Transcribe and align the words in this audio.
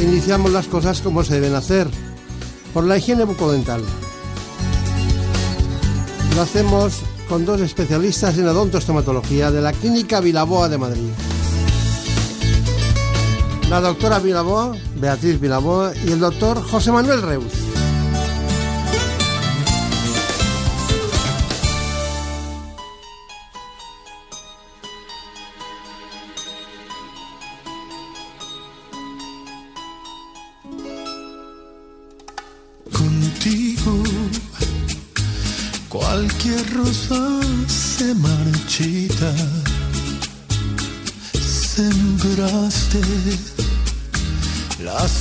Iniciamos 0.00 0.52
las 0.52 0.66
cosas 0.66 1.00
como 1.00 1.24
se 1.24 1.34
deben 1.34 1.54
hacer, 1.54 1.88
por 2.74 2.84
la 2.84 2.98
higiene 2.98 3.24
bucodental. 3.24 3.82
Lo 6.34 6.42
hacemos 6.42 7.00
con 7.28 7.44
dos 7.44 7.60
especialistas 7.60 8.36
en 8.38 8.46
odontostomatología 8.46 9.50
de 9.50 9.62
la 9.62 9.72
Clínica 9.72 10.20
Vilaboa 10.20 10.68
de 10.68 10.78
Madrid. 10.78 11.10
La 13.70 13.80
doctora 13.80 14.18
Vilaboa, 14.18 14.76
Beatriz 15.00 15.40
Vilaboa, 15.40 15.92
y 16.04 16.12
el 16.12 16.20
doctor 16.20 16.62
José 16.62 16.92
Manuel 16.92 17.22
Reus. 17.22 17.65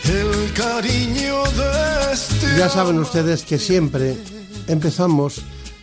el 0.05 0.53
cariño 0.53 1.43
de 1.57 2.13
este 2.13 2.59
Ya 2.59 2.69
saben 2.69 2.99
ustedes 2.99 3.43
que 3.43 3.59
siempre 3.59 4.17
empezamos 4.69 5.41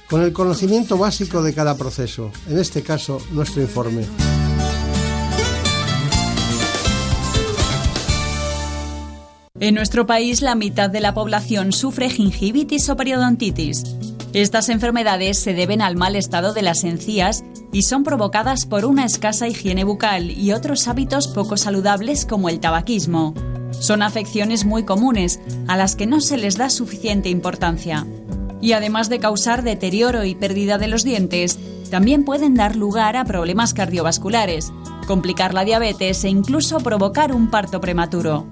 con 0.09 0.21
el 0.21 0.31
conocimiento 0.31 0.97
básico 0.97 1.43
de 1.43 1.53
cada 1.53 1.75
proceso, 1.75 2.31
en 2.47 2.57
este 2.57 2.81
caso 2.81 3.21
nuestro 3.31 3.61
informe. 3.61 4.05
En 9.59 9.75
nuestro 9.75 10.07
país, 10.07 10.41
la 10.41 10.55
mitad 10.55 10.89
de 10.89 11.01
la 11.01 11.13
población 11.13 11.71
sufre 11.71 12.09
gingivitis 12.09 12.89
o 12.89 12.95
periodontitis. 12.97 13.83
Estas 14.33 14.69
enfermedades 14.69 15.37
se 15.39 15.53
deben 15.53 15.81
al 15.81 15.97
mal 15.97 16.15
estado 16.15 16.53
de 16.53 16.61
las 16.61 16.85
encías 16.85 17.43
y 17.73 17.83
son 17.83 18.03
provocadas 18.03 18.65
por 18.65 18.85
una 18.85 19.03
escasa 19.03 19.49
higiene 19.49 19.83
bucal 19.83 20.31
y 20.31 20.53
otros 20.53 20.87
hábitos 20.87 21.27
poco 21.27 21.57
saludables 21.57 22.25
como 22.25 22.47
el 22.47 22.61
tabaquismo. 22.61 23.33
Son 23.71 24.01
afecciones 24.01 24.63
muy 24.63 24.83
comunes 24.85 25.41
a 25.67 25.75
las 25.75 25.97
que 25.97 26.07
no 26.07 26.21
se 26.21 26.37
les 26.37 26.55
da 26.55 26.69
suficiente 26.69 27.27
importancia. 27.27 28.07
Y 28.61 28.71
además 28.71 29.09
de 29.09 29.19
causar 29.19 29.63
deterioro 29.63 30.23
y 30.23 30.35
pérdida 30.35 30.77
de 30.77 30.87
los 30.87 31.03
dientes, 31.03 31.59
también 31.89 32.23
pueden 32.23 32.55
dar 32.55 32.77
lugar 32.77 33.17
a 33.17 33.25
problemas 33.25 33.73
cardiovasculares, 33.73 34.71
complicar 35.07 35.53
la 35.53 35.65
diabetes 35.65 36.23
e 36.23 36.29
incluso 36.29 36.77
provocar 36.79 37.33
un 37.33 37.49
parto 37.49 37.81
prematuro. 37.81 38.47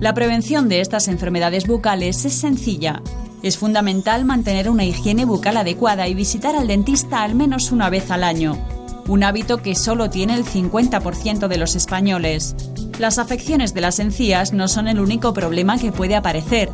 La 0.00 0.14
prevención 0.14 0.70
de 0.70 0.80
estas 0.80 1.06
enfermedades 1.06 1.66
bucales 1.66 2.24
es 2.24 2.32
sencilla. 2.32 3.02
Es 3.42 3.56
fundamental 3.56 4.24
mantener 4.24 4.68
una 4.68 4.84
higiene 4.84 5.24
bucal 5.24 5.56
adecuada 5.56 6.08
y 6.08 6.14
visitar 6.14 6.56
al 6.56 6.66
dentista 6.66 7.22
al 7.22 7.36
menos 7.36 7.70
una 7.70 7.88
vez 7.88 8.10
al 8.10 8.24
año, 8.24 8.58
un 9.06 9.22
hábito 9.22 9.58
que 9.58 9.76
solo 9.76 10.10
tiene 10.10 10.34
el 10.34 10.44
50% 10.44 11.46
de 11.46 11.56
los 11.56 11.76
españoles. 11.76 12.56
Las 12.98 13.18
afecciones 13.18 13.74
de 13.74 13.80
las 13.80 14.00
encías 14.00 14.52
no 14.52 14.66
son 14.66 14.88
el 14.88 14.98
único 14.98 15.32
problema 15.32 15.78
que 15.78 15.92
puede 15.92 16.16
aparecer. 16.16 16.70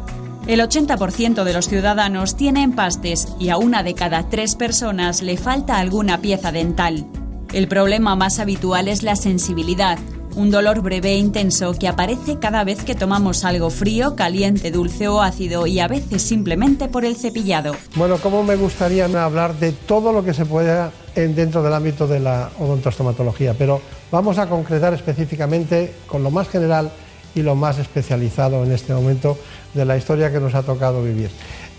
El 0.47 0.61
80% 0.61 1.45
de 1.45 1.53
los 1.53 1.69
ciudadanos 1.69 2.35
tiene 2.37 2.63
empastes 2.63 3.29
y 3.39 3.51
a 3.51 3.59
una 3.59 3.83
de 3.83 3.95
cada 3.95 4.29
tres 4.31 4.55
personas 4.55 5.23
le 5.23 5.37
falta 5.37 5.79
alguna 5.79 6.23
pieza 6.23 6.51
dental. 6.51 7.07
El 7.53 7.69
problema 7.69 8.17
más 8.17 8.41
habitual 8.41 8.89
es 8.89 9.03
la 9.03 9.17
sensibilidad, 9.17 9.99
un 10.37 10.51
dolor 10.51 10.81
breve 10.83 11.11
e 11.13 11.17
intenso 11.19 11.73
que 11.75 11.89
aparece 11.89 12.39
cada 12.39 12.65
vez 12.65 12.83
que 12.85 12.95
tomamos 12.95 13.45
algo 13.45 13.71
frío, 13.71 14.17
caliente, 14.17 14.71
dulce 14.71 15.09
o 15.09 15.21
ácido 15.23 15.67
y 15.67 15.81
a 15.81 15.89
veces 15.89 16.23
simplemente 16.23 16.89
por 16.89 17.05
el 17.05 17.17
cepillado. 17.17 17.75
Bueno, 17.97 18.19
¿cómo 18.19 18.43
me 18.43 18.57
gustaría 18.57 19.05
hablar 19.23 19.55
de 19.59 19.73
todo 19.73 20.13
lo 20.13 20.25
que 20.25 20.35
se 20.35 20.45
pueda 20.47 20.91
en- 21.15 21.35
dentro 21.35 21.63
del 21.63 21.73
ámbito 21.73 22.07
de 22.07 22.21
la 22.21 22.51
odontostomatología? 22.59 23.55
Pero 23.57 23.81
vamos 24.11 24.39
a 24.39 24.49
concretar 24.49 24.93
específicamente 24.95 25.95
con 26.07 26.23
lo 26.23 26.31
más 26.31 26.49
general 26.49 26.91
y 27.35 27.43
lo 27.43 27.55
más 27.55 27.79
especializado 27.79 28.65
en 28.65 28.73
este 28.73 28.93
momento 28.95 29.37
de 29.75 29.85
la 29.85 29.97
historia 29.97 30.31
que 30.33 30.41
nos 30.41 30.55
ha 30.55 30.63
tocado 30.63 31.03
vivir. 31.03 31.31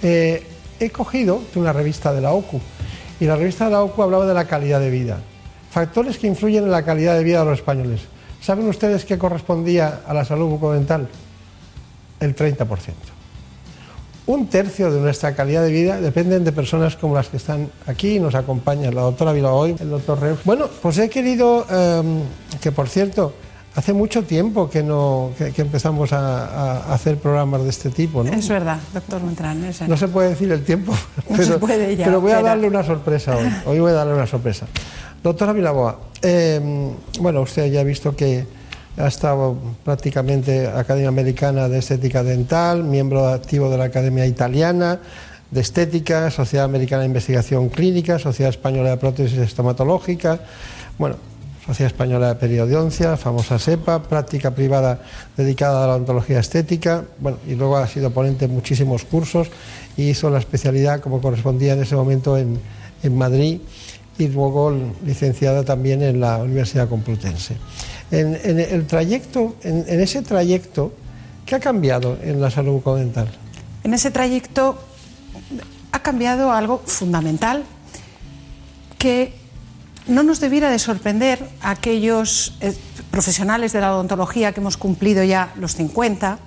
Eh, 0.02 0.44
he 0.80 0.90
cogido 0.90 1.42
de 1.54 1.60
una 1.60 1.72
revista 1.74 2.12
de 2.14 2.22
la 2.22 2.32
OCU 2.34 2.60
y 3.20 3.26
la 3.26 3.36
revista 3.38 3.66
de 3.66 3.72
la 3.72 3.82
OCU 3.84 4.04
hablaba 4.04 4.26
de 4.26 4.34
la 4.34 4.46
calidad 4.46 4.80
de 4.82 4.90
vida, 4.90 5.20
factores 5.72 6.18
que 6.18 6.28
influyen 6.28 6.66
en 6.66 6.72
la 6.72 6.84
calidad 6.84 7.16
de 7.18 7.24
vida 7.24 7.40
de 7.40 7.46
los 7.46 7.60
españoles. 7.60 8.02
¿Saben 8.46 8.68
ustedes 8.68 9.06
qué 9.06 9.18
correspondía 9.18 10.02
a 10.06 10.14
la 10.14 10.24
salud 10.24 10.48
bucodental? 10.48 11.08
El 12.20 12.36
30%. 12.36 12.68
Un 14.28 14.46
tercio 14.50 14.92
de 14.92 15.02
nuestra 15.02 15.34
calidad 15.34 15.64
de 15.64 15.72
vida 15.72 16.00
dependen 16.00 16.44
de 16.44 16.52
personas 16.52 16.96
como 16.96 17.16
las 17.16 17.28
que 17.28 17.38
están 17.38 17.72
aquí 17.88 18.18
y 18.18 18.20
nos 18.20 18.36
acompañan, 18.36 18.94
la 18.94 19.02
doctora 19.02 19.34
Vilaoy, 19.34 19.76
el 19.80 19.90
doctor 19.90 20.20
Reus. 20.22 20.42
Bueno, 20.46 20.68
pues 20.80 21.00
he 21.00 21.10
querido, 21.10 21.66
eh, 21.72 22.04
que 22.62 22.72
por 22.72 22.88
cierto, 22.88 23.34
hace 23.74 23.94
mucho 23.94 24.22
tiempo 24.22 24.70
que, 24.70 24.84
no, 24.84 25.32
que, 25.40 25.52
que 25.52 25.64
empezamos 25.64 26.14
a, 26.14 26.46
a 26.46 26.94
hacer 26.94 27.18
programas 27.18 27.64
de 27.64 27.70
este 27.70 27.90
tipo, 27.90 28.24
¿no? 28.24 28.32
Es 28.32 28.48
verdad, 28.48 28.78
doctor 28.94 29.22
es 29.28 29.40
verdad. 29.40 29.88
No 29.88 29.98
se 29.98 30.08
puede 30.08 30.30
decir 30.30 30.52
el 30.52 30.64
tiempo, 30.64 30.92
No 30.92 31.36
pero, 31.36 31.44
se 31.46 31.58
puede 31.58 31.96
ya, 31.96 32.06
pero 32.06 32.22
voy 32.22 32.34
a 32.34 32.44
darle 32.44 32.68
una 32.68 32.84
sorpresa 32.84 33.36
hoy. 33.36 33.50
Hoy 33.66 33.80
voy 33.80 33.90
a 33.90 33.96
darle 33.96 34.14
una 34.14 34.28
sorpresa. 34.28 34.68
Doctora 35.24 35.54
Vilaboa, 35.54 36.00
eh, 36.26 36.92
bueno, 37.20 37.42
usted 37.42 37.72
ya 37.72 37.82
ha 37.82 37.84
visto 37.84 38.16
que 38.16 38.46
ha 38.98 39.08
estado 39.08 39.58
prácticamente 39.84 40.68
Academia 40.68 41.10
Americana 41.10 41.70
de 41.70 41.78
Estética 41.78 42.24
Dental, 42.24 42.84
miembro 42.84 43.28
activo 43.28 43.70
de 43.70 43.78
la 43.78 43.86
Academia 43.86 44.26
Italiana 44.26 45.00
de 45.52 45.62
Estética, 45.62 46.32
Sociedad 46.32 46.66
Americana 46.66 47.02
de 47.02 47.08
Investigación 47.08 47.70
Clínica, 47.70 48.18
Sociedad 48.18 48.50
Española 48.50 48.90
de 48.90 48.98
Prótesis 48.98 49.38
Estomatológica, 49.38 50.40
bueno, 50.98 51.18
Sociedad 51.66 51.92
Española 51.92 52.30
de 52.30 52.36
Periodoncia, 52.36 53.18
famosa 53.18 53.60
SEPA, 53.60 54.02
práctica 54.04 54.52
privada 54.52 55.02
dedicada 55.38 55.84
a 55.84 55.88
la 55.88 55.94
odontología 55.94 56.40
estética, 56.40 57.04
bueno, 57.20 57.38
y 57.48 57.56
luego 57.56 57.78
ha 57.78 57.88
sido 57.88 58.10
ponente 58.12 58.46
en 58.46 58.52
muchísimos 58.52 59.04
cursos 59.04 59.50
y 59.96 60.10
hizo 60.10 60.30
la 60.30 60.40
especialidad 60.40 61.02
como 61.02 61.22
correspondía 61.22 61.74
en 61.74 61.84
ese 61.84 61.96
momento 61.96 62.38
en, 62.38 62.60
en 63.04 63.18
Madrid 63.18 63.60
y 64.18 64.28
luego 64.28 64.74
licenciada 65.06 65.64
también 65.64 66.02
en 66.02 66.20
la 66.20 66.38
Universidad 66.38 66.88
Complutense. 66.88 67.58
En, 68.12 68.36
el 68.60 68.86
trayecto, 68.88 69.56
en 69.64 70.00
ese 70.00 70.22
trayecto, 70.22 70.94
¿qué 71.46 71.56
ha 71.56 71.60
cambiado 71.60 72.18
en 72.22 72.40
la 72.40 72.50
salud 72.50 72.74
bucodental? 72.74 73.28
En 73.84 73.94
ese 73.94 74.12
trayecto 74.12 74.78
ha 75.92 76.00
cambiado 76.02 76.52
algo 76.52 76.82
fundamental 76.86 77.64
que 78.98 79.34
no 80.08 80.24
nos 80.24 80.40
debiera 80.40 80.70
de 80.70 80.80
sorprender 80.80 81.48
a 81.62 81.72
aquellos 81.72 82.56
eh, 82.62 82.74
profesionales 83.12 83.74
de 83.74 83.82
la 83.82 83.94
odontología 83.94 84.54
que 84.54 84.60
hemos 84.60 84.78
cumplido 84.78 85.24
ya 85.24 85.54
los 85.58 85.76
50, 85.76 86.40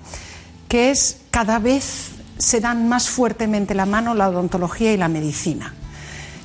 que 0.68 0.90
es 0.90 1.18
cada 1.30 1.58
vez 1.58 2.10
se 2.38 2.60
dan 2.60 2.88
más 2.88 3.08
fuertemente 3.08 3.74
la 3.74 3.86
mano 3.86 4.14
la 4.14 4.28
odontología 4.28 4.92
y 4.92 4.96
la 4.96 5.08
medicina. 5.08 5.74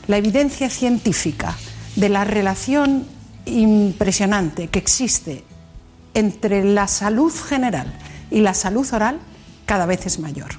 La 0.08 0.18
evidencia 0.18 0.70
científica 0.70 1.56
de 1.96 2.10
la 2.10 2.24
relación 2.24 3.06
impresionante 3.46 4.68
que 4.68 4.80
existe 4.80 5.44
entre 6.14 6.64
la 6.64 6.88
salud 6.88 7.34
general 7.34 7.94
y 8.30 8.42
la 8.42 8.54
salud 8.54 8.88
oral 8.94 9.20
cada 9.66 9.86
vez 9.86 10.06
es 10.06 10.20
mayor. 10.20 10.52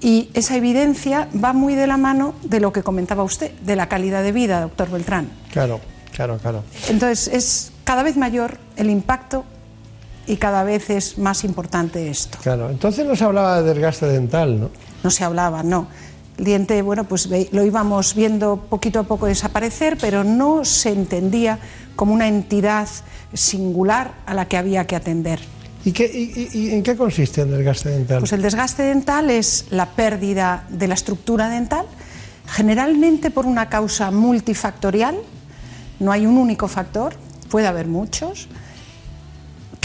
Y 0.00 0.30
esa 0.34 0.56
evidencia 0.56 1.28
va 1.42 1.52
muy 1.52 1.74
de 1.74 1.86
la 1.86 1.96
mano 1.96 2.34
de 2.42 2.60
lo 2.60 2.72
que 2.72 2.82
comentaba 2.82 3.22
usted, 3.22 3.52
de 3.60 3.76
la 3.76 3.88
calidad 3.88 4.22
de 4.22 4.32
vida, 4.32 4.60
doctor 4.60 4.90
Beltrán. 4.90 5.28
Claro, 5.50 5.80
claro, 6.12 6.38
claro. 6.38 6.62
Entonces 6.88 7.28
es 7.28 7.72
cada 7.84 8.02
vez 8.02 8.16
mayor 8.16 8.58
el 8.76 8.90
impacto 8.90 9.44
y 10.26 10.36
cada 10.36 10.64
vez 10.64 10.90
es 10.90 11.18
más 11.18 11.44
importante 11.44 12.10
esto. 12.10 12.38
Claro, 12.42 12.70
entonces 12.70 13.06
no 13.06 13.16
se 13.16 13.24
hablaba 13.24 13.62
de 13.62 13.72
desgaste 13.72 14.06
dental, 14.06 14.60
¿no? 14.60 14.70
No 15.02 15.10
se 15.10 15.24
hablaba, 15.24 15.62
no. 15.62 15.88
El 16.38 16.44
diente, 16.44 16.82
bueno, 16.82 17.04
pues 17.04 17.28
lo 17.52 17.64
íbamos 17.64 18.14
viendo 18.14 18.56
poquito 18.56 19.00
a 19.00 19.02
poco 19.04 19.26
desaparecer, 19.26 19.96
pero 20.00 20.24
no 20.24 20.64
se 20.64 20.90
entendía 20.90 21.58
como 21.94 22.12
una 22.12 22.26
entidad 22.26 22.88
singular 23.32 24.14
a 24.26 24.34
la 24.34 24.46
que 24.46 24.56
había 24.56 24.86
que 24.86 24.96
atender. 24.96 25.40
¿Y, 25.84 25.92
qué, 25.92 26.10
y, 26.52 26.70
en 26.70 26.82
qué 26.82 26.96
consiste 26.96 27.42
el 27.42 27.50
desgaste 27.50 27.90
dental? 27.90 28.20
Pues 28.20 28.32
el 28.32 28.42
desgaste 28.42 28.82
dental 28.84 29.30
es 29.30 29.66
la 29.70 29.90
pérdida 29.90 30.64
de 30.70 30.88
la 30.88 30.94
estructura 30.94 31.48
dental, 31.50 31.84
generalmente 32.46 33.30
por 33.30 33.46
una 33.46 33.68
causa 33.68 34.10
multifactorial, 34.10 35.16
no 36.00 36.10
hay 36.10 36.26
un 36.26 36.38
único 36.38 36.68
factor, 36.68 37.14
puede 37.50 37.66
haber 37.66 37.86
muchos, 37.86 38.48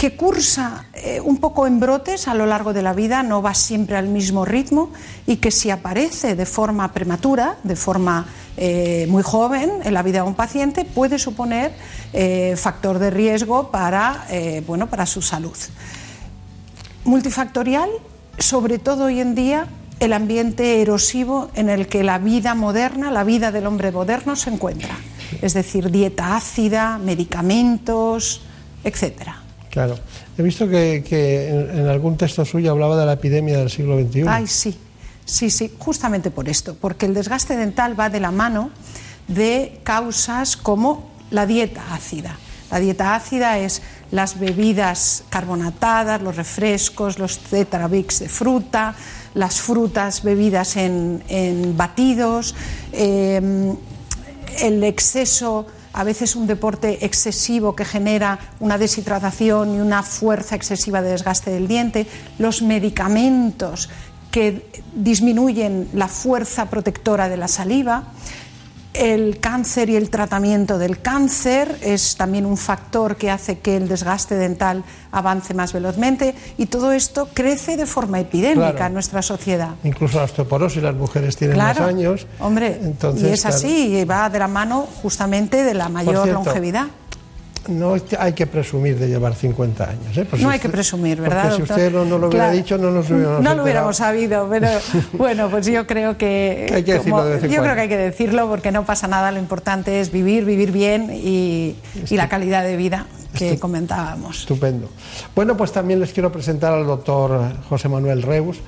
que 0.00 0.16
cursa 0.16 0.86
eh, 0.94 1.20
un 1.20 1.36
poco 1.36 1.66
en 1.66 1.78
brotes 1.78 2.26
a 2.26 2.32
lo 2.32 2.46
largo 2.46 2.72
de 2.72 2.80
la 2.80 2.94
vida, 2.94 3.22
no 3.22 3.42
va 3.42 3.52
siempre 3.52 3.98
al 3.98 4.08
mismo 4.08 4.46
ritmo 4.46 4.88
y 5.26 5.36
que 5.36 5.50
si 5.50 5.68
aparece 5.68 6.34
de 6.36 6.46
forma 6.46 6.90
prematura, 6.94 7.58
de 7.64 7.76
forma 7.76 8.24
eh, 8.56 9.06
muy 9.10 9.22
joven 9.22 9.70
en 9.84 9.92
la 9.92 10.02
vida 10.02 10.22
de 10.22 10.28
un 10.28 10.34
paciente, 10.34 10.86
puede 10.86 11.18
suponer 11.18 11.72
eh, 12.14 12.54
factor 12.56 12.98
de 12.98 13.10
riesgo 13.10 13.70
para, 13.70 14.24
bueno, 14.66 14.86
para 14.86 15.04
su 15.04 15.20
salud. 15.20 15.56
Multifactorial, 17.04 17.90
sobre 18.38 18.78
todo 18.78 19.04
hoy 19.04 19.20
en 19.20 19.34
día, 19.34 19.66
el 19.98 20.14
ambiente 20.14 20.80
erosivo 20.80 21.50
en 21.54 21.68
el 21.68 21.88
que 21.88 22.04
la 22.04 22.16
vida 22.16 22.54
moderna, 22.54 23.10
la 23.10 23.24
vida 23.24 23.52
del 23.52 23.66
hombre 23.66 23.92
moderno 23.92 24.34
se 24.34 24.48
encuentra. 24.48 24.96
Es 25.42 25.52
decir, 25.52 25.90
dieta 25.90 26.36
ácida, 26.36 26.96
medicamentos, 26.96 28.40
etcétera. 28.82 29.39
Claro. 29.70 29.98
He 30.36 30.42
visto 30.42 30.68
que, 30.68 31.48
en, 31.48 31.86
algún 31.88 32.16
texto 32.16 32.44
suyo 32.44 32.72
hablaba 32.72 32.96
de 32.98 33.06
la 33.06 33.14
epidemia 33.14 33.58
del 33.58 33.70
siglo 33.70 33.98
XXI. 33.98 34.24
Ay, 34.26 34.46
sí. 34.46 34.76
Sí, 35.24 35.48
sí, 35.50 35.72
justamente 35.78 36.32
por 36.32 36.48
esto, 36.48 36.74
porque 36.74 37.06
el 37.06 37.14
desgaste 37.14 37.56
dental 37.56 37.98
va 37.98 38.10
de 38.10 38.18
la 38.18 38.32
mano 38.32 38.70
de 39.28 39.78
causas 39.84 40.56
como 40.56 41.12
la 41.30 41.46
dieta 41.46 41.94
ácida. 41.94 42.36
La 42.72 42.80
dieta 42.80 43.14
ácida 43.14 43.58
es 43.58 43.80
las 44.10 44.40
bebidas 44.40 45.22
carbonatadas, 45.28 46.20
los 46.20 46.34
refrescos, 46.34 47.20
los 47.20 47.38
tetrabix 47.38 48.20
de 48.20 48.28
fruta, 48.28 48.96
las 49.34 49.60
frutas 49.60 50.24
bebidas 50.24 50.76
en, 50.76 51.22
batidos, 51.76 52.56
eh, 52.92 53.72
el 54.60 54.82
exceso 54.82 55.66
a 55.92 56.04
veces 56.04 56.36
un 56.36 56.46
deporte 56.46 57.04
excesivo 57.04 57.74
que 57.74 57.84
genera 57.84 58.38
una 58.60 58.78
deshidratación 58.78 59.74
y 59.74 59.80
una 59.80 60.02
fuerza 60.02 60.54
excesiva 60.54 61.02
de 61.02 61.10
desgaste 61.10 61.50
del 61.50 61.68
diente, 61.68 62.06
los 62.38 62.62
medicamentos 62.62 63.88
que 64.30 64.70
disminuyen 64.94 65.88
la 65.92 66.08
fuerza 66.08 66.66
protectora 66.70 67.28
de 67.28 67.36
la 67.36 67.48
saliva, 67.48 68.04
el 68.92 69.38
cáncer 69.38 69.88
y 69.90 69.96
el 69.96 70.10
tratamiento 70.10 70.78
del 70.78 71.00
cáncer 71.00 71.78
es 71.80 72.16
también 72.16 72.44
un 72.44 72.56
factor 72.56 73.16
que 73.16 73.30
hace 73.30 73.58
que 73.58 73.76
el 73.76 73.88
desgaste 73.88 74.34
dental 74.34 74.82
avance 75.12 75.54
más 75.54 75.72
velozmente 75.72 76.34
y 76.58 76.66
todo 76.66 76.92
esto 76.92 77.28
crece 77.32 77.76
de 77.76 77.86
forma 77.86 78.20
epidémica 78.20 78.86
en 78.86 78.94
nuestra 78.94 79.22
sociedad. 79.22 79.70
Incluso 79.84 80.18
la 80.18 80.24
osteoporosis, 80.24 80.82
las 80.82 80.94
mujeres 80.94 81.36
tienen 81.36 81.56
más 81.56 81.78
años. 81.80 82.26
Hombre, 82.40 82.80
y 83.16 83.26
es 83.26 83.46
así, 83.46 83.96
y 83.96 84.04
va 84.04 84.28
de 84.28 84.38
la 84.38 84.48
mano 84.48 84.86
justamente 85.02 85.62
de 85.62 85.74
la 85.74 85.88
mayor 85.88 86.28
longevidad 86.28 86.86
no 87.68 87.96
hay 88.18 88.32
que 88.32 88.46
presumir 88.46 88.98
de 88.98 89.08
llevar 89.08 89.34
50 89.34 89.84
años. 89.84 90.16
¿eh? 90.16 90.26
no 90.38 90.50
hay 90.50 90.58
que 90.58 90.68
presumir, 90.68 91.20
¿verdad? 91.20 91.54
si 91.54 91.62
usted 91.62 91.92
no, 91.92 92.04
lo 92.04 92.28
hubiera 92.28 92.50
dicho, 92.50 92.78
no 92.78 92.90
nos 92.90 93.10
hubiéramos 93.10 93.42
No 93.42 93.54
lo 93.54 93.62
hubiéramos 93.62 93.96
sabido, 93.96 94.48
pero 94.48 94.68
bueno, 95.12 95.50
pues 95.50 95.66
yo 95.66 95.86
creo 95.86 96.16
que. 96.16 96.70
hay 96.74 96.82
que 96.82 96.94
decirlo 96.94 97.38
Yo 97.38 97.62
creo 97.62 97.74
que 97.74 97.80
hay 97.80 97.88
que 97.88 97.96
decirlo 97.96 98.48
porque 98.48 98.72
no 98.72 98.84
pasa 98.84 99.08
nada, 99.08 99.30
lo 99.30 99.38
importante 99.38 100.00
es 100.00 100.10
vivir, 100.10 100.44
vivir 100.44 100.72
bien 100.72 101.10
y, 101.12 101.76
la 102.10 102.28
calidad 102.28 102.64
de 102.64 102.76
vida 102.76 103.06
que 103.34 103.58
comentábamos. 103.58 104.40
Estupendo. 104.40 104.88
Bueno, 105.34 105.56
pues 105.56 105.72
también 105.72 106.00
les 106.00 106.12
quiero 106.12 106.32
presentar 106.32 106.72
al 106.72 106.86
doctor 106.86 107.40
José 107.68 107.88
Manuel 107.88 108.22
Reus. 108.22 108.58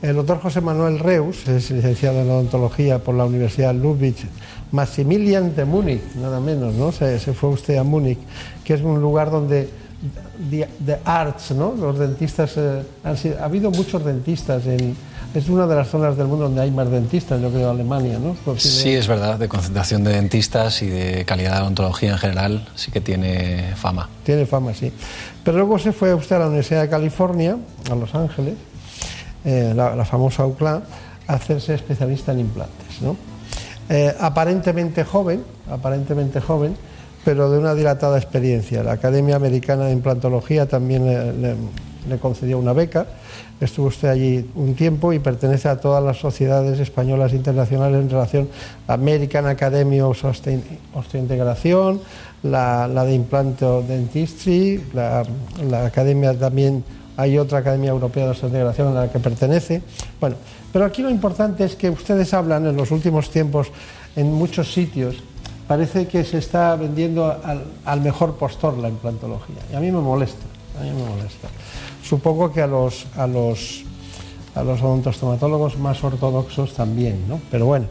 El 0.00 0.16
doctor 0.16 0.40
José 0.40 0.60
Manuel 0.60 0.98
Reus 0.98 1.46
es 1.46 1.70
licenciado 1.70 2.22
en 2.22 2.30
odontología 2.30 2.98
por 2.98 3.14
la 3.14 3.24
Universidad 3.24 3.74
Ludwig 3.74 4.16
Maximilian 4.72 5.54
de 5.54 5.64
Múnich, 5.64 6.02
nada 6.16 6.40
menos, 6.40 6.74
¿no? 6.74 6.92
Se, 6.92 7.18
fue 7.18 7.50
usted 7.50 7.76
a 7.76 7.84
Múnich, 7.84 8.18
que 8.64 8.74
es 8.74 8.80
un 8.82 9.00
lugar 9.00 9.30
donde 9.30 9.68
de 10.50 10.98
arts, 11.04 11.52
¿no? 11.52 11.74
Los 11.78 11.98
dentistas 11.98 12.54
eh, 12.56 12.82
ha 13.04 13.44
habido 13.44 13.70
muchos 13.70 14.04
dentistas 14.04 14.66
en 14.66 14.96
es 15.34 15.48
una 15.48 15.66
de 15.66 15.74
las 15.74 15.88
zonas 15.88 16.16
del 16.16 16.26
mundo 16.26 16.44
donde 16.44 16.60
hay 16.60 16.70
más 16.70 16.90
dentistas, 16.90 17.40
yo 17.40 17.50
creo, 17.50 17.70
Alemania, 17.70 18.18
¿no? 18.18 18.36
Sí, 18.58 18.90
es 18.90 19.08
verdad, 19.08 19.38
de 19.38 19.48
concentración 19.48 20.04
de 20.04 20.12
dentistas 20.12 20.82
y 20.82 20.88
de 20.88 21.24
calidad 21.24 21.56
de 21.56 21.62
odontología 21.62 22.12
en 22.12 22.18
general, 22.18 22.68
sí 22.74 22.90
que 22.90 23.00
tiene 23.00 23.74
fama. 23.76 24.10
Tiene 24.24 24.44
fama, 24.44 24.74
sí. 24.74 24.92
Pero 25.42 25.56
luego 25.56 25.78
se 25.78 25.92
fue 25.92 26.14
usted 26.14 26.36
a 26.36 26.40
la 26.40 26.46
Universidad 26.48 26.82
de 26.82 26.90
California, 26.90 27.56
a 27.90 27.94
Los 27.94 28.14
Ángeles, 28.14 28.54
eh, 29.44 29.72
la, 29.74 29.96
la, 29.96 30.04
famosa 30.04 30.44
UCLA, 30.44 30.82
a 31.26 31.32
hacerse 31.32 31.74
especialista 31.74 32.32
en 32.32 32.40
implantes, 32.40 33.00
¿no? 33.00 33.16
Eh, 33.88 34.14
aparentemente 34.20 35.04
joven, 35.04 35.42
aparentemente 35.70 36.40
joven, 36.40 36.76
pero 37.24 37.50
de 37.50 37.58
una 37.58 37.74
dilatada 37.74 38.18
experiencia. 38.18 38.82
La 38.82 38.92
Academia 38.92 39.36
Americana 39.36 39.86
de 39.86 39.92
Implantología 39.92 40.66
también 40.66 41.06
le, 41.06 42.18
concedió 42.18 42.58
una 42.58 42.72
beca. 42.72 43.06
Estuvo 43.60 43.86
usted 43.86 44.08
allí 44.08 44.50
un 44.56 44.74
tiempo 44.74 45.12
y 45.12 45.20
pertenece 45.20 45.68
a 45.68 45.76
todas 45.76 46.02
las 46.02 46.18
sociedades 46.18 46.80
españolas 46.80 47.32
internacionales 47.32 48.00
en 48.00 48.10
relación 48.10 48.48
a 48.88 48.94
American 48.94 49.46
Academy 49.46 50.00
of 50.00 50.20
Osteointegración, 50.94 52.00
la, 52.42 52.88
la 52.88 53.04
de 53.04 53.14
Implanto 53.14 53.82
Dentistry, 53.82 54.82
la, 54.92 55.22
la 55.70 55.86
academia 55.86 56.36
también, 56.36 56.82
hay 57.16 57.38
otra 57.38 57.58
Academia 57.58 57.90
Europea 57.90 58.24
de 58.24 58.30
Osteointegración 58.30 58.96
a 58.96 59.02
la 59.02 59.12
que 59.12 59.20
pertenece. 59.20 59.80
Bueno, 60.18 60.36
pero 60.72 60.84
aquí 60.84 61.02
lo 61.02 61.10
importante 61.10 61.64
es 61.64 61.76
que 61.76 61.90
ustedes 61.90 62.32
hablan 62.32 62.66
en 62.66 62.76
los 62.76 62.90
últimos 62.90 63.30
tiempos 63.30 63.68
en 64.16 64.32
muchos 64.32 64.72
sitios, 64.72 65.16
parece 65.68 66.06
que 66.06 66.24
se 66.24 66.38
está 66.38 66.76
vendiendo 66.76 67.36
al, 67.84 68.00
mejor 68.00 68.36
postor 68.36 68.78
la 68.78 68.88
implantología. 68.88 69.62
Y 69.72 69.76
a 69.76 69.80
mí 69.80 69.90
me 69.90 70.00
molesta, 70.00 70.44
a 70.78 70.82
mí 70.82 70.90
me 70.90 71.04
molesta. 71.04 71.48
Supongo 72.02 72.52
que 72.52 72.62
a 72.62 72.66
los, 72.66 73.06
a 73.16 73.26
los, 73.26 73.84
a 74.54 74.62
los 74.62 74.82
odontostomatólogos 74.82 75.78
más 75.78 76.02
ortodoxos 76.02 76.74
también, 76.74 77.28
¿no? 77.28 77.40
Pero 77.50 77.66
bueno, 77.66 77.86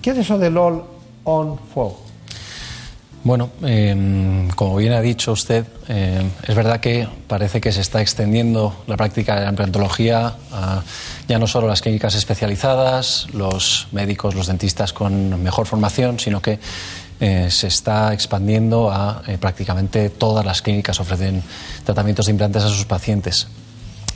¿qué 0.00 0.10
es 0.10 0.18
eso 0.18 0.38
del 0.38 0.56
all 0.56 0.84
on 1.24 1.58
fog? 1.74 2.07
Bueno, 3.28 3.50
em, 3.60 4.48
como 4.52 4.76
bien 4.76 4.94
ha 4.94 5.02
dicho 5.02 5.32
usted, 5.32 5.66
em, 5.86 6.30
es 6.48 6.54
verdad 6.56 6.80
que 6.80 7.06
parece 7.26 7.60
que 7.60 7.72
se 7.72 7.82
está 7.82 8.00
extendiendo 8.00 8.74
la 8.86 8.96
práctica 8.96 9.34
de 9.34 9.42
la 9.42 9.50
implantología 9.50 10.32
a 10.50 10.82
ya 11.28 11.38
no 11.38 11.46
solo 11.46 11.68
las 11.68 11.82
clínicas 11.82 12.14
especializadas, 12.14 13.26
los 13.34 13.88
médicos, 13.92 14.34
los 14.34 14.46
dentistas 14.46 14.94
con 14.94 15.42
mejor 15.42 15.66
formación, 15.66 16.18
sino 16.18 16.40
que 16.40 16.58
eh, 17.20 17.48
se 17.50 17.66
está 17.66 18.14
expandiendo 18.14 18.90
a 18.90 19.20
eh, 19.26 19.36
prácticamente 19.36 20.08
todas 20.08 20.42
las 20.42 20.62
clínicas 20.62 20.98
ofrecen 20.98 21.42
tratamientos 21.84 22.24
de 22.24 22.32
implantes 22.32 22.62
a 22.62 22.70
sus 22.70 22.86
pacientes. 22.86 23.48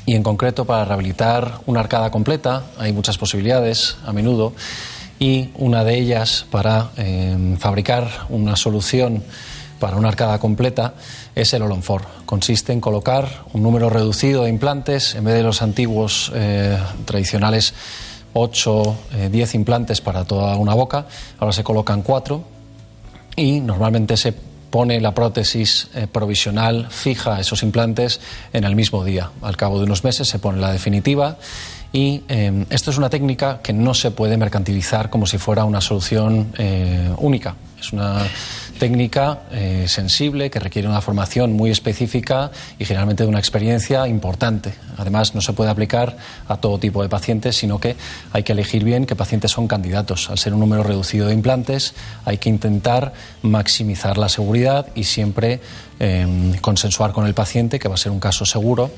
Y 0.06 0.14
en 0.14 0.22
concreto, 0.22 0.64
para 0.64 0.86
rehabilitar 0.86 1.60
una 1.66 1.80
arcada 1.80 2.10
completa, 2.10 2.62
hay 2.78 2.94
muchas 2.94 3.18
posibilidades 3.18 3.98
a 4.06 4.14
menudo 4.14 4.54
y 5.22 5.50
una 5.54 5.84
de 5.84 5.96
ellas 5.96 6.46
para 6.50 6.90
eh, 6.96 7.54
fabricar 7.60 8.26
una 8.28 8.56
solución 8.56 9.22
para 9.78 9.96
una 9.96 10.08
arcada 10.08 10.40
completa 10.40 10.94
es 11.36 11.54
el 11.54 11.62
Olonfor. 11.62 12.02
Consiste 12.26 12.72
en 12.72 12.80
colocar 12.80 13.44
un 13.52 13.62
número 13.62 13.88
reducido 13.88 14.42
de 14.42 14.50
implantes 14.50 15.14
en 15.14 15.22
vez 15.22 15.34
de 15.34 15.44
los 15.44 15.62
antiguos 15.62 16.32
eh, 16.34 16.76
tradicionales 17.04 17.72
8, 18.32 18.96
10 19.30 19.54
eh, 19.54 19.56
implantes 19.56 20.00
para 20.00 20.24
toda 20.24 20.56
una 20.56 20.74
boca. 20.74 21.06
Ahora 21.38 21.52
se 21.52 21.62
colocan 21.62 22.02
4 22.02 22.42
y 23.36 23.60
normalmente 23.60 24.16
se 24.16 24.32
pone 24.32 25.00
la 25.00 25.14
prótesis 25.14 25.88
provisional 26.10 26.88
fija 26.90 27.36
a 27.36 27.40
esos 27.40 27.62
implantes 27.62 28.20
en 28.52 28.64
el 28.64 28.74
mismo 28.74 29.04
día. 29.04 29.30
Al 29.42 29.56
cabo 29.56 29.78
de 29.78 29.84
unos 29.84 30.02
meses 30.02 30.26
se 30.26 30.40
pone 30.40 30.60
la 30.60 30.72
definitiva 30.72 31.36
y 31.92 32.22
em, 32.28 32.64
esto 32.70 32.90
es 32.90 32.96
una 32.96 33.10
técnica 33.10 33.60
que 33.62 33.72
no 33.72 33.92
se 33.92 34.10
puede 34.10 34.36
mercantilizar 34.36 35.10
como 35.10 35.26
si 35.26 35.36
fuera 35.38 35.64
una 35.64 35.80
solución 35.80 36.52
eh, 36.56 37.10
única. 37.18 37.54
Es 37.78 37.92
una 37.92 38.22
técnica 38.78 39.42
eh, 39.50 39.84
sensible 39.88 40.50
que 40.50 40.58
requiere 40.58 40.88
una 40.88 41.00
formación 41.00 41.52
muy 41.52 41.70
específica 41.70 42.50
y 42.78 42.84
generalmente 42.84 43.24
de 43.24 43.28
una 43.28 43.38
experiencia 43.38 44.08
importante. 44.08 44.72
Además, 44.96 45.34
no 45.34 45.40
se 45.40 45.52
puede 45.52 45.70
aplicar 45.70 46.16
a 46.48 46.56
todo 46.56 46.78
tipo 46.78 47.02
de 47.02 47.08
pacientes, 47.08 47.56
sino 47.56 47.78
que 47.78 47.96
hay 48.32 48.42
que 48.42 48.52
elegir 48.52 48.84
bien 48.84 49.04
qué 49.04 49.14
pacientes 49.14 49.50
son 49.50 49.68
candidatos. 49.68 50.30
Al 50.30 50.38
ser 50.38 50.54
un 50.54 50.60
número 50.60 50.82
reducido 50.82 51.26
de 51.26 51.34
implantes, 51.34 51.94
hay 52.24 52.38
que 52.38 52.48
intentar 52.48 53.12
maximizar 53.42 54.16
la 54.16 54.28
seguridad 54.28 54.86
y 54.94 55.04
siempre 55.04 55.60
em, 55.98 56.54
consensuar 56.58 57.12
con 57.12 57.26
el 57.26 57.34
paciente 57.34 57.78
que 57.78 57.88
va 57.88 57.94
a 57.94 57.98
ser 57.98 58.12
un 58.12 58.20
caso 58.20 58.46
seguro 58.46 58.90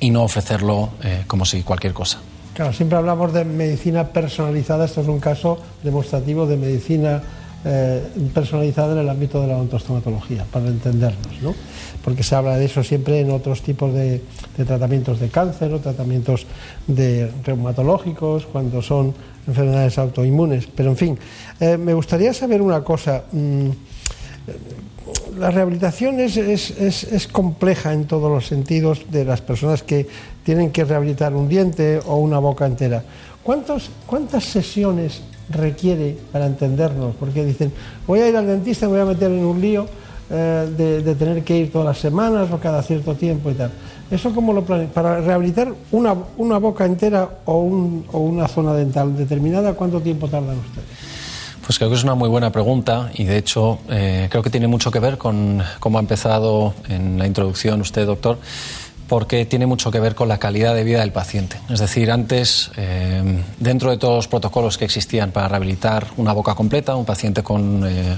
y 0.00 0.10
no 0.10 0.24
ofrecerlo 0.24 0.90
eh, 1.04 1.24
como 1.26 1.44
si 1.44 1.62
cualquier 1.62 1.92
cosa. 1.92 2.20
Claro, 2.54 2.72
siempre 2.72 2.98
hablamos 2.98 3.32
de 3.32 3.44
medicina 3.44 4.08
personalizada, 4.08 4.86
esto 4.86 5.02
es 5.02 5.08
un 5.08 5.20
caso 5.20 5.58
demostrativo 5.82 6.46
de 6.46 6.56
medicina 6.56 7.22
eh, 7.62 8.02
personalizada 8.32 8.94
en 8.94 9.00
el 9.00 9.08
ámbito 9.08 9.40
de 9.42 9.46
la 9.46 9.56
odontostomatología, 9.56 10.46
para 10.50 10.66
entendernos, 10.66 11.42
¿no? 11.42 11.54
Porque 12.02 12.22
se 12.22 12.34
habla 12.34 12.56
de 12.56 12.64
eso 12.64 12.82
siempre 12.82 13.20
en 13.20 13.30
otros 13.30 13.60
tipos 13.62 13.92
de, 13.92 14.22
tratamientos 14.66 15.20
de 15.20 15.28
cáncer 15.28 15.72
o 15.74 15.78
tratamientos 15.78 16.46
de 16.86 17.30
reumatológicos, 17.44 18.46
cuando 18.46 18.80
son 18.80 19.14
enfermedades 19.46 19.98
autoinmunes. 19.98 20.66
Pero 20.74 20.90
en 20.90 20.96
fin, 20.96 21.18
eh, 21.60 21.76
me 21.76 21.92
gustaría 21.92 22.32
saber 22.32 22.62
una 22.62 22.82
cosa. 22.82 23.24
Mm, 23.30 23.68
la 25.38 25.50
rehabilitación 25.50 26.20
es, 26.20 26.36
es, 26.36 26.70
es, 26.70 27.04
es, 27.04 27.28
compleja 27.28 27.92
en 27.92 28.06
todos 28.06 28.30
los 28.30 28.46
sentidos 28.46 29.06
de 29.10 29.24
las 29.24 29.40
personas 29.40 29.82
que 29.82 30.06
tienen 30.44 30.70
que 30.70 30.84
rehabilitar 30.84 31.34
un 31.34 31.48
diente 31.48 32.00
o 32.06 32.16
una 32.16 32.38
boca 32.38 32.66
entera. 32.66 33.02
¿Cuántos, 33.42 33.90
¿Cuántas 34.06 34.44
sesiones 34.44 35.22
requiere 35.48 36.16
para 36.32 36.46
entendernos? 36.46 37.14
Porque 37.18 37.44
dicen, 37.44 37.72
voy 38.06 38.20
a 38.20 38.28
ir 38.28 38.36
al 38.36 38.46
dentista, 38.46 38.86
me 38.86 38.92
voy 38.92 39.00
a 39.00 39.04
meter 39.06 39.30
en 39.30 39.44
un 39.44 39.60
lío 39.60 39.86
eh, 40.30 40.68
de, 40.76 41.02
de, 41.02 41.14
tener 41.14 41.42
que 41.42 41.56
ir 41.56 41.72
todas 41.72 41.86
las 41.86 41.98
semanas 41.98 42.48
o 42.52 42.58
cada 42.58 42.82
cierto 42.82 43.14
tiempo 43.14 43.50
y 43.50 43.54
tal. 43.54 43.70
¿Eso 44.10 44.34
cómo 44.34 44.52
lo 44.52 44.64
planean? 44.64 44.90
Para 44.90 45.20
rehabilitar 45.20 45.72
una, 45.92 46.14
una 46.36 46.58
boca 46.58 46.84
entera 46.84 47.28
o, 47.44 47.60
un, 47.60 48.04
o 48.12 48.18
una 48.20 48.48
zona 48.48 48.74
dental 48.74 49.16
determinada, 49.16 49.74
¿cuánto 49.74 50.00
tiempo 50.00 50.28
tardan 50.28 50.58
ustedes? 50.58 51.19
Pues 51.70 51.78
creo 51.78 51.88
que 51.88 51.94
es 51.94 52.02
una 52.02 52.16
muy 52.16 52.28
buena 52.28 52.50
pregunta 52.50 53.12
y 53.14 53.22
de 53.22 53.36
hecho 53.36 53.78
eh, 53.88 54.26
creo 54.28 54.42
que 54.42 54.50
tiene 54.50 54.66
mucho 54.66 54.90
que 54.90 54.98
ver 54.98 55.18
con 55.18 55.62
cómo 55.78 55.98
ha 55.98 56.00
empezado 56.00 56.74
en 56.88 57.16
la 57.16 57.28
introducción 57.28 57.80
usted, 57.80 58.06
doctor, 58.06 58.40
porque 59.06 59.46
tiene 59.46 59.66
mucho 59.66 59.92
que 59.92 60.00
ver 60.00 60.16
con 60.16 60.26
la 60.26 60.38
calidad 60.38 60.74
de 60.74 60.82
vida 60.82 60.98
del 60.98 61.12
paciente. 61.12 61.60
Es 61.68 61.78
decir, 61.78 62.10
antes, 62.10 62.72
eh, 62.76 63.44
dentro 63.60 63.92
de 63.92 63.98
todos 63.98 64.16
los 64.16 64.26
protocolos 64.26 64.78
que 64.78 64.84
existían 64.84 65.30
para 65.30 65.46
rehabilitar 65.46 66.08
una 66.16 66.32
boca 66.32 66.56
completa, 66.56 66.96
un 66.96 67.04
paciente 67.04 67.44
con 67.44 67.86
eh, 67.86 68.16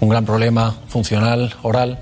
un 0.00 0.08
gran 0.08 0.24
problema 0.24 0.74
funcional 0.88 1.54
oral, 1.60 1.98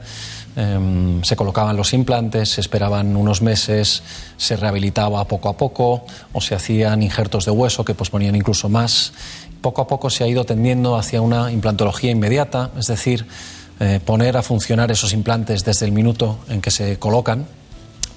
eh, 0.57 1.21
se 1.23 1.37
colocaban 1.37 1.77
los 1.77 1.93
implantes, 1.95 2.51
se 2.51 2.61
esperaban 2.61 3.17
unos 3.17 3.41
meses, 3.41 4.03
se 4.37 4.57
rehabilitaba 4.57 5.25
poco 5.27 5.49
a 5.49 5.57
poco 5.57 6.05
o 6.33 6.41
se 6.41 6.55
hacían 6.55 7.03
injertos 7.03 7.45
de 7.45 7.51
hueso 7.53 7.85
que 7.85 7.95
posponían 7.95 8.35
incluso 8.35 8.69
más 8.69 9.13
poco 9.61 9.83
a 9.83 9.87
poco 9.87 10.11
se 10.11 10.25
ha 10.25 10.29
ido 10.29 10.45
tendiendo 10.45 10.97
hacia 10.97 11.21
una 11.21 11.51
implantología 11.53 12.11
inmediata, 12.11 12.71
es 12.79 12.87
decir, 12.87 13.27
eh, 13.79 14.01
poner 14.05 14.37
a 14.37 14.43
funcionar 14.43 14.91
esos 14.91 15.13
implantes 15.13 15.65
desde 15.65 15.87
el 15.87 15.93
minuto 15.93 16.39
en 16.49 16.61
que 16.61 16.71
se 16.71 16.99
colocan, 16.99 17.47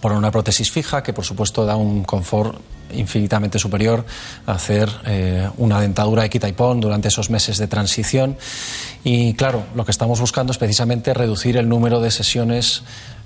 poner 0.02 0.18
una 0.18 0.32
prótesis 0.32 0.72
fija 0.72 1.04
que 1.04 1.14
por 1.14 1.26
supuesto 1.26 1.66
da 1.66 1.76
un 1.76 2.04
confort 2.04 2.60
infinitamente 2.94 3.60
superior 3.60 4.06
a 4.46 4.54
hacer 4.54 4.90
eh, 5.06 5.50
una 5.58 5.80
dentadura 5.80 6.24
de 6.24 6.30
quita 6.30 6.48
y 6.48 6.54
pon 6.54 6.80
durante 6.80 7.08
esos 7.08 7.30
meses 7.30 7.58
de 7.58 7.68
transición. 7.68 8.38
Y 9.04 9.34
claro, 9.34 9.64
lo 9.76 9.86
que 9.86 9.92
estamos 9.92 10.20
buscando 10.20 10.52
es 10.52 10.58
precisamente 10.58 11.14
reducir 11.14 11.58
el 11.58 11.68
número 11.68 12.02
de 12.02 12.12
sesiones 12.12 12.84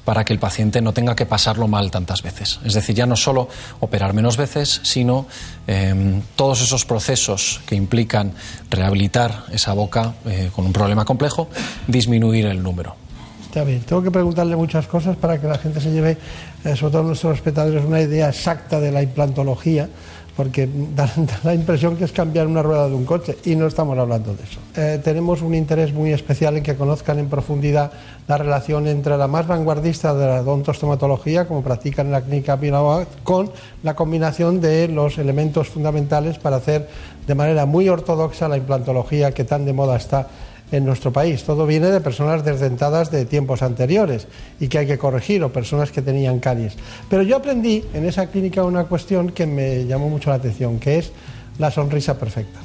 para 0.07 0.23
que 0.23 0.31
el 0.31 0.39
paciente 0.39 0.81
no 0.81 0.93
tenga 0.93 1.17
que 1.17 1.25
pasarlo 1.25 1.67
mal 1.67 1.91
tantas 1.91 2.23
veces. 2.23 2.61
Es 2.63 2.75
decir, 2.75 2.95
ya 2.95 3.05
no 3.05 3.17
solo 3.17 3.49
operar 3.81 4.13
menos 4.13 4.37
veces, 4.37 4.79
sino 4.83 5.25
eh, 5.67 6.21
todos 6.37 6.61
esos 6.61 6.85
procesos 6.85 7.59
que 7.67 7.75
implican 7.75 8.31
rehabilitar 8.69 9.43
esa 9.51 9.73
boca 9.73 10.13
eh, 10.25 10.49
con 10.55 10.65
un 10.65 10.71
problema 10.71 11.03
complejo, 11.03 11.49
disminuir 11.87 12.45
el 12.45 12.63
número. 12.63 12.95
Está 13.41 13.65
bien, 13.65 13.81
tengo 13.81 14.01
que 14.01 14.09
preguntarle 14.09 14.55
muchas 14.55 14.87
cosas 14.87 15.17
para 15.17 15.41
que 15.41 15.47
la 15.47 15.57
gente 15.57 15.81
se 15.81 15.91
lleve, 15.91 16.17
eh, 16.63 16.77
sobre 16.77 16.93
todo 16.93 17.03
nuestros 17.03 17.35
espectadores, 17.35 17.83
una 17.83 17.99
idea 17.99 18.29
exacta 18.29 18.79
de 18.79 18.93
la 18.93 19.03
implantología 19.03 19.89
porque 20.37 20.69
da, 20.95 21.11
la 21.43 21.53
impresión 21.53 21.97
que 21.97 22.05
es 22.05 22.13
cambiar 22.13 22.47
una 22.47 22.61
rueda 22.61 22.87
de 22.87 22.93
un 22.93 23.03
coche 23.03 23.37
y 23.43 23.55
no 23.55 23.67
estamos 23.67 23.97
hablando 23.97 24.33
de 24.35 24.43
eso. 24.43 24.59
Eh, 24.75 25.01
tenemos 25.03 25.41
un 25.41 25.55
interés 25.55 25.91
muy 25.91 26.13
especial 26.13 26.55
en 26.55 26.63
que 26.63 26.75
conozcan 26.75 27.19
en 27.19 27.27
profundidad 27.27 27.91
la 28.27 28.37
relación 28.37 28.87
entre 28.87 29.17
la 29.17 29.27
más 29.27 29.47
vanguardista 29.47 30.13
de 30.13 30.27
la 30.27 30.41
odontostomatología, 30.41 31.47
como 31.47 31.63
practican 31.63 32.05
en 32.05 32.11
la 32.11 32.21
clínica 32.21 32.57
Pinaoa, 32.57 33.07
con 33.23 33.51
la 33.83 33.95
combinación 33.95 34.61
de 34.61 34.87
los 34.87 35.17
elementos 35.17 35.69
fundamentales 35.69 36.37
para 36.37 36.57
hacer 36.57 36.87
de 37.25 37.35
manera 37.35 37.65
muy 37.65 37.89
ortodoxa 37.89 38.47
la 38.47 38.57
implantología 38.57 39.31
que 39.31 39.43
tan 39.43 39.65
de 39.65 39.73
moda 39.73 39.97
está 39.97 40.27
en 40.71 40.85
nuestro 40.85 41.11
país. 41.13 41.43
Todo 41.43 41.65
viene 41.65 41.87
de 41.87 42.01
personas 42.01 42.43
desdentadas 42.43 43.11
de 43.11 43.25
tiempos 43.25 43.61
anteriores 43.61 44.27
y 44.59 44.67
que 44.67 44.79
hay 44.79 44.87
que 44.87 44.97
corregir, 44.97 45.43
o 45.43 45.51
personas 45.51 45.91
que 45.91 46.01
tenían 46.01 46.39
caries. 46.39 46.73
Pero 47.09 47.23
yo 47.23 47.37
aprendí 47.37 47.83
en 47.93 48.05
esa 48.05 48.27
clínica 48.27 48.63
una 48.63 48.85
cuestión 48.85 49.31
que 49.31 49.45
me 49.45 49.85
llamó 49.85 50.09
mucho 50.09 50.29
la 50.29 50.37
atención, 50.37 50.79
que 50.79 50.99
es 50.99 51.11
la 51.57 51.71
sonrisa 51.71 52.17
perfecta. 52.17 52.59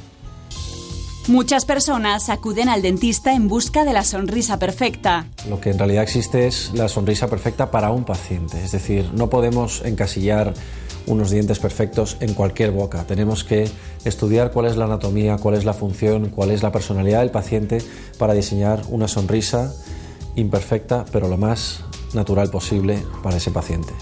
Muchas 1.27 1.63
personas 1.63 2.29
acuden 2.29 2.67
al 2.67 2.81
dentista 2.81 3.33
en 3.33 3.47
busca 3.47 3.85
de 3.85 3.93
la 3.93 4.03
sonrisa 4.03 4.59
perfecta. 4.59 5.25
Lo 5.47 5.61
que 5.61 5.69
en 5.69 5.79
realidad 5.79 6.03
existe 6.03 6.47
es 6.47 6.71
la 6.73 6.89
sonrisa 6.89 7.29
perfecta 7.29 7.71
para 7.71 7.91
un 7.91 8.03
paciente. 8.03 8.61
Es 8.61 8.73
decir, 8.73 9.09
no 9.13 9.29
podemos 9.29 9.81
encasillar 9.85 10.53
unos 11.07 11.31
dientes 11.31 11.59
perfectos 11.59 12.17
en 12.19 12.33
cualquier 12.33 12.71
boca. 12.71 13.05
Tenemos 13.05 13.43
que 13.43 13.69
estudiar 14.05 14.51
cuál 14.51 14.67
es 14.67 14.77
la 14.77 14.85
anatomía, 14.85 15.37
cuál 15.37 15.55
es 15.55 15.65
la 15.65 15.73
función, 15.73 16.29
cuál 16.29 16.51
es 16.51 16.63
la 16.63 16.71
personalidad 16.71 17.19
del 17.19 17.31
paciente 17.31 17.79
para 18.17 18.33
diseñar 18.33 18.81
una 18.89 19.07
sonrisa 19.07 19.73
imperfecta, 20.35 21.05
pero 21.11 21.27
lo 21.27 21.37
más 21.37 21.83
natural 22.13 22.49
posible 22.49 23.03
para 23.21 23.37
ese 23.37 23.51
paciente. 23.51 23.93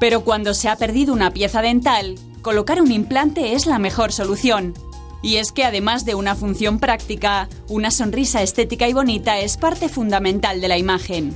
Pero 0.00 0.24
cuando 0.24 0.54
se 0.54 0.68
ha 0.68 0.76
perdido 0.76 1.12
una 1.12 1.32
pieza 1.32 1.62
dental, 1.62 2.16
colocar 2.42 2.80
un 2.80 2.92
implante 2.92 3.54
es 3.54 3.66
la 3.66 3.78
mejor 3.78 4.12
solución. 4.12 4.74
Y 5.22 5.36
es 5.36 5.52
que 5.52 5.64
además 5.64 6.04
de 6.04 6.14
una 6.14 6.34
función 6.34 6.78
práctica, 6.78 7.48
una 7.68 7.90
sonrisa 7.90 8.42
estética 8.42 8.86
y 8.88 8.92
bonita 8.92 9.38
es 9.38 9.56
parte 9.56 9.88
fundamental 9.88 10.60
de 10.60 10.68
la 10.68 10.76
imagen. 10.76 11.34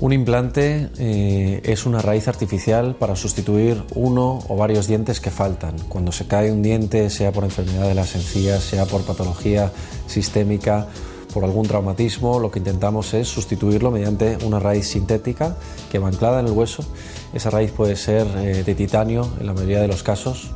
Un 0.00 0.12
implante 0.12 0.90
eh, 0.98 1.60
es 1.64 1.86
una 1.86 2.02
raíz 2.02 2.28
artificial 2.28 2.96
para 2.96 3.16
sustituir 3.16 3.82
uno 3.94 4.40
o 4.48 4.56
varios 4.56 4.86
dientes 4.86 5.20
que 5.20 5.30
faltan. 5.30 5.76
Cuando 5.88 6.12
se 6.12 6.26
cae 6.26 6.50
un 6.52 6.62
diente, 6.62 7.08
sea 7.10 7.32
por 7.32 7.44
enfermedad 7.44 7.86
de 7.86 7.94
las 7.94 8.14
encías, 8.14 8.62
sea 8.62 8.86
por 8.86 9.02
patología 9.02 9.72
sistémica, 10.06 10.88
por 11.32 11.44
algún 11.44 11.66
traumatismo, 11.66 12.38
lo 12.38 12.50
que 12.50 12.60
intentamos 12.60 13.12
es 13.14 13.28
sustituirlo 13.28 13.90
mediante 13.90 14.38
una 14.44 14.60
raíz 14.60 14.86
sintética 14.86 15.56
que 15.90 15.98
va 15.98 16.08
anclada 16.08 16.40
en 16.40 16.46
el 16.46 16.52
hueso. 16.52 16.84
Esa 17.32 17.50
raíz 17.50 17.72
puede 17.72 17.96
ser 17.96 18.26
eh, 18.36 18.62
de 18.62 18.74
titanio 18.74 19.28
en 19.40 19.46
la 19.46 19.52
mayoría 19.52 19.80
de 19.80 19.88
los 19.88 20.02
casos. 20.02 20.50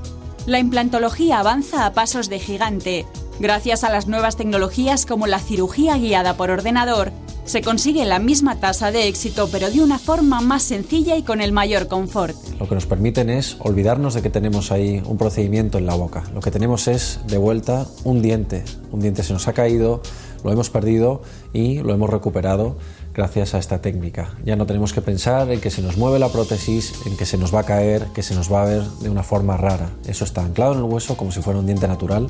La 0.46 0.58
implantología 0.58 1.40
avanza 1.40 1.84
a 1.84 1.92
pasos 1.92 2.28
de 2.28 2.38
gigante. 2.38 3.06
Gracias 3.40 3.84
a 3.84 3.90
las 3.90 4.08
nuevas 4.08 4.36
tecnologías 4.36 5.06
como 5.06 5.28
la 5.28 5.38
cirugía 5.38 5.96
guiada 5.96 6.36
por 6.36 6.50
ordenador, 6.50 7.12
se 7.44 7.62
consigue 7.62 8.04
la 8.04 8.18
misma 8.18 8.56
tasa 8.56 8.90
de 8.90 9.06
éxito 9.06 9.48
pero 9.50 9.70
de 9.70 9.80
una 9.80 10.00
forma 10.00 10.40
más 10.40 10.64
sencilla 10.64 11.16
y 11.16 11.22
con 11.22 11.40
el 11.40 11.52
mayor 11.52 11.86
confort. 11.86 12.36
Lo 12.58 12.68
que 12.68 12.74
nos 12.74 12.86
permiten 12.86 13.30
es 13.30 13.56
olvidarnos 13.60 14.14
de 14.14 14.22
que 14.22 14.28
tenemos 14.28 14.72
ahí 14.72 15.00
un 15.06 15.16
procedimiento 15.16 15.78
en 15.78 15.86
la 15.86 15.94
boca. 15.94 16.24
Lo 16.34 16.40
que 16.40 16.50
tenemos 16.50 16.88
es 16.88 17.20
de 17.28 17.38
vuelta 17.38 17.86
un 18.02 18.22
diente. 18.22 18.64
Un 18.90 19.00
diente 19.00 19.22
se 19.22 19.32
nos 19.32 19.46
ha 19.46 19.52
caído, 19.52 20.02
lo 20.42 20.52
hemos 20.52 20.68
perdido 20.68 21.22
y 21.52 21.78
lo 21.78 21.94
hemos 21.94 22.10
recuperado 22.10 22.76
gracias 23.18 23.52
a 23.54 23.58
esta 23.58 23.82
técnica. 23.82 24.30
Ya 24.44 24.54
no 24.54 24.64
tenemos 24.64 24.92
que 24.92 25.02
pensar 25.02 25.50
en 25.50 25.60
que 25.60 25.72
se 25.72 25.82
nos 25.82 25.96
mueve 25.96 26.20
la 26.20 26.28
prótesis, 26.28 26.94
en 27.04 27.16
que 27.16 27.26
se 27.26 27.36
nos 27.36 27.52
va 27.52 27.60
a 27.60 27.64
caer, 27.64 28.06
que 28.14 28.22
se 28.22 28.32
nos 28.32 28.50
va 28.50 28.62
a 28.62 28.66
ver 28.66 28.82
de 28.84 29.10
una 29.10 29.24
forma 29.24 29.56
rara. 29.56 29.90
Eso 30.06 30.24
está 30.24 30.44
anclado 30.44 30.74
en 30.74 30.78
el 30.78 30.84
hueso 30.84 31.16
como 31.16 31.32
si 31.32 31.42
fuera 31.42 31.58
un 31.58 31.66
diente 31.66 31.88
natural 31.88 32.28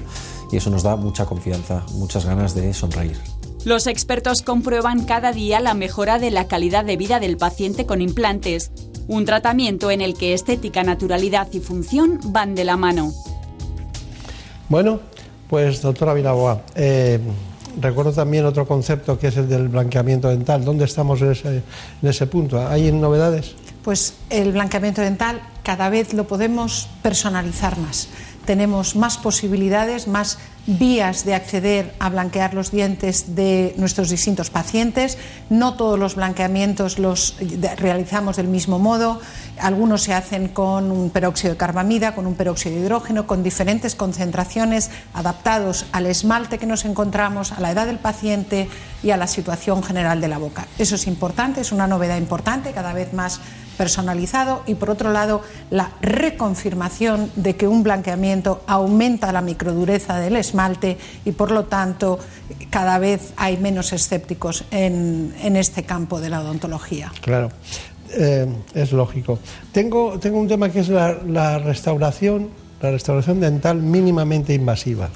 y 0.50 0.56
eso 0.56 0.70
nos 0.70 0.82
da 0.82 0.96
mucha 0.96 1.26
confianza, 1.26 1.84
muchas 1.92 2.24
ganas 2.24 2.54
de 2.54 2.72
sonreír. 2.72 3.18
Los 3.66 3.86
expertos 3.86 4.40
comprueban 4.40 5.04
cada 5.04 5.32
día 5.32 5.60
la 5.60 5.74
mejora 5.74 6.18
de 6.18 6.30
la 6.30 6.48
calidad 6.48 6.86
de 6.86 6.96
vida 6.96 7.20
del 7.20 7.36
paciente 7.36 7.84
con 7.84 8.00
implantes, 8.00 8.72
un 9.08 9.26
tratamiento 9.26 9.90
en 9.90 10.00
el 10.00 10.14
que 10.14 10.32
estética, 10.32 10.84
naturalidad 10.84 11.48
y 11.52 11.60
función 11.60 12.18
van 12.32 12.54
de 12.54 12.64
la 12.64 12.78
mano. 12.78 13.12
Bueno, 14.70 15.00
pues 15.50 15.82
doctora 15.82 16.14
Vilaboa, 16.14 16.62
eh, 16.76 17.20
recuerdo 17.80 18.12
también 18.12 18.44
otro 18.44 18.66
concepto 18.66 19.18
que 19.18 19.28
es 19.28 19.36
el 19.36 19.48
del 19.48 19.68
blanqueamiento 19.68 20.28
dental. 20.28 20.64
¿Dónde 20.64 20.84
estamos 20.84 21.20
en 21.22 21.32
ese, 21.32 21.62
en 22.02 22.08
ese 22.08 22.26
punto? 22.26 22.66
¿Hay 22.66 22.90
novedades? 22.92 23.54
Pues 23.82 24.14
el 24.30 24.52
blanqueamiento 24.52 25.00
dental 25.00 25.40
cada 25.62 25.88
vez 25.88 26.14
lo 26.14 26.26
podemos 26.26 26.88
personalizar 27.02 27.78
más. 27.78 28.08
Tenemos 28.48 28.96
más 28.96 29.18
posibilidades, 29.18 30.08
más 30.08 30.38
vías 30.66 31.26
de 31.26 31.34
acceder 31.34 31.94
a 31.98 32.08
blanquear 32.08 32.54
los 32.54 32.70
dientes 32.70 33.36
de 33.36 33.74
nuestros 33.76 34.08
distintos 34.08 34.48
pacientes. 34.48 35.18
No 35.50 35.74
todos 35.74 35.98
los 35.98 36.14
blanqueamientos 36.14 36.98
los 36.98 37.36
realizamos 37.76 38.36
del 38.36 38.48
mismo 38.48 38.78
modo. 38.78 39.20
Algunos 39.60 40.04
se 40.04 40.14
hacen 40.14 40.48
con 40.48 40.90
un 40.90 41.10
peróxido 41.10 41.52
de 41.52 41.58
carbamida, 41.58 42.14
con 42.14 42.26
un 42.26 42.36
peróxido 42.36 42.74
de 42.74 42.80
hidrógeno, 42.80 43.26
con 43.26 43.42
diferentes 43.42 43.94
concentraciones 43.94 44.88
adaptados 45.12 45.84
al 45.92 46.06
esmalte 46.06 46.56
que 46.56 46.64
nos 46.64 46.86
encontramos, 46.86 47.52
a 47.52 47.60
la 47.60 47.72
edad 47.72 47.84
del 47.84 47.98
paciente 47.98 48.66
y 49.02 49.10
a 49.10 49.18
la 49.18 49.26
situación 49.26 49.82
general 49.82 50.22
de 50.22 50.28
la 50.28 50.38
boca. 50.38 50.66
Eso 50.78 50.94
es 50.94 51.06
importante, 51.06 51.60
es 51.60 51.70
una 51.70 51.86
novedad 51.86 52.16
importante, 52.16 52.72
cada 52.72 52.94
vez 52.94 53.12
más 53.12 53.40
personalizado 53.78 54.62
y 54.66 54.74
por 54.74 54.90
otro 54.90 55.12
lado 55.12 55.40
la 55.70 55.92
reconfirmación 56.02 57.30
de 57.36 57.56
que 57.56 57.68
un 57.68 57.82
blanqueamiento 57.82 58.62
aumenta 58.66 59.32
la 59.32 59.40
microdureza 59.40 60.18
del 60.18 60.36
esmalte 60.36 60.98
y 61.24 61.32
por 61.32 61.52
lo 61.52 61.64
tanto 61.64 62.18
cada 62.68 62.98
vez 62.98 63.32
hay 63.36 63.56
menos 63.56 63.92
escépticos 63.92 64.64
en, 64.70 65.32
este 65.56 65.84
campo 65.84 66.20
de 66.20 66.28
la 66.28 66.40
odontología. 66.40 67.12
Claro. 67.20 67.50
Eh, 68.10 68.46
es 68.74 68.92
lógico. 68.92 69.38
Tengo, 69.72 70.18
tengo 70.18 70.38
un 70.38 70.48
tema 70.48 70.70
que 70.70 70.80
es 70.80 70.88
la, 70.88 71.58
restauración, 71.58 72.48
la 72.80 72.90
restauración 72.90 73.40
dental 73.40 73.76
mínimamente 73.76 74.54
invasiva. 74.54 75.08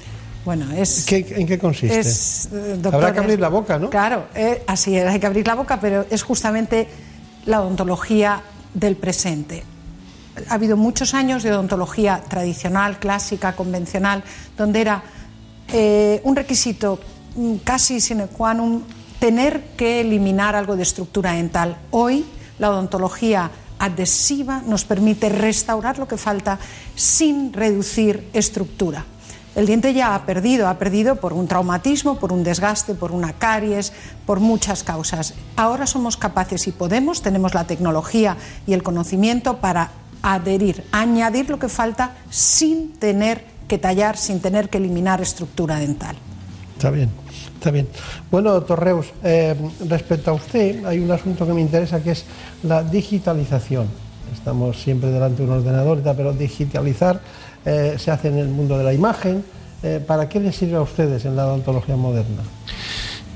Bueno, 0.45 0.71
es. 0.73 1.11
¿En 1.11 1.47
qué 1.47 1.57
consiste? 1.57 2.01
Eh, 2.01 2.77
Habrá 2.91 3.13
que 3.13 3.19
abrir 3.19 3.39
la 3.39 3.49
boca, 3.49 3.79
¿no? 3.79 3.89
Claro, 3.89 4.25
eh, 4.35 4.63
así 4.67 4.95
es, 4.97 5.07
hay 5.07 5.19
que 5.19 5.25
abrir 5.25 5.47
la 5.47 5.55
boca, 5.55 5.79
pero 5.79 6.05
es 6.09 6.21
justamente 6.21 6.87
la 7.45 7.61
odontología 7.61 8.41
del 8.73 8.95
presente. 8.95 9.63
Ha 10.49 10.55
habido 10.55 10.77
muchos 10.77 11.13
años 11.13 11.43
de 11.43 11.51
odontología 11.51 12.21
tradicional, 12.27 12.99
clásica, 12.99 13.55
convencional, 13.55 14.23
donde 14.57 14.81
era 14.81 15.03
eh, 15.67 16.21
un 16.23 16.35
requisito 16.35 16.99
casi 17.63 17.99
sine 18.01 18.27
qua 18.29 18.53
non 18.53 18.85
tener 19.17 19.73
que 19.79 20.01
eliminar 20.01 20.53
algo 20.53 20.75
de 20.75 20.83
estructura 20.83 21.33
dental. 21.33 21.77
Hoy 21.89 22.25
la 22.59 22.69
odontología 22.69 23.49
adhesiva 23.79 24.61
nos 24.65 24.85
permite 24.85 25.29
restaurar 25.29 25.97
lo 25.97 26.07
que 26.07 26.17
falta 26.17 26.59
sin 26.95 27.53
reducir 27.53 28.29
estructura. 28.33 29.05
El 29.55 29.67
diente 29.67 29.93
ya 29.93 30.15
ha 30.15 30.25
perdido, 30.25 30.67
ha 30.67 30.79
perdido 30.79 31.17
por 31.17 31.31
un 31.31 31.47
traumatismo, 31.47 32.17
por 32.17 32.33
un 32.33 32.43
desgaste, 32.43 32.95
por 32.95 33.11
una 33.11 33.33
caries, 33.33 33.93
por 34.25 34.39
muchas 34.39 34.83
causas. 34.83 35.35
Ahora 35.55 35.85
somos 35.85 36.17
capaces 36.17 36.67
y 36.67 36.71
podemos, 36.71 37.21
tenemos 37.21 37.53
la 37.53 37.65
tecnología 37.65 38.35
y 38.65 38.73
el 38.73 38.81
conocimiento 38.81 39.57
para 39.57 39.91
adherir, 40.23 40.83
añadir 40.91 41.49
lo 41.49 41.59
que 41.59 41.69
falta 41.69 42.15
sin 42.31 42.93
tener 42.93 43.45
que 43.67 43.77
tallar, 43.77 44.17
sin 44.17 44.39
tener 44.39 44.69
que 44.69 44.79
eliminar 44.79 45.21
estructura 45.21 45.77
dental. 45.77 46.15
Está 46.75 46.89
bien, 46.89 47.09
está 47.53 47.69
bien. 47.69 47.87
Bueno, 48.31 48.51
doctor 48.53 48.83
Reus, 48.83 49.13
eh, 49.23 49.55
respecto 49.87 50.31
a 50.31 50.33
usted, 50.33 50.83
hay 50.85 50.99
un 50.99 51.11
asunto 51.11 51.45
que 51.45 51.53
me 51.53 51.61
interesa 51.61 52.01
que 52.01 52.11
es 52.11 52.25
la 52.63 52.83
digitalización. 52.83 53.87
Estamos 54.33 54.81
siempre 54.81 55.11
delante 55.11 55.43
de 55.43 55.49
un 55.49 55.57
ordenador, 55.57 56.01
pero 56.15 56.33
digitalizar 56.33 57.21
eh, 57.65 57.95
se 57.97 58.11
hace 58.11 58.27
en 58.27 58.37
el 58.37 58.47
mundo 58.47 58.77
de 58.77 58.83
la 58.83 58.93
imagen. 58.93 59.43
Eh, 59.81 60.01
¿Para 60.05 60.29
qué 60.29 60.39
les 60.39 60.55
sirve 60.55 60.77
a 60.77 60.81
ustedes 60.81 61.25
en 61.25 61.35
la 61.35 61.47
odontología 61.47 61.95
moderna? 61.95 62.43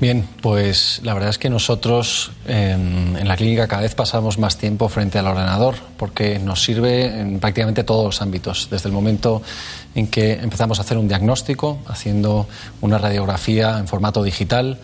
Bien, 0.00 0.28
pues 0.40 1.00
la 1.02 1.12
verdad 1.12 1.30
es 1.30 1.38
que 1.38 1.50
nosotros 1.50 2.30
en 2.46 3.26
la 3.26 3.36
clínica 3.36 3.66
cada 3.66 3.82
vez 3.82 3.96
pasamos 3.96 4.38
más 4.38 4.56
tiempo 4.56 4.88
frente 4.88 5.18
al 5.18 5.26
ordenador 5.26 5.74
porque 5.96 6.38
nos 6.38 6.62
sirve 6.62 7.20
en 7.20 7.40
prácticamente 7.40 7.82
todos 7.82 8.04
los 8.04 8.22
ámbitos, 8.22 8.68
desde 8.70 8.88
el 8.88 8.94
momento 8.94 9.42
en 9.96 10.06
que 10.06 10.34
empezamos 10.34 10.78
a 10.78 10.82
hacer 10.82 10.98
un 10.98 11.08
diagnóstico, 11.08 11.80
haciendo 11.88 12.46
una 12.80 12.98
radiografía 12.98 13.76
en 13.76 13.88
formato 13.88 14.22
digital, 14.22 14.78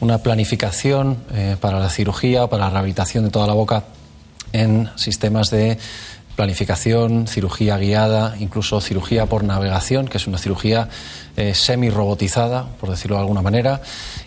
una 0.00 0.18
planificación 0.18 1.18
eh, 1.32 1.56
para 1.60 1.78
la 1.78 1.88
cirugía 1.88 2.44
o 2.44 2.50
para 2.50 2.64
la 2.64 2.70
rehabilitación 2.70 3.24
de 3.24 3.30
toda 3.30 3.46
la 3.46 3.54
boca 3.54 3.84
en 4.52 4.90
sistemas 4.96 5.50
de 5.50 5.78
planificación, 6.36 7.26
cirugía 7.26 7.78
guiada, 7.78 8.36
incluso 8.38 8.80
cirugía 8.80 9.26
por 9.26 9.42
navegación, 9.42 10.06
que 10.06 10.18
es 10.18 10.26
una 10.26 10.38
cirugía 10.38 10.88
eh, 11.36 11.52
semi-robotizada, 11.54 12.64
por 12.80 12.88
decirlo 12.88 13.16
de 13.16 13.20
alguna 13.20 13.42
manera, 13.42 13.82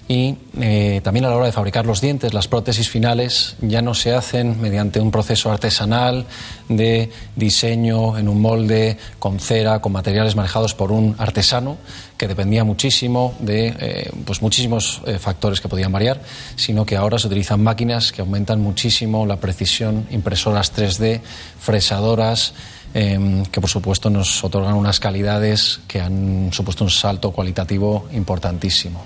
y 0.08 0.36
eh, 0.60 1.02
también 1.04 1.26
a 1.26 1.30
la 1.30 1.36
hora 1.38 1.48
de 1.48 1.52
fabricar 1.52 1.86
los 1.86 2.02
dientes, 2.02 2.34
las 2.34 2.48
prótesis 2.48 2.88
finales 2.88 3.56
ya 3.62 3.82
no 3.82 3.94
se 3.94 4.14
hacen 4.14 4.62
mediante 4.62 5.00
un 5.00 5.10
proceso 5.10 5.52
artesanal 5.52 6.26
de 6.68 7.12
diseño 7.36 8.18
en 8.18 8.30
un 8.30 8.42
molde 8.42 8.98
con 9.18 9.40
cera, 9.40 9.82
con 9.82 9.92
materiales 9.92 10.36
manejados 10.36 10.76
por 10.76 10.92
un 10.92 11.16
artesano 11.18 11.78
que 12.16 12.28
dependía 12.28 12.64
muchísimo 12.64 13.34
de 13.40 13.74
eh, 13.80 14.12
pues 14.26 14.42
muchísimos 14.42 15.02
factores 15.20 15.62
que 15.62 15.68
podían 15.68 15.92
variar, 15.92 16.22
sino 16.56 16.86
que 16.86 16.96
ahora 16.96 17.18
se 17.18 17.28
utilizan 17.28 17.64
máquinas 17.64 18.12
que 18.12 18.22
aumentan 18.22 18.62
muchísimo 18.62 19.26
la 19.26 19.38
precisión, 19.38 20.06
impresoras 20.12 20.76
3D, 20.76 21.22
fresadoras, 21.60 22.54
em, 22.94 23.46
que 23.46 23.62
por 23.62 23.70
supuesto 23.70 24.10
nos 24.10 24.44
otorgan 24.44 24.76
unas 24.76 25.00
calidades 25.00 25.82
que 25.88 26.02
han 26.02 26.50
supuesto 26.52 26.84
un 26.84 26.90
salto 26.90 27.32
cualitativo 27.32 28.08
importantísimo. 28.14 29.04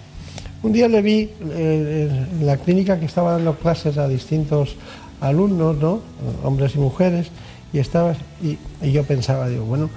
Un 0.64 0.72
día 0.72 0.88
le 0.88 1.02
vi 1.02 1.30
eh, 1.52 2.10
en 2.40 2.46
la 2.46 2.56
clínica 2.56 2.98
que 2.98 3.06
estaba 3.06 3.34
dando 3.34 3.56
clases 3.56 3.98
a 3.98 4.08
distintos 4.08 4.76
alumnos, 5.20 5.78
¿no? 5.78 6.00
hombres 6.44 6.76
y 6.76 6.80
mujeres, 6.80 7.28
y, 7.74 7.80
estaba, 7.80 8.14
y, 8.42 8.58
yo 8.92 9.04
pensaba, 9.04 9.50
digo, 9.50 9.66
bueno, 9.66 9.90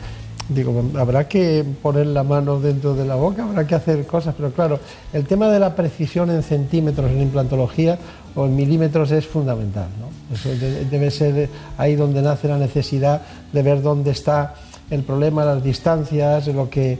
digo, 0.49 0.83
habrá 0.99 1.29
que 1.29 1.65
poner 1.83 2.07
la 2.07 2.23
mano 2.23 2.59
dentro 2.59 2.95
de 2.95 3.05
la 3.05 3.15
boca, 3.15 3.45
habrá 3.45 3.67
que 3.67 3.75
hacer 3.75 4.07
cosas, 4.07 4.35
pero 4.37 4.53
claro, 4.53 4.81
el 5.13 5.27
tema 5.27 5.49
de 5.49 5.61
la 5.61 5.77
precisión 5.77 6.31
en 6.31 6.43
centímetros 6.43 7.11
en 7.11 7.23
implantología 7.23 7.99
o 8.35 8.47
en 8.47 8.57
milímetros 8.57 9.11
es 9.11 9.27
fundamental. 9.27 9.89
¿no? 10.01 10.35
Eso 10.35 10.49
debe 10.91 11.11
ser 11.11 11.49
ahí 11.79 11.97
donde 11.97 12.23
nace 12.23 12.49
la 12.49 12.59
necesidad 12.59 13.23
de 13.57 13.63
ver 13.63 13.81
dónde 13.81 14.11
está 14.11 14.55
el 14.91 15.03
problema, 15.03 15.45
las 15.45 15.65
distancias, 15.65 16.47
lo 16.49 16.69
que, 16.69 16.99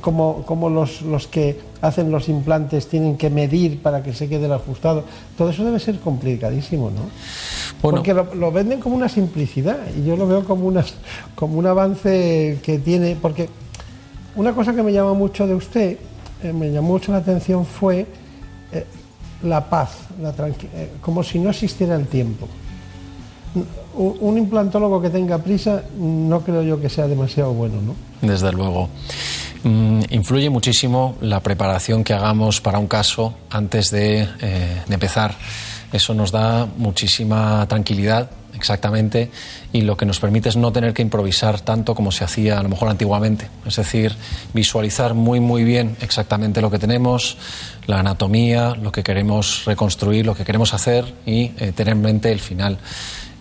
cómo, 0.00 0.70
los, 0.70 1.02
los, 1.02 1.28
que 1.28 1.60
hacen 1.82 2.10
los 2.10 2.28
implantes 2.28 2.88
tienen 2.88 3.16
que 3.18 3.28
medir 3.28 3.82
para 3.82 4.02
que 4.02 4.14
se 4.14 4.28
quede 4.28 4.52
ajustado. 4.52 5.04
Todo 5.36 5.50
eso 5.50 5.62
debe 5.62 5.78
ser 5.78 6.00
complicadísimo, 6.00 6.90
¿no? 6.90 7.02
Porque 7.82 8.14
lo, 8.14 8.50
venden 8.50 8.80
como 8.80 8.96
una 8.96 9.10
simplicidad 9.10 9.78
y 9.96 10.06
yo 10.06 10.16
lo 10.16 10.26
veo 10.26 10.44
como, 10.44 10.66
una, 10.66 10.84
como 11.34 11.58
un 11.58 11.66
avance 11.66 12.58
que 12.62 12.78
tiene. 12.78 13.16
Porque 13.20 13.50
una 14.36 14.54
cosa 14.54 14.74
que 14.74 14.82
me 14.82 14.92
llama 14.92 15.12
mucho 15.12 15.46
de 15.46 15.54
usted, 15.54 15.98
eh, 16.42 16.52
me 16.52 16.72
llamó 16.72 16.88
mucho 16.88 17.12
la 17.12 17.18
atención 17.18 17.66
fue 17.66 18.06
eh, 18.72 18.86
la 19.42 19.68
paz, 19.68 19.98
la 20.20 20.30
eh, 20.30 20.90
como 21.02 21.22
si 21.22 21.38
no 21.38 21.50
existiera 21.50 21.94
el 21.94 22.06
tiempo 22.06 22.48
un 23.96 24.38
implantólogo 24.38 25.00
que 25.00 25.10
tenga 25.10 25.38
prisa 25.38 25.82
no 25.98 26.40
creo 26.40 26.62
yo 26.62 26.80
que 26.80 26.88
sea 26.88 27.06
demasiado 27.06 27.52
bueno, 27.52 27.76
¿no? 27.80 27.94
Desde 28.26 28.52
luego. 28.52 28.88
Mm, 29.62 30.02
influye 30.10 30.50
muchísimo 30.50 31.16
la 31.20 31.40
preparación 31.40 32.04
que 32.04 32.12
hagamos 32.12 32.60
para 32.60 32.78
un 32.78 32.86
caso 32.86 33.34
antes 33.50 33.90
de, 33.90 34.28
eh, 34.40 34.82
de 34.86 34.94
empezar. 34.94 35.34
Eso 35.92 36.12
nos 36.12 36.32
da 36.32 36.66
muchísima 36.76 37.66
tranquilidad 37.68 38.30
exactamente 38.54 39.30
y 39.72 39.82
lo 39.82 39.96
que 39.96 40.06
nos 40.06 40.20
permite 40.20 40.48
es 40.48 40.56
no 40.56 40.72
tener 40.72 40.92
que 40.92 41.02
improvisar 41.02 41.60
tanto 41.60 41.94
como 41.94 42.12
se 42.12 42.24
hacía 42.24 42.58
a 42.58 42.62
lo 42.62 42.68
mejor 42.68 42.88
antiguamente. 42.88 43.48
Es 43.66 43.76
decir, 43.76 44.14
visualizar 44.52 45.14
muy 45.14 45.40
muy 45.40 45.64
bien 45.64 45.96
exactamente 46.00 46.60
lo 46.60 46.70
que 46.70 46.78
tenemos, 46.78 47.36
la 47.86 48.00
anatomía, 48.00 48.74
lo 48.74 48.92
que 48.92 49.02
queremos 49.02 49.64
reconstruir, 49.66 50.26
lo 50.26 50.34
que 50.34 50.44
queremos 50.44 50.74
hacer 50.74 51.14
y 51.26 51.52
eh, 51.58 51.72
tener 51.74 51.92
en 51.92 52.02
mente 52.02 52.32
el 52.32 52.40
final 52.40 52.78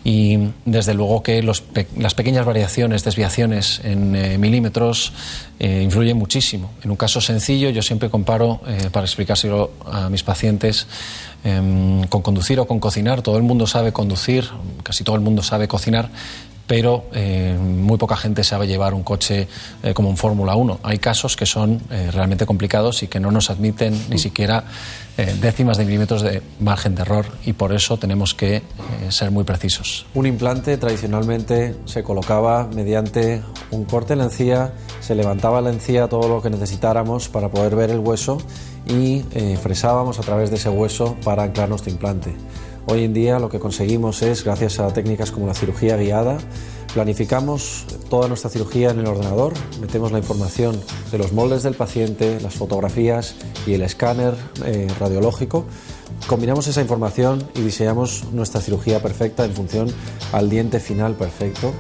y 0.03 0.49
desde 0.65 0.93
luego 0.93 1.23
que 1.23 1.41
las 1.41 2.13
pequeñas 2.13 2.45
variaciones, 2.45 3.03
desviaciones 3.03 3.79
en 3.83 4.15
eh, 4.15 4.37
milímetros 4.37 5.13
eh, 5.59 5.81
influyen 5.81 6.17
muchísimo. 6.17 6.71
En 6.83 6.91
un 6.91 6.97
caso 6.97 7.21
sencillo, 7.21 7.69
yo 7.69 7.81
siempre 7.81 8.09
comparo, 8.09 8.59
eh, 8.67 8.89
para 8.91 9.05
explicárselo 9.05 9.71
a 9.85 10.09
mis 10.09 10.23
pacientes, 10.23 10.87
em, 11.45 12.03
con 12.07 12.21
conducir 12.21 12.59
o 12.59 12.65
con 12.65 12.79
cocinar. 12.79 13.21
Todo 13.21 13.37
el 13.37 13.43
mundo 13.43 13.65
sabe 13.65 13.93
conducir, 13.93 14.49
casi 14.83 15.05
todo 15.05 15.15
el 15.15 15.21
mundo 15.21 15.41
sabe 15.41 15.69
cocinar, 15.69 16.09
pero 16.73 17.05
eh, 17.13 17.55
muy 17.55 17.99
poca 17.99 18.17
gente 18.17 18.43
sabe 18.43 18.65
llevar 18.65 18.95
un 18.95 19.03
coche 19.03 19.47
eh, 19.83 19.93
como 19.93 20.09
un 20.09 20.17
Fórmula 20.17 20.55
1. 20.55 20.79
Hay 20.81 20.97
casos 20.97 21.36
que 21.36 21.45
son 21.45 21.79
eh, 21.91 22.09
realmente 22.12 22.47
complicados 22.47 23.03
y 23.03 23.07
que 23.07 23.19
no 23.19 23.29
nos 23.29 23.51
admiten 23.51 23.93
ni 24.09 24.17
siquiera 24.17 24.63
décimas 25.39 25.77
de 25.77 25.86
milímetros 25.86 26.23
de 26.23 26.41
margen 26.59 26.95
de 26.95 27.03
error 27.03 27.27
y 27.45 27.53
por 27.53 27.71
eso 27.71 27.97
tenemos 27.97 28.33
que 28.33 28.63
ser 29.09 29.29
muy 29.29 29.43
precisos. 29.43 30.07
Un 30.15 30.25
implante 30.25 30.75
tradicionalmente 30.77 31.75
se 31.86 32.01
colocaba 32.01 32.67
mediante 32.73 33.43
un 33.69 33.86
corte 33.86 34.13
en 34.13 34.19
la 34.19 34.25
encía, 34.25 34.73
se 35.01 35.13
levantaba 35.13 35.62
la 35.62 35.69
encía 35.69 36.07
todo 36.07 36.27
lo 36.27 36.41
que 36.41 36.49
necesitáramos 36.49 37.29
para 37.29 37.49
poder 37.49 37.75
ver 37.75 37.91
el 37.91 37.99
hueso 37.99 38.39
y 38.88 39.21
fresábamos 39.62 40.17
a 40.17 40.23
través 40.23 40.49
de 40.49 40.55
ese 40.55 40.69
hueso 40.69 41.15
para 41.23 41.43
anclar 41.43 41.69
nuestro 41.69 41.91
implante. 41.91 42.36
Hoy 42.86 43.06
en 43.06 43.13
día 43.13 43.39
lo 43.39 43.50
que 43.50 43.60
conseguimos 43.60 44.22
es, 44.22 44.43
gracias 44.43 44.80
a 44.80 44.91
técnicas 44.91 45.32
como 45.32 45.48
la 45.48 45.54
cirugía 45.54 45.96
guiada, 45.96 46.38
planificamos 46.93 47.86
toda 48.10 48.28
nuestra 48.28 48.50
cirugía 48.50 48.91
en 48.91 49.00
el 49.00 49.08
ordenador, 49.08 49.54
metemos 49.80 50.12
la 50.12 50.17
información 50.19 50.80
de 51.10 51.17
los 51.17 51.32
moldes 51.32 51.63
del 51.63 51.76
paciente, 51.76 52.39
las 52.41 52.56
fotografías 52.56 53.36
y 53.65 53.74
el 53.74 53.84
escáner 53.84 54.36
eh, 54.65 54.88
radiológico, 55.00 55.65
combinamos 56.28 56.67
esa 56.67 56.82
información 56.82 57.48
y 57.56 57.62
diseñamos 57.62 58.26
nuestra 58.34 58.60
cirugía 58.60 59.02
perfecta 59.02 59.46
en 59.46 59.54
función 59.54 59.88
al 60.34 60.50
diente 60.50 60.82
final 60.82 61.15
perfecto 61.15 61.74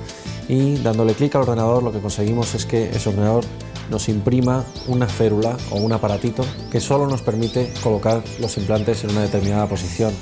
y 0.47 0.75
dándole 0.77 1.15
clic 1.15 1.35
al 1.35 1.41
ordenador 1.41 1.83
lo 1.83 1.91
que 1.91 1.99
conseguimos 1.99 2.55
es 2.55 2.65
que 2.65 2.89
ese 2.89 3.09
ordenador 3.09 3.43
nos 3.89 4.07
imprima 4.07 4.63
una 4.87 5.07
férula 5.07 5.57
o 5.69 5.75
un 5.75 5.91
aparatito 5.91 6.45
que 6.71 6.79
solo 6.79 7.07
nos 7.07 7.21
permite 7.21 7.73
colocar 7.83 8.23
los 8.39 8.57
implantes 8.57 9.03
en 9.03 9.11
una 9.11 9.21
determinada 9.21 9.67
posición. 9.67 10.13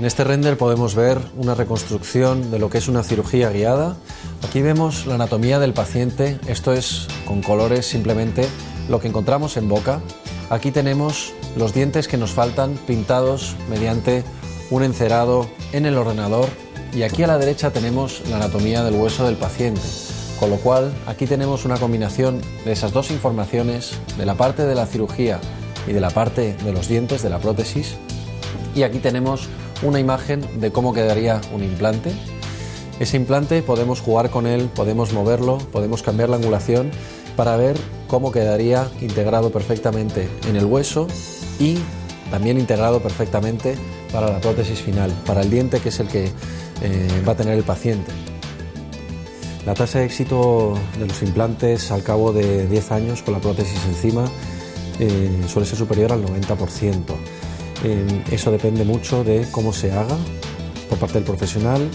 En 0.00 0.06
este 0.06 0.24
render 0.24 0.56
podemos 0.56 0.94
ver 0.94 1.18
una 1.36 1.54
reconstrucción 1.54 2.50
de 2.50 2.58
lo 2.58 2.70
que 2.70 2.78
es 2.78 2.88
una 2.88 3.02
cirugía 3.02 3.50
guiada. 3.50 3.98
Aquí 4.42 4.62
vemos 4.62 5.04
la 5.04 5.16
anatomía 5.16 5.58
del 5.58 5.74
paciente, 5.74 6.38
esto 6.46 6.72
es 6.72 7.06
con 7.26 7.42
colores 7.42 7.84
simplemente 7.84 8.48
lo 8.88 8.98
que 8.98 9.08
encontramos 9.08 9.58
en 9.58 9.68
boca. 9.68 10.00
Aquí 10.48 10.70
tenemos 10.70 11.34
los 11.54 11.74
dientes 11.74 12.08
que 12.08 12.16
nos 12.16 12.30
faltan 12.30 12.78
pintados 12.86 13.56
mediante 13.68 14.24
un 14.70 14.84
encerado 14.84 15.46
en 15.74 15.84
el 15.84 15.98
ordenador 15.98 16.48
y 16.94 17.02
aquí 17.02 17.22
a 17.22 17.26
la 17.26 17.36
derecha 17.36 17.70
tenemos 17.70 18.22
la 18.30 18.36
anatomía 18.36 18.82
del 18.82 18.94
hueso 18.94 19.26
del 19.26 19.36
paciente. 19.36 19.82
Con 20.38 20.48
lo 20.48 20.56
cual 20.56 20.94
aquí 21.06 21.26
tenemos 21.26 21.66
una 21.66 21.76
combinación 21.76 22.40
de 22.64 22.72
esas 22.72 22.94
dos 22.94 23.10
informaciones, 23.10 23.98
de 24.16 24.24
la 24.24 24.34
parte 24.34 24.64
de 24.64 24.74
la 24.74 24.86
cirugía 24.86 25.42
y 25.86 25.92
de 25.92 26.00
la 26.00 26.08
parte 26.08 26.54
de 26.54 26.72
los 26.72 26.88
dientes, 26.88 27.22
de 27.22 27.28
la 27.28 27.38
prótesis. 27.38 27.96
Y 28.74 28.84
aquí 28.84 28.98
tenemos 28.98 29.50
una 29.82 30.00
imagen 30.00 30.60
de 30.60 30.70
cómo 30.70 30.92
quedaría 30.92 31.40
un 31.54 31.62
implante. 31.62 32.12
Ese 32.98 33.16
implante 33.16 33.62
podemos 33.62 34.00
jugar 34.00 34.30
con 34.30 34.46
él, 34.46 34.68
podemos 34.74 35.12
moverlo, 35.12 35.58
podemos 35.58 36.02
cambiar 36.02 36.28
la 36.28 36.36
angulación 36.36 36.90
para 37.36 37.56
ver 37.56 37.76
cómo 38.08 38.32
quedaría 38.32 38.88
integrado 39.00 39.50
perfectamente 39.50 40.28
en 40.48 40.56
el 40.56 40.66
hueso 40.66 41.06
y 41.58 41.78
también 42.30 42.58
integrado 42.58 43.00
perfectamente 43.00 43.76
para 44.12 44.30
la 44.30 44.40
prótesis 44.40 44.80
final, 44.80 45.10
para 45.26 45.40
el 45.42 45.50
diente 45.50 45.80
que 45.80 45.88
es 45.88 46.00
el 46.00 46.08
que 46.08 46.26
eh, 46.82 47.22
va 47.26 47.32
a 47.32 47.36
tener 47.36 47.54
el 47.54 47.64
paciente. 47.64 48.12
La 49.66 49.74
tasa 49.74 49.98
de 49.98 50.06
éxito 50.06 50.74
de 50.98 51.06
los 51.06 51.22
implantes 51.22 51.90
al 51.90 52.02
cabo 52.02 52.32
de 52.32 52.66
10 52.66 52.92
años 52.92 53.22
con 53.22 53.34
la 53.34 53.40
prótesis 53.40 53.78
encima 53.86 54.24
eh, 54.98 55.44
suele 55.48 55.66
ser 55.66 55.78
superior 55.78 56.12
al 56.12 56.24
90%. 56.24 57.04
Eh, 57.84 58.24
eso 58.30 58.50
depende 58.50 58.84
mucho 58.84 59.24
de 59.24 59.46
cómo 59.50 59.72
se 59.72 59.92
haga 59.92 60.16
por 60.88 60.98
parte 60.98 61.14
del 61.14 61.24
profesional 61.24 61.88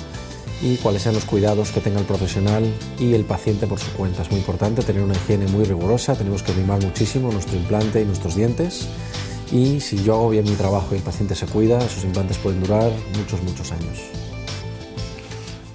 y 0.62 0.78
cuáles 0.78 1.04
sean 1.04 1.16
los 1.16 1.26
cuidados 1.26 1.72
que 1.72 1.82
tenga 1.82 2.00
el 2.00 2.06
profesional 2.06 2.64
y 3.00 3.14
el 3.14 3.26
paciente 3.26 3.68
por 3.68 3.80
su 3.80 3.92
cuenta. 3.92 4.22
Es 4.22 4.32
muy 4.32 4.40
importante 4.40 4.82
tener 4.82 5.04
una 5.04 5.14
higiene 5.14 5.48
muy 5.48 5.66
rigurosa, 5.66 6.16
tenemos 6.16 6.44
que 6.44 6.54
mimar 6.54 6.82
muchísimo 6.82 7.32
nuestro 7.32 7.58
implante 7.58 8.02
y 8.02 8.06
nuestros 8.06 8.36
dientes 8.36 8.88
y 9.52 9.80
si 9.80 10.04
yo 10.04 10.16
hago 10.16 10.30
bien 10.30 10.46
mi 10.46 10.56
trabajo 10.56 10.88
y 10.94 10.98
el 10.98 11.04
paciente 11.04 11.36
se 11.36 11.46
cuida, 11.46 11.78
esos 11.78 12.04
implantes 12.04 12.38
pueden 12.38 12.62
durar 12.62 12.92
muchos, 13.18 13.42
muchos 13.44 13.72
años. 13.72 14.00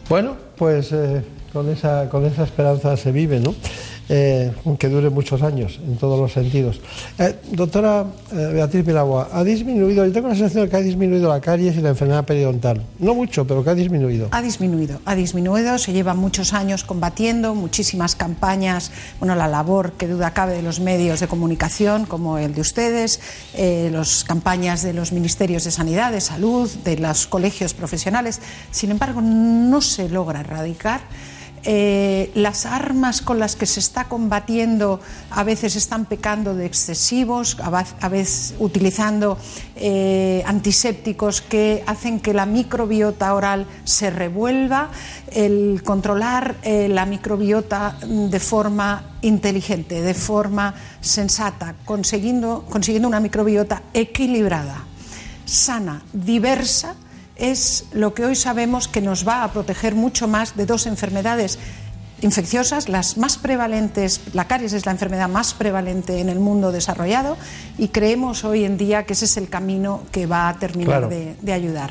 Bueno, 0.09 0.37
pues 0.57 0.91
eh, 0.93 1.23
con 1.53 1.69
esa, 1.69 2.09
con 2.09 2.27
esa 2.27 2.45
esperanza 2.45 2.97
se 2.97 3.13
vive, 3.13 3.39
¿no? 3.39 3.55
Eh, 4.13 4.51
aunque 4.67 4.89
dure 4.89 5.09
muchos 5.09 5.41
años 5.41 5.79
en 5.87 5.97
todos 5.97 6.19
los 6.19 6.33
sentidos. 6.33 6.81
Eh, 7.17 7.37
doctora 7.53 8.05
eh, 8.33 8.51
Beatriz 8.55 8.85
Pilagua, 8.85 9.29
ha 9.33 9.45
disminuido, 9.45 10.05
yo 10.05 10.11
tengo 10.11 10.27
la 10.27 10.35
sensación 10.35 10.65
de 10.65 10.69
que 10.69 10.77
ha 10.77 10.81
disminuido 10.81 11.29
la 11.29 11.41
caries 11.41 11.77
y 11.77 11.81
la 11.81 11.91
enfermedad 11.91 12.25
periodontal. 12.25 12.83
No 12.99 13.15
mucho, 13.15 13.47
pero 13.47 13.63
que 13.63 13.71
ha 13.71 13.75
disminuido. 13.77 14.27
Ha 14.33 14.43
disminuido, 14.43 15.01
ha 15.05 15.15
disminuido, 15.15 15.79
se 15.79 15.93
lleva 15.93 16.15
muchos 16.15 16.55
años 16.55 16.83
combatiendo, 16.83 17.55
muchísimas 17.55 18.17
campañas, 18.17 18.91
bueno, 19.21 19.37
la 19.37 19.47
labor 19.47 19.93
que 19.93 20.09
duda 20.09 20.33
cabe 20.33 20.55
de 20.55 20.63
los 20.63 20.81
medios 20.81 21.21
de 21.21 21.29
comunicación 21.29 22.05
como 22.05 22.37
el 22.37 22.53
de 22.53 22.63
ustedes, 22.63 23.21
las 23.57 24.25
campañas 24.25 24.83
de 24.83 24.93
los 24.93 25.13
ministerios 25.13 25.63
de 25.63 25.71
Sanidad, 25.71 26.11
de 26.11 26.21
Salud, 26.21 26.69
de 26.83 26.97
los 26.97 27.29
colegios 27.29 27.75
profesionales. 27.75 28.41
Sin 28.73 28.91
embargo, 28.91 29.21
no 29.21 29.81
se 29.81 30.09
logra 30.09 30.41
erradicar. 30.41 31.01
Eh, 31.63 32.31
las 32.35 32.65
armas 32.65 33.21
con 33.21 33.39
las 33.39 33.55
que 33.55 33.67
se 33.67 33.81
está 33.81 34.05
combatiendo 34.05 35.01
a 35.31 35.45
veces 35.45 35.77
están 35.77 36.07
pecando 36.07 36.55
de 36.55 36.65
excesivos, 36.65 37.59
a 37.61 38.09
veces 38.09 38.55
utilizando 38.59 39.37
eh, 39.77 40.43
antisépticos 40.47 41.43
que 41.43 41.85
hacen 41.87 42.21
que 42.21 42.33
la 42.33 42.47
microbiota 42.47 43.35
oral 43.35 43.67
se 43.85 44.11
revuelva, 44.11 44.91
el 45.33 45.83
controlar 45.85 46.57
eh, 46.63 46.89
la 46.89 47.05
microbiota 47.05 47.97
de 48.07 48.41
forma 48.41 49.17
inteligente, 49.21 50.01
de 50.01 50.15
forma 50.15 50.75
sensata, 51.03 51.75
consiguiendo, 51.85 52.65
consiguiendo 52.71 53.09
una 53.09 53.21
microbiota 53.21 53.83
equilibrada, 53.93 54.85
sana, 55.45 56.03
diversa, 56.13 56.95
es 57.41 57.87
lo 57.93 58.15
que 58.15 58.25
hoy 58.25 58.37
sabemos 58.37 58.87
que 58.87 59.01
nos 59.01 59.27
va 59.27 59.43
a 59.43 59.53
proteger 59.53 59.95
mucho 59.95 60.29
más 60.29 60.57
de 60.57 60.67
dos 60.67 60.87
enfermedades 60.87 61.59
infecciosas, 62.23 62.89
las 62.89 63.17
más 63.17 63.39
prevalentes, 63.39 64.21
la 64.35 64.47
caries 64.47 64.75
es 64.75 64.85
la 64.85 64.93
enfermedad 64.93 65.29
más 65.29 65.55
prevalente 65.55 66.21
en 66.21 66.29
el 66.29 66.39
mundo 66.39 66.71
desarrollado 66.71 67.39
y 67.79 67.89
creemos 67.89 68.45
hoy 68.45 68.65
en 68.65 68.77
día 68.77 69.05
que 69.07 69.15
ese 69.15 69.25
es 69.25 69.37
el 69.39 69.49
camino 69.49 70.03
que 70.13 70.27
va 70.27 70.49
a 70.49 70.59
terminar 70.59 71.09
de 71.09 71.53
ayudar 71.53 71.91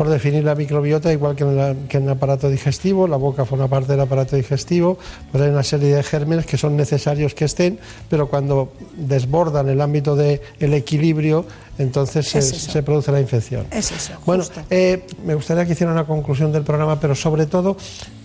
por 0.00 0.08
definir 0.08 0.42
la 0.44 0.54
microbiota, 0.54 1.12
igual 1.12 1.36
que 1.36 1.44
en, 1.44 2.02
el 2.04 2.08
aparato 2.08 2.48
digestivo, 2.48 3.06
la 3.06 3.18
boca 3.18 3.44
forma 3.44 3.68
parte 3.68 3.92
del 3.92 4.00
aparato 4.00 4.34
digestivo, 4.34 4.96
pues 5.30 5.44
hay 5.44 5.50
una 5.50 5.62
serie 5.62 5.94
de 5.94 6.02
gérmenes 6.02 6.46
que 6.46 6.56
son 6.56 6.74
necesarios 6.74 7.34
que 7.34 7.44
estén, 7.44 7.78
pero 8.08 8.26
cuando 8.26 8.72
desbordan 8.96 9.68
el 9.68 9.78
ámbito 9.78 10.16
del 10.16 10.40
equilibrio, 10.58 11.44
entonces 11.76 12.26
se, 12.26 12.82
produce 12.82 13.12
la 13.12 13.20
infección. 13.20 13.66
Es 13.70 13.92
eso. 13.92 14.14
Bueno, 14.24 14.42
eh, 14.70 15.06
me 15.22 15.34
gustaría 15.34 15.66
que 15.66 15.72
hiciera 15.72 15.92
una 15.92 16.06
conclusión 16.06 16.50
del 16.50 16.62
programa, 16.62 16.98
pero 16.98 17.14
sobre 17.14 17.44
todo 17.44 17.76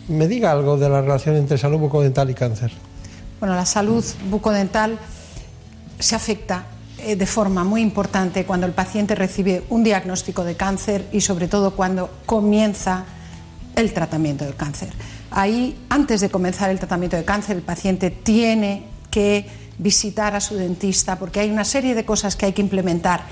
me 0.08 0.30
diga 0.30 0.52
algo 0.52 0.78
de 0.78 0.88
la 0.88 1.02
relación 1.02 1.36
entre 1.36 1.58
salud 1.58 1.80
bucodental 1.80 2.30
y 2.30 2.36
cáncer. 2.36 2.72
Bueno, 3.42 3.54
la 3.54 3.66
salud 3.66 4.02
bucodental 4.30 4.98
se 6.00 6.16
afecta 6.16 6.68
eh, 7.06 7.16
de 7.16 7.26
forma 7.28 7.64
muy 7.64 7.82
importante 7.82 8.46
cuando 8.46 8.66
el 8.66 8.74
paciente 8.74 9.14
recibe 9.14 9.64
un 9.70 9.84
diagnóstico 9.84 10.44
de 10.44 10.56
cáncer 10.56 11.08
y 11.12 11.22
sobre 11.22 11.48
todo 11.48 11.76
cuando 11.76 12.10
comienza 12.26 13.06
el 13.76 13.94
tratamiento 13.94 14.44
del 14.44 14.56
cáncer. 14.56 14.90
Ahí, 15.30 15.78
antes 15.90 16.22
de 16.22 16.30
comenzar 16.30 16.72
el 16.72 16.80
tratamiento 16.80 17.16
de 17.16 17.24
cáncer, 17.24 17.58
el 17.58 17.62
paciente 17.62 18.10
tiene 18.10 18.88
que 19.12 19.46
visitar 19.78 20.36
a 20.36 20.42
su 20.42 20.56
dentista 20.56 21.20
porque 21.20 21.42
hay 21.42 21.52
una 21.52 21.64
serie 21.64 21.94
de 21.94 22.06
cosas 22.06 22.36
que 22.36 22.48
hay 22.48 22.54
que 22.54 22.64
implementar 22.64 23.26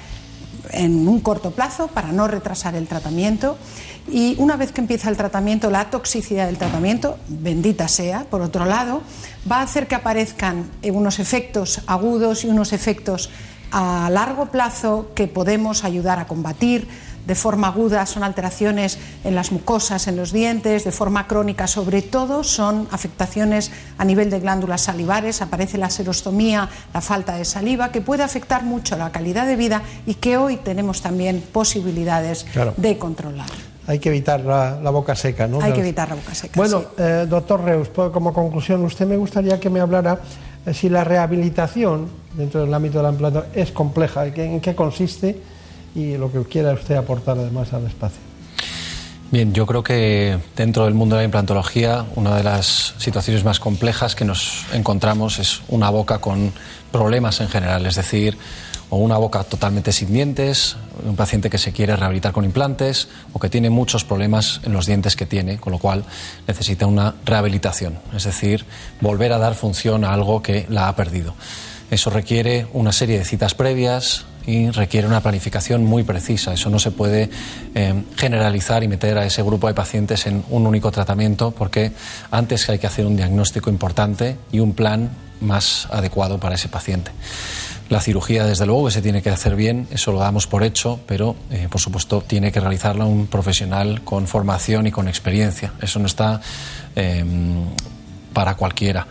en 0.69 1.07
un 1.07 1.19
corto 1.21 1.49
plazo 1.49 1.87
para 1.87 2.11
no 2.11 2.27
retrasar 2.27 2.75
el 2.75 2.87
tratamiento 2.87 3.57
y 4.07 4.35
una 4.37 4.55
vez 4.55 4.71
que 4.71 4.81
empieza 4.81 5.09
el 5.09 5.17
tratamiento, 5.17 5.71
la 5.71 5.89
toxicidad 5.89 6.45
del 6.45 6.57
tratamiento, 6.57 7.17
bendita 7.27 7.87
sea, 7.87 8.25
por 8.29 8.41
otro 8.41 8.65
lado, 8.65 9.01
va 9.49 9.57
a 9.57 9.61
hacer 9.63 9.87
que 9.87 9.95
aparezcan 9.95 10.69
unos 10.83 11.19
efectos 11.19 11.81
agudos 11.87 12.43
y 12.43 12.49
unos 12.49 12.73
efectos 12.73 13.29
a 13.73 14.07
largo 14.11 14.45
plazo 14.45 15.07
que 15.15 15.27
podemos 15.27 15.83
ayudar 15.83 16.19
a 16.19 16.27
combatir. 16.27 16.87
De 17.25 17.35
forma 17.35 17.69
aguda 17.69 18.05
son 18.05 18.23
alteraciones 18.23 18.99
en 19.23 19.33
las 19.33 19.51
mucosas, 19.51 20.07
en 20.07 20.17
los 20.17 20.31
dientes, 20.31 20.83
de 20.83 20.91
forma 20.91 21.25
crónica 21.25 21.67
sobre 21.67 22.01
todo 22.01 22.43
son 22.43 22.87
afectaciones 22.91 23.71
a 23.97 24.05
nivel 24.05 24.29
de 24.29 24.41
glándulas 24.41 24.81
salivares, 24.81 25.41
aparece 25.41 25.77
la 25.77 25.89
serostomía, 25.89 26.69
la 26.93 27.01
falta 27.01 27.35
de 27.35 27.45
saliva, 27.45 27.91
que 27.91 28.01
puede 28.01 28.23
afectar 28.23 28.63
mucho 28.63 28.97
la 28.97 29.11
calidad 29.11 29.47
de 29.47 29.55
vida 29.55 29.81
y 30.05 30.15
que 30.15 30.37
hoy 30.37 30.57
tenemos 30.57 31.01
también 31.01 31.41
posibilidades 31.53 32.45
de 32.77 32.97
controlar. 32.97 33.47
Hay 33.87 33.99
que 33.99 34.09
evitar 34.09 34.41
la, 34.41 34.89
boca 34.91 35.15
seca, 35.15 35.47
¿no? 35.47 35.61
Hay 35.61 35.73
que 35.73 35.81
evitar 35.81 36.09
la 36.09 36.15
boca 36.15 36.33
seca. 36.33 36.53
Bueno, 36.55 36.83
eh, 36.97 37.25
doctor 37.27 37.63
Reus, 37.63 37.89
como 37.89 38.33
conclusión, 38.33 38.83
usted 38.85 39.05
me 39.05 39.17
gustaría 39.17 39.59
que 39.59 39.69
me 39.69 39.81
hablara 39.81 40.19
si 40.71 40.89
la 40.89 41.03
rehabilitación 41.03 42.07
dentro 42.37 42.61
del 42.61 42.73
ámbito 42.73 42.99
de 42.99 43.03
la 43.03 43.09
implantación 43.09 43.51
es 43.53 43.71
compleja, 43.71 44.25
en 44.25 44.61
qué 44.61 44.75
consiste 44.75 45.41
y 45.95 46.17
lo 46.17 46.31
que 46.31 46.41
quiera 46.43 46.73
usted 46.73 46.95
aportar 46.95 47.37
además 47.37 47.73
al 47.73 47.85
espacio. 47.85 48.19
Bien, 49.31 49.51
yo 49.51 49.65
creo 49.65 49.81
que 49.81 50.37
dentro 50.55 50.85
del 50.85 50.93
mundo 50.93 51.15
de 51.15 51.21
la 51.21 51.25
implantología 51.25 52.05
una 52.15 52.35
de 52.35 52.43
las 52.43 52.93
situaciones 52.99 53.43
más 53.43 53.59
complejas 53.59 54.15
que 54.15 54.25
nos 54.25 54.65
encontramos 54.73 55.39
es 55.39 55.61
una 55.69 55.89
boca 55.89 56.19
con 56.19 56.53
problemas 56.91 57.41
en 57.41 57.49
general, 57.49 57.85
es 57.87 57.95
decir, 57.95 58.37
una 58.95 59.17
boca 59.17 59.43
totalmente 59.43 59.91
sin 59.91 60.13
dientes, 60.13 60.75
un 61.05 61.15
paciente 61.15 61.49
que 61.49 61.57
se 61.57 61.71
quiere 61.71 61.95
rehabilitar 61.95 62.31
con 62.31 62.45
implantes 62.45 63.07
o 63.33 63.39
que 63.39 63.49
tiene 63.49 63.69
muchos 63.69 64.03
problemas 64.03 64.61
en 64.63 64.73
los 64.73 64.85
dientes 64.85 65.15
que 65.15 65.25
tiene, 65.25 65.57
con 65.57 65.71
lo 65.71 65.79
cual 65.79 66.03
necesita 66.47 66.85
una 66.85 67.15
rehabilitación, 67.25 67.99
es 68.15 68.23
decir, 68.23 68.65
volver 69.01 69.33
a 69.33 69.37
dar 69.37 69.55
función 69.55 70.03
a 70.03 70.13
algo 70.13 70.41
que 70.41 70.65
la 70.69 70.87
ha 70.87 70.95
perdido. 70.95 71.33
Eso 71.91 72.09
requiere 72.09 72.67
una 72.73 72.91
serie 72.91 73.19
de 73.19 73.25
citas 73.25 73.53
previas, 73.53 74.25
y 74.45 74.69
requiere 74.71 75.07
una 75.07 75.21
planificación 75.21 75.85
muy 75.85 76.03
precisa. 76.03 76.53
Eso 76.53 76.69
no 76.69 76.79
se 76.79 76.91
puede 76.91 77.29
eh, 77.75 78.03
generalizar 78.17 78.83
y 78.83 78.87
meter 78.87 79.17
a 79.17 79.25
ese 79.25 79.41
grupo 79.41 79.67
de 79.67 79.73
pacientes 79.73 80.25
en 80.27 80.43
un 80.49 80.67
único 80.67 80.91
tratamiento 80.91 81.51
porque 81.51 81.91
antes 82.31 82.69
hay 82.69 82.79
que 82.79 82.87
hacer 82.87 83.05
un 83.05 83.15
diagnóstico 83.15 83.69
importante 83.69 84.37
y 84.51 84.59
un 84.59 84.73
plan 84.73 85.09
más 85.41 85.87
adecuado 85.91 86.39
para 86.39 86.55
ese 86.55 86.69
paciente. 86.69 87.11
La 87.89 87.99
cirugía, 88.01 88.45
desde 88.45 88.65
luego, 88.65 88.85
que 88.85 88.91
se 88.91 89.01
tiene 89.01 89.21
que 89.21 89.29
hacer 89.29 89.55
bien, 89.55 89.87
eso 89.91 90.11
lo 90.11 90.19
damos 90.19 90.47
por 90.47 90.63
hecho, 90.63 90.99
pero, 91.05 91.35
eh, 91.51 91.67
por 91.69 91.81
supuesto, 91.81 92.21
tiene 92.25 92.51
que 92.51 92.59
realizarla 92.59 93.05
un 93.05 93.27
profesional 93.27 94.01
con 94.03 94.27
formación 94.27 94.87
y 94.87 94.91
con 94.91 95.07
experiencia. 95.07 95.73
Eso 95.81 95.99
no 95.99 96.07
está 96.07 96.41
eh, 96.95 97.23
para 98.33 98.55
cualquiera. 98.55 99.07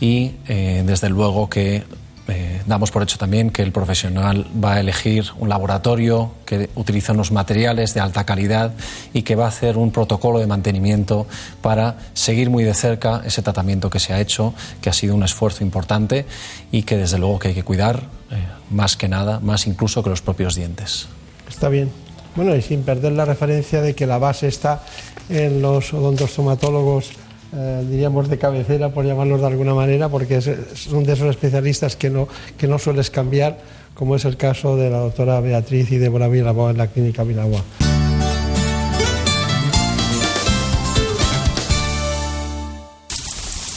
Y, 0.00 0.32
eh, 0.48 0.82
desde 0.84 1.08
luego, 1.10 1.48
que 1.48 1.84
eh, 2.26 2.62
damos 2.66 2.90
por 2.90 3.02
hecho 3.02 3.18
también 3.18 3.50
que 3.50 3.62
el 3.62 3.70
profesional 3.70 4.46
va 4.62 4.74
a 4.74 4.80
elegir 4.80 5.26
un 5.38 5.50
laboratorio 5.50 6.32
que 6.46 6.70
utiliza 6.74 7.12
unos 7.12 7.32
materiales 7.32 7.92
de 7.92 8.00
alta 8.00 8.24
calidad 8.24 8.72
y 9.12 9.22
que 9.22 9.36
va 9.36 9.44
a 9.44 9.48
hacer 9.48 9.76
un 9.76 9.90
protocolo 9.90 10.38
de 10.38 10.46
mantenimiento 10.46 11.26
para 11.60 11.98
seguir 12.14 12.48
muy 12.48 12.64
de 12.64 12.72
cerca 12.72 13.22
ese 13.26 13.42
tratamiento 13.42 13.90
que 13.90 14.00
se 14.00 14.14
ha 14.14 14.20
hecho, 14.20 14.54
que 14.80 14.88
ha 14.88 14.94
sido 14.94 15.14
un 15.14 15.22
esfuerzo 15.22 15.64
importante 15.64 16.24
y 16.72 16.84
que 16.84 16.96
desde 16.96 17.18
luego 17.18 17.38
que 17.38 17.48
hay 17.48 17.54
que 17.54 17.62
cuidar 17.62 18.04
eh, 18.30 18.36
más 18.70 18.96
que 18.96 19.08
nada, 19.08 19.40
más 19.40 19.66
incluso 19.66 20.02
que 20.02 20.08
los 20.08 20.22
propios 20.22 20.54
dientes. 20.54 21.08
Está 21.46 21.68
bien. 21.68 21.90
Bueno, 22.36 22.56
y 22.56 22.62
sin 22.62 22.82
perder 22.82 23.12
la 23.12 23.26
referencia 23.26 23.82
de 23.82 23.94
que 23.94 24.06
la 24.06 24.18
base 24.18 24.48
está 24.48 24.82
en 25.28 25.60
los 25.60 25.92
odontostomatólogos 25.92 27.10
eh, 27.52 27.86
diríamos 27.88 28.28
de 28.28 28.38
cabecera, 28.38 28.92
por 28.92 29.04
llamarlos 29.04 29.40
de 29.40 29.46
alguna 29.46 29.74
manera, 29.74 30.08
porque 30.08 30.36
es, 30.36 30.50
son 30.74 31.04
de 31.04 31.12
esos 31.12 31.28
especialistas 31.28 31.96
que 31.96 32.10
no, 32.10 32.28
que 32.58 32.66
no 32.66 32.78
sueles 32.78 33.10
cambiar, 33.10 33.58
como 33.94 34.16
es 34.16 34.24
el 34.24 34.36
caso 34.36 34.76
de 34.76 34.90
la 34.90 34.98
doctora 34.98 35.40
Beatriz 35.40 35.90
y 35.92 35.98
Débora 35.98 36.28
Vilaboa 36.28 36.70
en 36.70 36.78
la 36.78 36.88
clínica 36.88 37.22
Vilaboa. 37.22 37.62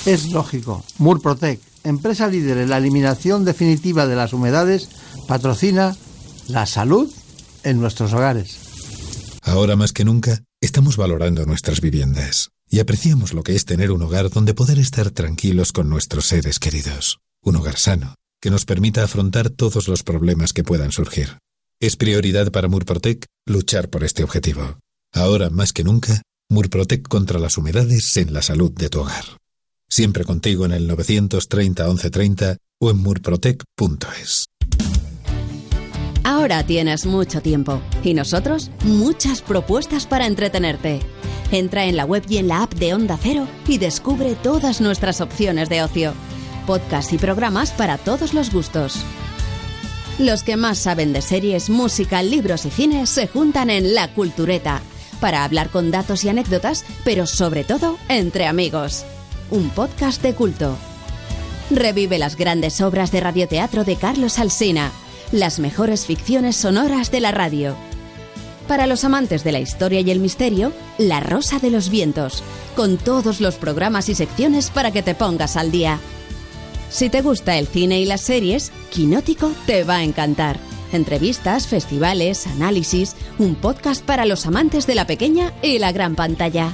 Es 0.06 0.32
lógico. 0.32 0.86
Murprotec, 1.00 1.60
empresa 1.84 2.28
líder 2.28 2.60
en 2.60 2.70
la 2.70 2.78
eliminación 2.78 3.44
definitiva 3.44 4.08
de 4.08 4.16
las 4.16 4.32
humedades, 4.32 4.90
patrocina 5.28 5.96
la 6.48 6.66
salud 6.66 7.12
en 7.64 7.82
nuestros 7.82 8.14
hogares. 8.14 8.58
Ahora 9.44 9.76
más 9.76 9.92
que 9.92 10.06
nunca, 10.06 10.44
estamos 10.62 10.98
valorando 10.98 11.46
nuestras 11.46 11.82
viviendas 11.82 12.52
y 12.70 12.80
apreciamos 12.80 13.34
lo 13.34 13.44
que 13.44 13.56
es 13.56 13.66
tener 13.66 13.92
un 13.92 14.02
hogar 14.02 14.30
donde 14.30 14.54
poder 14.54 14.80
estar 14.80 15.12
tranquilos 15.12 15.72
con 15.72 15.90
nuestros 15.90 16.26
seres 16.28 16.60
queridos. 16.60 17.20
Un 17.42 17.56
hogar 17.56 17.78
sano, 17.78 18.16
que 18.42 18.52
nos 18.52 18.66
permita 18.66 19.04
afrontar 19.04 19.50
todos 19.50 19.88
los 19.88 20.04
problemas 20.04 20.54
que 20.54 20.64
puedan 20.64 20.92
surgir. 20.92 21.38
Es 21.80 21.96
prioridad 21.96 22.52
para 22.52 22.68
Murprotec 22.68 23.26
luchar 23.46 23.90
por 23.90 24.04
este 24.04 24.24
objetivo. 24.24 24.80
Ahora 25.14 25.50
más 25.50 25.74
que 25.74 25.84
nunca, 25.84 26.22
Murprotec 26.50 27.08
contra 27.08 27.40
las 27.40 27.58
humedades 27.58 28.18
en 28.18 28.34
la 28.34 28.42
salud 28.42 28.72
de 28.72 28.90
tu 28.90 29.02
hogar. 29.02 29.26
Siempre 29.90 30.26
contigo 30.26 30.66
en 30.66 30.74
el 30.74 30.88
930 30.88 31.86
1130 31.86 32.58
o 32.80 32.92
en 32.92 32.98
murprotec.es. 32.98 34.48
Ahora 36.28 36.62
tienes 36.66 37.06
mucho 37.06 37.42
tiempo 37.42 37.82
y 38.04 38.14
nosotros 38.14 38.70
muchas 38.84 39.42
propuestas 39.42 40.06
para 40.08 40.26
entretenerte. 40.26 41.00
Entra 41.54 41.86
en 41.86 41.96
la 41.96 42.04
web 42.04 42.22
y 42.28 42.36
en 42.36 42.50
la 42.50 42.64
app 42.64 42.74
de 42.74 42.94
Onda 42.94 43.18
Cero 43.18 43.48
y 43.66 43.78
descubre 43.78 44.36
todas 44.36 44.82
nuestras 44.82 45.22
opciones 45.22 45.70
de 45.70 45.84
ocio. 45.84 46.14
Podcasts 46.66 47.14
y 47.14 47.18
programas 47.18 47.72
para 47.72 47.98
todos 47.98 48.34
los 48.34 48.52
gustos. 48.52 48.98
Los 50.20 50.44
que 50.44 50.58
más 50.58 50.80
saben 50.80 51.14
de 51.14 51.22
series, 51.22 51.70
música, 51.70 52.22
libros 52.22 52.66
y 52.66 52.72
cine 52.72 53.06
se 53.06 53.28
juntan 53.28 53.70
en 53.70 53.96
La 53.96 54.14
Cultureta 54.14 54.82
para 55.22 55.46
hablar 55.46 55.70
con 55.70 55.92
datos 55.92 56.26
y 56.26 56.30
anécdotas, 56.30 56.84
pero 57.06 57.26
sobre 57.26 57.64
todo 57.64 57.98
entre 58.10 58.48
amigos. 58.48 59.06
Un 59.50 59.70
podcast 59.70 60.22
de 60.22 60.36
culto. 60.36 60.78
Revive 61.72 62.20
las 62.20 62.36
grandes 62.36 62.82
obras 62.82 63.14
de 63.14 63.22
radioteatro 63.22 63.86
de 63.86 63.96
Carlos 63.96 64.40
Alsina, 64.40 64.92
las 65.32 65.60
mejores 65.60 66.06
ficciones 66.06 66.56
sonoras 66.56 67.12
de 67.12 67.20
la 67.20 67.32
radio. 67.32 67.76
Para 68.68 68.88
los 68.88 69.04
amantes 69.04 69.44
de 69.44 69.52
la 69.52 69.60
historia 69.60 70.02
y 70.02 70.12
el 70.12 70.20
misterio, 70.20 70.74
La 70.98 71.20
Rosa 71.20 71.60
de 71.60 71.70
los 71.70 71.90
Vientos, 71.90 72.44
con 72.76 72.98
todos 72.98 73.40
los 73.40 73.56
programas 73.56 74.10
y 74.10 74.16
secciones 74.16 74.70
para 74.70 74.92
que 74.92 75.04
te 75.04 75.16
pongas 75.16 75.56
al 75.56 75.72
día. 75.72 76.00
Si 76.90 77.10
te 77.10 77.22
gusta 77.22 77.58
el 77.58 77.68
cine 77.68 78.00
y 78.00 78.06
las 78.06 78.22
series, 78.22 78.72
Quinótico 78.92 79.52
te 79.66 79.84
va 79.84 79.98
a 79.98 80.04
encantar. 80.04 80.58
Entrevistas, 80.94 81.68
festivales, 81.68 82.48
análisis, 82.48 83.16
un 83.40 83.56
podcast 83.56 84.04
para 84.04 84.26
los 84.26 84.46
amantes 84.46 84.88
de 84.88 84.96
la 84.96 85.06
pequeña 85.06 85.54
y 85.62 85.80
la 85.80 85.92
gran 85.92 86.16
pantalla. 86.16 86.72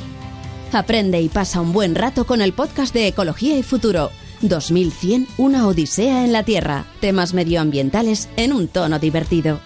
Aprende 0.71 1.21
y 1.21 1.29
pasa 1.29 1.61
un 1.61 1.73
buen 1.73 1.95
rato 1.95 2.25
con 2.25 2.41
el 2.41 2.53
podcast 2.53 2.93
de 2.93 3.07
Ecología 3.07 3.57
y 3.57 3.63
Futuro. 3.63 4.11
2100, 4.47 5.27
una 5.38 5.67
odisea 5.67 6.23
en 6.23 6.34
la 6.34 6.43
Tierra. 6.43 6.86
Temas 6.99 7.34
medioambientales 7.34 8.29
en 8.36 8.53
un 8.53 8.67
tono 8.67 8.99
divertido. 8.99 9.60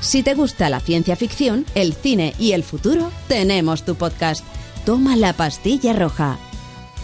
Si 0.00 0.22
te 0.22 0.34
gusta 0.34 0.70
la 0.70 0.80
ciencia 0.80 1.16
ficción, 1.16 1.66
el 1.74 1.92
cine 1.94 2.34
y 2.38 2.52
el 2.52 2.62
futuro, 2.62 3.10
tenemos 3.28 3.84
tu 3.84 3.96
podcast. 3.96 4.44
Toma 4.84 5.16
la 5.16 5.32
pastilla 5.32 5.92
roja. 5.92 6.38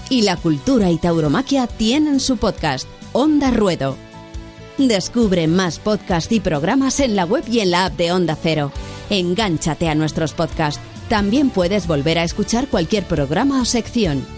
Y 0.09 0.23
la 0.23 0.37
cultura 0.37 0.91
y 0.91 0.99
tauromaquia 0.99 1.67
tienen 1.67 2.21
su 2.21 2.37
podcast, 2.37 2.87
Onda 3.13 3.51
Ruedo. 3.51 3.97
Descubre 4.79 5.47
más 5.47 5.79
podcasts 5.79 6.33
y 6.33 6.41
programas 6.41 7.01
en 7.01 7.17
la 7.17 7.25
web 7.25 7.45
y 7.51 7.61
en 7.61 7.71
la 7.71 7.87
app 7.87 7.97
de 7.97 8.13
Onda 8.13 8.37
Cero. 8.41 8.73
Engánchate 9.11 9.89
a 9.89 9.95
nuestros 9.95 10.33
podcasts. 10.33 10.81
También 11.09 11.51
puedes 11.51 11.87
volver 11.87 12.19
a 12.19 12.25
escuchar 12.25 12.69
cualquier 12.69 13.05
programa 13.05 13.61
o 13.61 13.65
sección. 13.65 14.36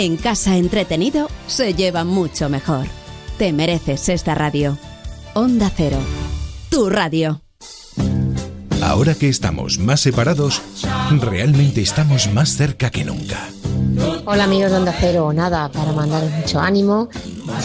En 0.00 0.16
casa 0.16 0.56
entretenido 0.56 1.26
se 1.48 1.74
lleva 1.74 2.04
mucho 2.04 2.48
mejor. 2.48 2.86
Te 3.36 3.52
mereces 3.52 4.08
esta 4.08 4.32
radio. 4.32 4.78
Onda 5.34 5.72
Cero. 5.76 5.98
Tu 6.70 6.88
radio. 6.88 7.42
Ahora 8.80 9.16
que 9.16 9.28
estamos 9.28 9.80
más 9.80 10.00
separados, 10.00 10.62
realmente 11.10 11.80
estamos 11.80 12.32
más 12.32 12.50
cerca 12.50 12.90
que 12.90 13.04
nunca. 13.04 13.48
Hola 14.24 14.44
amigos 14.44 14.70
de 14.70 14.76
Onda 14.76 14.94
Cero, 15.00 15.32
nada, 15.32 15.68
para 15.68 15.90
mandaros 15.90 16.30
mucho 16.30 16.60
ánimo 16.60 17.08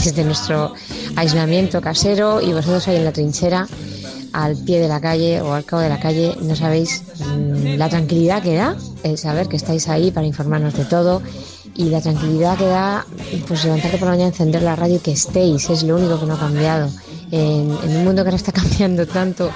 desde 0.04 0.24
nuestro 0.24 0.74
aislamiento 1.16 1.82
casero 1.82 2.42
y 2.42 2.52
vosotros 2.52 2.88
ahí 2.88 2.96
en 2.96 3.06
la 3.06 3.14
trinchera, 3.14 3.68
al 4.32 4.58
pie 4.58 4.80
de 4.80 4.88
la 4.88 5.00
calle 5.00 5.40
o 5.42 5.54
al 5.54 5.66
cabo 5.66 5.84
de 5.84 5.90
la 5.90 6.00
calle, 6.00 6.36
no 6.42 6.56
sabéis 6.56 7.04
mm, 7.20 7.78
la 7.78 7.90
tranquilidad 7.90 8.42
que 8.42 8.56
da 8.56 8.76
el 9.04 9.20
saber 9.20 9.48
que 9.48 9.58
estáis 9.58 9.88
ahí 9.88 10.10
para 10.10 10.26
informarnos 10.26 10.74
de 10.74 10.86
todo 10.86 11.22
y 11.76 11.86
la 11.86 12.02
tranquilidad 12.02 12.58
que 12.58 12.66
da 12.66 13.06
pues 13.48 13.64
levantarte 13.64 13.98
por 13.98 14.08
la 14.08 14.14
mañana, 14.14 14.30
encender 14.30 14.62
la 14.62 14.76
radio 14.76 14.96
y 14.96 15.00
que 15.00 15.12
estéis, 15.12 15.70
es 15.70 15.84
lo 15.84 15.96
único 15.96 16.20
que 16.20 16.26
no 16.26 16.36
ha 16.36 16.40
cambiado. 16.40 16.90
En, 17.32 17.76
en 17.84 17.98
un 17.98 18.04
mundo 18.04 18.22
que 18.22 18.28
ahora 18.28 18.36
está 18.36 18.52
cambiando 18.62 19.08
tanto 19.08 19.50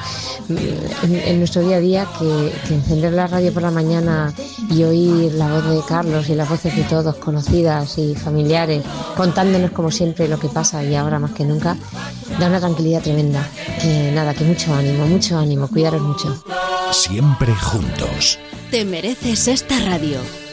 mm, 0.48 0.58
en, 1.04 1.16
en 1.16 1.38
nuestro 1.38 1.62
día 1.62 1.78
a 1.78 1.80
día 1.80 2.08
que, 2.18 2.52
que 2.68 2.74
encender 2.74 3.14
la 3.14 3.28
radio 3.28 3.54
por 3.54 3.62
la 3.62 3.70
mañana 3.70 4.34
y 4.72 4.84
oír 4.84 5.34
la 5.34 5.48
voz 5.54 5.64
de 5.70 5.82
Carlos 5.88 6.28
y 6.30 6.34
las 6.34 6.50
voces 6.50 6.76
de 6.76 6.84
todos 6.84 7.16
conocidas 7.18 8.00
y 8.00 8.16
familiares 8.16 8.84
contándonos 9.16 9.72
como 9.72 9.92
siempre 9.92 10.28
lo 10.28 10.40
que 10.40 10.48
pasa 10.48 10.84
y 10.84 10.96
ahora 10.96 11.20
más 11.20 11.32
que 11.34 11.46
nunca 11.46 11.78
da 12.40 12.48
una 12.48 12.60
tranquilidad 12.60 13.04
tremenda. 13.04 13.48
Que 13.80 14.12
nada, 14.12 14.34
que 14.34 14.44
mucho 14.44 14.74
ánimo, 14.74 15.06
mucho 15.06 15.38
ánimo, 15.38 15.68
cuidaros 15.68 16.02
mucho. 16.02 16.44
Siempre 16.92 17.54
juntos. 17.54 18.40
Te 18.72 18.86
mereces 18.86 19.48
esta 19.48 19.80
radio. 19.80 20.20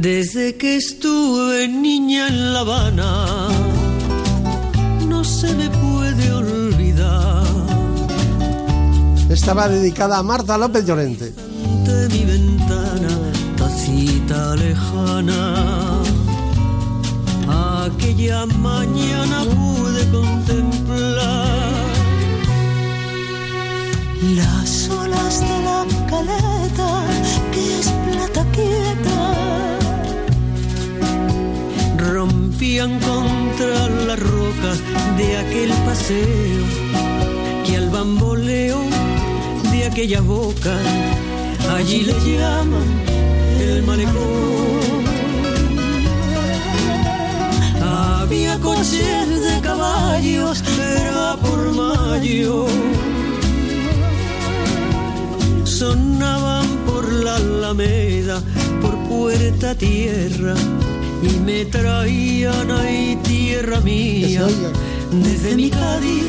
Desde 0.00 0.56
que 0.56 0.76
estuve 0.76 1.66
niña 1.66 2.28
en 2.28 2.52
La 2.52 2.60
Habana, 2.60 3.48
no 5.08 5.24
se 5.24 5.52
me 5.56 5.68
puede 5.70 6.32
olvidar. 6.32 7.42
Estaba 9.28 9.68
dedicada 9.68 10.18
a 10.18 10.22
Marta 10.22 10.56
López 10.56 10.86
Llorente. 10.86 11.32
De 11.84 12.08
mi 12.10 12.24
ventana, 12.24 13.08
tacita 13.56 14.54
lejana, 14.54 16.00
aquella 17.84 18.46
mañana 18.46 19.42
pude 19.46 20.08
contemplar 20.12 21.58
las 24.36 24.88
olas 24.90 25.40
de 25.40 25.62
la 25.66 25.86
caleta 26.08 27.04
quieta, 27.52 28.44
quieta. 28.52 29.67
Rompían 32.18 32.98
contra 32.98 33.88
la 34.08 34.16
roca 34.16 34.70
de 35.16 35.36
aquel 35.36 35.70
paseo 35.86 36.64
que 37.64 37.76
al 37.76 37.90
bamboleo 37.90 38.80
de 39.70 39.84
aquella 39.84 40.20
boca 40.20 40.76
allí 41.76 42.00
le 42.00 42.14
llaman 42.26 42.88
el 43.60 43.84
malecón. 43.84 45.04
Había 47.80 48.58
coches 48.58 49.28
de 49.46 49.60
caballos, 49.62 50.64
era 50.76 51.36
por 51.36 51.72
mayo. 51.72 52.66
Sonaban 55.62 56.66
por 56.84 57.12
la 57.12 57.36
alameda, 57.36 58.42
por 58.82 58.98
puerta 59.08 59.76
tierra, 59.76 60.56
y 61.22 61.40
me 61.40 61.64
traían 61.64 62.70
ahí 62.70 63.18
tierra 63.22 63.80
mía. 63.80 64.46
Desde 65.10 65.56
mi 65.56 65.70
Cádiz 65.70 66.24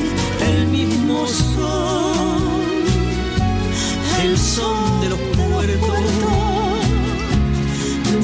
el 0.48 0.68
mismo 0.68 1.28
son, 1.28 2.64
el 4.24 4.38
son 4.38 5.02
de 5.02 5.10
los 5.10 5.20
puertos, 5.20 6.00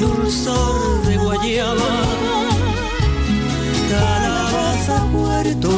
dulzor 0.00 1.02
de 1.06 1.16
guayaba, 1.18 1.92
calabaza 3.90 5.04
puerto. 5.12 5.70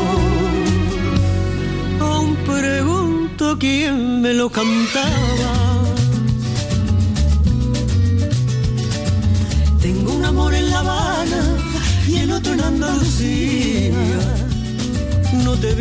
Aún 2.01 2.37
pregunto 2.47 3.57
quién 3.59 4.23
me 4.23 4.33
lo 4.33 4.49
cantaba. 4.49 5.78
No 15.45 15.55
te 15.57 15.75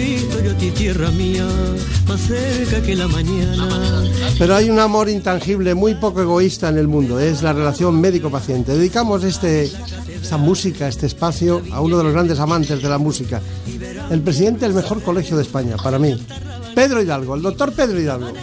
yo 0.44 0.52
a 0.52 0.58
ti, 0.58 0.72
tierra 0.72 1.12
mía. 1.12 1.48
Pero 4.40 4.56
hay 4.56 4.70
un 4.70 4.80
amor 4.80 5.10
intangible 5.10 5.76
muy 5.76 5.96
poco 5.96 6.22
egoísta 6.22 6.70
en 6.70 6.78
el 6.78 6.88
mundo, 6.88 7.20
es 7.20 7.44
la 7.44 7.54
relación 7.54 8.00
médico-paciente. 8.00 8.74
Dedicamos 8.74 9.24
este, 9.24 9.72
esta 10.22 10.38
música, 10.38 10.88
este 10.88 11.06
espacio, 11.06 11.62
a 11.72 11.82
uno 11.82 11.98
de 11.98 12.04
los 12.04 12.14
grandes 12.14 12.40
amantes 12.40 12.82
de 12.82 12.90
la 12.90 12.98
música, 12.98 13.42
el 14.10 14.22
presidente 14.22 14.62
del 14.62 14.74
mejor 14.74 15.02
colegio 15.04 15.38
de 15.38 15.44
España, 15.44 15.76
para 15.78 16.00
mí, 16.00 16.16
Pedro 16.74 17.02
Hidalgo, 17.02 17.36
el 17.36 17.42
doctor 17.42 17.72
Pedro 17.74 18.00
Hidalgo. 18.00 18.34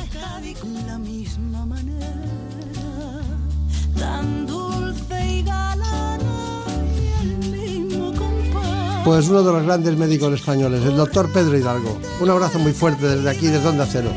Pues 9.04 9.28
uno 9.28 9.42
de 9.42 9.52
los 9.52 9.62
grandes 9.64 9.96
médicos 9.96 10.32
españoles, 10.32 10.82
el 10.84 10.96
doctor 10.96 11.30
Pedro 11.32 11.58
Hidalgo. 11.58 11.98
Un 12.20 12.30
abrazo 12.30 12.58
muy 12.58 12.72
fuerte 12.72 13.06
desde 13.06 13.30
aquí, 13.30 13.46
desde 13.48 13.68
Onda 13.68 13.86
Cero. 13.90 14.10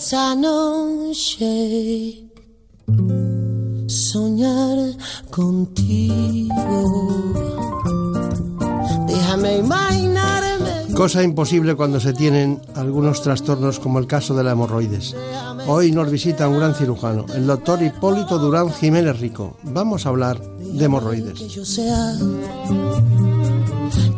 Esta 0.00 0.34
noche 0.34 1.54
soñar 3.86 4.96
contigo. 5.30 7.19
Cosa 11.00 11.22
imposible 11.22 11.76
cuando 11.76 11.98
se 11.98 12.12
tienen 12.12 12.60
algunos 12.74 13.22
trastornos 13.22 13.80
como 13.80 13.98
el 13.98 14.06
caso 14.06 14.34
de 14.34 14.44
la 14.44 14.52
hemorroides. 14.52 15.16
Hoy 15.66 15.92
nos 15.92 16.10
visita 16.10 16.46
un 16.46 16.58
gran 16.58 16.74
cirujano, 16.74 17.24
el 17.34 17.46
doctor 17.46 17.82
Hipólito 17.82 18.38
Durán 18.38 18.70
Jiménez 18.70 19.18
Rico. 19.18 19.56
Vamos 19.62 20.04
a 20.04 20.10
hablar 20.10 20.38
de 20.58 20.84
hemorroides. 20.84 21.38
Que 21.38 21.48
yo 21.48 21.64
sea 21.64 22.18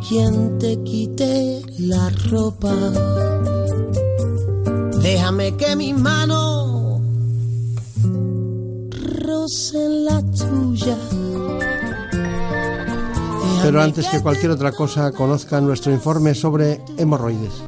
quien 0.08 0.58
te 0.58 0.82
quite 0.82 1.62
la 1.78 2.10
ropa. 2.28 2.74
Déjame 5.00 5.56
que 5.56 5.76
mis 5.76 5.96
manos 5.96 7.00
rocen 9.24 10.04
la 10.04 10.20
tuya. 10.32 10.98
Pero 13.60 13.82
antes 13.82 14.08
que 14.08 14.20
cualquier 14.20 14.52
otra 14.52 14.72
cosa, 14.72 15.12
conozcan 15.12 15.66
nuestro 15.66 15.92
informe 15.92 16.34
sobre 16.34 16.80
hemorroides. 16.96 17.62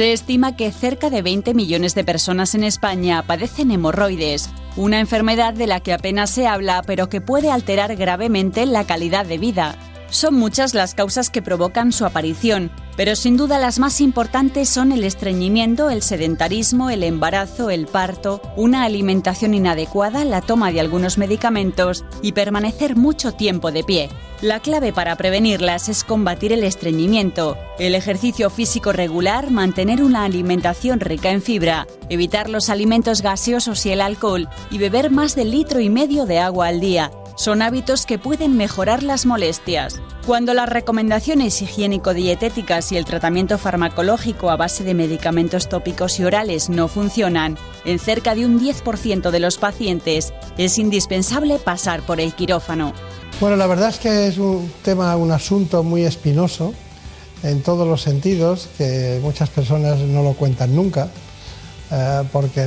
Se 0.00 0.12
estima 0.12 0.56
que 0.56 0.72
cerca 0.72 1.10
de 1.10 1.20
20 1.20 1.52
millones 1.52 1.94
de 1.94 2.04
personas 2.04 2.54
en 2.54 2.64
España 2.64 3.22
padecen 3.26 3.70
hemorroides, 3.70 4.48
una 4.76 4.98
enfermedad 4.98 5.52
de 5.52 5.66
la 5.66 5.80
que 5.80 5.92
apenas 5.92 6.30
se 6.30 6.46
habla 6.46 6.82
pero 6.86 7.08
que 7.08 7.20
puede 7.20 7.50
alterar 7.50 7.96
gravemente 7.96 8.64
la 8.66 8.84
calidad 8.84 9.26
de 9.26 9.36
vida. 9.36 9.76
Son 10.08 10.34
muchas 10.34 10.74
las 10.74 10.94
causas 10.94 11.28
que 11.28 11.42
provocan 11.42 11.92
su 11.92 12.06
aparición, 12.06 12.70
pero 13.00 13.16
sin 13.16 13.38
duda 13.38 13.58
las 13.58 13.78
más 13.78 14.02
importantes 14.02 14.68
son 14.68 14.92
el 14.92 15.04
estreñimiento, 15.04 15.88
el 15.88 16.02
sedentarismo, 16.02 16.90
el 16.90 17.02
embarazo, 17.02 17.70
el 17.70 17.86
parto, 17.86 18.42
una 18.56 18.82
alimentación 18.84 19.54
inadecuada, 19.54 20.22
la 20.26 20.42
toma 20.42 20.70
de 20.70 20.80
algunos 20.80 21.16
medicamentos 21.16 22.04
y 22.20 22.32
permanecer 22.32 22.96
mucho 22.96 23.32
tiempo 23.32 23.72
de 23.72 23.84
pie. 23.84 24.10
La 24.42 24.60
clave 24.60 24.92
para 24.92 25.16
prevenirlas 25.16 25.88
es 25.88 26.04
combatir 26.04 26.52
el 26.52 26.62
estreñimiento, 26.62 27.56
el 27.78 27.94
ejercicio 27.94 28.50
físico 28.50 28.92
regular, 28.92 29.50
mantener 29.50 30.02
una 30.02 30.24
alimentación 30.24 31.00
rica 31.00 31.30
en 31.30 31.40
fibra, 31.40 31.86
evitar 32.10 32.50
los 32.50 32.68
alimentos 32.68 33.22
gaseosos 33.22 33.86
y 33.86 33.92
el 33.92 34.02
alcohol 34.02 34.46
y 34.70 34.76
beber 34.76 35.10
más 35.10 35.34
de 35.34 35.46
litro 35.46 35.80
y 35.80 35.88
medio 35.88 36.26
de 36.26 36.38
agua 36.38 36.66
al 36.66 36.80
día. 36.80 37.10
Son 37.40 37.62
hábitos 37.62 38.04
que 38.04 38.18
pueden 38.18 38.58
mejorar 38.58 39.02
las 39.02 39.24
molestias. 39.24 40.02
Cuando 40.26 40.52
las 40.52 40.68
recomendaciones 40.68 41.62
higiénico-dietéticas 41.62 42.89
y 42.92 42.96
el 42.96 43.04
tratamiento 43.04 43.58
farmacológico 43.58 44.50
a 44.50 44.56
base 44.56 44.84
de 44.84 44.94
medicamentos 44.94 45.68
tópicos 45.68 46.18
y 46.18 46.24
orales 46.24 46.68
no 46.68 46.88
funcionan, 46.88 47.58
en 47.84 47.98
cerca 47.98 48.34
de 48.34 48.46
un 48.46 48.60
10% 48.60 49.30
de 49.30 49.40
los 49.40 49.58
pacientes 49.58 50.32
es 50.58 50.78
indispensable 50.78 51.58
pasar 51.58 52.02
por 52.02 52.20
el 52.20 52.34
quirófano. 52.34 52.92
Bueno, 53.40 53.56
la 53.56 53.66
verdad 53.66 53.90
es 53.90 53.98
que 53.98 54.26
es 54.26 54.38
un 54.38 54.70
tema, 54.82 55.16
un 55.16 55.30
asunto 55.32 55.82
muy 55.82 56.02
espinoso 56.02 56.74
en 57.42 57.62
todos 57.62 57.86
los 57.86 58.02
sentidos, 58.02 58.68
que 58.76 59.18
muchas 59.22 59.48
personas 59.48 59.98
no 59.98 60.22
lo 60.22 60.34
cuentan 60.34 60.74
nunca, 60.74 61.08
eh, 61.90 62.22
porque 62.32 62.66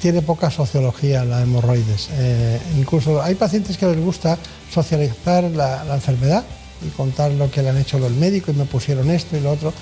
tiene 0.00 0.22
poca 0.22 0.50
sociología 0.50 1.24
la 1.24 1.42
hemorroides. 1.42 2.08
Eh, 2.12 2.60
incluso 2.78 3.20
hay 3.22 3.34
pacientes 3.34 3.76
que 3.76 3.86
les 3.86 3.98
gusta 3.98 4.38
socializar 4.70 5.44
la 5.44 5.94
enfermedad 5.94 6.44
y 6.86 6.90
contar 6.90 7.30
lo 7.32 7.50
que 7.50 7.62
le 7.62 7.70
han 7.70 7.78
hecho 7.78 7.98
los 7.98 8.12
médicos 8.12 8.54
y 8.54 8.58
me 8.58 8.64
pusieron 8.64 9.10
esto 9.10 9.36
y 9.36 9.40
lo 9.40 9.52
otro. 9.52 9.72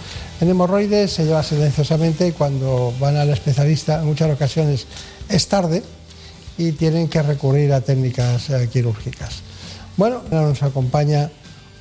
En 0.40 0.48
hemorroides 0.48 1.12
se 1.12 1.24
lleva 1.24 1.42
silenciosamente 1.42 2.32
cuando 2.32 2.94
van 2.98 3.16
al 3.16 3.30
especialista 3.30 4.00
en 4.00 4.06
muchas 4.06 4.30
ocasiones 4.30 4.86
es 5.28 5.48
tarde 5.48 5.82
y 6.58 6.72
tienen 6.72 7.08
que 7.08 7.22
recurrir 7.22 7.72
a 7.72 7.80
técnicas 7.80 8.50
eh, 8.50 8.68
quirúrgicas. 8.70 9.40
Bueno, 9.96 10.22
ahora 10.30 10.48
nos 10.48 10.62
acompaña 10.62 11.30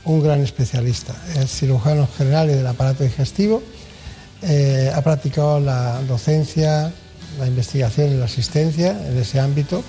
un 0.06 0.24
gran 0.24 0.42
especialista, 0.42 1.16
es 1.36 1.52
cirujano 1.52 2.08
general 2.18 2.48
del 2.48 2.66
aparato 2.66 3.04
digestivo, 3.04 3.62
eh, 4.42 4.92
ha 4.94 5.02
practicado 5.02 5.60
la 5.60 6.02
docencia, 6.08 6.92
la 7.38 7.48
investigación 7.48 8.12
y 8.12 8.16
la 8.16 8.26
asistencia 8.26 8.92
en 8.92 9.18
ese 9.18 9.40
ámbito, 9.40 9.84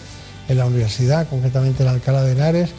en 0.48 0.58
la 0.58 0.66
universidad, 0.66 1.28
concretamente 1.28 1.84
en 1.84 1.88
Alcalá 1.88 2.22
de 2.22 2.32
Henares, 2.32 2.70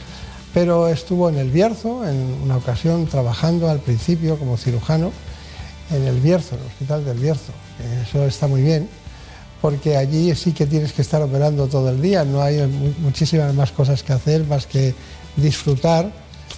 pero 0.53 0.87
estuvo 0.87 1.29
en 1.29 1.37
el 1.37 1.49
Bierzo, 1.49 2.07
en 2.07 2.17
una 2.43 2.57
ocasión 2.57 3.05
trabajando 3.07 3.69
al 3.69 3.79
principio 3.79 4.37
como 4.37 4.57
cirujano 4.57 5.11
en 5.91 6.05
el 6.07 6.19
Bierzo, 6.19 6.55
en 6.55 6.61
el 6.61 6.67
Hospital 6.67 7.05
del 7.05 7.17
Bierzo. 7.17 7.51
Eso 8.03 8.25
está 8.25 8.47
muy 8.47 8.61
bien, 8.61 8.89
porque 9.61 9.95
allí 9.97 10.33
sí 10.35 10.51
que 10.51 10.65
tienes 10.65 10.93
que 10.93 11.01
estar 11.01 11.21
operando 11.21 11.67
todo 11.67 11.89
el 11.89 12.01
día, 12.01 12.25
no 12.25 12.41
hay 12.41 12.57
mu- 12.67 12.93
muchísimas 12.99 13.53
más 13.53 13.71
cosas 13.71 14.03
que 14.03 14.13
hacer 14.13 14.45
más 14.45 14.65
que 14.65 14.93
disfrutar 15.37 16.11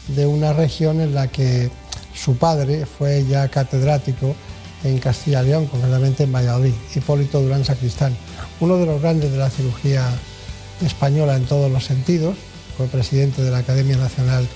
de 0.08 0.26
una 0.26 0.54
región 0.54 1.00
en 1.00 1.14
la 1.14 1.28
que 1.28 1.70
su 2.16 2.36
padre 2.36 2.86
fue 2.86 3.26
ya 3.26 3.48
catedrático 3.48 4.36
en 4.84 4.98
Castilla 5.00 5.44
y 5.44 5.48
León, 5.48 5.68
concretamente 5.68 6.24
en 6.24 6.32
Valladolid, 6.34 6.74
Hipólito 6.94 7.42
Durán 7.42 7.64
Sacristán, 7.64 8.16
uno 8.60 8.78
de 8.78 8.86
los 8.86 9.02
grandes 9.02 9.32
de 9.32 9.38
la 9.38 9.50
cirugía 9.50 10.10
española 10.86 11.36
en 11.38 11.46
todos 11.46 11.72
los 11.72 11.86
sentidos, 11.86 12.36
fue 12.78 12.88
presidente 12.88 13.42
de 13.42 13.52
la 13.52 13.60
Academia 13.60 13.98
Nacional 13.98 14.48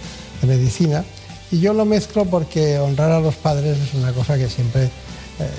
de 0.41 0.47
Medicina, 0.47 1.03
y 1.51 1.59
yo 1.59 1.73
lo 1.73 1.85
mezclo 1.85 2.25
porque 2.25 2.77
honrar 2.77 3.11
a 3.11 3.19
los 3.19 3.35
padres 3.35 3.77
es 3.77 3.93
una 3.93 4.11
cosa 4.11 4.37
que 4.37 4.49
siempre, 4.49 4.83
eh, 4.83 4.89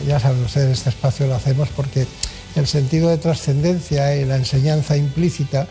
ya 0.07 0.21
saben 0.21 0.45
ustedes, 0.45 0.67
en 0.67 0.73
este 0.73 0.91
espacio 0.91 1.27
lo 1.27 1.35
hacemos 1.35 1.69
porque 1.71 2.07
el 2.57 2.67
sentido 2.67 3.09
de 3.09 3.17
trascendencia 3.17 4.17
y 4.17 4.25
la 4.25 4.37
enseñanza 4.37 4.97
implícita, 4.97 5.67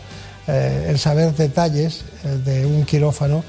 eh, 0.46 0.86
el 0.88 0.98
saber 0.98 1.34
detalles 1.34 2.04
eh, 2.24 2.38
de 2.44 2.66
un 2.66 2.84
quirófano, 2.84 3.44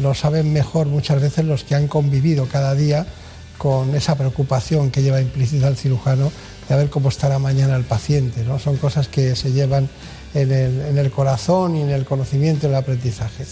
lo 0.00 0.14
saben 0.14 0.52
mejor 0.52 0.86
muchas 0.86 1.20
veces 1.20 1.44
los 1.44 1.64
que 1.64 1.74
han 1.74 1.88
convivido 1.88 2.46
cada 2.46 2.74
día 2.74 3.06
con 3.58 3.94
esa 3.94 4.16
preocupación 4.16 4.90
que 4.90 5.02
lleva 5.02 5.20
implícita 5.20 5.68
el 5.68 5.76
cirujano 5.76 6.30
de 6.68 6.76
ver 6.76 6.90
cómo 6.90 7.08
estará 7.08 7.38
mañana 7.38 7.76
el 7.76 7.84
paciente. 7.84 8.44
¿no? 8.44 8.58
Son 8.58 8.76
cosas 8.76 9.08
que 9.08 9.34
se 9.36 9.52
llevan 9.52 9.88
en 10.34 10.98
el, 10.98 11.10
corazón 11.10 11.76
y 11.76 11.82
en 11.82 11.90
el 11.90 12.04
conocimiento 12.04 12.66
y 12.66 12.70
el 12.70 12.76
aprendizaje. 12.76 13.44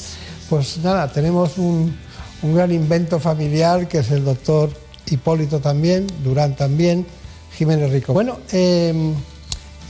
Pues 0.48 0.78
nada, 0.78 1.12
tenemos 1.12 1.58
un, 1.58 1.96
un 2.42 2.54
gran 2.54 2.72
invento 2.72 3.18
familiar 3.18 3.88
que 3.88 3.98
es 3.98 4.10
el 4.10 4.24
doctor 4.24 4.70
Hipólito 5.06 5.60
también, 5.60 6.06
Durán 6.22 6.54
también, 6.54 7.06
Jiménez 7.56 7.90
Rico. 7.90 8.12
Bueno, 8.12 8.38
eh, 8.52 9.12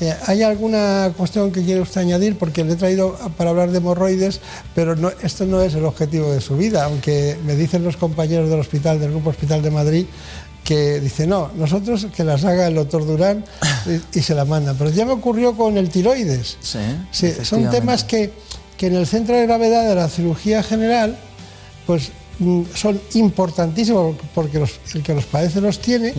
eh, 0.00 0.14
¿hay 0.26 0.42
alguna 0.42 1.12
cuestión 1.16 1.50
que 1.50 1.64
quiere 1.64 1.80
usted 1.80 2.00
añadir? 2.00 2.38
Porque 2.38 2.62
le 2.62 2.74
he 2.74 2.76
traído 2.76 3.16
para 3.36 3.50
hablar 3.50 3.72
de 3.72 3.78
hemorroides, 3.78 4.40
pero 4.74 4.94
esto 5.22 5.44
no 5.44 5.60
es 5.60 5.74
el 5.74 5.84
objetivo 5.84 6.30
de 6.32 6.40
su 6.40 6.56
vida, 6.56 6.84
aunque 6.84 7.36
me 7.44 7.56
dicen 7.56 7.82
los 7.82 7.96
compañeros 7.96 8.48
del 8.48 8.60
hospital, 8.60 9.00
del 9.00 9.10
Grupo 9.10 9.30
Hospital 9.30 9.60
de 9.60 9.70
Madrid, 9.72 10.06
que 10.68 11.00
dice 11.00 11.26
no, 11.26 11.50
nosotros 11.56 12.06
que 12.14 12.24
las 12.24 12.44
haga 12.44 12.66
el 12.66 12.74
doctor 12.74 13.06
Durán 13.06 13.42
y, 13.86 14.18
y 14.18 14.22
se 14.22 14.34
la 14.34 14.44
mandan. 14.44 14.76
Pero 14.76 14.90
ya 14.90 15.06
me 15.06 15.12
ocurrió 15.12 15.56
con 15.56 15.78
el 15.78 15.88
tiroides. 15.88 16.58
Sí, 16.60 16.78
Sí, 17.10 17.32
son 17.42 17.70
temas 17.70 18.04
que, 18.04 18.30
que 18.76 18.88
en 18.88 18.96
el 18.96 19.06
centro 19.06 19.34
de 19.34 19.46
gravedad 19.46 19.88
de 19.88 19.94
la 19.94 20.10
cirugía 20.10 20.62
general, 20.62 21.16
pues 21.86 22.10
mm, 22.38 22.64
son 22.74 23.00
importantísimos 23.14 24.14
porque 24.34 24.58
los- 24.58 24.78
el 24.94 25.02
que 25.02 25.14
los 25.14 25.24
padece 25.24 25.62
los 25.62 25.78
tiene, 25.80 26.12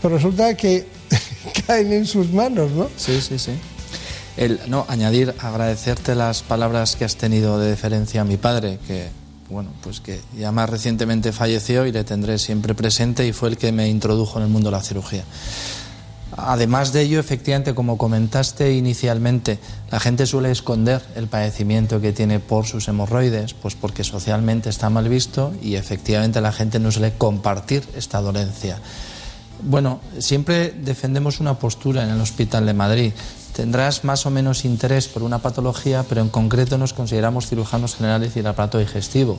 pero 0.00 0.14
resulta 0.16 0.56
que 0.56 0.86
caen 1.66 1.92
en 1.92 2.06
sus 2.06 2.32
manos, 2.32 2.70
¿no? 2.70 2.88
Sí, 2.96 3.20
sí, 3.20 3.38
sí. 3.38 3.52
El, 4.38 4.58
no, 4.68 4.86
añadir, 4.88 5.34
agradecerte 5.38 6.14
las 6.14 6.42
palabras 6.42 6.96
que 6.96 7.04
has 7.04 7.16
tenido 7.16 7.58
de 7.58 7.68
deferencia 7.68 8.22
a 8.22 8.24
mi 8.24 8.38
padre, 8.38 8.78
que 8.86 9.08
bueno, 9.52 9.70
pues 9.82 10.00
que 10.00 10.20
ya 10.36 10.50
más 10.50 10.68
recientemente 10.68 11.30
falleció 11.32 11.86
y 11.86 11.92
le 11.92 12.04
tendré 12.04 12.38
siempre 12.38 12.74
presente 12.74 13.26
y 13.26 13.32
fue 13.32 13.50
el 13.50 13.58
que 13.58 13.70
me 13.70 13.88
introdujo 13.88 14.38
en 14.38 14.46
el 14.46 14.50
mundo 14.50 14.70
de 14.70 14.76
la 14.76 14.82
cirugía. 14.82 15.24
Además 16.34 16.94
de 16.94 17.02
ello, 17.02 17.20
efectivamente, 17.20 17.74
como 17.74 17.98
comentaste 17.98 18.72
inicialmente, 18.72 19.58
la 19.90 20.00
gente 20.00 20.24
suele 20.24 20.50
esconder 20.50 21.02
el 21.14 21.28
padecimiento 21.28 22.00
que 22.00 22.12
tiene 22.12 22.40
por 22.40 22.66
sus 22.66 22.88
hemorroides, 22.88 23.52
pues 23.52 23.74
porque 23.74 24.02
socialmente 24.02 24.70
está 24.70 24.88
mal 24.88 25.10
visto 25.10 25.52
y 25.60 25.74
efectivamente 25.74 26.40
la 26.40 26.52
gente 26.52 26.78
no 26.78 26.90
suele 26.90 27.12
compartir 27.18 27.84
esta 27.94 28.22
dolencia. 28.22 28.78
Bueno, 29.62 30.00
siempre 30.18 30.70
defendemos 30.70 31.38
una 31.38 31.58
postura 31.58 32.02
en 32.02 32.10
el 32.10 32.20
Hospital 32.20 32.64
de 32.64 32.74
Madrid. 32.74 33.12
Tendrás 33.54 34.04
más 34.04 34.24
o 34.26 34.30
menos 34.30 34.64
interés 34.64 35.08
por 35.08 35.22
una 35.22 35.38
patología, 35.38 36.04
pero 36.08 36.20
en 36.20 36.28
concreto 36.28 36.78
nos 36.78 36.92
consideramos 36.92 37.46
cirujanos 37.46 37.94
generales 37.96 38.34
y 38.34 38.40
el 38.40 38.46
aparato 38.46 38.78
digestivo. 38.78 39.38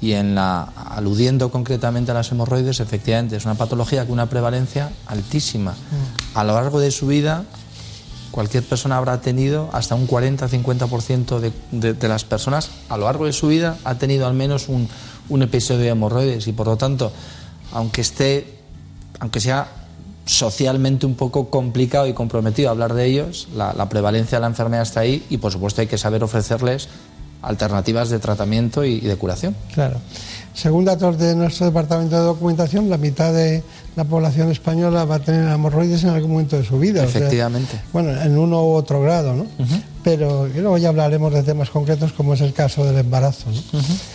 Y 0.00 0.12
en 0.12 0.34
la, 0.34 0.62
aludiendo 0.62 1.50
concretamente 1.50 2.10
a 2.10 2.14
las 2.14 2.32
hemorroides, 2.32 2.80
efectivamente 2.80 3.36
es 3.36 3.44
una 3.44 3.54
patología 3.54 4.04
con 4.04 4.14
una 4.14 4.26
prevalencia 4.26 4.90
altísima. 5.06 5.74
A 6.34 6.44
lo 6.44 6.54
largo 6.54 6.80
de 6.80 6.90
su 6.90 7.06
vida, 7.06 7.44
cualquier 8.32 8.64
persona 8.64 8.96
habrá 8.96 9.20
tenido 9.20 9.68
hasta 9.72 9.94
un 9.94 10.08
40-50% 10.08 11.38
de, 11.38 11.52
de, 11.70 11.94
de 11.94 12.08
las 12.08 12.24
personas 12.24 12.70
a 12.88 12.96
lo 12.96 13.04
largo 13.04 13.26
de 13.26 13.32
su 13.32 13.48
vida 13.48 13.76
ha 13.84 13.96
tenido 13.96 14.26
al 14.26 14.34
menos 14.34 14.68
un, 14.68 14.88
un 15.28 15.42
episodio 15.42 15.80
de 15.80 15.88
hemorroides 15.88 16.46
y 16.48 16.52
por 16.52 16.66
lo 16.66 16.76
tanto, 16.76 17.12
aunque 17.72 18.00
esté, 18.00 18.58
aunque 19.20 19.40
sea 19.40 19.68
socialmente 20.24 21.06
un 21.06 21.14
poco 21.14 21.50
complicado 21.50 22.06
y 22.06 22.12
comprometido 22.12 22.70
hablar 22.70 22.94
de 22.94 23.06
ellos, 23.06 23.48
la, 23.56 23.72
la 23.72 23.88
prevalencia 23.88 24.38
de 24.38 24.42
la 24.42 24.46
enfermedad 24.48 24.82
está 24.82 25.00
ahí 25.00 25.24
y 25.30 25.38
por 25.38 25.52
supuesto 25.52 25.80
hay 25.80 25.86
que 25.88 25.98
saber 25.98 26.22
ofrecerles 26.22 26.88
alternativas 27.42 28.08
de 28.08 28.20
tratamiento 28.20 28.84
y, 28.84 28.94
y 28.94 29.00
de 29.00 29.16
curación. 29.16 29.56
Claro. 29.74 29.96
Según 30.54 30.84
datos 30.84 31.18
de 31.18 31.34
nuestro 31.34 31.66
departamento 31.66 32.14
de 32.16 32.22
documentación, 32.22 32.88
la 32.90 32.98
mitad 32.98 33.32
de 33.32 33.62
la 33.96 34.04
población 34.04 34.50
española 34.50 35.04
va 35.04 35.16
a 35.16 35.18
tener 35.18 35.48
hemorroides 35.48 36.04
en 36.04 36.10
algún 36.10 36.32
momento 36.32 36.56
de 36.56 36.64
su 36.64 36.78
vida. 36.78 37.02
o 37.04 37.08
sea, 37.08 37.20
Efectivamente. 37.20 37.80
bueno, 37.92 38.10
en 38.20 38.38
uno 38.38 38.62
u 38.62 38.72
otro 38.74 39.00
grado, 39.00 39.34
¿no? 39.34 39.46
Pero 40.04 40.46
luego 40.48 40.78
ya 40.78 40.90
hablaremos 40.90 41.32
de 41.32 41.42
temas 41.42 41.70
concretos 41.70 42.12
como 42.12 42.34
es 42.34 42.42
el 42.42 42.52
caso 42.52 42.84
del 42.84 42.98
embarazo. 42.98 43.46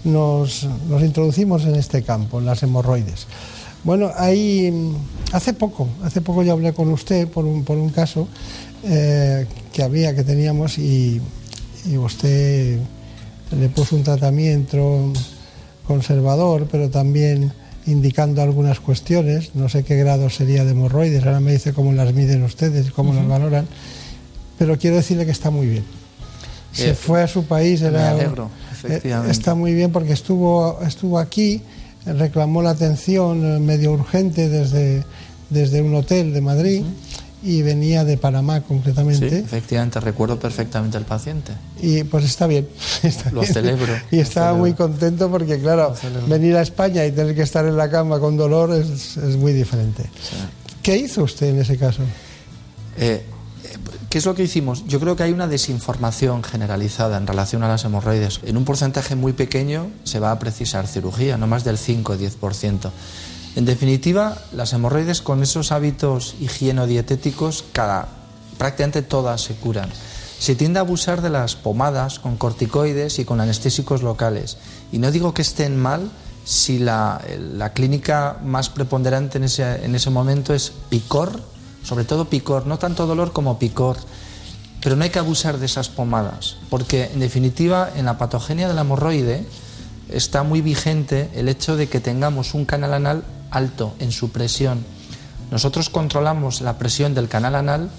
¿no? 0.04 0.12
nos, 0.12 0.68
nos 0.88 1.02
introducimos 1.02 1.66
en 1.66 1.76
este 1.76 2.04
campo, 2.04 2.40
en 2.40 2.46
las 2.46 2.62
hemorroides. 2.64 3.26
Bueno, 3.84 4.12
hay, 4.16 4.72
mm, 4.72 4.96
hace 5.34 5.54
poco, 5.54 5.88
hace 6.04 6.22
poco 6.22 6.44
yo 6.44 6.54
hablé 6.54 6.74
con 6.74 6.90
usted 6.92 7.28
por 7.28 7.46
un, 7.46 7.64
por 7.64 7.78
un 7.78 7.90
caso 7.90 8.28
eh, 8.84 9.46
que 9.72 9.84
había, 9.84 10.14
que 10.16 10.24
teníamos 10.24 10.78
y, 10.78 11.22
y 11.90 11.98
usted 11.98 12.80
le 13.58 13.70
puso 13.70 13.96
un 13.96 14.04
tratamiento 14.04 15.14
conservador, 15.86 16.68
pero 16.70 16.90
también 16.90 17.52
indicando 17.86 18.42
algunas 18.42 18.80
cuestiones. 18.82 19.56
No 19.56 19.70
sé 19.70 19.84
qué 19.84 19.96
grado 19.96 20.30
sería 20.30 20.66
de 20.66 20.72
hemorroides, 20.72 21.24
ahora 21.26 21.40
me 21.40 21.54
dice 21.54 21.72
cómo 21.74 21.94
las 21.94 22.14
miden 22.14 22.44
ustedes, 22.44 22.92
cómo 22.92 23.14
las 23.14 23.26
valoran, 23.28 23.66
pero 24.60 24.78
quiero 24.78 24.98
decirle 24.98 25.26
que 25.26 25.32
está 25.32 25.50
muy 25.50 25.68
bien. 25.68 25.84
Se 26.74 26.90
Eh, 26.90 26.94
fue 26.94 27.24
a 27.24 27.28
su 27.28 27.46
país, 27.46 27.82
me 27.82 27.88
era, 27.88 28.12
alegro, 28.12 28.46
eh, 28.84 28.88
efectivamente. 28.88 29.32
está 29.32 29.56
muy 29.56 29.74
bien 29.74 29.92
porque 29.94 30.12
estuvo, 30.12 30.80
estuvo 30.86 31.18
aquí, 31.18 31.62
reclamó 32.14 32.62
la 32.62 32.72
atención 32.72 33.44
eh, 33.56 33.60
medio 33.60 33.92
urgente 33.94 34.50
desde, 34.50 35.04
desde 35.50 35.82
un 35.82 35.96
hotel 35.96 36.34
de 36.34 36.42
Madrid 36.42 36.84
y 37.44 37.62
venía 37.62 38.04
de 38.04 38.18
Panamá 38.18 38.58
Sí, 38.60 38.64
concretamente. 38.68 39.40
efectivamente, 39.40 40.00
recuerdo 40.00 40.40
perfectamente 40.40 40.98
al 40.98 41.06
paciente. 41.06 41.54
Y 41.82 42.04
pues 42.04 42.26
está 42.26 42.48
bien. 42.48 42.68
está 43.04 43.30
Lo 43.32 43.42
bien. 43.42 43.54
celebro, 43.54 43.94
Y 44.12 44.20
estaba 44.20 44.48
celebro. 44.48 44.62
muy 44.62 44.74
contento 44.74 45.30
porque, 45.30 45.60
claro, 45.60 45.94
venir 46.28 46.56
a 46.58 46.62
España 46.64 47.06
y 47.06 47.12
tener 47.12 47.36
que 47.36 47.44
estar 47.44 47.66
en 47.66 47.78
la 47.78 47.90
cama 47.90 48.20
con 48.20 48.36
dolor 48.38 48.72
es, 48.74 49.18
es 49.18 49.36
muy 49.38 49.54
diferente. 49.54 50.04
¿Qué 50.82 50.98
hizo 50.98 51.24
usted 51.24 51.50
en 51.50 51.60
ese 51.62 51.78
caso? 51.78 52.02
Eh, 52.98 53.24
¿Qué 54.10 54.20
es 54.20 54.26
lo 54.26 54.36
que 54.36 54.44
hicimos? 54.44 54.86
Yo 54.88 55.02
creo 55.02 55.18
que 55.18 55.24
hay 55.24 55.34
una 55.34 55.48
desinformación 55.48 56.42
generalizada 56.42 57.18
en 57.18 57.28
relación 57.28 57.64
a 57.64 57.68
las 57.68 57.84
hemorroides. 57.84 58.40
En 58.44 58.56
un 58.56 58.64
porcentaje 58.64 59.16
muy 59.16 59.34
pequeño 59.34 59.92
se 60.06 60.22
va 60.22 60.32
a 60.32 60.40
precisar 60.40 60.88
cirugía, 60.88 61.38
no 61.38 61.46
más 61.46 61.66
del 61.66 61.78
5 61.78 62.14
o 62.14 62.16
10%. 62.16 62.90
En 63.58 63.66
definitiva, 63.66 64.38
las 64.54 64.72
hemorroides 64.72 65.22
con 65.22 65.44
esos 65.44 65.74
hábitos 65.74 66.36
higieno-dietéticos, 66.40 67.66
cada, 67.74 68.08
prácticamente 68.58 69.02
todas 69.02 69.42
se 69.42 69.56
curan. 69.56 69.90
Se 70.40 70.56
tiende 70.56 70.80
a 70.80 70.84
abusar 70.84 71.22
de 71.22 71.30
las 71.30 71.58
pomadas 71.58 72.20
con 72.20 72.38
corticoides 72.38 73.20
y 73.20 73.26
con 73.26 73.42
anestésicos 73.42 74.04
locales. 74.04 74.58
Y 74.94 75.00
no 75.00 75.12
digo 75.12 75.34
que 75.34 75.42
estén 75.42 75.76
mal 75.76 76.10
si 76.46 76.80
la, 76.80 77.20
la 77.54 77.74
clínica 77.74 78.38
más 78.42 78.70
preponderante 78.70 79.38
en 79.38 79.44
ese, 79.44 79.84
en 79.84 79.96
ese 79.96 80.12
momento 80.12 80.54
es 80.54 80.72
picor, 80.90 81.42
sobre 81.88 82.04
todo 82.04 82.26
picor, 82.26 82.68
no 82.68 82.78
tanto 82.78 83.08
dolor 83.08 83.32
como 83.32 83.60
picor. 83.60 83.96
Pero 84.82 84.98
no 84.98 85.06
hay 85.06 85.10
que 85.10 85.20
abusar 85.20 85.58
de 85.58 85.66
esas 85.66 85.88
pomadas, 85.88 86.58
porque 86.70 87.06
en 87.06 87.22
definitiva 87.22 87.90
en 87.96 88.06
la 88.06 88.18
patogenia 88.18 88.68
del 88.68 88.78
hemorroide 88.78 89.46
está 90.10 90.44
muy 90.44 90.62
vigente 90.62 91.30
el 91.34 91.48
hecho 91.48 91.78
de 91.78 91.88
que 91.88 92.02
tengamos 92.02 92.54
un 92.54 92.66
canal 92.66 92.94
anal 92.94 93.24
alto 93.52 93.94
en 94.00 94.12
su 94.12 94.32
presión. 94.32 94.84
Nosotros 95.50 95.90
controlamos 95.90 96.60
la 96.60 96.78
presión 96.78 97.14
del 97.16 97.30
canal 97.30 97.56
anal 97.56 97.90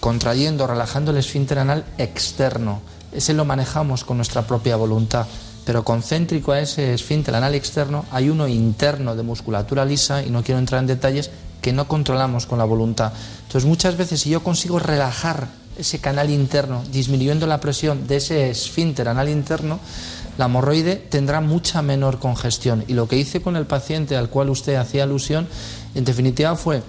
contrayendo, 0.00 0.66
relajando 0.66 1.10
el 1.10 1.16
esfínter 1.16 1.58
anal 1.58 1.86
externo. 1.96 2.82
Ese 3.12 3.32
lo 3.32 3.46
manejamos 3.46 4.04
con 4.04 4.18
nuestra 4.18 4.46
propia 4.46 4.76
voluntad, 4.76 5.26
pero 5.64 5.82
concéntrico 5.82 6.52
a 6.52 6.60
ese 6.60 6.92
esfínter 6.92 7.34
anal 7.34 7.54
externo 7.54 8.04
hay 8.10 8.28
uno 8.28 8.48
interno 8.48 9.16
de 9.16 9.22
musculatura 9.22 9.86
lisa, 9.86 10.22
y 10.22 10.28
no 10.28 10.42
quiero 10.42 10.58
entrar 10.58 10.80
en 10.82 10.86
detalles, 10.86 11.30
que 11.60 11.72
no 11.72 11.88
controlamos 11.88 12.46
con 12.46 12.58
la 12.58 12.64
voluntad. 12.64 13.12
Entonces 13.46 13.68
muchas 13.68 13.96
veces 13.96 14.20
si 14.20 14.30
yo 14.30 14.42
consigo 14.42 14.78
relajar 14.78 15.48
ese 15.78 16.00
canal 16.00 16.30
interno, 16.30 16.82
disminuyendo 16.90 17.46
la 17.46 17.60
presión 17.60 18.06
de 18.06 18.16
ese 18.16 18.50
esfínter 18.50 19.08
anal 19.08 19.28
interno, 19.28 19.78
la 20.36 20.46
hemorroide 20.46 20.96
tendrá 20.96 21.40
mucha 21.40 21.82
menor 21.82 22.18
congestión. 22.18 22.84
Y 22.88 22.94
lo 22.94 23.08
que 23.08 23.16
hice 23.16 23.40
con 23.40 23.56
el 23.56 23.66
paciente 23.66 24.16
al 24.16 24.28
cual 24.28 24.50
usted 24.50 24.76
hacía 24.76 25.04
alusión, 25.04 25.46
en 25.94 26.04
definitiva 26.04 26.54
fue 26.56 26.82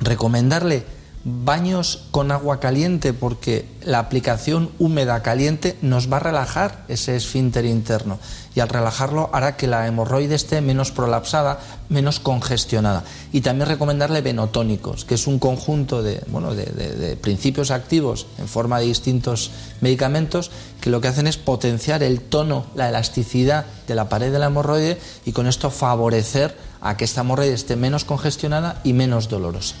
recomendarle 0.00 0.84
baños 1.24 2.04
con 2.10 2.32
agua 2.32 2.58
caliente 2.58 3.12
porque 3.12 3.66
la 3.84 4.00
aplicación 4.00 4.70
húmeda 4.78 5.22
caliente 5.22 5.76
nos 5.80 6.10
va 6.12 6.16
a 6.16 6.20
relajar 6.20 6.84
ese 6.88 7.14
esfínter 7.16 7.64
interno 7.64 8.18
y 8.54 8.60
al 8.60 8.68
relajarlo 8.68 9.30
hará 9.32 9.56
que 9.56 9.66
la 9.66 9.86
hemorroide 9.86 10.34
esté 10.34 10.60
menos 10.60 10.90
prolapsada, 10.90 11.58
menos 11.88 12.20
congestionada. 12.20 13.02
Y 13.32 13.40
también 13.40 13.68
recomendarle 13.68 14.20
venotónicos, 14.20 15.04
que 15.04 15.14
es 15.14 15.26
un 15.26 15.38
conjunto 15.38 16.02
de, 16.02 16.22
bueno, 16.26 16.54
de, 16.54 16.64
de- 16.66 16.96
de 16.96 17.16
principios 17.16 17.70
activos 17.70 18.26
en 18.38 18.48
forma 18.48 18.78
de 18.80 18.86
distintos 18.86 19.52
medicamentos 19.80 20.50
que 20.80 20.90
lo 20.90 21.00
que 21.00 21.08
hacen 21.08 21.26
es 21.28 21.38
potenciar 21.38 22.02
el 22.02 22.20
tono, 22.20 22.66
la 22.74 22.88
elasticidad 22.88 23.64
de 23.88 23.94
la 23.94 24.08
pared 24.08 24.32
de 24.32 24.38
la 24.38 24.46
hemorroide 24.46 24.98
y 25.24 25.32
con 25.32 25.46
esto 25.46 25.70
favorecer 25.70 26.56
a 26.80 26.96
que 26.96 27.04
esta 27.04 27.20
hemorroide 27.22 27.54
esté 27.54 27.76
menos 27.76 28.04
congestionada 28.04 28.80
y 28.84 28.92
menos 28.92 29.28
dolorosa. 29.28 29.76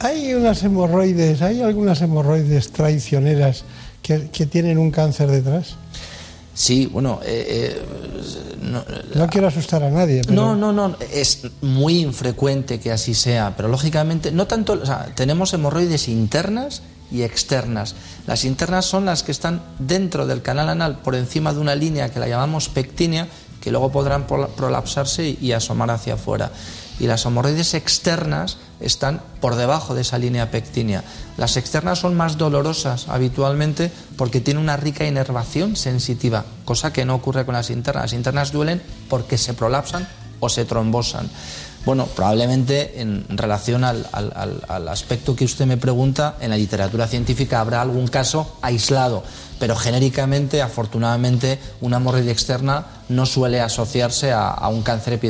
Hay 0.00 0.34
unas 0.34 0.62
hemorroides, 0.62 1.40
hay 1.42 1.62
algunas 1.62 2.02
hemorroides 2.02 2.72
traicioneras 2.72 3.64
que, 4.02 4.18
tienen 4.46 4.78
un 4.78 4.90
cáncer 4.90 5.30
detrás. 5.30 5.76
Sí, 6.52 6.86
bueno, 6.86 7.20
eh, 7.24 7.72
eh, 7.80 7.82
no, 9.14 9.26
quiero 9.28 9.48
asustar 9.48 9.82
a 9.82 9.90
nadie. 9.90 10.22
No, 10.28 10.54
no, 10.54 10.72
no, 10.72 10.96
es 11.12 11.42
muy 11.62 12.00
infrecuente 12.00 12.78
que 12.78 12.92
así 12.92 13.14
sea, 13.14 13.54
pero 13.56 13.68
lógicamente, 13.68 14.30
no 14.30 14.46
tanto, 14.46 14.74
o 14.74 14.86
sea, 14.86 15.12
tenemos 15.14 15.52
hemorroides 15.54 16.08
internas 16.08 16.82
y 17.10 17.22
externas. 17.22 17.94
Las 18.26 18.44
internas 18.44 18.84
son 18.84 19.04
las 19.04 19.22
que 19.22 19.32
están 19.32 19.62
dentro 19.78 20.26
del 20.26 20.42
canal 20.42 20.68
anal, 20.68 20.98
por 20.98 21.14
encima 21.14 21.52
de 21.52 21.60
una 21.60 21.74
línea 21.74 22.10
que 22.10 22.20
la 22.20 22.28
llamamos 22.28 22.68
pectínea, 22.68 23.26
que 23.60 23.70
luego 23.70 23.90
podrán 23.90 24.26
prolapsarse 24.26 25.36
y 25.40 25.52
asomar 25.52 25.90
hacia 25.90 26.14
afuera 26.14 26.52
y 26.98 27.06
las 27.06 27.24
hemorroides 27.24 27.74
externas 27.74 28.56
están 28.80 29.20
por 29.40 29.56
debajo 29.56 29.94
de 29.94 30.02
esa 30.02 30.18
línea 30.18 30.50
pectínea. 30.50 31.02
Las 31.36 31.56
externas 31.56 31.98
son 31.98 32.16
más 32.16 32.38
dolorosas 32.38 33.08
habitualmente 33.08 33.90
porque 34.16 34.40
tienen 34.40 34.62
una 34.62 34.76
rica 34.76 35.06
inervación 35.06 35.76
sensitiva, 35.76 36.44
cosa 36.64 36.92
que 36.92 37.04
no 37.04 37.14
ocurre 37.14 37.44
con 37.44 37.54
las 37.54 37.70
internas. 37.70 38.04
Las 38.04 38.12
internas 38.12 38.52
duelen 38.52 38.82
porque 39.08 39.38
se 39.38 39.54
prolapsan 39.54 40.06
o 40.40 40.48
se 40.48 40.64
trombosan. 40.64 41.28
Bueno, 41.84 42.06
probablemente 42.06 43.02
en 43.02 43.26
relación 43.28 43.84
al, 43.84 44.06
aspecto 44.88 45.36
que 45.36 45.44
usted 45.44 45.66
me 45.66 45.76
pregunta, 45.76 46.36
en 46.40 46.48
la 46.48 46.56
literatura 46.56 47.06
científica 47.06 47.60
habrá 47.60 47.82
algún 47.82 48.08
caso 48.08 48.56
aislado, 48.62 49.22
pero 49.58 49.76
genéricamente, 49.76 50.62
afortunadamente, 50.62 51.58
una 51.82 51.98
hemorroide 51.98 52.30
externa 52.30 52.86
no 53.10 53.26
suele 53.26 53.60
asociarse 53.60 54.32
a, 54.32 54.66
un 54.68 54.82
cáncer 54.82 55.20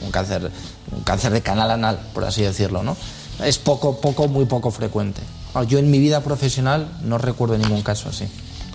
un 0.00 0.10
cáncer 0.12 0.52
un 0.92 1.02
cáncer 1.02 1.32
de 1.32 1.42
canal 1.42 1.70
anal, 1.70 1.98
por 2.14 2.24
así 2.24 2.42
decirlo, 2.42 2.82
¿no? 2.82 2.96
Es 3.44 3.58
poco, 3.58 4.00
poco, 4.00 4.28
muy 4.28 4.46
poco 4.46 4.70
frecuente. 4.70 5.20
Yo 5.68 5.78
en 5.78 5.90
mi 5.90 5.98
vida 5.98 6.20
profesional 6.20 6.98
no 7.02 7.18
recuerdo 7.18 7.56
ningún 7.56 7.82
caso 7.82 8.10
así. 8.10 8.26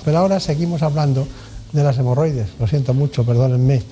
Pero 0.04 0.18
ahora 0.18 0.40
seguimos 0.40 0.82
hablando 0.82 1.28
de 1.72 1.84
las 1.84 1.98
hemorroides, 1.98 2.50
lo 2.60 2.68
siento 2.68 2.94
mucho, 2.94 3.24
perdónenme, 3.24 3.84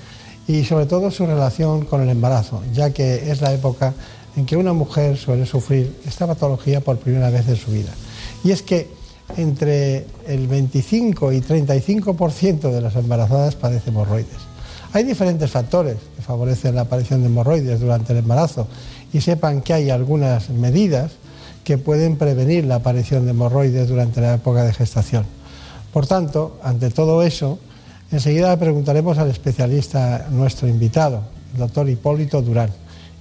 y 0.48 0.64
sobre 0.66 0.88
todo 0.88 1.12
su 1.12 1.26
relación 1.26 1.86
con 1.86 2.02
el 2.02 2.10
embarazo, 2.10 2.64
ya 2.74 2.92
que 2.92 3.32
es 3.32 3.42
la 3.42 3.54
época 3.54 3.94
en 4.36 4.46
que 4.46 4.58
una 4.58 4.74
mujer 4.74 5.18
suele 5.18 5.46
sufrir 5.46 6.00
esta 6.08 6.26
patología 6.26 6.82
por 6.82 6.98
primera 6.98 7.30
vez 7.30 7.48
en 7.48 7.56
su 7.56 7.72
vida. 7.72 7.92
Y 8.44 8.52
es 8.52 8.64
que 8.64 8.90
entre 9.38 10.08
el 10.28 10.48
25 10.48 11.32
y 11.34 11.42
35% 11.42 12.72
de 12.72 12.82
las 12.82 12.96
embarazadas 12.96 13.56
padecen 13.56 13.94
hemorroides. 13.94 14.50
Hay 14.94 15.04
diferentes 15.04 15.52
factores 15.52 15.98
favorecen 16.30 16.76
la 16.76 16.82
aparición 16.82 17.22
de 17.22 17.26
hemorroides 17.26 17.80
durante 17.80 18.14
el 18.14 18.20
embarazo 18.20 18.68
y 19.12 19.20
sepan 19.20 19.64
que 19.64 19.74
hay 19.74 19.90
algunas 19.90 20.52
medidas 20.52 21.14
que 21.64 21.80
pueden 21.80 22.18
prevenir 22.18 22.66
la 22.66 22.76
aparición 22.76 23.26
de 23.26 23.32
hemorroides 23.32 23.90
durante 23.90 24.22
la 24.22 24.36
época 24.36 24.64
de 24.64 24.72
gestación. 24.72 25.26
Por 25.92 26.06
tanto, 26.06 26.60
ante 26.62 26.92
todo 26.92 27.24
eso, 27.24 27.58
enseguida 28.12 28.52
le 28.52 28.58
preguntaremos 28.58 29.18
al 29.18 29.32
especialista, 29.32 30.28
nuestro 30.30 30.68
invitado, 30.68 31.24
el 31.54 31.62
doctor 31.62 31.90
Hipólito 31.90 32.44
Durán. 32.44 32.70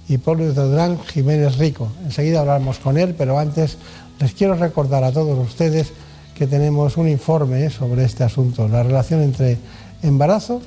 Hipólito 0.07 0.67
Durán 0.67 0.99
Jiménez 0.99 1.57
Rico. 1.57 1.87
Enseguida 2.05 2.41
hablamos 2.41 2.77
con 2.77 2.95
él, 2.95 3.15
pero 3.17 3.39
antes 3.39 3.77
les 4.19 4.33
quiero 4.35 4.53
recordar 4.53 5.03
a 5.03 5.11
todos 5.11 5.35
ustedes 5.39 5.93
que 6.35 6.45
tenemos 6.45 6.95
un 6.95 7.09
informe 7.09 7.71
sobre 7.71 8.05
este 8.05 8.23
asunto, 8.23 8.67
la 8.67 8.83
relación 8.83 9.23
entre 9.23 9.57
embarazo 10.03 10.61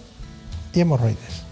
y 0.75 0.81
hemorroides. 0.81 1.52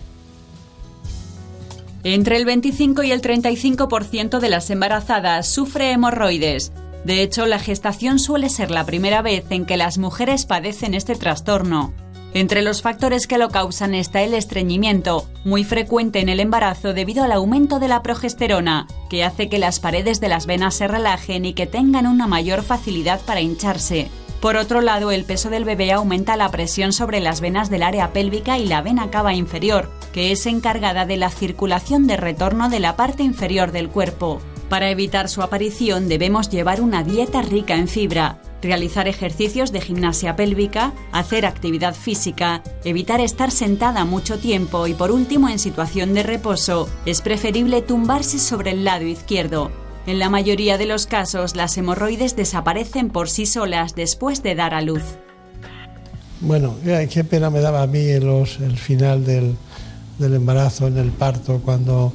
Entre 2.03 2.36
el 2.36 2.46
25 2.46 3.03
y 3.03 3.12
el 3.12 3.20
35% 3.20 4.38
de 4.40 4.48
las 4.48 4.70
embarazadas 4.70 5.46
sufre 5.46 5.92
hemorroides. 5.92 6.72
De 7.05 7.22
hecho, 7.22 7.46
la 7.46 7.59
gestación 7.59 8.18
suele 8.18 8.48
ser 8.48 8.70
la 8.70 8.84
primera 8.86 9.22
vez 9.22 9.44
en 9.51 9.66
que 9.66 9.76
las 9.76 9.98
mujeres 9.98 10.46
padecen 10.46 10.94
este 10.94 11.14
trastorno. 11.14 11.92
Entre 12.32 12.62
los 12.62 12.80
factores 12.80 13.26
que 13.26 13.38
lo 13.38 13.48
causan 13.48 13.94
está 13.94 14.22
el 14.22 14.34
estreñimiento, 14.34 15.26
muy 15.44 15.64
frecuente 15.64 16.20
en 16.20 16.28
el 16.28 16.38
embarazo 16.38 16.94
debido 16.94 17.24
al 17.24 17.32
aumento 17.32 17.80
de 17.80 17.88
la 17.88 18.03
progesterona, 18.03 18.86
que 19.09 19.24
hace 19.24 19.48
que 19.48 19.59
las 19.59 19.80
paredes 19.80 20.20
de 20.20 20.28
las 20.28 20.46
venas 20.46 20.74
se 20.74 20.86
relajen 20.86 21.44
y 21.44 21.55
que 21.55 21.66
tengan 21.66 22.07
una 22.07 22.28
mayor 22.28 22.62
facilidad 22.62 23.20
para 23.22 23.40
hincharse. 23.40 24.09
Por 24.41 24.57
otro 24.57 24.80
lado, 24.80 25.11
el 25.11 25.24
peso 25.24 25.51
del 25.51 25.64
bebé 25.64 25.93
aumenta 25.93 26.34
la 26.36 26.51
presión 26.51 26.95
sobre 26.95 27.20
las 27.20 27.43
venas 27.43 27.68
del 27.68 27.82
área 27.82 28.12
pélvica 28.14 28.59
y 28.59 28.66
la 28.66 28.80
vena 28.80 29.11
cava 29.11 29.34
inferior, 29.34 29.91
que 30.14 30.32
es 30.32 30.47
encargada 30.47 31.05
de 31.05 31.18
la 31.18 31.28
circulación 31.28 32.07
de 32.07 32.16
retorno 32.16 32.70
de 32.70 32.80
la 32.80 32.97
parte 32.97 33.22
inferior 33.22 33.70
del 33.70 33.91
cuerpo. 33.91 34.41
Para 34.70 34.88
evitar 34.88 35.28
su 35.28 35.43
aparición 35.43 36.09
debemos 36.09 36.49
llevar 36.49 36.80
una 36.80 37.03
dieta 37.03 37.43
rica 37.43 37.74
en 37.74 37.86
fibra, 37.86 38.38
realizar 38.62 39.09
ejercicios 39.09 39.72
de 39.72 39.82
gimnasia 39.82 40.36
pélvica, 40.36 40.95
hacer 41.12 41.45
actividad 41.45 41.95
física, 41.95 42.62
evitar 42.84 43.20
estar 43.20 43.51
sentada 43.51 44.07
mucho 44.07 44.38
tiempo 44.38 44.86
y 44.86 44.95
por 44.95 45.11
último 45.11 45.51
en 45.51 45.59
situación 45.59 46.14
de 46.14 46.22
reposo 46.22 46.88
es 47.05 47.20
preferible 47.20 47.82
tumbarse 47.82 48.38
sobre 48.38 48.70
el 48.70 48.84
lado 48.84 49.05
izquierdo, 49.05 49.70
en 50.07 50.18
la 50.18 50.30
mayoría 50.30 50.78
de 50.78 50.86
los 50.86 51.07
casos, 51.07 51.57
las 51.57 51.76
hemorroides 51.76 52.36
desaparecen 52.36 53.11
por 53.11 53.28
sí 53.28 53.46
solas 53.46 53.94
después 53.94 54.42
de 54.42 54.55
dar 54.55 54.74
a 54.74 54.82
luz. 54.82 55.03
Bueno, 56.40 56.76
qué 56.84 57.24
pena 57.24 57.51
me 57.51 57.61
daba 57.61 57.82
a 57.82 57.86
mí 57.86 58.01
el, 58.01 58.46
final 58.76 59.24
del, 59.24 59.57
embarazo, 60.18 60.86
en 60.86 60.96
el 60.96 61.11
parto, 61.11 61.61
cuando 61.62 62.12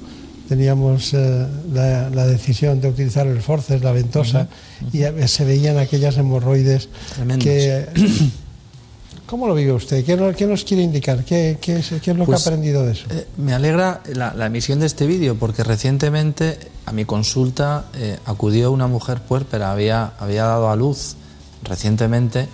teníamos 0.49 1.13
eh, 1.13 1.47
la, 1.71 2.25
decisión 2.25 2.81
de 2.81 2.89
utilizar 2.89 3.27
el 3.27 3.41
forceps, 3.41 3.83
la 3.83 3.91
ventosa, 3.91 4.47
y 4.91 5.03
se 5.27 5.45
veían 5.45 5.77
aquellas 5.77 6.17
hemorroides 6.17 6.89
que... 7.39 7.85
¿Cómo 9.25 9.47
lo 9.47 9.55
vive 9.55 9.71
usted? 9.71 10.05
¿Qué, 10.05 10.45
nos 10.45 10.63
quiere 10.63 10.83
indicar? 10.83 11.25
¿Qué, 11.25 11.57
es, 11.65 11.91
lo 11.91 11.99
que 11.99 12.11
ha 12.11 12.25
pues, 12.25 12.45
aprendido 12.45 12.85
de 12.85 12.91
eso? 12.91 13.07
Eh, 13.09 13.25
me 13.37 13.53
alegra 13.53 14.01
la, 14.13 14.45
emisión 14.45 14.79
de 14.79 14.85
este 14.85 15.07
vídeo 15.07 15.35
porque 15.35 15.63
recientemente 15.63 16.59
a 16.85 16.91
mi 16.91 17.05
consulta 17.05 17.85
eh, 17.93 18.19
acudió 18.25 18.71
una 18.71 18.87
mujer 18.87 19.21
puérpera, 19.21 19.71
había, 19.71 20.13
había 20.19 20.45
dado 20.45 20.69
a 20.69 20.75
luz 20.75 21.15
recientemente 21.63 22.47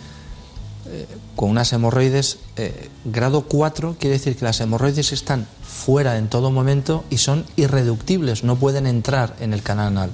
eh, 0.87 1.07
con 1.35 1.49
unas 1.49 1.71
hemorroides 1.73 2.39
grado 3.05 3.43
4, 3.43 3.95
quiere 3.99 4.17
decir 4.17 4.35
que 4.35 4.45
las 4.45 4.59
hemorroides 4.61 5.11
están 5.11 5.47
fuera 5.63 6.17
en 6.17 6.27
todo 6.27 6.51
momento 6.51 7.03
y 7.09 7.17
son 7.17 7.45
irreductibles, 7.55 8.43
no 8.43 8.57
pueden 8.57 8.85
entrar 8.85 9.35
en 9.39 9.53
el 9.53 9.63
canal 9.63 9.87
anal 9.87 10.11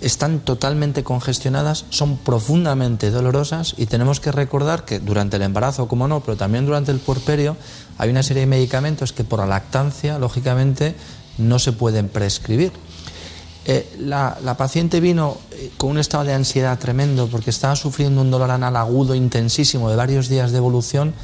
están 0.00 0.40
totalmente 0.40 1.02
congestionadas, 1.02 1.86
son 1.90 2.18
profundamente 2.18 3.10
dolorosas 3.10 3.74
y 3.76 3.86
tenemos 3.86 4.20
que 4.20 4.32
recordar 4.32 4.84
que 4.84 5.00
durante 5.00 5.36
el 5.36 5.42
embarazo, 5.42 5.88
como 5.88 6.08
no, 6.08 6.20
pero 6.20 6.36
también 6.36 6.66
durante 6.66 6.92
el 6.92 6.98
puerperio, 6.98 7.56
hay 7.98 8.10
una 8.10 8.22
serie 8.22 8.42
de 8.42 8.46
medicamentos 8.46 9.12
que 9.12 9.24
por 9.24 9.40
la 9.40 9.46
lactancia, 9.46 10.18
lógicamente, 10.18 10.94
no 11.38 11.58
se 11.58 11.72
pueden 11.72 12.08
prescribir. 12.08 12.72
Eh, 13.68 13.96
la, 13.98 14.54
paciente 14.56 15.00
vino 15.00 15.38
eh, 15.50 15.72
con 15.76 15.90
un 15.90 15.98
estado 15.98 16.22
de 16.22 16.32
ansiedad 16.32 16.78
tremendo 16.78 17.26
porque 17.26 17.50
estaba 17.50 17.74
sufriendo 17.74 18.20
un 18.20 18.30
dolor 18.30 18.52
anal 18.52 18.76
agudo 18.76 19.16
intensísimo 19.16 19.90
de 19.90 19.96
varios 19.96 20.28
días 20.28 20.52
de 20.52 20.58
evolución 20.58 21.14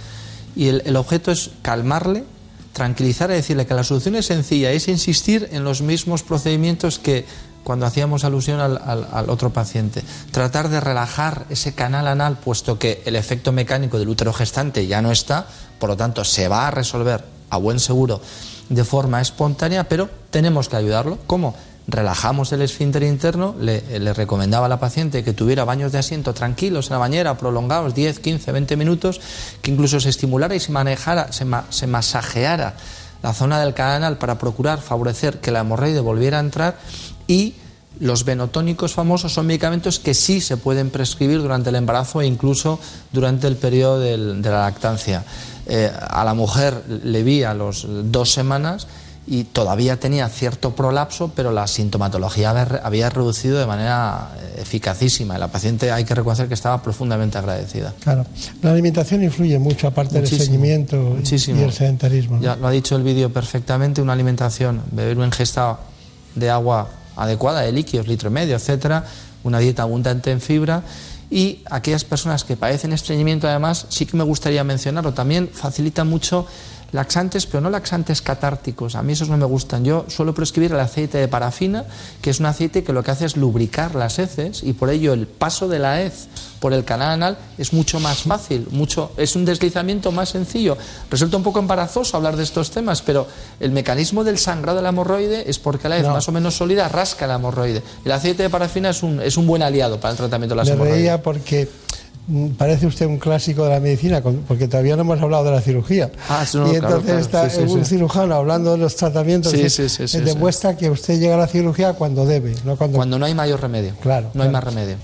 y 0.57 0.67
el, 0.67 0.97
objeto 0.97 1.31
es 1.31 1.51
calmarle, 1.63 2.25
tranquilizar 2.73 3.31
y 3.31 3.35
decirle 3.35 3.65
que 3.65 3.75
la 3.75 3.85
solución 3.85 4.17
es 4.17 4.27
sencilla, 4.27 4.73
es 4.73 4.89
insistir 4.89 5.51
en 5.53 5.63
los 5.63 5.83
mismos 5.83 6.25
procedimientos 6.25 6.99
que 6.99 7.27
cuando 7.63 7.87
hacíamos 7.87 8.25
alusión 8.25 8.59
al, 8.59 9.31
otro 9.31 9.51
paciente. 9.51 10.03
Tratar 10.33 10.69
de 10.69 10.81
relajar 10.81 11.47
ese 11.49 11.75
canal 11.77 12.09
anal, 12.09 12.39
puesto 12.39 12.77
que 12.77 13.03
el 13.07 13.15
efecto 13.15 13.53
mecánico 13.53 14.01
del 14.01 14.09
útero 14.09 14.33
gestante 14.33 14.89
ya 14.89 15.01
no 15.01 15.13
está, 15.13 15.47
por 15.79 15.91
lo 15.91 15.97
tanto 15.97 16.25
se 16.25 16.49
va 16.49 16.67
a 16.67 16.71
resolver 16.73 17.25
a 17.51 17.57
buen 17.57 17.79
seguro 17.79 18.21
de 18.69 18.85
forma 18.85 19.21
espontánea, 19.21 19.85
pero 19.85 20.11
tenemos 20.31 20.69
que 20.69 20.77
ayudarlo. 20.77 21.19
¿Cómo? 21.29 21.55
Relajamos 21.89 22.53
el 22.53 22.63
esfínter 22.63 23.03
interno, 23.03 23.57
le, 23.59 23.81
recomendaba 24.15 24.67
a 24.67 24.69
la 24.69 24.79
paciente 24.79 25.25
que 25.25 25.33
tuviera 25.33 25.65
baños 25.65 25.91
de 25.91 25.99
asiento 25.99 26.33
tranquilos 26.33 26.87
en 26.87 26.93
la 26.93 26.99
bañera, 26.99 27.37
prolongados 27.37 27.95
10, 27.95 28.21
15, 28.21 28.53
20 28.53 28.77
minutos, 28.77 29.21
que 29.61 29.73
incluso 29.73 29.99
se 29.99 30.09
estimulara 30.09 30.55
y 30.55 30.61
se 30.61 30.71
manejara, 30.71 31.33
se, 31.33 31.87
masajeara 31.87 32.75
la 33.23 33.33
zona 33.33 33.61
del 33.61 33.75
canal 33.75 34.17
para 34.17 34.39
procurar 34.39 34.81
favorecer 34.81 35.41
que 35.41 35.51
la 35.51 35.61
hemorroide 35.61 36.01
volviera 36.01 36.39
a 36.39 36.41
entrar 36.41 36.79
y 37.27 37.55
los 38.01 38.25
venotónicos 38.25 38.95
famosos 38.95 39.33
son 39.33 39.47
medicamentos 39.47 39.99
que 39.99 40.15
sí 40.15 40.41
se 40.41 40.57
pueden 40.57 40.91
prescribir 40.91 41.43
durante 41.43 41.71
el 41.71 41.77
embarazo 41.77 42.21
e 42.21 42.27
incluso 42.27 42.81
durante 43.13 43.47
el 43.47 43.57
periodo 43.57 44.01
de 44.01 44.17
la 44.17 44.63
lactancia. 44.63 45.25
Eh, 45.67 45.93
a 45.95 46.25
la 46.25 46.35
mujer 46.35 46.83
le 47.05 47.23
vi 47.23 47.45
a 47.45 47.55
las 47.55 47.87
dos 47.87 48.33
semanas 48.33 48.89
y 49.27 49.45
todavía 49.45 50.01
tenía 50.01 50.29
cierto 50.29 50.75
prolapso, 50.75 51.33
pero 51.35 51.53
la 51.53 51.67
sintomatología 51.69 52.51
había 52.83 53.09
reducido 53.09 53.59
de 53.59 53.67
manera 53.67 54.33
eh, 54.37 54.63
eficacísima. 54.63 55.39
La 55.39 55.49
paciente 55.49 55.93
hay 55.93 56.05
que 56.05 56.15
reconocer 56.15 56.49
que 56.49 56.55
estaba 56.55 56.83
profundamente 56.83 57.39
agradecida. 57.39 57.95
Claro, 58.01 58.27
la 58.63 58.73
alimentación 58.73 59.23
influye 59.23 59.59
mucho, 59.59 59.87
aparte 59.87 60.21
del 60.21 60.27
seguimiento 60.27 61.17
y 61.23 61.63
el 61.63 61.73
sedentarismo. 61.73 62.41
Ya 62.41 62.57
lo 62.57 62.67
ha 62.67 62.71
dicho 62.73 62.97
el 62.97 63.05
vídeo 63.05 63.33
perfectamente, 63.33 64.03
una 64.03 64.13
alimentación, 64.13 64.83
beber 64.91 65.17
una 65.17 65.27
ingesta 65.27 65.79
de 66.35 66.51
agua 66.51 66.89
adecuada 67.15 67.61
de 67.61 67.73
líquidos, 67.73 68.09
litro 68.09 68.29
y 68.29 68.33
medio, 68.33 68.57
etcétera, 68.57 69.05
una 69.45 69.61
dieta 69.61 69.83
abundante 69.83 70.33
en 70.33 70.41
fibra 70.41 70.83
y 71.31 71.63
aquellas 71.71 72.05
personas 72.05 72.45
que 72.45 72.57
padecen 72.57 72.93
estreñimiento 72.93 73.49
además 73.49 73.87
sí 73.89 74.05
que 74.05 74.17
me 74.17 74.25
gustaría 74.25 74.65
mencionarlo, 74.65 75.15
también 75.15 75.49
facilita 75.49 76.05
mucho 76.05 76.47
laxantes, 76.93 77.47
pero 77.47 77.61
no 77.61 77.71
laxantes 77.71 78.23
catárticos. 78.23 78.95
A 78.95 79.03
mí 79.03 79.15
esos 79.15 79.29
no 79.29 79.37
me 79.37 79.47
gustan. 79.47 79.85
Yo 79.85 80.05
suelo 80.09 80.35
prescribir 80.35 80.73
el 80.73 80.81
aceite 80.81 81.19
de 81.19 81.27
parafina, 81.27 81.85
que 82.21 82.31
es 82.31 82.41
un 82.41 82.47
aceite 82.47 82.85
que 82.85 82.93
lo 82.93 83.03
que 83.03 83.11
hace 83.11 83.25
es 83.25 83.37
lubricar 83.37 83.95
las 83.95 84.19
heces 84.19 84.63
y 84.63 84.75
por 84.75 84.91
ello 84.91 85.13
el 85.13 85.27
paso 85.27 85.69
de 85.69 85.79
la 85.79 86.01
hez 86.03 86.29
por 86.61 86.73
el 86.73 86.85
canal 86.85 87.11
anal 87.11 87.39
es 87.59 87.73
mucho 87.73 87.99
más 87.99 88.23
fácil, 88.23 88.69
mucho, 88.71 89.11
es 89.17 89.35
un 89.35 89.45
deslizamiento 89.45 90.13
más 90.13 90.29
sencillo. 90.29 90.77
Resulta 91.11 91.37
un 91.37 91.43
poco 91.43 91.59
embarazoso 91.59 92.17
hablar 92.17 92.37
de 92.37 92.45
estos 92.45 92.71
temas, 92.71 93.03
pero 93.03 93.27
el 93.59 93.73
mecanismo 93.73 94.23
del 94.23 94.39
sangrado 94.39 94.77
del 94.77 94.87
hemorroide 94.87 95.51
es 95.51 95.59
porque 95.59 95.89
la 95.89 95.99
hez 95.99 96.07
más 96.07 96.29
o 96.29 96.33
menos 96.33 96.55
sólida 96.55 96.89
rasca 96.89 97.25
el 97.25 97.33
hemorroide. 97.33 97.83
El 98.05 98.13
aceite 98.13 98.45
de 98.45 98.51
parafina 98.51 98.91
es 98.91 99.03
un, 99.03 99.21
es 99.21 99.37
un 99.37 99.47
buen 99.47 99.63
aliado 99.63 99.99
para 99.99 100.13
el 100.13 100.19
tratamiento 100.19 100.55
de 100.55 100.59
las 100.59 100.69
Me 100.69 100.75
hemorroides. 100.75 101.21
porque 101.21 101.69
parece 102.57 102.87
usted 102.87 103.07
un 103.07 103.19
clásico 103.19 103.65
de 103.65 103.71
la 103.71 103.81
medicina, 103.81 104.23
porque 104.23 104.69
todavía 104.69 104.97
no 104.97 105.03
hemos 105.03 105.21
hablado 105.21 105.45
de 105.45 105.51
la 105.51 105.61
cirugía. 105.61 106.11
Ah, 106.29 106.47
sí, 106.47 106.57
no, 106.59 106.73
y 106.73 106.77
entonces 106.77 107.29
claro, 107.29 107.47
está 107.47 107.51
sí, 107.51 107.67
sí, 107.67 107.73
un 107.73 107.85
sí. 107.85 107.97
cirujano 107.97 108.35
hablando 108.35 108.73
de 108.73 108.79
los 108.79 108.95
tratamientos. 108.97 109.53
Sí, 109.53 109.63
y 109.63 109.71
sí, 109.71 109.89
sí, 109.89 110.07
sí, 110.07 110.19
sí. 110.19 110.21
demuestra 110.21 110.77
que 110.77 110.91
usted 110.91 111.19
llega 111.19 111.35
a 111.35 111.39
la 111.39 111.49
cirugía 111.49 111.95
cuando 111.95 112.25
debe, 112.25 112.55
no 112.65 112.77
cuando. 112.77 112.97
Cuando 112.97 113.19
no 113.19 113.27
hay 113.27 113.35
mayor 113.35 113.61
remedio. 113.61 113.95
Claro, 114.01 114.31
No 114.35 114.45
hay 114.45 114.51
más 114.51 114.63
remedio. 114.65 114.97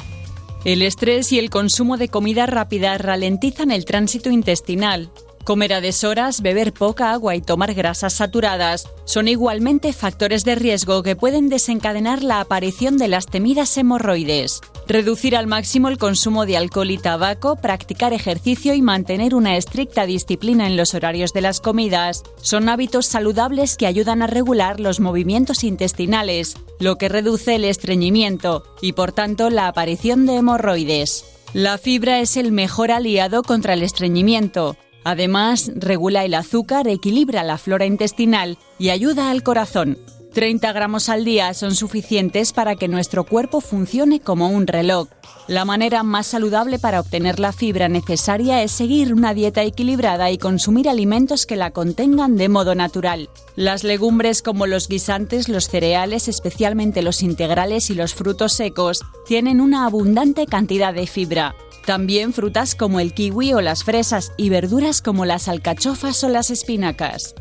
El 0.65 0.83
estrés 0.83 1.33
y 1.33 1.39
el 1.39 1.51
consumo 1.51 1.97
de 1.97 2.09
comida 2.09 2.47
rápida 2.47 2.99
ralentizan 2.99 3.71
el 3.71 3.85
tránsito 3.85 4.31
intestinal. 4.31 5.11
Comer 5.45 5.73
a 5.73 5.81
deshoras, 5.81 6.43
beber 6.43 6.75
poca 6.75 7.13
agua 7.13 7.35
y 7.35 7.41
tomar 7.41 7.73
grasas 7.75 8.15
saturadas 8.15 8.87
son 9.05 9.29
igualmente 9.29 9.93
factores 9.93 10.45
de 10.45 10.55
riesgo 10.55 11.03
que 11.03 11.17
pueden 11.17 11.49
desencadenar 11.49 12.23
la 12.23 12.41
aparición 12.41 12.99
de 12.99 13.09
las 13.09 13.27
temidas 13.27 13.77
hemorroides. 13.79 14.61
Reducir 14.87 15.37
al 15.37 15.47
máximo 15.47 15.89
el 15.89 15.99
consumo 15.99 16.47
de 16.47 16.57
alcohol 16.57 16.91
y 16.91 16.99
tabaco, 16.99 17.57
practicar 17.57 18.13
ejercicio 18.13 18.75
y 18.75 18.83
mantener 18.83 19.35
una 19.35 19.57
estricta 19.57 20.07
disciplina 20.07 20.67
en 20.67 20.77
los 20.77 20.95
horarios 20.95 21.33
de 21.33 21.43
las 21.43 21.61
comidas 21.61 22.23
son 22.41 22.69
hábitos 22.69 23.07
saludables 23.07 23.77
que 23.77 23.87
ayudan 23.87 24.23
a 24.23 24.27
regular 24.27 24.81
los 24.81 25.01
movimientos 25.01 25.65
intestinales, 25.65 26.57
lo 26.79 26.97
que 26.97 27.09
reduce 27.09 27.55
el 27.55 27.65
estreñimiento 27.65 28.65
y 28.81 28.93
por 28.93 29.13
tanto 29.13 29.51
la 29.51 29.69
aparición 29.69 30.27
de 30.27 30.37
hemorroides. 30.37 31.25
La 31.55 31.79
fibra 31.79 32.21
es 32.21 32.37
el 32.37 32.53
mejor 32.53 32.91
aliado 32.91 33.43
contra 33.43 33.73
el 33.73 33.83
estreñimiento. 33.83 34.77
Además, 35.05 35.73
regula 35.75 36.25
el 36.25 36.35
azúcar, 36.35 36.89
equilibra 36.89 37.43
la 37.43 37.59
flora 37.59 37.87
intestinal 37.87 38.59
y 38.79 38.91
ayuda 38.91 39.31
al 39.31 39.43
corazón. 39.43 39.99
30 40.33 40.73
gramos 40.73 41.09
al 41.09 41.25
día 41.25 41.53
son 41.55 41.75
suficientes 41.75 42.53
para 42.53 42.77
que 42.77 42.87
nuestro 42.87 43.25
cuerpo 43.25 43.61
funcione 43.61 44.21
como 44.21 44.49
un 44.51 44.67
reloj. 44.67 45.09
La 45.49 45.65
manera 45.65 46.03
más 46.03 46.27
saludable 46.27 46.79
para 46.79 47.01
obtener 47.01 47.41
la 47.41 47.53
fibra 47.53 47.89
necesaria 47.89 48.63
es 48.63 48.71
seguir 48.71 49.15
una 49.15 49.33
dieta 49.33 49.63
equilibrada 49.63 50.31
y 50.31 50.37
consumir 50.37 50.89
alimentos 50.89 51.47
que 51.47 51.57
la 51.57 51.71
contengan 51.71 52.37
de 52.37 52.51
modo 52.51 52.75
natural. 52.75 53.31
Las 53.57 53.83
legumbres 53.83 54.43
como 54.43 54.67
los 54.67 54.89
guisantes, 54.89 55.49
los 55.49 55.69
cereales, 55.69 56.29
especialmente 56.29 57.01
los 57.01 57.23
integrales 57.23 57.89
y 57.89 57.95
los 57.95 58.15
frutos 58.15 58.53
secos, 58.53 59.01
tienen 59.27 59.61
una 59.61 59.87
abundante 59.87 60.47
cantidad 60.47 60.93
de 60.93 61.07
fibra. 61.07 61.55
También 61.89 62.35
frutas 62.35 62.75
como 62.75 63.01
el 63.01 63.15
kiwi 63.15 63.55
o 63.55 63.63
las 63.63 63.83
fresas 63.83 64.33
y 64.37 64.51
verduras 64.51 65.01
como 65.01 65.25
las 65.25 65.49
alcachofas 65.49 66.23
o 66.23 66.29
las 66.29 66.51
espinacas. 66.51 67.35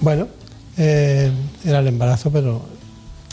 Bueno, 0.00 0.26
eh, 0.76 1.30
era 1.64 1.78
el 1.78 1.86
embarazo, 1.86 2.32
pero 2.32 2.62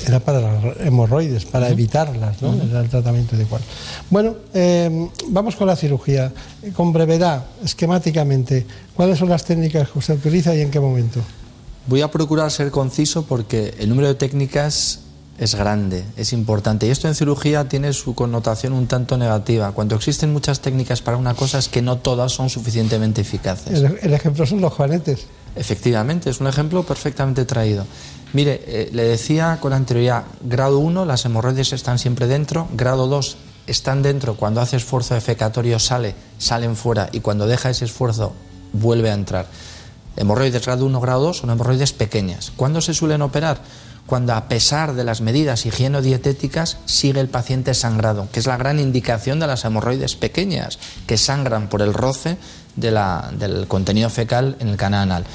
era 0.06 0.20
para 0.20 0.42
las 0.42 0.78
hemorroides, 0.82 1.46
para 1.46 1.70
evitarlas, 1.70 2.40
¿no? 2.40 2.54
Era 2.54 2.82
el 2.82 2.90
tratamiento 2.90 3.36
adecuado. 3.36 3.64
Bueno, 4.12 4.36
eh, 4.54 5.10
vamos 5.30 5.56
con 5.56 5.66
la 5.66 5.76
cirugía. 5.76 6.32
Eh, 6.62 6.72
Con 6.72 6.94
brevedad, 6.94 7.46
esquemáticamente, 7.64 8.68
¿cuáles 8.94 9.18
son 9.18 9.30
las 9.30 9.44
técnicas 9.44 9.90
que 9.90 9.98
usted 9.98 10.18
utiliza 10.18 10.54
y 10.54 10.62
en 10.62 10.70
qué 10.70 10.80
momento? 10.80 11.20
Voy 11.88 12.02
a 12.02 12.12
procurar 12.12 12.52
ser 12.52 12.70
conciso 12.70 13.26
porque 13.26 13.74
el 13.80 13.90
número 13.90 14.08
de 14.08 14.14
técnicas 14.14 15.00
es 15.40 15.56
grande, 15.56 16.04
es 16.18 16.34
importante. 16.34 16.88
Y 16.88 16.90
esto 16.90 17.08
en 17.08 17.16
cirugía 17.16 17.68
tiene 17.68 17.94
su 17.94 18.14
connotación 18.14 18.74
un 18.74 18.88
tanto 18.88 19.18
negativa. 19.18 19.72
Cuando 19.72 19.96
existen 19.96 20.34
muchas 20.34 20.60
técnicas 20.60 21.02
para 21.02 21.18
una 21.18 21.34
cosa 21.34 21.60
es 21.60 21.70
que 21.70 21.82
no 21.82 21.98
todas 21.98 22.32
son 22.32 22.50
suficientemente 22.50 23.22
eficaces. 23.22 23.80
El, 23.80 24.00
el 24.02 24.14
ejemplo 24.14 24.46
son 24.46 24.62
los 24.62 24.74
juanetes. 24.74 25.28
Efectivamente, 25.56 26.30
es 26.30 26.42
un 26.42 26.48
ejemplo 26.48 26.84
perfectamente 26.84 27.46
traído. 27.46 27.86
Mire, 28.34 28.62
eh, 28.68 28.90
le 28.94 29.04
decía 29.04 29.58
con 29.60 29.74
anterioridad, 29.74 30.24
grado 30.42 30.80
1, 30.80 31.06
las 31.06 31.26
hemorroides 31.26 31.74
están 31.74 31.98
siempre 31.98 32.28
dentro, 32.28 32.68
grado 32.74 33.08
2, 33.08 33.38
están 33.66 34.04
dentro, 34.04 34.36
cuando 34.36 34.62
hace 34.62 34.78
esfuerzo 34.78 35.16
defecatorio 35.16 35.80
sale, 35.80 36.14
salen 36.38 36.76
fuera 36.76 37.10
y 37.12 37.22
cuando 37.22 37.48
deja 37.48 37.72
ese 37.72 37.86
esfuerzo 37.86 38.34
vuelve 38.72 39.10
a 39.10 39.16
entrar. 39.16 39.48
Hemorroides 40.16 40.64
grado 40.64 40.86
1, 40.86 41.02
grado 41.02 41.22
2 41.22 41.38
son 41.38 41.50
hemorroides 41.50 41.94
pequeñas. 41.94 42.52
¿Cuándo 42.56 42.82
se 42.82 42.94
suelen 42.94 43.24
operar? 43.24 43.62
Cuando 44.10 44.34
a 44.34 44.48
pesar 44.48 44.96
de 44.96 45.04
las 45.04 45.22
medidas 45.22 45.68
higienodietéticas 45.68 46.78
sigue 46.86 47.20
el 47.20 47.30
paciente 47.30 47.76
sangrado, 47.76 48.28
que 48.32 48.40
es 48.40 48.48
la 48.48 48.58
gran 48.58 48.80
indicación 48.80 49.40
de 49.40 49.46
las 49.46 49.66
hemorroides 49.66 50.16
pequeñas, 50.16 50.80
que 51.06 51.16
sangran 51.16 51.70
por 51.70 51.84
el 51.84 51.94
roce 51.94 52.40
del 52.76 53.68
contenido 53.68 54.10
fecal 54.10 54.56
en 54.62 54.70
el 54.70 54.78
canal 54.78 55.04
anal. 55.04 55.26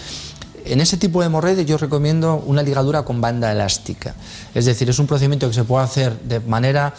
En 0.65 0.81
ese 0.81 0.97
tipo 0.97 1.21
de 1.21 1.27
hemorroides 1.27 1.67
yo 1.67 1.79
recomiendo 1.79 2.43
una 2.47 2.65
ligadura 2.65 3.03
con 3.03 3.21
banda 3.21 3.53
elástica. 3.53 4.17
Es 4.57 4.65
decir, 4.65 4.91
es 4.91 4.99
un 4.99 5.07
procedimiento 5.07 5.47
que 5.47 5.55
se 5.55 5.63
puede 5.63 5.85
hacer 5.85 6.19
de 6.23 6.41
manera, 6.41 6.95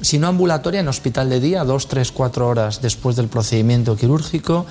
si 0.00 0.18
no 0.18 0.26
ambulatoria, 0.26 0.80
en 0.80 0.88
hospital 0.88 1.30
de 1.30 1.38
día, 1.38 1.62
dos, 1.62 1.86
tres, 1.86 2.10
cuatro 2.10 2.48
horas 2.48 2.82
después 2.82 3.14
del 3.14 3.28
procedimiento 3.28 3.94
quirúrgico. 3.96 4.66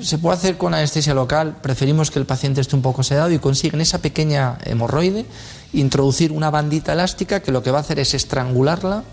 Se 0.00 0.16
puede 0.16 0.36
hacer 0.36 0.56
con 0.56 0.72
anestesia 0.72 1.12
local, 1.12 1.56
preferimos 1.60 2.10
que 2.10 2.18
el 2.18 2.26
paciente 2.26 2.60
esté 2.62 2.76
un 2.76 2.82
poco 2.82 3.02
sedado 3.02 3.30
y 3.30 3.38
consiguen 3.38 3.80
esa 3.82 3.98
pequeña 3.98 4.56
hemorroide 4.64 5.26
introducir 5.76 6.32
una 6.32 6.50
bandita 6.50 6.92
elástica 6.92 7.40
que 7.40 7.52
lo 7.52 7.62
que 7.62 7.70
va 7.70 7.78
a 7.78 7.80
hacer 7.82 7.98
es 7.98 8.14
estrangularla 8.14 9.04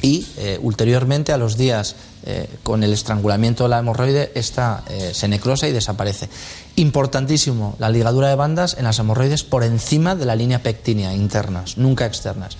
y 0.00 0.26
eh, 0.38 0.58
ulteriormente 0.62 1.32
a 1.32 1.36
los 1.36 1.56
días 1.56 1.96
eh, 2.24 2.48
con 2.62 2.82
el 2.82 2.92
estrangulamiento 2.92 3.64
de 3.64 3.70
la 3.70 3.78
hemorroide 3.78 4.32
esta 4.34 4.82
eh, 4.88 5.12
se 5.14 5.28
necrosa 5.28 5.68
y 5.68 5.72
desaparece. 5.72 6.28
Importantísimo 6.76 7.76
la 7.78 7.90
ligadura 7.90 8.28
de 8.28 8.34
bandas 8.34 8.76
en 8.78 8.84
las 8.84 8.98
hemorroides 8.98 9.44
por 9.44 9.64
encima 9.64 10.16
de 10.16 10.26
la 10.26 10.36
línea 10.36 10.62
pectínea 10.62 11.14
internas, 11.14 11.78
nunca 11.78 12.06
externas. 12.06 12.56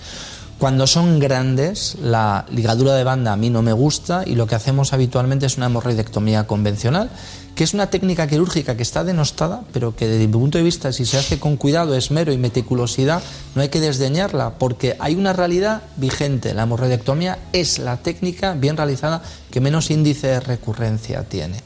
Cuando 0.63 0.87
son 0.87 1.19
grandes, 1.19 1.97
la 2.01 2.45
ligadura 2.49 2.95
de 2.95 3.03
banda 3.03 3.33
a 3.33 3.35
mí 3.35 3.49
no 3.49 3.61
me 3.61 3.73
gusta 3.73 4.23
y 4.25 4.35
lo 4.35 4.47
que 4.47 4.55
hacemos 4.55 4.93
habitualmente 4.93 5.45
es 5.45 5.57
una 5.57 5.65
hemorroidectomía 5.65 6.47
convencional, 6.47 7.09
que 7.53 7.65
es 7.65 7.73
una 7.73 7.89
técnica 7.89 8.27
quirúrgica 8.27 8.77
que 8.77 8.83
está 8.83 9.03
denostada, 9.03 9.63
pero 9.73 9.93
que 9.93 10.07
desde 10.07 10.25
mi 10.25 10.31
punto 10.31 10.57
de 10.57 10.63
vista, 10.63 10.93
si 10.93 11.03
se 11.03 11.17
hace 11.17 11.37
con 11.37 11.57
cuidado, 11.57 11.95
esmero 11.95 12.31
y 12.31 12.37
meticulosidad, 12.37 13.21
no 13.55 13.61
hay 13.61 13.67
que 13.67 13.81
desdeñarla, 13.81 14.51
porque 14.57 14.95
hay 14.99 15.15
una 15.15 15.33
realidad 15.33 15.81
vigente. 15.97 16.53
La 16.53 16.63
hemorroidectomía 16.63 17.39
es 17.51 17.77
la 17.77 17.97
técnica 17.97 18.53
bien 18.53 18.77
realizada 18.77 19.21
que 19.51 19.59
menos 19.59 19.91
índice 19.91 20.27
de 20.27 20.39
recurrencia 20.39 21.23
tiene. 21.23 21.57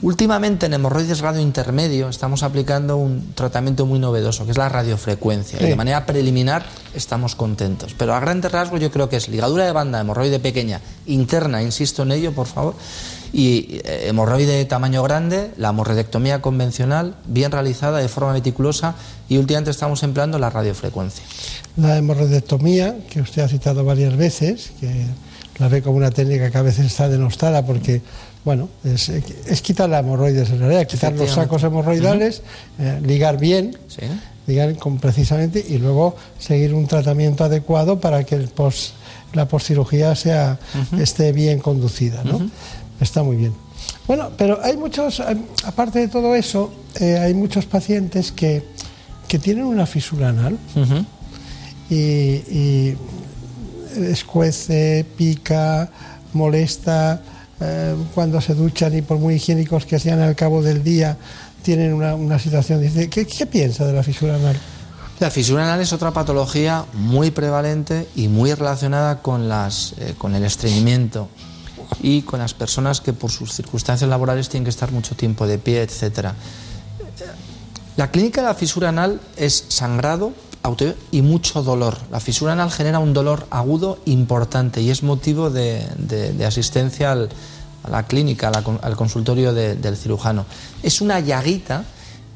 Últimamente 0.00 0.66
en 0.66 0.74
hemorroides 0.74 1.18
radio 1.18 1.40
intermedio 1.40 2.08
estamos 2.08 2.44
aplicando 2.44 2.96
un 2.96 3.32
tratamiento 3.34 3.84
muy 3.84 3.98
novedoso, 3.98 4.44
que 4.44 4.52
es 4.52 4.56
la 4.56 4.68
radiofrecuencia. 4.68 5.58
Sí. 5.58 5.64
Y 5.64 5.68
de 5.68 5.74
manera 5.74 6.06
preliminar 6.06 6.64
estamos 6.94 7.34
contentos. 7.34 7.94
Pero 7.98 8.14
a 8.14 8.20
grandes 8.20 8.52
rasgos 8.52 8.80
yo 8.80 8.92
creo 8.92 9.08
que 9.08 9.16
es 9.16 9.28
ligadura 9.28 9.64
de 9.64 9.72
banda, 9.72 10.00
hemorroide 10.00 10.38
pequeña, 10.38 10.80
interna, 11.06 11.62
insisto 11.62 12.04
en 12.04 12.12
ello, 12.12 12.32
por 12.32 12.46
favor, 12.46 12.76
y 13.32 13.80
eh, 13.84 14.06
hemorroide 14.08 14.52
de 14.52 14.64
tamaño 14.66 15.02
grande, 15.02 15.50
la 15.56 15.70
hemorroidectomía 15.70 16.40
convencional, 16.40 17.16
bien 17.26 17.50
realizada, 17.50 17.98
de 17.98 18.08
forma 18.08 18.32
meticulosa, 18.32 18.94
y 19.28 19.38
últimamente 19.38 19.72
estamos 19.72 20.04
empleando 20.04 20.38
la 20.38 20.48
radiofrecuencia. 20.48 21.24
La 21.76 21.96
hemorroidectomía, 21.96 22.98
que 23.10 23.20
usted 23.20 23.42
ha 23.42 23.48
citado 23.48 23.84
varias 23.84 24.16
veces, 24.16 24.70
que 24.78 25.06
la 25.58 25.68
ve 25.68 25.82
como 25.82 25.96
una 25.96 26.10
técnica 26.10 26.50
que 26.50 26.58
a 26.58 26.62
veces 26.62 26.86
está 26.86 27.08
denostada 27.08 27.66
porque, 27.66 28.00
bueno, 28.44 28.68
es, 28.84 29.08
es 29.08 29.62
quitar 29.62 29.88
la 29.90 29.98
hemorroides 29.98 30.50
en 30.50 30.58
realidad, 30.60 30.86
quitar 30.86 31.12
los 31.12 31.30
sacos 31.30 31.62
hemorroidales, 31.64 32.42
eh, 32.78 33.00
ligar 33.04 33.38
bien, 33.38 33.76
¿Sí? 33.88 34.02
ligar 34.46 34.76
con, 34.76 34.98
precisamente, 34.98 35.64
y 35.68 35.78
luego 35.78 36.16
seguir 36.38 36.72
un 36.72 36.86
tratamiento 36.86 37.44
adecuado 37.44 38.00
para 38.00 38.24
que 38.24 38.34
el 38.36 38.48
pos- 38.48 38.94
la 39.34 39.46
postcirugía 39.46 40.14
sea, 40.14 40.58
esté 40.98 41.32
bien 41.32 41.58
conducida, 41.58 42.24
¿no? 42.24 42.40
Está 43.00 43.22
muy 43.22 43.36
bien. 43.36 43.52
Bueno, 44.06 44.30
pero 44.38 44.58
hay 44.62 44.76
muchos, 44.78 45.20
eh, 45.20 45.36
aparte 45.64 45.98
de 45.98 46.08
todo 46.08 46.34
eso, 46.34 46.72
eh, 46.98 47.18
hay 47.18 47.34
muchos 47.34 47.66
pacientes 47.66 48.32
que, 48.32 48.64
que 49.28 49.38
tienen 49.38 49.64
una 49.64 49.84
fisura 49.84 50.30
anal 50.30 50.56
y, 51.90 51.94
y 51.96 52.96
escuece, 54.10 55.04
pica, 55.16 55.90
molesta, 56.32 57.20
eh, 57.60 57.94
cuando 58.14 58.40
se 58.40 58.54
duchan 58.54 58.96
y 58.96 59.02
por 59.02 59.18
muy 59.18 59.34
higiénicos 59.34 59.84
que 59.86 59.98
sean 59.98 60.20
al 60.20 60.36
cabo 60.36 60.62
del 60.62 60.82
día, 60.84 61.16
tienen 61.62 61.92
una, 61.92 62.14
una 62.14 62.38
situación. 62.38 62.80
Dice, 62.80 63.08
¿qué, 63.10 63.26
qué 63.26 63.46
piensa 63.46 63.84
de 63.84 63.92
la 63.92 64.02
fisura 64.02 64.36
anal? 64.36 64.56
La 65.20 65.30
fisura 65.30 65.64
anal 65.64 65.80
es 65.80 65.92
otra 65.92 66.12
patología 66.12 66.84
muy 66.92 67.32
prevalente 67.32 68.06
y 68.14 68.28
muy 68.28 68.54
relacionada 68.54 69.20
con, 69.20 69.48
las, 69.48 69.94
eh, 69.98 70.14
con 70.16 70.36
el 70.36 70.44
estreñimiento 70.44 71.28
y 72.00 72.22
con 72.22 72.38
las 72.38 72.54
personas 72.54 73.00
que 73.00 73.12
por 73.12 73.30
sus 73.32 73.52
circunstancias 73.52 74.08
laborales 74.08 74.48
tienen 74.48 74.64
que 74.64 74.70
estar 74.70 74.92
mucho 74.92 75.16
tiempo 75.16 75.46
de 75.48 75.58
pie, 75.58 75.82
etc. 75.82 76.28
La 77.96 78.12
clínica 78.12 78.42
de 78.42 78.46
la 78.46 78.54
fisura 78.54 78.90
anal 78.90 79.20
es 79.36 79.64
sangrado 79.68 80.32
y 81.10 81.22
mucho 81.22 81.62
dolor. 81.62 81.96
La 82.10 82.20
fisura 82.20 82.52
anal 82.52 82.70
genera 82.70 82.98
un 82.98 83.12
dolor 83.12 83.46
agudo 83.50 83.98
importante 84.04 84.82
y 84.82 84.90
es 84.90 85.02
motivo 85.02 85.50
de, 85.50 85.86
asistencia 86.46 87.12
al, 87.12 87.30
a 87.84 87.90
la 87.90 88.06
clínica, 88.06 88.48
al 88.48 88.96
consultorio 88.96 89.54
del 89.54 89.96
cirujano. 89.96 90.44
Es 90.82 91.00
una 91.00 91.20
llaguita 91.20 91.84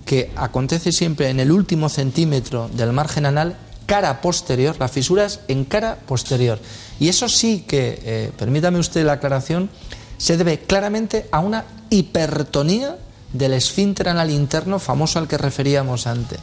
que 0.05 0.33
acontece 0.35 0.93
siempre 0.93 1.29
en 1.29 1.41
el 1.41 1.53
último 1.53 1.89
centímetro 1.89 2.71
del 2.73 2.93
margen 2.93 3.27
anal, 3.27 3.57
cara 3.87 4.21
posterior, 4.21 4.77
la 4.79 4.89
fisura 4.89 5.27
es 5.27 5.41
en 5.49 5.65
cara 5.65 5.99
posterior. 6.07 6.59
Y 6.99 7.09
eso 7.09 7.29
sí 7.29 7.65
que, 7.67 8.01
eh, 8.05 8.33
permítame 8.39 8.79
usted 8.79 9.05
la 9.05 9.15
aclaración, 9.15 9.69
se 10.17 10.37
debe 10.37 10.61
claramente 10.61 11.29
a 11.31 11.41
una 11.41 11.65
hipertonía 11.91 12.97
del 13.33 13.55
esfínter 13.55 14.09
anal 14.09 14.31
interno 14.31 14.79
famoso 14.79 15.19
al 15.19 15.29
que 15.29 15.39
referíamos 15.39 16.07
antes. 16.07 16.39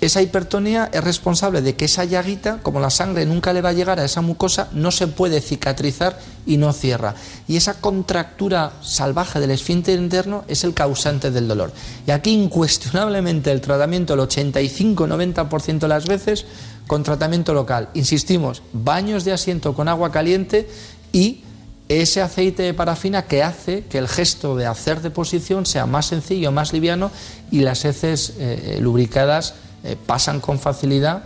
Esa 0.00 0.22
hipertonía 0.22 0.90
es 0.92 1.02
responsable 1.02 1.60
de 1.60 1.74
que 1.74 1.86
esa 1.86 2.04
llaguita, 2.04 2.58
como 2.62 2.80
la 2.80 2.90
sangre 2.90 3.26
nunca 3.26 3.52
le 3.52 3.62
va 3.62 3.70
a 3.70 3.72
llegar 3.72 3.98
a 3.98 4.04
esa 4.04 4.20
mucosa, 4.20 4.68
no 4.72 4.90
se 4.90 5.08
puede 5.08 5.40
cicatrizar 5.40 6.18
y 6.46 6.56
no 6.56 6.72
cierra. 6.72 7.14
Y 7.48 7.56
esa 7.56 7.80
contractura 7.80 8.72
salvaje 8.82 9.40
del 9.40 9.50
esfínter 9.50 9.98
interno 9.98 10.44
es 10.48 10.64
el 10.64 10.74
causante 10.74 11.30
del 11.30 11.48
dolor. 11.48 11.72
Y 12.06 12.12
aquí 12.12 12.32
incuestionablemente 12.32 13.50
el 13.50 13.60
tratamiento, 13.60 14.14
el 14.14 14.20
85-90% 14.20 15.78
de 15.78 15.88
las 15.88 16.06
veces, 16.06 16.46
con 16.86 17.02
tratamiento 17.02 17.54
local. 17.54 17.88
Insistimos, 17.94 18.62
baños 18.72 19.24
de 19.24 19.32
asiento 19.32 19.74
con 19.74 19.88
agua 19.88 20.12
caliente 20.12 20.68
y 21.12 21.42
ese 21.88 22.22
aceite 22.22 22.62
de 22.62 22.74
parafina 22.74 23.26
que 23.26 23.42
hace 23.42 23.84
que 23.84 23.98
el 23.98 24.08
gesto 24.08 24.56
de 24.56 24.66
hacer 24.66 25.02
deposición 25.02 25.66
sea 25.66 25.86
más 25.86 26.06
sencillo, 26.06 26.52
más 26.52 26.72
liviano 26.72 27.10
y 27.50 27.60
las 27.60 27.84
heces 27.84 28.34
eh, 28.38 28.78
lubricadas 28.80 29.54
eh, 29.84 29.96
pasan 30.06 30.40
con 30.40 30.58
facilidad 30.58 31.24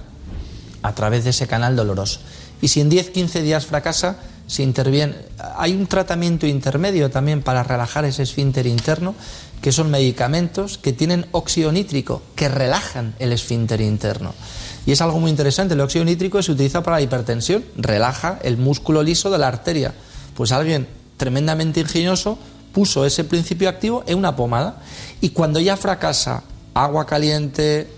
a 0.82 0.94
través 0.94 1.24
de 1.24 1.30
ese 1.30 1.46
canal 1.46 1.76
doloroso. 1.76 2.20
Y 2.60 2.68
si 2.68 2.80
en 2.80 2.90
10-15 2.90 3.42
días 3.42 3.66
fracasa, 3.66 4.16
se 4.46 4.62
interviene. 4.62 5.16
Hay 5.56 5.74
un 5.74 5.86
tratamiento 5.86 6.46
intermedio 6.46 7.10
también 7.10 7.42
para 7.42 7.62
relajar 7.62 8.04
ese 8.04 8.22
esfínter 8.22 8.66
interno, 8.66 9.14
que 9.60 9.72
son 9.72 9.90
medicamentos 9.90 10.78
que 10.78 10.92
tienen 10.92 11.26
óxido 11.32 11.72
nítrico, 11.72 12.22
que 12.34 12.48
relajan 12.48 13.14
el 13.18 13.32
esfínter 13.32 13.80
interno. 13.80 14.34
Y 14.86 14.92
es 14.92 15.00
algo 15.00 15.18
muy 15.18 15.30
interesante, 15.30 15.74
el 15.74 15.80
óxido 15.80 16.04
nítrico 16.04 16.42
se 16.42 16.52
utiliza 16.52 16.82
para 16.82 16.98
la 16.98 17.02
hipertensión, 17.02 17.64
relaja 17.76 18.38
el 18.42 18.56
músculo 18.56 19.02
liso 19.02 19.30
de 19.30 19.38
la 19.38 19.48
arteria. 19.48 19.92
Pues 20.36 20.52
alguien 20.52 20.86
tremendamente 21.16 21.80
ingenioso 21.80 22.38
puso 22.72 23.04
ese 23.04 23.24
principio 23.24 23.68
activo 23.68 24.04
en 24.06 24.18
una 24.18 24.36
pomada 24.36 24.76
y 25.20 25.30
cuando 25.30 25.58
ya 25.58 25.76
fracasa 25.76 26.44
agua 26.74 27.06
caliente, 27.06 27.88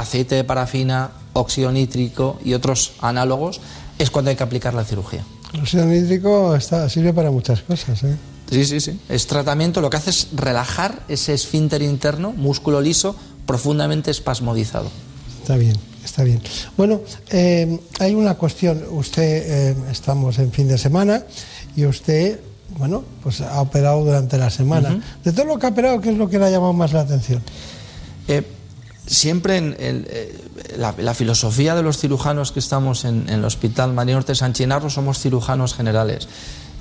aceite 0.00 0.34
de 0.34 0.44
parafina, 0.44 1.10
óxido 1.32 1.70
nítrico 1.72 2.38
y 2.44 2.54
otros 2.54 2.92
análogos, 3.00 3.60
es 3.98 4.10
cuando 4.10 4.30
hay 4.30 4.36
que 4.36 4.42
aplicar 4.42 4.74
la 4.74 4.84
cirugía. 4.84 5.24
El 5.52 5.60
óxido 5.60 5.84
nítrico 5.86 6.56
está, 6.56 6.88
sirve 6.88 7.12
para 7.12 7.30
muchas 7.30 7.62
cosas. 7.62 8.02
¿eh? 8.04 8.16
Sí, 8.50 8.64
sí, 8.64 8.80
sí. 8.80 9.00
Es 9.08 9.26
tratamiento, 9.26 9.80
lo 9.80 9.90
que 9.90 9.96
hace 9.96 10.10
es 10.10 10.28
relajar 10.34 11.02
ese 11.08 11.34
esfínter 11.34 11.82
interno, 11.82 12.32
músculo 12.32 12.80
liso, 12.80 13.14
profundamente 13.46 14.10
espasmodizado. 14.10 14.90
Está 15.40 15.56
bien, 15.56 15.76
está 16.04 16.24
bien. 16.24 16.42
Bueno, 16.76 17.00
eh, 17.30 17.78
hay 18.00 18.14
una 18.14 18.34
cuestión. 18.34 18.82
Usted, 18.90 19.22
eh, 19.70 19.76
estamos 19.90 20.38
en 20.38 20.50
fin 20.52 20.68
de 20.68 20.78
semana 20.78 21.24
y 21.76 21.86
usted, 21.86 22.40
bueno, 22.76 23.04
pues 23.22 23.40
ha 23.40 23.60
operado 23.60 24.04
durante 24.04 24.36
la 24.36 24.50
semana. 24.50 25.00
De 25.22 25.32
todo 25.32 25.46
lo 25.46 25.58
que 25.58 25.66
ha 25.66 25.70
operado, 25.70 26.00
¿qué 26.00 26.10
es 26.10 26.16
lo 26.16 26.28
que 26.28 26.38
le 26.38 26.46
ha 26.46 26.50
llamado 26.50 26.72
más 26.72 26.92
la 26.92 27.00
atención? 27.00 27.42
Eh, 28.28 28.42
siempre 29.06 29.56
en 29.56 29.76
eh, 29.78 30.38
la, 30.76 31.14
filosofía 31.14 31.74
de 31.74 31.82
los 31.82 31.98
cirujanos 31.98 32.52
que 32.52 32.60
estamos 32.60 33.04
en, 33.04 33.28
el 33.28 33.44
Hospital 33.44 33.92
María 33.92 34.14
Norte 34.14 34.34
San 34.34 34.54
somos 34.54 35.18
cirujanos 35.18 35.74
generales. 35.74 36.28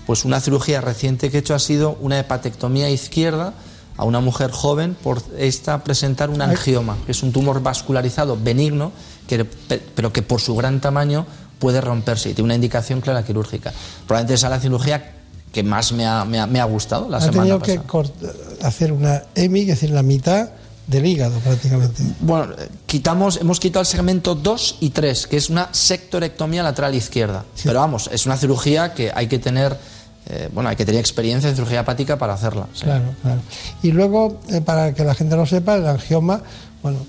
Pues 0.05 0.25
una 0.25 0.39
cirugía 0.39 0.81
reciente 0.81 1.29
que 1.29 1.37
he 1.37 1.39
hecho 1.39 1.55
ha 1.55 1.59
sido 1.59 1.97
una 2.01 2.19
hepatectomía 2.19 2.89
izquierda 2.89 3.53
a 3.97 4.05
una 4.05 4.21
mujer 4.21 4.51
joven 4.51 4.95
por 4.95 5.21
esta 5.37 5.83
presentar 5.83 6.29
un 6.29 6.41
angioma, 6.41 6.97
que 7.05 7.11
es 7.11 7.21
un 7.21 7.31
tumor 7.31 7.61
vascularizado 7.61 8.37
benigno, 8.37 8.91
pero 9.95 10.13
que 10.13 10.21
por 10.21 10.41
su 10.41 10.55
gran 10.55 10.79
tamaño 10.81 11.25
puede 11.59 11.81
romperse 11.81 12.29
y 12.29 12.33
tiene 12.33 12.45
una 12.45 12.55
indicación 12.55 13.01
clara 13.01 13.23
quirúrgica. 13.23 13.73
Probablemente 14.07 14.35
esa 14.35 14.47
es 14.47 14.51
la 14.51 14.59
cirugía 14.59 15.15
que 15.51 15.63
más 15.63 15.91
me 15.91 16.05
ha, 16.05 16.63
gustado 16.65 17.09
la 17.09 17.17
ha 17.17 17.21
semana 17.21 17.59
tenido 17.59 17.59
que 17.59 17.81
hacer 18.63 18.91
una 18.93 19.23
EMI, 19.35 19.61
es 19.61 19.67
decir, 19.67 19.89
la 19.89 20.03
mitad 20.03 20.49
del 20.89 21.05
hígado 21.05 21.39
prácticamente. 21.39 22.03
Bueno, 22.19 22.53
quitamos, 22.85 23.37
hemos 23.37 23.59
quitado 23.59 23.81
el 23.81 23.85
segmento 23.85 24.33
2 24.33 24.77
y 24.81 24.89
3, 24.89 25.27
que 25.27 25.37
es 25.37 25.49
una 25.49 25.69
sectorectomía 25.71 26.63
lateral 26.63 26.95
izquierda. 26.95 27.45
Pero 27.63 27.79
vamos, 27.79 28.09
es 28.11 28.25
una 28.25 28.37
cirugía 28.37 28.93
que 28.93 29.11
hay 29.13 29.27
que 29.27 29.37
tener, 29.37 29.77
eh, 30.27 30.49
bueno, 30.51 30.69
hay 30.69 30.75
que 30.75 30.85
tener 30.85 30.99
experiencia 30.99 31.49
en 31.49 31.55
cirugía 31.55 31.81
hepática 31.81 32.17
para 32.17 32.33
hacerla. 32.33 32.67
Claro, 32.81 33.13
claro. 33.21 33.41
Y 33.83 33.91
luego, 33.91 34.39
eh, 34.49 34.61
para 34.61 34.93
que 34.93 35.03
la 35.03 35.13
gente 35.13 35.35
lo 35.35 35.45
sepa, 35.45 35.75
el 35.75 35.87
angioma 35.87 36.41
bueno, 36.81 36.99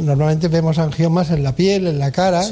normalmente 0.00 0.48
vemos 0.48 0.78
angiomas 0.78 1.30
en 1.30 1.42
la 1.42 1.54
piel, 1.54 1.86
en 1.86 1.98
la 1.98 2.10
cara, 2.10 2.42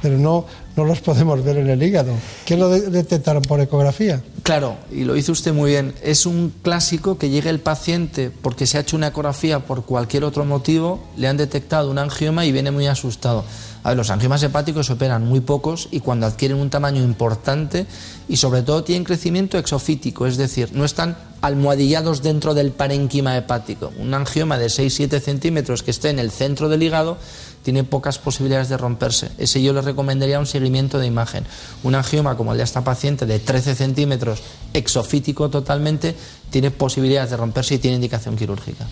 pero 0.00 0.18
no, 0.18 0.44
no 0.76 0.84
los 0.84 1.00
podemos 1.00 1.42
ver 1.42 1.56
en 1.58 1.68
el 1.68 1.82
hígado. 1.82 2.12
¿Qué 2.44 2.56
lo 2.56 2.68
detectaron 2.70 3.42
por 3.42 3.60
ecografía? 3.60 4.22
Claro, 4.44 4.76
y 4.92 5.02
lo 5.02 5.16
hizo 5.16 5.32
usted 5.32 5.52
muy 5.52 5.72
bien. 5.72 5.94
Es 6.02 6.24
un 6.24 6.52
clásico 6.62 7.18
que 7.18 7.28
llega 7.28 7.50
el 7.50 7.58
paciente 7.58 8.30
porque 8.30 8.66
se 8.66 8.78
ha 8.78 8.82
hecho 8.82 8.96
una 8.96 9.08
ecografía 9.08 9.60
por 9.60 9.84
cualquier 9.84 10.22
otro 10.22 10.44
motivo, 10.44 11.02
le 11.16 11.26
han 11.26 11.36
detectado 11.36 11.90
un 11.90 11.98
angioma 11.98 12.44
y 12.46 12.52
viene 12.52 12.70
muy 12.70 12.86
asustado. 12.86 13.44
A 13.86 13.90
ver, 13.90 13.98
los 13.98 14.10
angiomas 14.10 14.42
hepáticos 14.42 14.90
operan 14.90 15.24
muy 15.24 15.38
pocos 15.38 15.86
y 15.92 16.00
cuando 16.00 16.26
adquieren 16.26 16.56
un 16.56 16.70
tamaño 16.70 17.04
importante 17.04 17.86
y 18.28 18.38
sobre 18.38 18.62
todo 18.62 18.82
tienen 18.82 19.04
crecimiento 19.04 19.58
exofítico, 19.58 20.26
es 20.26 20.36
decir, 20.36 20.70
no 20.72 20.84
están 20.84 21.16
almohadillados 21.40 22.20
dentro 22.20 22.52
del 22.52 22.72
parénquima 22.72 23.36
hepático. 23.36 23.92
Un 24.00 24.12
angioma 24.12 24.58
de 24.58 24.66
6-7 24.66 25.20
centímetros 25.20 25.84
que 25.84 25.92
esté 25.92 26.10
en 26.10 26.18
el 26.18 26.32
centro 26.32 26.68
del 26.68 26.82
hígado 26.82 27.16
tiene 27.62 27.84
pocas 27.84 28.18
posibilidades 28.18 28.68
de 28.68 28.76
romperse. 28.76 29.30
Ese 29.38 29.62
yo 29.62 29.72
le 29.72 29.82
recomendaría 29.82 30.40
un 30.40 30.46
seguimiento 30.46 30.98
de 30.98 31.06
imagen. 31.06 31.44
Un 31.84 31.94
angioma 31.94 32.36
como 32.36 32.50
el 32.50 32.58
de 32.58 32.64
esta 32.64 32.82
paciente 32.82 33.24
de 33.24 33.38
13 33.38 33.76
centímetros, 33.76 34.42
exofítico 34.72 35.48
totalmente, 35.48 36.16
tiene 36.50 36.72
posibilidades 36.72 37.30
de 37.30 37.36
romperse 37.36 37.76
y 37.76 37.78
tiene 37.78 37.94
indicación 37.94 38.34
quirúrgica. 38.34 38.84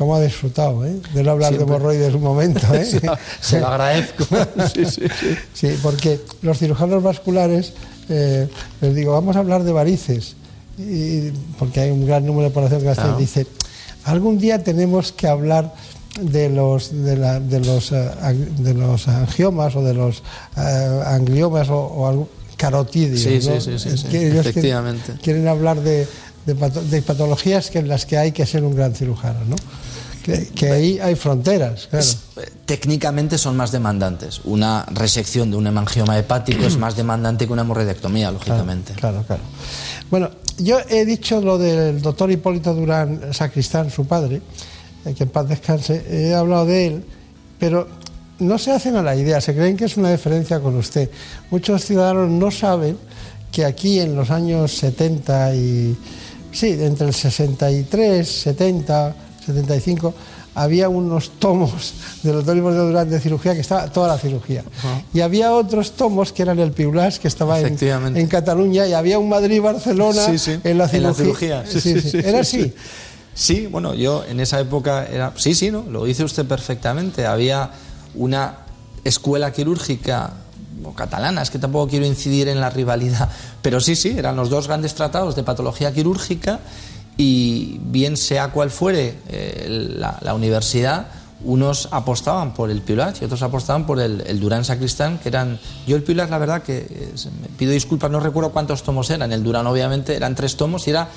¿Cómo 0.00 0.14
ha 0.14 0.20
disfrutado 0.22 0.86
eh? 0.86 0.98
de 1.12 1.22
no 1.22 1.32
hablar 1.32 1.54
de 1.54 1.62
hemorroides 1.62 2.14
un 2.14 2.22
momento? 2.22 2.66
¿eh? 2.72 2.86
se, 3.42 3.60
lo, 3.60 3.66
agradezco. 3.66 4.24
sí, 4.74 4.86
sí, 4.86 5.02
sí. 5.20 5.36
sí, 5.52 5.78
porque 5.82 6.18
los 6.40 6.58
cirujanos 6.58 7.02
vasculares, 7.02 7.74
eh, 8.08 8.48
les 8.80 8.94
digo, 8.94 9.12
vamos 9.12 9.36
a 9.36 9.40
hablar 9.40 9.62
de 9.62 9.72
varices, 9.72 10.36
y, 10.78 11.32
porque 11.58 11.80
hay 11.80 11.90
un 11.90 12.06
gran 12.06 12.24
número 12.24 12.48
de 12.48 12.54
población 12.54 12.80
que 12.80 13.20
dice, 13.20 13.46
algún 14.04 14.38
día 14.38 14.64
tenemos 14.64 15.12
que 15.12 15.28
hablar 15.28 15.74
de 16.18 16.48
los 16.48 16.90
de, 16.92 17.16
los 17.62 17.92
eh, 17.92 18.10
de 18.56 18.72
los 18.72 19.06
angiomas 19.06 19.76
o 19.76 19.82
de 19.82 19.92
los 19.92 20.22
uh, 20.56 21.02
angliomas 21.04 21.68
o, 21.68 21.76
o 21.76 22.28
carotidios. 22.56 23.20
Sí, 23.20 23.42
sí, 23.42 23.78
sí, 23.78 23.98
sí, 23.98 24.16
efectivamente. 24.16 25.12
Quieren, 25.22 25.46
hablar 25.46 25.78
de, 25.82 26.08
de, 26.46 27.02
patologías 27.02 27.68
que 27.68 27.80
en 27.80 27.88
las 27.88 28.06
que 28.06 28.16
hay 28.16 28.32
que 28.32 28.46
ser 28.46 28.64
un 28.64 28.74
gran 28.74 28.94
cirujano, 28.94 29.40
¿no? 29.46 29.56
Que, 30.54 30.70
ahí 30.70 30.98
hay 30.98 31.14
fronteras, 31.14 31.88
claro. 31.88 32.06
Eh, 32.36 32.50
técnicamente 32.66 33.38
son 33.38 33.56
más 33.56 33.72
demandantes. 33.72 34.40
Una 34.44 34.84
resección 34.90 35.50
de 35.50 35.56
un 35.56 35.66
hemangioma 35.66 36.18
hepático 36.18 36.64
es 36.64 36.76
más 36.76 36.96
demandante 36.96 37.46
que 37.46 37.52
una 37.52 37.62
hemorroidectomía, 37.62 38.30
lógicamente. 38.30 38.92
Claro, 38.94 39.24
claro, 39.26 39.42
Bueno, 40.10 40.30
yo 40.58 40.78
he 40.88 41.04
dicho 41.04 41.40
lo 41.40 41.58
del 41.58 42.00
doctor 42.02 42.30
Hipólito 42.30 42.74
Durán 42.74 43.32
Sacristán, 43.32 43.90
su 43.90 44.06
padre, 44.06 44.40
eh, 45.04 45.14
que 45.14 45.24
en 45.24 45.30
paz 45.30 45.48
descanse, 45.48 46.04
he 46.08 46.34
hablado 46.34 46.66
de 46.66 46.86
él, 46.86 47.04
pero 47.58 47.88
no 48.40 48.58
se 48.58 48.72
hacen 48.72 48.96
a 48.96 49.02
la 49.02 49.14
idea, 49.14 49.40
se 49.40 49.54
creen 49.54 49.76
que 49.76 49.84
es 49.84 49.96
una 49.96 50.10
diferencia 50.10 50.60
con 50.60 50.76
usted. 50.76 51.10
Muchos 51.50 51.84
ciudadanos 51.84 52.30
no 52.30 52.50
saben 52.50 52.98
que 53.52 53.64
aquí 53.64 54.00
en 54.00 54.16
los 54.16 54.30
años 54.30 54.72
70 54.72 55.54
y... 55.54 55.96
Sí, 56.52 56.76
entre 56.80 57.06
el 57.06 57.14
63, 57.14 58.28
70 58.28 59.14
75, 59.52 60.14
había 60.54 60.88
unos 60.88 61.30
tomos 61.38 61.94
del 62.22 62.34
doctor 62.34 62.54
de 62.56 62.78
Durán 62.78 63.10
de 63.10 63.20
cirugía 63.20 63.54
que 63.54 63.60
estaba 63.60 63.86
toda 63.88 64.08
la 64.08 64.18
cirugía. 64.18 64.64
Y 65.14 65.20
había 65.20 65.52
otros 65.52 65.92
tomos 65.92 66.32
que 66.32 66.42
eran 66.42 66.58
el 66.58 66.72
Piulás, 66.72 67.18
que 67.18 67.28
estaba 67.28 67.60
en, 67.60 67.78
en, 68.16 68.26
Cataluña, 68.26 68.86
y 68.86 68.92
había 68.92 69.18
un 69.18 69.28
Madrid-Barcelona 69.28 70.26
en 70.64 70.78
la 70.78 70.88
cirugía. 70.88 71.64
¿Era 72.14 72.40
así? 72.40 72.72
Sí, 73.34 73.68
bueno, 73.68 73.94
yo 73.94 74.24
en 74.28 74.40
esa 74.40 74.60
época 74.60 75.06
era. 75.06 75.32
Sí, 75.36 75.54
sí, 75.54 75.70
¿no? 75.70 75.84
Lo 75.88 76.04
dice 76.04 76.24
usted 76.24 76.44
perfectamente. 76.46 77.26
Había 77.26 77.70
una 78.14 78.58
escuela 79.04 79.52
quirúrgica 79.52 80.32
o 80.84 80.92
catalana, 80.92 81.42
es 81.42 81.50
que 81.50 81.58
tampoco 81.58 81.88
quiero 81.88 82.06
incidir 82.06 82.48
en 82.48 82.60
la 82.60 82.70
rivalidad, 82.70 83.28
pero 83.62 83.80
sí, 83.80 83.96
sí, 83.96 84.14
eran 84.16 84.36
los 84.36 84.50
dos 84.50 84.66
grandes 84.66 84.94
tratados 84.94 85.36
de 85.36 85.42
patología 85.42 85.92
quirúrgica 85.92 86.60
y 87.16 87.78
bien 87.82 88.16
sea 88.16 88.48
cual 88.48 88.70
fuere 88.70 89.14
eh, 89.28 89.66
la, 89.98 90.18
la, 90.22 90.34
universidad, 90.34 91.06
unos 91.44 91.88
apostaban 91.90 92.52
por 92.54 92.70
el 92.70 92.82
Piulat 92.82 93.20
y 93.20 93.24
otros 93.24 93.42
apostaban 93.42 93.86
por 93.86 94.00
el, 94.00 94.22
el 94.26 94.40
Durán 94.40 94.64
Sacristán, 94.64 95.18
que 95.18 95.28
eran... 95.28 95.58
Yo 95.86 95.96
el 95.96 96.02
Piulat, 96.02 96.30
la 96.30 96.38
verdad 96.38 96.62
que 96.62 96.78
eh, 96.78 97.12
me 97.42 97.48
pido 97.56 97.72
disculpas, 97.72 98.10
no 98.10 98.20
recuerdo 98.20 98.50
cuántos 98.52 98.82
tomos 98.82 99.08
eran, 99.10 99.32
el 99.32 99.42
Durán 99.42 99.66
obviamente 99.66 100.14
eran 100.14 100.34
tres 100.34 100.56
tomos 100.56 100.86
y 100.86 100.90
era... 100.90 101.08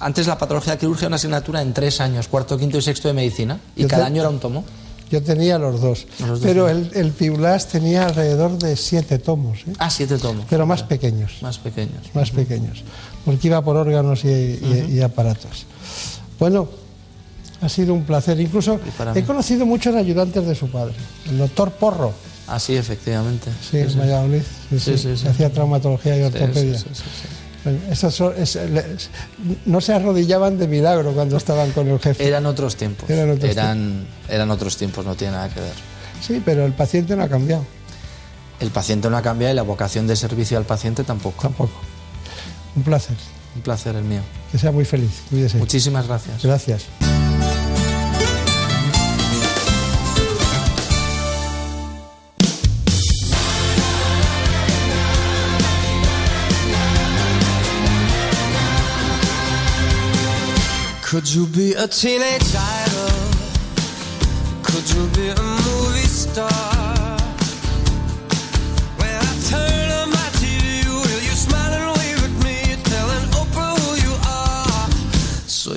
Antes 0.00 0.26
la 0.26 0.38
patología 0.38 0.78
quirúrgica 0.78 1.08
una 1.08 1.16
asignatura 1.16 1.60
en 1.60 1.74
tres 1.74 2.00
años, 2.00 2.26
cuarto, 2.28 2.56
quinto 2.56 2.78
y 2.78 2.82
sexto 2.82 3.08
de 3.08 3.14
medicina, 3.14 3.60
y 3.76 3.82
Yo 3.82 3.88
cada 3.88 4.04
te- 4.04 4.06
año 4.08 4.20
era 4.22 4.30
un 4.30 4.40
tomo. 4.40 4.64
Yo 5.10 5.22
tenía 5.22 5.58
los 5.58 5.80
dos, 5.82 6.06
Los 6.20 6.28
dos, 6.30 6.40
pero 6.42 6.68
el, 6.68 6.90
el 6.94 7.12
tenía 7.70 8.06
alrededor 8.06 8.58
de 8.58 8.74
siete 8.76 9.18
tomos, 9.18 9.58
¿eh? 9.68 9.72
Ah, 9.78 9.90
siete 9.90 10.16
tomos. 10.18 10.46
pero 10.48 10.64
más 10.66 10.82
pequeños, 10.82 11.32
Más 11.42 11.58
pequeños. 11.58 12.02
más 12.14 12.30
pequeños, 12.30 12.82
porque 13.24 13.48
iba 13.48 13.62
por 13.62 13.76
órganos 13.76 14.24
y, 14.24 14.28
y- 14.28 14.86
y 14.96 15.00
aparatos. 15.02 15.66
Bueno, 16.38 16.68
ha 17.60 17.68
sido 17.68 17.94
un 17.94 18.04
placer. 18.04 18.38
Incluso 18.40 18.78
he 19.14 19.22
conocido 19.22 19.64
muchos 19.66 19.94
ayudantes 19.94 20.46
de 20.46 20.54
su 20.54 20.68
padre, 20.70 20.94
el 21.28 21.38
doctor 21.38 21.70
Porro, 21.72 22.12
Ah, 22.46 22.60
sí, 22.60 22.76
efectivamente. 22.76 23.50
sí, 23.70 23.78
en 23.78 23.98
Valladolid, 23.98 24.42
sí, 24.70 24.78
Sí, 24.98 25.16
sí, 25.16 25.26
hacía 25.28 25.50
traumatología 25.50 26.18
y 26.18 26.22
ortopedia. 26.22 26.78
sí, 26.78 26.84
sí, 26.88 26.94
sí, 26.94 27.02
sí. 27.22 27.28
Bueno, 27.64 28.10
son- 28.10 28.34
es- 28.36 28.58
no 29.64 29.80
se 29.80 29.94
arrodillaban 29.94 30.58
de 30.58 30.68
milagro 30.68 31.12
cuando 31.12 31.38
estaban 31.38 31.70
con 31.70 31.88
el 31.88 31.98
jefe. 31.98 32.26
Eran 32.28 32.44
otros 32.44 32.76
tiempos. 32.76 33.08
Eran 33.08 33.30
otros 33.30 33.50
eran, 33.50 34.06
eran 34.28 34.50
otros 34.50 34.76
tiempos, 34.76 35.06
no 35.06 35.14
tiene 35.14 35.32
nada 35.32 35.48
que 35.48 35.60
ver. 35.60 35.72
Sí, 36.20 36.42
pero 36.44 36.66
el 36.66 36.72
paciente 36.74 37.16
no 37.16 37.22
ha 37.22 37.28
cambiado. 37.28 37.64
El 38.60 38.70
paciente 38.70 39.08
no 39.08 39.16
ha 39.16 39.22
cambiado 39.22 39.52
y 39.54 39.56
la 39.56 39.62
vocación 39.62 40.06
de 40.06 40.14
servicio 40.16 40.58
al 40.58 40.64
paciente 40.64 41.04
tampoco. 41.04 41.40
Tampoco. 41.40 41.72
Un 42.76 42.82
placer. 42.82 43.16
Un 43.54 43.62
placer 43.62 43.94
el 43.94 44.04
mío. 44.04 44.20
Que 44.50 44.58
sea 44.58 44.72
muy 44.72 44.84
feliz. 44.84 45.22
Cuídese. 45.30 45.58
Muchísimas 45.58 46.06
gracias. 46.06 46.42
Gracias. 46.42 46.86
Could 61.14 61.32
you 61.32 61.46
be 61.46 61.74
a 61.74 61.86
teenage 61.86 62.56
idol? 62.56 63.08
Could 64.64 64.90
you 64.90 65.06
be 65.14 65.28
a 65.28 65.40
movie 65.40 66.08
star? 66.08 66.73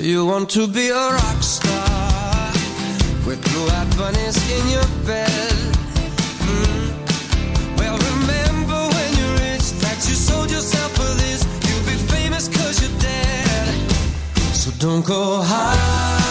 You 0.08 0.26
want 0.26 0.50
to 0.50 0.66
be 0.68 0.88
a 0.88 0.94
rock 0.96 1.44
star 1.44 2.52
with 3.28 3.44
blue-eyed 3.44 3.98
bunnies 3.98 4.38
in 4.50 4.70
your 4.70 4.88
bed? 5.06 5.52
Mm. 6.48 7.78
Well, 7.78 7.98
remember 8.12 8.80
when 8.96 9.10
you 9.20 9.28
rich 9.44 9.68
that 9.84 9.98
you 10.08 10.16
sold 10.16 10.50
yourself 10.50 10.94
for 10.96 11.14
this. 11.22 11.44
You'll 11.68 11.86
be 11.86 11.98
famous 12.14 12.48
cause 12.48 12.82
you're 12.82 13.00
dead. 13.00 13.92
So 14.54 14.72
don't 14.80 15.06
go 15.06 15.42
higher 15.42 16.27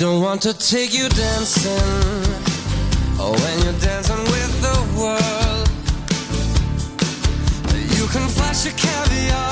don't 0.00 0.22
want 0.22 0.40
to 0.40 0.54
take 0.54 0.94
you 0.94 1.06
dancing. 1.10 1.72
Oh, 3.20 3.32
when 3.32 3.64
you're 3.64 3.80
dancing 3.80 4.24
with 4.32 4.62
the 4.62 4.76
world. 4.98 5.68
You 7.98 8.06
can 8.08 8.26
flash 8.30 8.64
your 8.64 8.74
caviar 8.78 9.49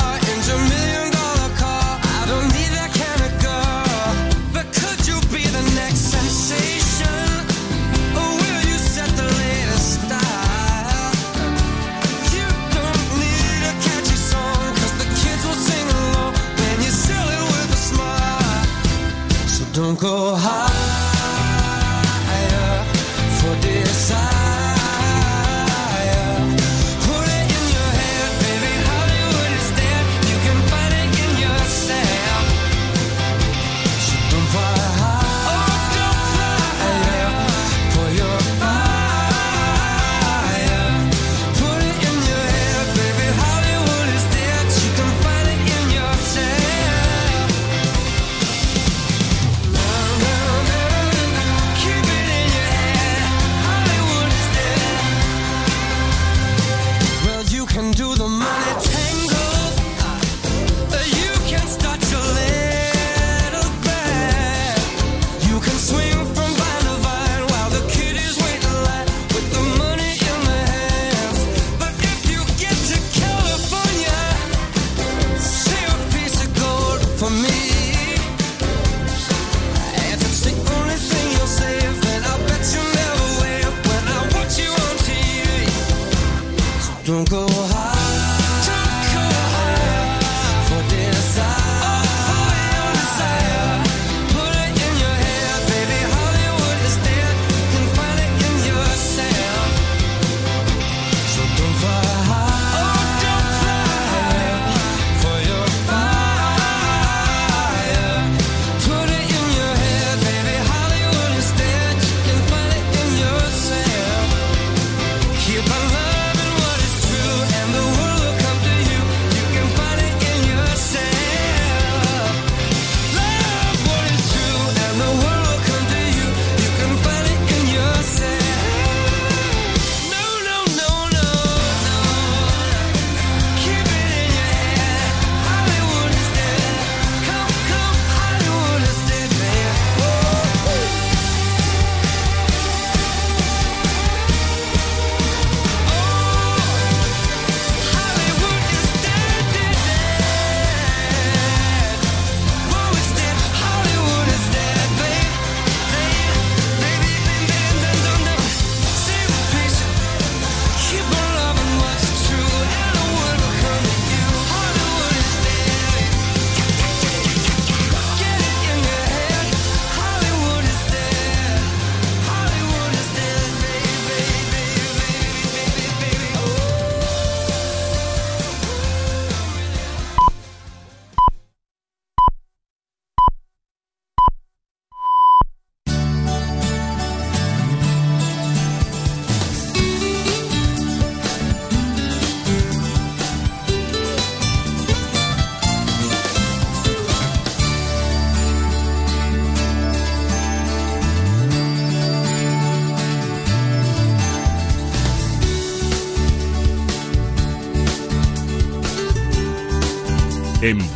go 19.99 20.37
higher 20.37 20.78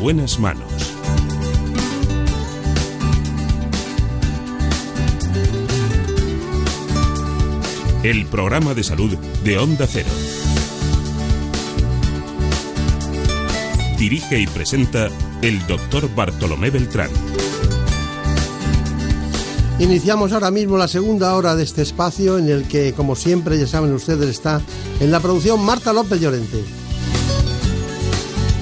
buenas 0.02 0.40
manos. 0.40 0.66
El 8.02 8.26
programa 8.26 8.74
de 8.74 8.82
salud 8.82 9.16
de 9.44 9.58
Onda 9.58 9.86
Cero. 9.88 10.08
Dirige 13.96 14.40
y 14.40 14.48
presenta 14.48 15.08
el 15.40 15.64
doctor 15.68 16.12
Bartolomé 16.12 16.70
Beltrán. 16.70 17.10
Iniciamos 19.78 20.32
ahora 20.32 20.50
mismo 20.50 20.76
la 20.78 20.88
segunda 20.88 21.36
hora 21.36 21.54
de 21.54 21.62
este 21.62 21.82
espacio 21.82 22.38
en 22.38 22.48
el 22.48 22.64
que, 22.64 22.92
como 22.92 23.14
siempre, 23.14 23.56
ya 23.56 23.68
saben 23.68 23.92
ustedes, 23.92 24.28
está 24.30 24.60
en 24.98 25.12
la 25.12 25.20
producción 25.20 25.64
Marta 25.64 25.92
López 25.92 26.20
Llorente. 26.20 26.64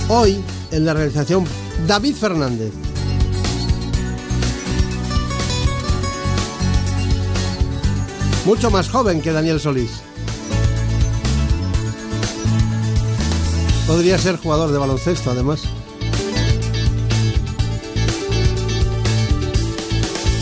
Hoy, 0.09 0.43
en 0.71 0.85
la 0.85 0.95
realización, 0.95 1.45
David 1.87 2.15
Fernández. 2.15 2.73
Mucho 8.45 8.71
más 8.71 8.89
joven 8.89 9.21
que 9.21 9.33
Daniel 9.33 9.61
Solís. 9.61 9.91
Podría 13.87 14.19
ser 14.19 14.37
jugador 14.37 14.71
de 14.71 14.79
baloncesto, 14.79 15.31
además. 15.31 15.63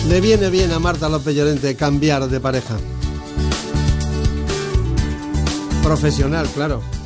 Le 0.09 0.20
viene 0.20 0.49
bien 0.49 0.72
a 0.72 0.79
Marta 0.79 1.09
López 1.09 1.35
Llorente 1.35 1.74
cambiar 1.76 2.29
de 2.29 2.41
pareja. 2.41 2.76
Profesional, 5.83 6.47
claro. 6.55 6.97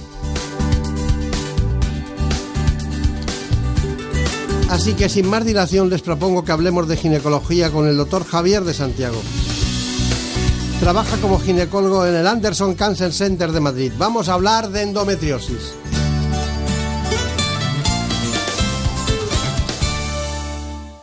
Así 4.73 4.95
que 4.95 5.11
sin 5.11 5.29
más 5.29 5.45
dilación 5.45 5.91
les 5.91 6.01
propongo 6.01 6.47
que 6.47 6.51
hablemos 6.51 6.89
de 6.89 6.97
ginecología 6.97 7.70
con 7.70 7.87
el 7.87 7.99
doctor 7.99 8.25
Javier 8.25 8.64
de 8.64 8.73
Santiago. 8.73 9.20
Trabaja 10.81 11.18
como 11.18 11.39
ginecólogo 11.39 12.07
en 12.07 12.14
el 12.14 12.27
Anderson 12.27 12.75
Cancer 12.75 13.12
Center 13.12 13.53
de 13.53 13.61
Madrid. 13.61 13.93
Vamos 13.99 14.31
a 14.31 14.33
hablar 14.33 14.70
de 14.70 14.81
endometriosis. 14.81 15.75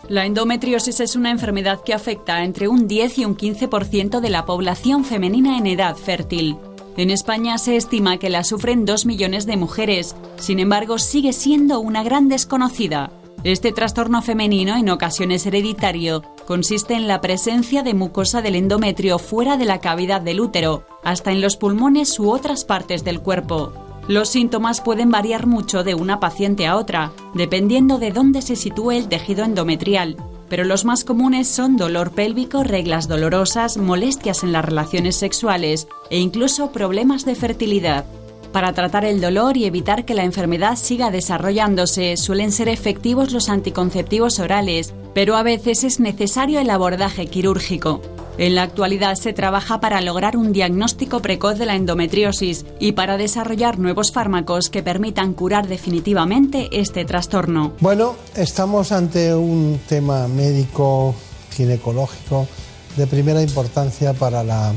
La 0.08 0.26
endometriosis 0.26 1.00
es 1.00 1.16
una 1.16 1.30
enfermedad 1.30 1.82
que 1.86 1.94
afecta 1.94 2.38
a 2.38 2.44
entre 2.46 2.68
un 2.68 2.88
10 2.88 3.20
y 3.20 3.26
un 3.26 3.38
15% 3.38 4.20
de 4.20 4.30
la 4.32 4.48
población 4.48 5.06
femenina 5.06 5.60
en 5.60 5.68
edad 5.68 5.96
fértil. 5.96 6.58
En 6.98 7.12
España 7.12 7.60
se 7.60 7.76
estima 7.76 8.18
que 8.18 8.32
la 8.32 8.44
sufren 8.44 8.86
2 8.86 9.06
millones 9.06 9.46
de 9.46 9.58
mujeres, 9.58 10.16
sin 10.40 10.58
embargo 10.58 10.98
sigue 10.98 11.34
siendo 11.34 11.80
una 11.80 12.02
gran 12.02 12.30
desconocida. 12.30 13.12
Este 13.46 13.72
trastorno 13.72 14.22
femenino, 14.22 14.76
en 14.76 14.90
ocasiones 14.90 15.46
hereditario, 15.46 16.24
consiste 16.46 16.96
en 16.96 17.08
la 17.08 17.22
presencia 17.22 17.84
de 17.84 17.94
mucosa 17.94 18.42
del 18.42 18.56
endometrio 18.56 19.18
fuera 19.18 19.56
de 19.56 19.64
la 19.64 19.80
cavidad 19.80 20.20
del 20.20 20.42
útero, 20.42 20.86
hasta 21.06 21.32
en 21.32 21.40
los 21.40 21.56
pulmones 21.56 22.20
u 22.20 22.32
otras 22.32 22.66
partes 22.66 23.06
del 23.06 23.22
cuerpo. 23.22 23.72
Los 24.10 24.28
síntomas 24.28 24.82
pueden 24.82 25.10
variar 25.10 25.48
mucho 25.48 25.86
de 25.86 25.96
una 25.96 26.20
paciente 26.20 26.68
a 26.68 26.76
otra, 26.76 27.14
dependiendo 27.34 27.98
de 27.98 28.12
dónde 28.12 28.42
se 28.42 28.58
sitúe 28.58 28.92
el 28.92 29.08
tejido 29.08 29.46
endometrial, 29.46 30.18
pero 30.50 30.66
los 30.66 30.84
más 30.84 31.06
comunes 31.06 31.48
son 31.48 31.78
dolor 31.78 32.12
pélvico, 32.12 32.66
reglas 32.66 33.08
dolorosas, 33.08 33.78
molestias 33.78 34.44
en 34.44 34.52
las 34.52 34.66
relaciones 34.66 35.16
sexuales 35.16 35.88
e 36.10 36.20
incluso 36.20 36.74
problemas 36.74 37.24
de 37.24 37.36
fertilidad. 37.36 38.04
Para 38.52 38.74
tratar 38.74 39.06
el 39.06 39.22
dolor 39.22 39.58
y 39.58 39.66
evitar 39.66 40.06
que 40.06 40.16
la 40.16 40.24
enfermedad 40.24 40.76
siga 40.76 41.12
desarrollándose, 41.12 42.18
suelen 42.18 42.52
ser 42.52 42.68
efectivos 42.68 43.32
los 43.32 43.47
anticonceptivos 43.47 44.39
orales, 44.39 44.93
pero 45.14 45.36
a 45.36 45.43
veces 45.43 45.84
es 45.84 46.00
necesario 46.00 46.60
el 46.60 46.70
abordaje 46.72 47.28
quirúrgico. 47.28 48.02
En 48.39 48.56
la 48.56 48.64
actualidad 48.64 49.16
se 49.16 49.34
trabaja 49.34 49.82
para 49.82 50.02
lograr 50.02 50.36
un 50.36 50.52
diagnóstico 50.52 51.22
precoz 51.22 51.60
de 51.60 51.66
la 51.66 51.76
endometriosis 51.76 52.66
y 52.80 52.93
para 52.93 53.18
desarrollar 53.18 53.78
nuevos 53.78 54.12
fármacos 54.14 54.70
que 54.70 54.82
permitan 54.82 55.34
curar 55.34 55.68
definitivamente 55.68 56.70
este 56.72 57.06
trastorno. 57.06 57.74
Bueno, 57.82 58.16
estamos 58.36 58.91
ante 58.93 59.36
un 59.36 59.80
tema 59.88 60.28
médico, 60.28 61.14
ginecológico, 61.52 62.47
de 62.95 63.06
primera 63.06 63.41
importancia 63.41 64.14
para 64.14 64.43
la, 64.43 64.74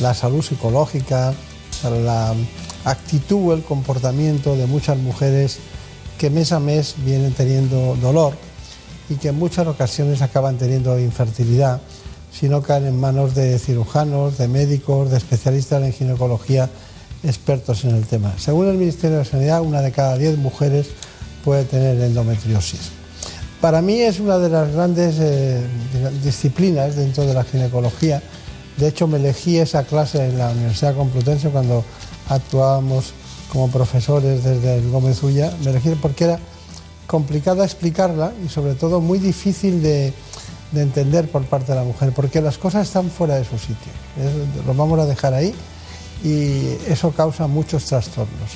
la 0.00 0.14
salud 0.14 0.42
psicológica, 0.42 1.34
para 1.82 1.96
la 1.96 2.34
actitud 2.84 3.50
o 3.50 3.54
el 3.54 3.62
comportamiento 3.62 4.56
de 4.56 4.66
muchas 4.66 4.98
mujeres 4.98 5.58
que 6.18 6.30
mes 6.30 6.52
a 6.52 6.60
mes 6.60 6.94
vienen 7.04 7.32
teniendo 7.32 7.96
dolor 7.96 8.34
y 9.08 9.16
que 9.16 9.28
en 9.28 9.38
muchas 9.38 9.66
ocasiones 9.66 10.22
acaban 10.22 10.56
teniendo 10.56 10.98
infertilidad 10.98 11.80
si 12.32 12.48
no 12.48 12.62
caen 12.62 12.86
en 12.86 12.98
manos 12.98 13.34
de 13.34 13.58
cirujanos, 13.58 14.38
de 14.38 14.48
médicos, 14.48 15.10
de 15.10 15.18
especialistas 15.18 15.82
en 15.82 15.92
ginecología 15.92 16.70
expertos 17.22 17.84
en 17.84 17.94
el 17.94 18.06
tema. 18.06 18.32
Según 18.38 18.68
el 18.68 18.76
Ministerio 18.76 19.18
de 19.18 19.24
Sanidad, 19.24 19.62
una 19.62 19.80
de 19.80 19.92
cada 19.92 20.16
diez 20.16 20.36
mujeres 20.38 20.88
puede 21.44 21.64
tener 21.64 22.00
endometriosis. 22.00 22.90
Para 23.60 23.80
mí 23.80 24.00
es 24.00 24.18
una 24.18 24.38
de 24.38 24.48
las 24.48 24.72
grandes 24.72 25.16
eh, 25.20 25.60
disciplinas 26.24 26.96
dentro 26.96 27.24
de 27.24 27.34
la 27.34 27.44
ginecología. 27.44 28.20
De 28.76 28.88
hecho, 28.88 29.06
me 29.06 29.18
elegí 29.18 29.58
esa 29.58 29.84
clase 29.84 30.26
en 30.26 30.38
la 30.38 30.50
Universidad 30.50 30.96
Complutense 30.96 31.50
cuando 31.50 31.84
actuábamos 32.28 33.12
como 33.50 33.70
profesores 33.70 34.44
desde 34.44 34.78
el 34.78 34.90
Gómez 34.90 35.22
Ulla. 35.22 35.52
Me 35.62 35.70
elegí 35.70 35.90
porque 36.00 36.24
era 36.24 36.38
complicada 37.06 37.64
explicarla 37.64 38.32
y 38.44 38.48
sobre 38.48 38.74
todo 38.74 39.00
muy 39.00 39.18
difícil 39.18 39.82
de, 39.82 40.12
de 40.72 40.82
entender 40.82 41.28
por 41.30 41.44
parte 41.44 41.72
de 41.72 41.78
la 41.78 41.84
mujer, 41.84 42.12
porque 42.12 42.40
las 42.40 42.58
cosas 42.58 42.86
están 42.86 43.10
fuera 43.10 43.36
de 43.36 43.44
su 43.44 43.58
sitio. 43.58 43.92
Lo 44.66 44.74
vamos 44.74 44.98
a 44.98 45.06
dejar 45.06 45.34
ahí 45.34 45.54
y 46.24 46.76
eso 46.90 47.10
causa 47.12 47.46
muchos 47.46 47.84
trastornos. 47.84 48.50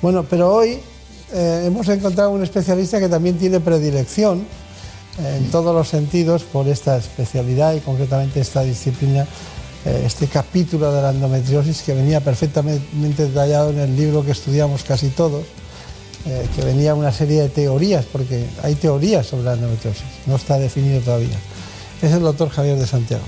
Bueno, 0.00 0.24
pero 0.28 0.54
hoy 0.54 0.78
eh, 1.32 1.64
hemos 1.66 1.88
encontrado 1.88 2.30
un 2.30 2.42
especialista 2.42 2.98
que 2.98 3.08
también 3.08 3.36
tiene 3.38 3.60
predilección 3.60 4.40
eh, 5.18 5.36
en 5.38 5.50
todos 5.50 5.74
los 5.74 5.88
sentidos 5.88 6.42
por 6.44 6.68
esta 6.68 6.96
especialidad 6.96 7.74
y 7.74 7.80
concretamente 7.80 8.40
esta 8.40 8.62
disciplina, 8.62 9.26
este 9.84 10.26
capítulo 10.26 10.92
de 10.92 11.02
la 11.02 11.10
endometriosis 11.10 11.82
que 11.82 11.94
venía 11.94 12.20
perfectamente 12.20 13.26
detallado 13.26 13.70
en 13.70 13.78
el 13.78 13.96
libro 13.96 14.24
que 14.24 14.32
estudiamos 14.32 14.82
casi 14.84 15.08
todos, 15.08 15.44
eh, 16.26 16.46
que 16.54 16.62
venía 16.62 16.94
una 16.94 17.12
serie 17.12 17.42
de 17.42 17.48
teorías, 17.48 18.04
porque 18.12 18.44
hay 18.62 18.74
teorías 18.74 19.26
sobre 19.26 19.44
la 19.44 19.54
endometriosis, 19.54 20.02
no 20.26 20.36
está 20.36 20.58
definido 20.58 21.00
todavía. 21.00 21.38
Es 22.02 22.12
el 22.12 22.20
doctor 22.20 22.50
Javier 22.50 22.78
de 22.78 22.86
Santiago. 22.86 23.24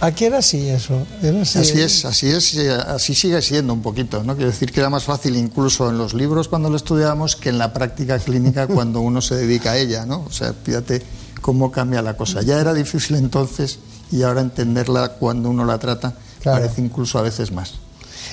¿A 0.00 0.10
qué 0.12 0.26
era 0.26 0.38
así 0.38 0.68
eso? 0.68 1.06
Era 1.22 1.40
así- 1.40 1.58
Así 1.58 1.80
es, 1.80 2.04
así 2.04 2.28
es, 2.28 2.52
y 2.54 2.66
así 2.68 3.14
sigue 3.14 3.40
siendo 3.40 3.72
un 3.72 3.80
poquito, 3.80 4.22
¿no? 4.22 4.34
Quiero 4.36 4.50
decir 4.50 4.70
que 4.70 4.80
era 4.80 4.90
más 4.90 5.04
fácil 5.04 5.36
incluso 5.36 5.88
en 5.88 5.96
los 5.96 6.12
libros 6.12 6.48
cuando 6.48 6.68
lo 6.68 6.76
estudiábamos 6.76 7.36
que 7.36 7.48
en 7.48 7.56
la 7.56 7.72
práctica 7.72 8.18
clínica 8.18 8.66
cuando 8.66 9.00
uno 9.00 9.22
se 9.22 9.36
dedica 9.36 9.72
a 9.72 9.78
ella, 9.78 10.04
¿no? 10.04 10.24
O 10.26 10.30
sea, 10.32 10.52
fíjate 10.52 11.02
cómo 11.40 11.70
cambia 11.72 12.02
la 12.02 12.14
cosa. 12.18 12.42
Ya 12.42 12.60
era 12.60 12.74
difícil 12.74 13.16
entonces 13.16 13.78
y 14.12 14.22
ahora 14.22 14.40
entenderla 14.40 15.10
cuando 15.10 15.50
uno 15.50 15.64
la 15.64 15.78
trata 15.78 16.14
Claro. 16.40 16.60
parece 16.60 16.80
incluso 16.80 17.18
a 17.18 17.22
veces 17.22 17.50
más. 17.50 17.74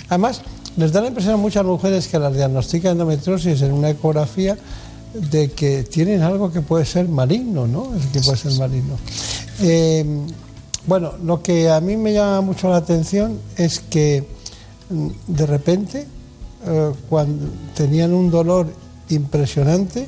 Además, 0.09 0.41
les 0.77 0.91
da 0.91 1.01
la 1.01 1.07
impresión 1.07 1.35
a 1.35 1.37
muchas 1.37 1.65
mujeres 1.65 2.07
que 2.07 2.19
las 2.19 2.33
diagnostican 2.33 2.93
endometriosis 2.93 3.61
en 3.61 3.71
una 3.71 3.89
ecografía 3.89 4.57
de 5.13 5.51
que 5.51 5.83
tienen 5.83 6.21
algo 6.21 6.51
que 6.51 6.61
puede 6.61 6.85
ser 6.85 7.07
maligno, 7.07 7.67
¿no? 7.67 7.93
Es 7.95 8.05
que 8.07 8.19
puede 8.21 8.37
ser 8.37 8.53
maligno. 8.53 8.95
Eh, 9.61 10.05
bueno, 10.85 11.13
lo 11.23 11.41
que 11.41 11.69
a 11.69 11.79
mí 11.79 11.95
me 11.95 12.13
llama 12.13 12.41
mucho 12.41 12.69
la 12.69 12.77
atención 12.77 13.39
es 13.55 13.79
que 13.79 14.27
mm, 14.89 15.07
de 15.27 15.45
repente, 15.45 16.07
eh, 16.65 16.91
cuando 17.09 17.45
tenían 17.75 18.13
un 18.13 18.29
dolor 18.29 18.67
impresionante 19.09 20.07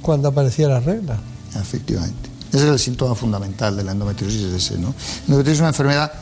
cuando 0.00 0.28
aparecía 0.28 0.68
la 0.68 0.80
regla. 0.80 1.18
Efectivamente. 1.58 2.31
Ese 2.52 2.64
es 2.66 2.70
el 2.72 2.78
síntoma 2.78 3.14
fundamental 3.14 3.76
de 3.76 3.82
la 3.84 3.92
endometriosis, 3.92 4.42
es 4.42 4.52
ese, 4.52 4.78
¿no? 4.78 4.94
Endometriosis 5.26 5.54
es 5.58 5.60
una 5.60 5.68
enfermedad 5.68 6.12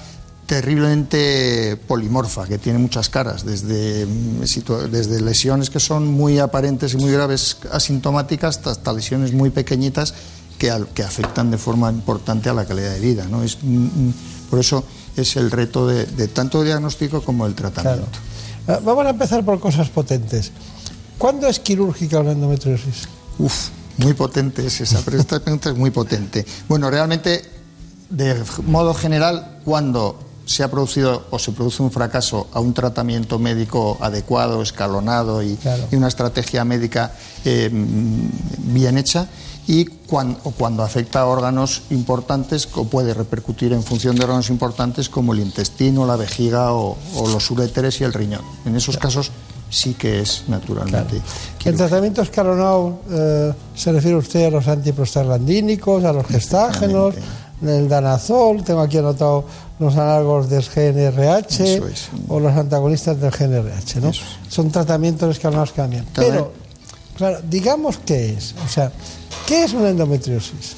terriblemente 0.46 1.76
polimorfa, 1.88 2.46
que 2.46 2.58
tiene 2.58 2.78
muchas 2.78 3.08
caras, 3.08 3.44
desde, 3.44 4.06
mm, 4.06 4.40
desde 4.90 5.20
lesiones 5.20 5.70
que 5.70 5.80
son 5.80 6.06
muy 6.08 6.38
aparentes 6.38 6.94
y 6.94 6.96
muy 6.96 7.10
graves 7.12 7.56
asintomáticas 7.72 8.56
hasta, 8.58 8.70
hasta 8.72 8.92
lesiones 8.92 9.32
muy 9.32 9.50
pequeñitas 9.50 10.14
que, 10.58 10.70
al- 10.70 10.88
que 10.88 11.02
afectan 11.02 11.50
de 11.50 11.58
forma 11.58 11.90
importante 11.90 12.48
a 12.48 12.54
la 12.54 12.64
calidad 12.64 12.92
de 12.92 13.00
vida. 13.00 13.26
¿no? 13.30 13.42
Es, 13.42 13.58
mm, 13.62 13.68
mm, 13.84 14.14
por 14.50 14.58
eso 14.60 14.84
es 15.16 15.36
el 15.36 15.50
reto 15.50 15.86
de, 15.86 16.04
de 16.06 16.28
tanto 16.28 16.62
diagnóstico 16.62 17.22
como 17.22 17.46
el 17.46 17.54
tratamiento. 17.54 18.06
Ah, 18.68 18.78
Vamos 18.84 19.06
a 19.06 19.10
empezar 19.10 19.44
por 19.44 19.58
cosas 19.58 19.88
potentes. 19.88 20.52
¿Cuándo 21.18 21.46
es 21.48 21.58
quirúrgica 21.58 22.20
una 22.20 22.32
endometriosis? 22.32 23.08
Uf, 23.38 23.68
muy 24.00 24.14
potente 24.14 24.66
es 24.66 24.80
esa, 24.80 25.00
pero 25.04 25.18
esta 25.18 25.40
pregunta 25.40 25.70
es 25.70 25.76
muy 25.76 25.90
potente. 25.90 26.44
Bueno, 26.68 26.90
realmente, 26.90 27.42
de 28.08 28.42
modo 28.66 28.94
general, 28.94 29.60
cuando 29.64 30.18
se 30.46 30.64
ha 30.64 30.70
producido 30.70 31.26
o 31.30 31.38
se 31.38 31.52
produce 31.52 31.82
un 31.82 31.92
fracaso 31.92 32.48
a 32.52 32.58
un 32.58 32.74
tratamiento 32.74 33.38
médico 33.38 33.98
adecuado, 34.00 34.62
escalonado 34.62 35.42
y, 35.42 35.56
y 35.92 35.96
una 35.96 36.08
estrategia 36.08 36.64
médica 36.64 37.12
eh, 37.44 37.70
bien 37.70 38.98
hecha 38.98 39.28
y 39.68 39.84
cuando, 39.84 40.40
o 40.42 40.50
cuando 40.50 40.82
afecta 40.82 41.20
a 41.20 41.26
órganos 41.26 41.82
importantes 41.90 42.68
o 42.74 42.84
puede 42.84 43.14
repercutir 43.14 43.72
en 43.72 43.84
función 43.84 44.16
de 44.16 44.24
órganos 44.24 44.50
importantes 44.50 45.08
como 45.08 45.34
el 45.34 45.38
intestino, 45.38 46.04
la 46.04 46.16
vejiga 46.16 46.72
o, 46.72 46.98
o 47.14 47.28
los 47.28 47.48
uréteres 47.52 48.00
y 48.00 48.04
el 48.04 48.12
riñón. 48.12 48.42
En 48.64 48.74
esos 48.74 48.96
casos 48.96 49.30
sí 49.70 49.94
que 49.94 50.20
es 50.20 50.44
naturalmente. 50.48 51.20
El 51.64 51.76
tratamiento 51.76 52.22
escalonado 52.22 53.00
eh, 53.10 53.52
se 53.74 53.92
refiere 53.92 54.16
usted 54.16 54.46
a 54.46 54.50
los 54.50 54.66
antiprostaglandínicos, 54.68 56.04
a 56.04 56.12
los 56.12 56.26
gestágenos, 56.26 57.14
el 57.62 57.88
danazol, 57.88 58.64
tengo 58.64 58.80
aquí 58.80 58.98
anotado 58.98 59.44
los 59.78 59.96
análogos 59.96 60.48
del 60.48 60.62
GNRH 60.62 61.88
es. 61.88 62.08
o 62.28 62.38
los 62.38 62.52
antagonistas 62.52 63.18
del 63.20 63.30
GNRH, 63.30 64.00
¿no? 64.00 64.12
Son 64.48 64.70
tratamientos 64.70 65.30
escalonados 65.36 65.70
que 65.70 65.76
cambian. 65.76 66.06
Pero, 66.14 66.52
claro, 67.16 67.38
digamos 67.48 67.98
qué 67.98 68.34
es, 68.34 68.54
o 68.64 68.68
sea, 68.68 68.92
¿qué 69.46 69.64
es 69.64 69.72
una 69.72 69.90
endometriosis? 69.90 70.76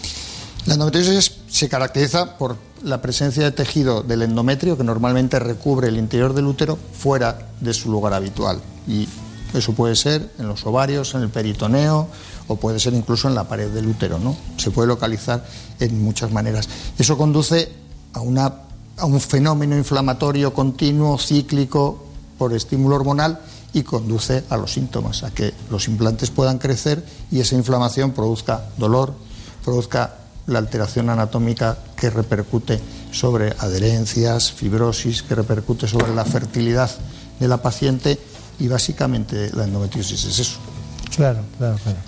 La 0.66 0.74
endometriosis 0.74 1.32
se 1.48 1.68
caracteriza 1.68 2.38
por 2.38 2.56
la 2.84 3.00
presencia 3.00 3.42
de 3.42 3.52
tejido 3.52 4.02
del 4.02 4.22
endometrio 4.22 4.76
que 4.76 4.84
normalmente 4.84 5.38
recubre 5.38 5.88
el 5.88 5.98
interior 5.98 6.34
del 6.34 6.46
útero 6.46 6.78
fuera 6.92 7.38
de 7.60 7.74
su 7.74 7.90
lugar 7.90 8.14
habitual. 8.14 8.60
Y 8.86 9.08
eso 9.54 9.72
puede 9.72 9.96
ser 9.96 10.32
en 10.38 10.48
los 10.48 10.64
ovarios, 10.66 11.14
en 11.14 11.22
el 11.22 11.28
peritoneo 11.28 12.08
o 12.48 12.56
puede 12.56 12.80
ser 12.80 12.94
incluso 12.94 13.28
en 13.28 13.34
la 13.34 13.44
pared 13.44 13.70
del 13.70 13.86
útero. 13.86 14.18
¿no? 14.18 14.36
Se 14.56 14.70
puede 14.70 14.88
localizar 14.88 15.44
en 15.78 16.02
muchas 16.02 16.32
maneras. 16.32 16.68
Eso 16.98 17.16
conduce 17.16 17.70
a, 18.14 18.20
una, 18.20 18.52
a 18.96 19.06
un 19.06 19.20
fenómeno 19.20 19.76
inflamatorio 19.76 20.52
continuo, 20.52 21.18
cíclico, 21.18 22.06
por 22.38 22.52
estímulo 22.52 22.96
hormonal 22.96 23.40
y 23.72 23.82
conduce 23.82 24.44
a 24.50 24.56
los 24.56 24.72
síntomas, 24.72 25.22
a 25.22 25.30
que 25.30 25.54
los 25.70 25.86
implantes 25.88 26.30
puedan 26.30 26.58
crecer 26.58 27.04
y 27.30 27.40
esa 27.40 27.54
inflamación 27.54 28.12
produzca 28.12 28.64
dolor, 28.76 29.14
produzca 29.64 30.16
la 30.46 30.58
alteración 30.58 31.08
anatómica 31.08 31.78
que 31.96 32.10
repercute 32.10 32.80
sobre 33.12 33.54
adherencias, 33.58 34.50
fibrosis, 34.52 35.22
que 35.22 35.34
repercute 35.34 35.86
sobre 35.86 36.14
la 36.14 36.24
fertilidad 36.24 36.90
de 37.38 37.48
la 37.48 37.62
paciente 37.62 38.18
y 38.62 38.68
básicamente 38.68 39.50
la 39.54 39.64
endometriosis 39.64 40.24
es 40.24 40.38
eso. 40.38 40.58
Claro, 41.16 41.40
claro, 41.58 41.76
claro. 41.82 41.98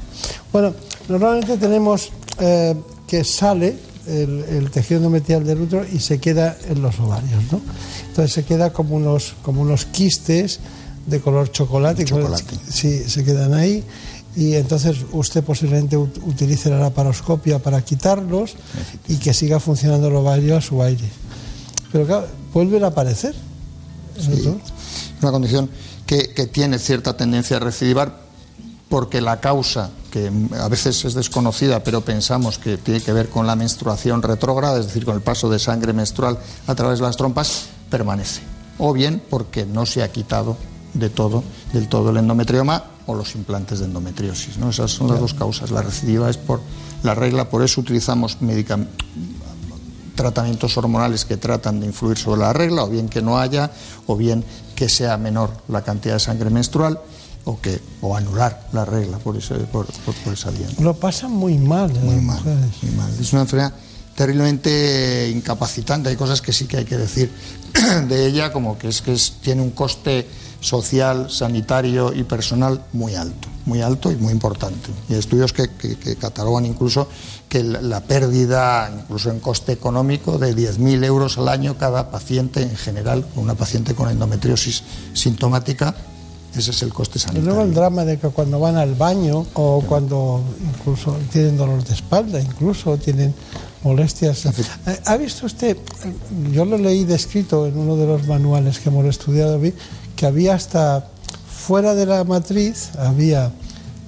Bueno, 0.52 0.74
normalmente 1.08 1.56
tenemos 1.58 2.10
eh, 2.38 2.74
que 3.06 3.24
sale 3.24 3.76
el, 4.06 4.44
el 4.48 4.70
tejido 4.70 4.98
endometrial 4.98 5.44
del 5.44 5.60
útero 5.62 5.84
y 5.90 5.98
se 5.98 6.18
queda 6.18 6.56
en 6.68 6.80
los 6.80 6.98
ovarios, 7.00 7.42
¿no? 7.50 7.60
Entonces 8.08 8.32
se 8.32 8.44
queda 8.44 8.72
como 8.72 8.94
unos, 8.96 9.34
como 9.42 9.62
unos 9.62 9.84
quistes 9.86 10.60
de 11.06 11.20
color 11.20 11.50
chocolate. 11.50 12.04
Chocolate. 12.04 12.54
Sí, 12.70 13.02
se 13.06 13.24
quedan 13.24 13.52
ahí 13.54 13.82
y 14.36 14.54
entonces 14.54 14.96
usted 15.12 15.42
posiblemente 15.44 15.96
ut- 15.98 16.22
utilice 16.24 16.70
la 16.70 16.78
laparoscopia 16.78 17.58
para 17.58 17.82
quitarlos 17.82 18.54
y 19.08 19.16
que 19.16 19.34
siga 19.34 19.60
funcionando 19.60 20.08
el 20.08 20.16
ovario 20.16 20.56
a 20.56 20.60
su 20.60 20.82
aire. 20.82 21.08
Pero 21.92 22.06
claro, 22.06 22.26
vuelven 22.52 22.84
a 22.84 22.88
aparecer. 22.88 23.34
Sí. 24.18 24.48
Una 25.20 25.30
condición 25.32 25.68
que, 26.06 26.30
que 26.34 26.46
tiene 26.46 26.78
cierta 26.78 27.16
tendencia 27.16 27.56
a 27.56 27.60
recidivar 27.60 28.22
porque 28.88 29.20
la 29.20 29.40
causa, 29.40 29.90
que 30.12 30.30
a 30.60 30.68
veces 30.68 31.04
es 31.04 31.14
desconocida, 31.14 31.82
pero 31.82 32.02
pensamos 32.02 32.58
que 32.58 32.76
tiene 32.76 33.00
que 33.00 33.12
ver 33.12 33.28
con 33.28 33.46
la 33.46 33.56
menstruación 33.56 34.22
retrógrada, 34.22 34.78
es 34.78 34.86
decir, 34.86 35.04
con 35.04 35.16
el 35.16 35.22
paso 35.22 35.48
de 35.50 35.58
sangre 35.58 35.92
menstrual 35.92 36.38
a 36.66 36.74
través 36.74 37.00
de 37.00 37.06
las 37.06 37.16
trompas, 37.16 37.66
permanece. 37.90 38.42
O 38.78 38.92
bien 38.92 39.20
porque 39.30 39.66
no 39.66 39.86
se 39.86 40.02
ha 40.02 40.12
quitado 40.12 40.56
de 40.92 41.10
todo, 41.10 41.42
del 41.72 41.88
todo 41.88 42.10
el 42.10 42.18
endometrioma 42.18 42.84
o 43.06 43.14
los 43.14 43.34
implantes 43.34 43.80
de 43.80 43.86
endometriosis. 43.86 44.58
¿no? 44.58 44.70
Esas 44.70 44.92
son 44.92 45.08
las 45.08 45.18
dos 45.18 45.34
causas. 45.34 45.70
La 45.72 45.82
recidiva 45.82 46.30
es 46.30 46.36
por 46.36 46.60
la 47.02 47.14
regla, 47.14 47.48
por 47.50 47.62
eso 47.64 47.80
utilizamos 47.80 48.38
medicam- 48.40 48.86
tratamientos 50.28 50.76
hormonales 50.78 51.26
que 51.26 51.36
tratan 51.36 51.80
de 51.80 51.86
influir 51.86 52.16
sobre 52.16 52.40
la 52.40 52.52
regla, 52.54 52.84
o 52.84 52.88
bien 52.88 53.08
que 53.10 53.20
no 53.20 53.38
haya, 53.38 53.70
o 54.06 54.16
bien 54.16 54.42
que 54.74 54.88
sea 54.88 55.18
menor 55.18 55.50
la 55.68 55.82
cantidad 55.82 56.14
de 56.14 56.20
sangre 56.20 56.48
menstrual, 56.48 56.98
o 57.44 57.60
que 57.60 57.78
o 58.00 58.16
anular 58.16 58.68
la 58.72 58.86
regla 58.86 59.18
por, 59.18 59.36
ese, 59.36 59.54
por, 59.56 59.84
por- 59.86 60.14
por 60.14 60.32
esa 60.32 60.50
vía. 60.50 60.66
Lo 60.80 60.94
pasan 60.94 61.30
muy 61.32 61.58
mal. 61.58 61.90
¿eh? 61.94 62.00
Muy 62.02 62.20
mal, 62.22 62.40
muy 62.82 62.90
mal. 62.92 63.12
Es 63.20 63.32
una 63.34 63.42
enfermedad 63.42 63.74
terriblemente 64.14 65.30
incapacitante. 65.34 66.08
Hay 66.08 66.16
cosas 66.16 66.40
que 66.40 66.52
sí 66.52 66.66
que 66.66 66.78
hay 66.78 66.84
que 66.84 66.96
decir 66.96 67.30
de 68.08 68.26
ella, 68.26 68.52
como 68.52 68.78
que 68.78 68.88
es 68.88 69.02
que 69.02 69.12
es- 69.12 69.32
tiene 69.42 69.62
un 69.62 69.70
coste 69.70 70.26
social, 70.60 71.30
sanitario 71.30 72.12
y 72.14 72.24
personal 72.24 72.82
muy 72.94 73.14
alto, 73.16 73.48
muy 73.66 73.82
alto 73.82 74.10
y 74.10 74.16
muy 74.16 74.32
importante. 74.32 74.90
Y 75.08 75.12
hay 75.12 75.18
estudios 75.18 75.52
que, 75.52 75.68
que- 75.68 75.96
que 75.98 76.16
catalogan 76.16 76.64
incluso 76.64 77.06
que 77.48 77.62
la, 77.62 78.00
pérdida, 78.00 78.90
incluso 79.02 79.30
en 79.30 79.40
coste 79.40 79.72
económico, 79.72 80.38
de 80.38 80.54
10.000 80.56 81.04
euros 81.04 81.36
al 81.38 81.48
año 81.48 81.76
cada 81.76 82.10
paciente 82.10 82.62
en 82.62 82.74
general, 82.76 83.26
una 83.36 83.54
paciente 83.54 83.94
con 83.94 84.08
endometriosis 84.08 84.82
sintomática, 85.12 85.94
ese 86.56 86.70
es 86.70 86.82
el 86.82 86.94
coste 86.94 87.18
Y 87.18 87.20
sanitario. 87.20 87.50
luego 87.50 87.62
el 87.62 87.74
drama 87.74 88.04
de 88.04 88.18
que 88.18 88.28
cuando 88.28 88.58
van 88.60 88.76
al 88.76 88.94
baño 88.94 89.44
o 89.54 89.82
cuando 89.86 90.40
incluso 90.78 91.16
tienen 91.32 91.56
dolor 91.56 91.82
de 91.84 91.92
espalda, 91.94 92.40
incluso 92.40 92.96
tienen 92.96 93.34
molestias. 93.84 94.46
Eh, 94.46 94.52
¿Ha 95.04 95.16
visto 95.16 95.46
usted? 95.46 95.76
Yo 96.50 96.64
lo 96.64 96.76
leí 96.78 97.04
descrito 97.04 97.66
en 97.66 97.76
uno 97.78 97.96
de 97.96 98.06
los 98.06 98.26
manuales 98.26 98.78
que 98.80 98.88
hemos 98.88 99.04
estudiado, 99.06 99.60
que 100.16 100.26
había 100.26 100.54
hasta 100.54 101.06
fuera 101.54 101.94
de 101.94 102.06
la 102.06 102.24
matriz, 102.24 102.90
había 102.98 103.52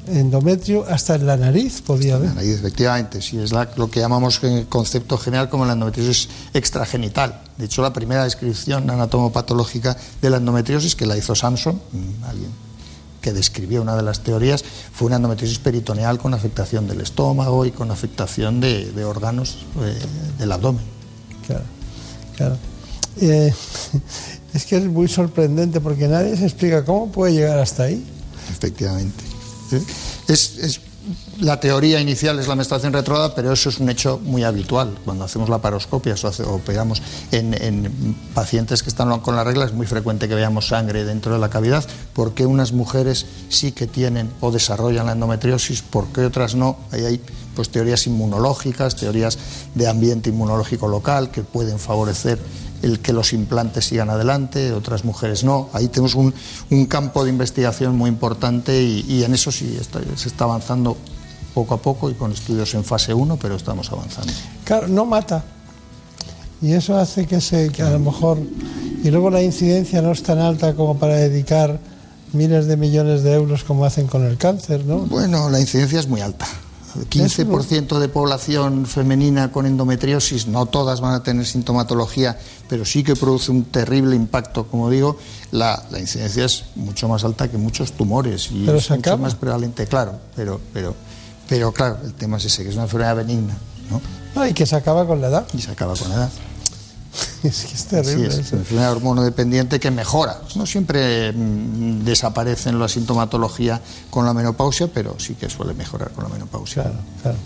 endometrio, 0.09 0.85
hasta 0.89 1.17
en 1.17 1.27
la 1.27 1.37
nariz 1.37 1.83
podía 1.83 2.15
haber. 2.15 2.29
La 2.29 2.35
nariz, 2.37 2.55
efectivamente, 2.59 3.21
sí, 3.21 3.39
es 3.39 3.53
la- 3.53 3.69
lo 3.77 3.91
que 3.91 4.01
llamamos 4.01 4.39
en 4.45 4.53
el 4.53 4.67
concepto 4.67 5.19
general 5.19 5.49
como 5.49 5.65
la 5.67 5.73
endometriosis 5.73 6.29
extragenital. 6.55 7.41
De 7.59 7.65
hecho, 7.65 7.83
la 7.83 7.93
primera 7.93 8.25
descripción 8.25 8.89
anatomopatológica 8.89 9.97
de 10.23 10.31
la 10.31 10.37
endometriosis, 10.37 10.95
que 10.95 11.07
la 11.07 11.17
hizo 11.17 11.35
Samson, 11.35 11.75
mm, 11.93 12.25
alguien 12.25 12.51
que 13.27 13.33
describió 13.33 13.83
una 13.83 13.97
de 13.97 14.03
las 14.05 14.21
teorías, 14.21 14.65
fue 14.93 15.07
una 15.09 15.17
endometriosis 15.17 15.59
peritoneal 15.59 16.17
con 16.17 16.33
afectación 16.33 16.87
del 16.87 17.01
estómago 17.01 17.67
y 17.67 17.73
con 17.73 17.91
afectación 17.91 18.61
de, 18.61 18.93
de 18.93 19.05
órganos 19.05 19.67
eh, 19.81 19.99
del 20.39 20.53
abdomen. 20.53 20.85
Claro, 21.45 21.65
claro. 22.37 22.57
Eh, 23.21 23.53
es 24.55 24.65
que 24.65 24.77
es 24.77 24.85
muy 24.85 25.09
sorprendente 25.09 25.81
porque 25.81 26.07
nadie 26.07 26.37
se 26.37 26.45
explica 26.45 26.85
cómo 26.85 27.11
puede 27.11 27.33
llegar 27.33 27.59
hasta 27.59 27.83
ahí. 27.83 28.05
Efectivamente. 28.49 29.25
Es, 30.29 30.57
es- 30.59 30.81
la 31.41 31.61
teoría 31.61 32.01
inicial 32.01 32.39
es 32.39 32.49
la 32.49 32.55
menstruación 32.55 32.93
retrógrada, 32.93 33.35
pero 33.35 33.53
eso 33.53 33.69
es 33.69 33.79
un 33.79 33.89
hecho 33.91 34.21
muy 34.23 34.45
habitual. 34.45 34.97
Cuando 35.05 35.25
hacemos 35.25 35.49
la 35.49 35.59
paroscopia 35.59 36.15
o, 36.23 36.27
hace- 36.27 36.43
o 36.43 36.55
operamos 36.55 37.03
en, 37.31 37.55
en 37.55 38.17
pacientes 38.35 38.83
que 38.83 38.89
están 38.89 39.21
con 39.21 39.37
la 39.37 39.45
regla, 39.45 39.67
es 39.67 39.73
muy 39.73 39.87
frecuente 39.87 40.29
que 40.29 40.35
veamos 40.35 40.69
sangre 40.69 41.05
dentro 41.05 41.33
de 41.33 41.39
la 41.39 41.51
cavidad. 41.51 41.85
¿Por 42.13 42.35
qué 42.35 42.47
unas 42.47 42.73
mujeres 42.73 43.27
sí 43.49 43.73
que 43.73 43.87
tienen 43.87 44.31
o 44.41 44.51
desarrollan 44.51 45.07
la 45.07 45.13
endometriosis? 45.13 45.83
¿Por 45.83 46.07
qué 46.09 46.25
otras 46.25 46.55
no? 46.55 46.79
Ahí 46.91 47.05
hay 47.05 47.21
pues, 47.55 47.71
teorías 47.71 48.07
inmunológicas, 48.07 48.97
teorías 48.97 49.39
de 49.75 49.89
ambiente 49.89 50.31
inmunológico 50.31 50.89
local 50.89 51.31
que 51.31 51.43
pueden 51.43 51.79
favorecer 51.79 52.39
el 52.83 53.01
que 53.01 53.13
los 53.13 53.33
implantes 53.33 53.87
sigan 53.87 54.11
adelante, 54.11 54.73
otras 54.73 55.05
mujeres 55.05 55.45
no. 55.45 55.71
Ahí 55.73 55.89
tenemos 55.89 56.15
un, 56.15 56.35
campo 56.87 57.25
de 57.25 57.31
investigación 57.31 57.97
muy 57.97 58.09
importante 58.09 58.83
y, 58.83 59.25
en 59.25 59.35
eso 59.35 59.51
sí 59.51 59.79
se 60.17 60.29
está 60.29 60.45
avanzando 60.45 60.97
poco 61.57 61.73
a 61.73 61.79
poco 61.79 62.11
y 62.11 62.15
con 62.15 62.33
estudios 62.33 62.75
en 62.75 62.85
fase 62.85 63.15
1, 63.15 63.39
pero 63.39 63.57
estamos 63.57 63.91
avanzando. 63.91 64.31
Claro, 64.63 64.89
no 64.89 65.07
mata. 65.07 65.43
Y 66.61 66.73
eso 66.73 66.99
hace 66.99 67.27
que, 67.27 67.41
se, 67.41 67.71
que 67.71 67.81
a 67.81 67.89
lo 67.89 67.99
mejor... 67.99 68.37
Y 69.03 69.11
luego 69.11 69.31
la 69.31 69.43
incidencia 69.43 70.03
no 70.03 70.13
es 70.13 70.23
tan 70.23 70.39
alta 70.39 70.75
como 70.75 70.99
para 70.99 71.15
dedicar 71.17 71.81
miles 72.35 72.67
de 72.67 72.77
millones 72.77 73.23
de 73.23 73.33
euros 73.33 73.65
como 73.65 73.87
hacen 73.87 74.07
con 74.07 74.27
el 74.27 74.37
cáncer, 74.37 74.85
¿no? 74.85 74.99
Bueno, 75.07 75.49
la 75.49 75.59
incidencia 75.59 75.99
es 75.99 76.09
muy 76.09 76.21
alta. 76.21 76.47
15% 77.05 77.99
de 77.99 78.09
población 78.09 78.87
femenina 78.87 79.53
con 79.53 79.67
endometriosis, 79.67 80.47
no 80.47 80.67
todas 80.67 81.01
van 81.01 81.15
a 81.15 81.23
tener 81.23 81.47
sintomatología, 81.47 82.39
pero 82.69 82.85
sí 82.85 83.03
que 83.03 83.17
produce 83.17 83.51
un 83.51 83.65
terrible 83.65 84.17
impacto, 84.17 84.67
como 84.67 84.91
digo, 84.91 85.19
la, 85.53 85.83
la 85.91 86.01
incidencia 86.01 86.45
es 86.45 86.65
mucho 86.75 87.09
más 87.09 87.25
alta 87.25 87.51
que 87.51 87.59
muchos 87.59 87.93
tumores 87.93 88.51
y 88.51 88.65
Pero 88.65 88.79
es 88.79 88.91
mucho 88.91 89.19
más 89.19 89.35
prevalente, 89.35 89.87
claro, 89.87 90.19
pero, 90.35 90.61
pero, 90.73 90.95
pero 91.49 91.73
claro, 91.73 91.99
el 92.05 92.15
tema 92.15 92.37
es 92.39 92.47
ese, 92.47 92.63
que 92.63 92.71
es 92.71 92.75
una 92.75 92.85
enfermedad 92.85 93.17
benigna, 93.17 93.57
¿no? 93.91 94.01
No, 94.35 94.47
y 94.47 94.53
que 94.53 94.67
se 94.67 94.77
acaba 94.77 95.07
con 95.07 95.21
la 95.21 95.29
edad. 95.29 95.47
Y 95.55 95.63
se 95.63 95.71
acaba 95.71 95.95
con 95.95 96.09
la 96.11 96.17
edad. 96.17 96.31
es 97.43 97.65
que 97.65 97.75
es 97.75 97.85
terrible. 97.87 98.29
Así 98.29 98.41
es, 98.41 98.47
eso. 98.47 98.57
una 98.57 98.63
enfermedad 98.63 98.93
hormonodependiente 98.93 99.81
que 99.81 99.91
mejora. 99.91 100.41
No 100.57 100.67
siempre 100.67 101.33
mm, 101.33 102.05
desaparece 102.05 102.69
en 102.69 102.79
la 102.79 102.89
sintomatología 102.89 103.81
con 104.11 104.27
la 104.27 104.35
menopausia, 104.35 104.89
pero 104.93 105.19
sí 105.19 105.35
que 105.35 105.49
suele 105.49 105.75
mejorar 105.75 106.11
con 106.11 106.25
la 106.25 106.31
menopausia. 106.31 106.83
Claro, 106.83 106.99
claro. 107.23 107.39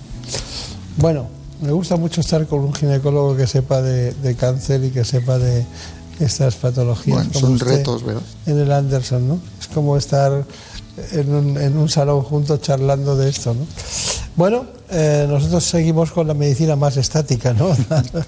Bueno, 0.97 1.29
me 1.61 1.73
gusta 1.73 1.97
mucho 1.97 2.21
estar 2.21 2.47
con 2.47 2.61
un 2.61 2.75
ginecólogo 2.75 3.37
que 3.37 3.47
sepa 3.47 3.83
de, 3.83 4.13
de 4.15 4.35
cáncer 4.35 4.83
y 4.85 4.91
que 4.91 5.05
sepa 5.05 5.39
de, 5.39 5.65
estas 6.21 6.55
patologías. 6.57 7.17
Bueno, 7.17 7.31
como 7.33 7.47
son 7.47 7.55
usted 7.55 7.67
retos, 7.67 8.05
¿verdad? 8.05 8.23
En 8.47 8.59
el 8.59 8.71
Anderson, 8.71 9.27
¿no? 9.27 9.41
Es 9.61 9.69
como 9.69 9.97
estar 9.97 10.45
en 11.12 11.35
un, 11.35 11.57
en 11.57 11.77
un 11.77 11.89
salón 11.89 12.23
juntos 12.23 12.61
charlando 12.61 13.17
de 13.17 13.29
esto, 13.29 13.55
¿no? 13.55 13.67
Bueno, 14.37 14.67
eh, 14.91 15.27
nosotros 15.29 15.65
seguimos 15.65 16.12
con 16.12 16.27
la 16.27 16.35
medicina 16.35 16.77
más 16.77 16.97
estática, 16.97 17.53
¿no? 17.53 17.77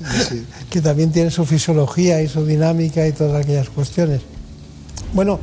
que 0.70 0.80
también 0.80 1.10
tiene 1.12 1.30
su 1.30 1.44
fisiología 1.44 2.20
y 2.20 2.28
su 2.28 2.44
dinámica 2.44 3.06
y 3.06 3.12
todas 3.12 3.42
aquellas 3.42 3.68
cuestiones. 3.70 4.20
Bueno, 5.12 5.38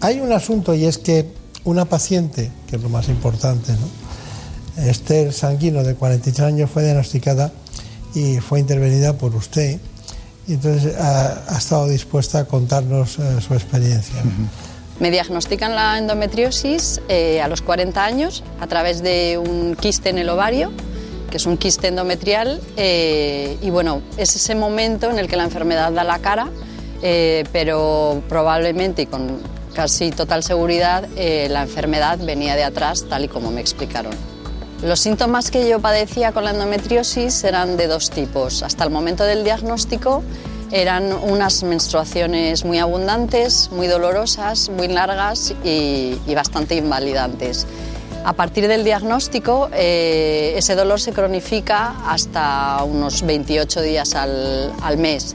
hay 0.00 0.20
un 0.20 0.32
asunto 0.32 0.74
y 0.74 0.84
es 0.84 0.98
que 0.98 1.32
una 1.64 1.84
paciente, 1.84 2.50
que 2.66 2.76
es 2.76 2.82
lo 2.82 2.88
más 2.88 3.08
importante, 3.08 3.72
¿no? 3.72 4.82
Esther 4.82 5.32
Sanguino, 5.32 5.82
de 5.82 5.94
43 5.94 6.46
años, 6.46 6.70
fue 6.70 6.84
diagnosticada 6.84 7.52
y 8.14 8.38
fue 8.38 8.60
intervenida 8.60 9.12
por 9.12 9.34
usted. 9.34 9.78
Y 10.46 10.54
entonces 10.54 10.96
ha, 10.98 11.54
ha 11.54 11.58
estado 11.58 11.86
dispuesta 11.88 12.40
a 12.40 12.44
contarnos 12.46 13.18
eh, 13.18 13.40
su 13.46 13.54
experiencia. 13.54 14.22
Me 15.00 15.10
diagnostican 15.10 15.74
la 15.74 15.96
endometriosis 15.96 17.00
eh, 17.08 17.40
a 17.40 17.48
los 17.48 17.62
40 17.62 18.04
años 18.04 18.44
a 18.60 18.66
través 18.66 19.02
de 19.02 19.38
un 19.38 19.74
quiste 19.74 20.10
en 20.10 20.18
el 20.18 20.28
ovario, 20.28 20.70
que 21.30 21.38
es 21.38 21.46
un 21.46 21.56
quiste 21.56 21.88
endometrial, 21.88 22.60
eh, 22.76 23.56
y 23.62 23.70
bueno, 23.70 24.02
es 24.18 24.36
ese 24.36 24.54
momento 24.54 25.10
en 25.10 25.18
el 25.18 25.26
que 25.26 25.36
la 25.36 25.44
enfermedad 25.44 25.90
da 25.90 26.04
la 26.04 26.18
cara, 26.18 26.48
eh, 27.00 27.44
pero 27.50 28.22
probablemente 28.28 29.02
y 29.02 29.06
con 29.06 29.38
casi 29.74 30.10
total 30.10 30.42
seguridad 30.42 31.08
la 31.16 31.62
enfermedad 31.62 32.18
venía 32.18 32.54
de 32.54 32.64
atrás, 32.64 33.06
tal 33.08 33.24
y 33.24 33.28
como 33.28 33.50
me 33.50 33.62
explicaron. 33.62 34.12
Los 34.82 35.00
síntomas 35.00 35.50
que 35.50 35.66
yo 35.68 35.80
padecía 35.80 36.32
con 36.32 36.44
la 36.44 36.50
endometriosis 36.50 37.44
eran 37.44 37.76
de 37.76 37.86
dos 37.86 38.10
tipos. 38.10 38.62
Hasta 38.62 38.84
el 38.84 38.90
momento 38.90 39.24
del 39.24 39.44
diagnóstico 39.44 40.22
eran 40.72 41.12
unas 41.12 41.62
menstruaciones 41.62 42.64
muy 42.64 42.78
abundantes, 42.78 43.70
muy 43.72 43.86
dolorosas, 43.86 44.68
muy 44.68 44.88
largas 44.88 45.54
y, 45.64 46.16
y 46.26 46.34
bastante 46.34 46.76
invalidantes. 46.76 47.66
A 48.24 48.34
partir 48.34 48.68
del 48.68 48.84
diagnóstico, 48.84 49.70
eh, 49.72 50.52
ese 50.56 50.74
dolor 50.74 51.00
se 51.00 51.12
cronifica 51.12 51.94
hasta 52.06 52.84
unos 52.84 53.22
28 53.22 53.80
días 53.80 54.14
al, 54.14 54.72
al 54.82 54.98
mes. 54.98 55.34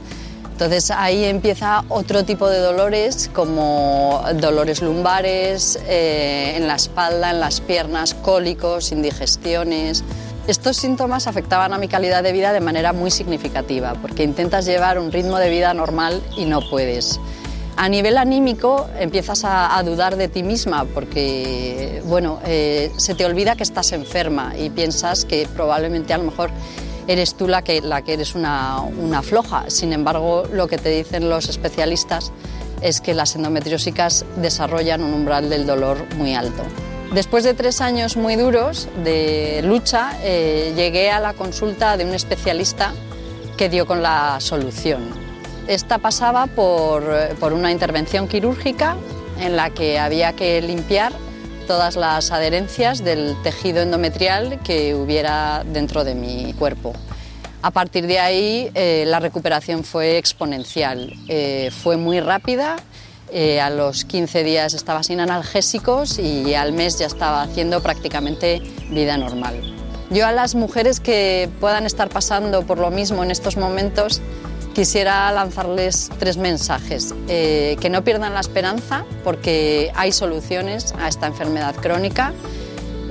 Entonces 0.52 0.90
ahí 0.90 1.24
empieza 1.24 1.84
otro 1.88 2.24
tipo 2.24 2.48
de 2.48 2.60
dolores 2.60 3.28
como 3.34 4.24
dolores 4.36 4.80
lumbares, 4.80 5.78
eh, 5.86 6.54
en 6.56 6.66
la 6.68 6.76
espalda, 6.76 7.30
en 7.30 7.40
las 7.40 7.60
piernas, 7.60 8.14
cólicos, 8.14 8.92
indigestiones. 8.92 10.02
Estos 10.46 10.76
síntomas 10.76 11.26
afectaban 11.26 11.72
a 11.72 11.78
mi 11.78 11.88
calidad 11.88 12.22
de 12.22 12.30
vida 12.30 12.52
de 12.52 12.60
manera 12.60 12.92
muy 12.92 13.10
significativa 13.10 13.94
porque 14.00 14.22
intentas 14.22 14.64
llevar 14.64 14.96
un 15.00 15.10
ritmo 15.10 15.38
de 15.38 15.50
vida 15.50 15.74
normal 15.74 16.22
y 16.36 16.44
no 16.44 16.60
puedes. 16.70 17.18
A 17.76 17.88
nivel 17.88 18.16
anímico 18.16 18.88
empiezas 18.96 19.42
a, 19.44 19.82
dudar 19.84 20.16
de 20.16 20.28
ti 20.28 20.44
misma 20.44 20.84
porque, 20.84 22.00
bueno, 22.06 22.38
eh, 22.46 22.92
se 22.96 23.16
te 23.16 23.24
olvida 23.24 23.56
que 23.56 23.64
estás 23.64 23.90
enferma 23.90 24.54
y 24.56 24.70
piensas 24.70 25.24
que 25.24 25.48
probablemente 25.52 26.14
a 26.14 26.18
lo 26.18 26.24
mejor 26.24 26.50
eres 27.08 27.34
tú 27.34 27.48
la 27.48 27.62
que, 27.62 27.80
la 27.80 28.02
que 28.02 28.14
eres 28.14 28.36
una, 28.36 28.80
una 28.82 29.22
floja. 29.22 29.64
Sin 29.68 29.92
embargo, 29.92 30.44
lo 30.52 30.68
que 30.68 30.78
te 30.78 30.90
dicen 30.90 31.28
los 31.28 31.48
especialistas 31.48 32.32
es 32.82 33.00
que 33.00 33.14
las 33.14 33.34
endometriósicas 33.34 34.24
desarrollan 34.36 35.02
un 35.02 35.12
umbral 35.12 35.50
del 35.50 35.66
dolor 35.66 35.98
muy 36.16 36.34
alto. 36.34 36.62
Después 37.12 37.44
de 37.44 37.54
tres 37.54 37.80
años 37.80 38.16
muy 38.16 38.36
duros 38.36 38.88
de 39.02 39.62
lucha, 39.64 40.12
eh, 40.22 40.72
llegué 40.76 41.10
a 41.10 41.20
la 41.20 41.32
consulta 41.32 41.96
de 41.96 42.04
un 42.04 42.14
especialista 42.14 42.92
que 43.56 43.68
dio 43.68 43.86
con 43.86 44.02
la 44.02 44.38
solución. 44.40 45.08
Esta 45.66 45.98
pasaba 45.98 46.46
por, 46.46 47.04
por 47.40 47.52
una 47.52 47.72
intervención 47.72 48.28
quirúrgica 48.28 48.96
en 49.40 49.56
la 49.56 49.70
que 49.70 49.98
había 49.98 50.34
que 50.34 50.60
limpiar 50.62 51.12
todas 51.66 51.96
las 51.96 52.30
adherencias 52.30 53.02
del 53.02 53.34
tejido 53.42 53.82
endometrial 53.82 54.60
que 54.62 54.94
hubiera 54.94 55.64
dentro 55.64 56.04
de 56.04 56.14
mi 56.14 56.54
cuerpo. 56.54 56.92
A 57.62 57.70
partir 57.70 58.06
de 58.06 58.20
ahí 58.20 58.70
eh, 58.74 59.04
la 59.06 59.18
recuperación 59.18 59.82
fue 59.82 60.18
exponencial, 60.18 61.12
eh, 61.28 61.70
fue 61.82 61.96
muy 61.96 62.20
rápida, 62.20 62.76
eh, 63.30 63.60
a 63.60 63.70
los 63.70 64.04
15 64.04 64.44
días 64.44 64.74
estaba 64.74 65.02
sin 65.02 65.20
analgésicos 65.20 66.18
y 66.18 66.54
al 66.54 66.72
mes 66.72 66.98
ya 66.98 67.06
estaba 67.06 67.42
haciendo 67.42 67.82
prácticamente 67.82 68.60
vida 68.90 69.16
normal. 69.18 69.60
Yo 70.10 70.26
a 70.26 70.32
las 70.32 70.54
mujeres 70.54 71.00
que 71.00 71.48
puedan 71.60 71.84
estar 71.84 72.08
pasando 72.08 72.62
por 72.62 72.78
lo 72.78 72.90
mismo 72.90 73.24
en 73.24 73.32
estos 73.32 73.56
momentos 73.56 74.22
quisiera 74.74 75.32
lanzarles 75.32 76.10
tres 76.18 76.36
mensajes. 76.36 77.14
Eh, 77.28 77.76
que 77.80 77.88
no 77.88 78.04
pierdan 78.04 78.34
la 78.34 78.40
esperanza 78.40 79.04
porque 79.24 79.90
hay 79.94 80.12
soluciones 80.12 80.94
a 80.98 81.08
esta 81.08 81.26
enfermedad 81.26 81.74
crónica. 81.74 82.32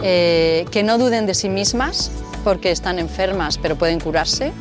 Eh, 0.03 0.65
que 0.71 0.83
no 0.83 0.97
duden 0.97 1.25
de 1.25 1.33
sí 1.33 1.49
mismas 1.49 2.11
porque 2.43 2.69
están 2.69 2.99
enfermas 2.99 3.57
pero 3.57 3.75
pueden 3.75 3.99
curarse. 3.99 4.53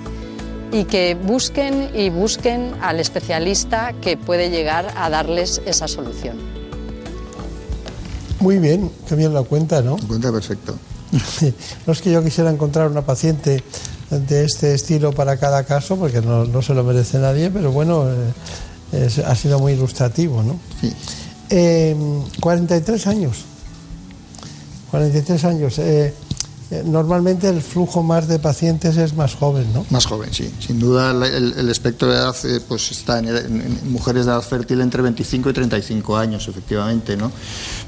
Y 0.75 0.85
que 0.87 1.15
busquen 1.15 1.91
y 1.95 2.11
busquen 2.11 2.75
al 2.83 2.99
especialista 2.99 3.93
que 4.03 4.17
puede 4.17 4.51
llegar 4.51 4.93
a 4.97 5.09
darles 5.09 5.63
esa 5.67 5.87
solución. 5.87 6.37
Muy 8.41 8.59
bien, 8.59 8.91
qué 9.09 9.15
bien 9.15 9.33
lo 9.33 9.45
cuenta, 9.45 9.83
¿no? 9.83 9.97
Cuenta 10.09 10.33
perfecto. 10.33 10.75
No 11.87 11.93
es 11.93 12.03
que 12.03 12.11
yo 12.11 12.23
quisiera 12.25 12.51
encontrar 12.51 12.91
una 12.91 13.03
paciente 13.03 13.63
de 14.11 14.45
este 14.45 14.75
estilo 14.75 15.13
para 15.13 15.37
cada 15.37 15.63
caso, 15.65 15.97
porque 15.97 16.21
no, 16.21 16.45
no 16.45 16.61
se 16.61 16.75
lo 16.75 16.83
merece 16.83 17.19
nadie, 17.19 17.51
pero 17.51 17.71
bueno, 17.71 18.07
eh, 18.11 19.05
es- 19.07 19.19
ha 19.21 19.35
sido 19.37 19.61
muy 19.61 19.73
ilustrativo, 19.75 20.43
¿no? 20.43 20.59
Eh, 21.51 21.95
43 22.41 23.07
años. 23.07 23.45
43 24.91 25.45
años. 25.45 25.79
eh, 25.79 26.07
eh, 26.09 26.15
normalmente 26.85 27.49
el 27.49 27.61
flujo 27.61 28.03
más 28.03 28.29
de 28.29 28.39
pacientes 28.39 28.97
es 28.97 29.15
más 29.15 29.35
joven, 29.35 29.73
¿no? 29.73 29.85
Más 29.91 30.07
joven, 30.07 30.33
sí. 30.33 30.53
Sin 30.59 30.79
duda 30.79 31.11
el, 31.11 31.69
espectro 31.69 32.09
de 32.09 32.17
edad 32.17 32.37
eh, 32.45 32.61
pues 32.67 32.91
está 32.91 33.19
en, 33.19 33.91
mujeres 33.91 34.27
de 34.27 34.33
edad 34.33 34.43
fértil 34.43 34.81
entre 34.81 35.03
25 35.03 35.51
y 35.51 35.53
35 35.53 36.17
años, 36.17 36.49
efectivamente, 36.49 37.17
¿no? 37.17 37.31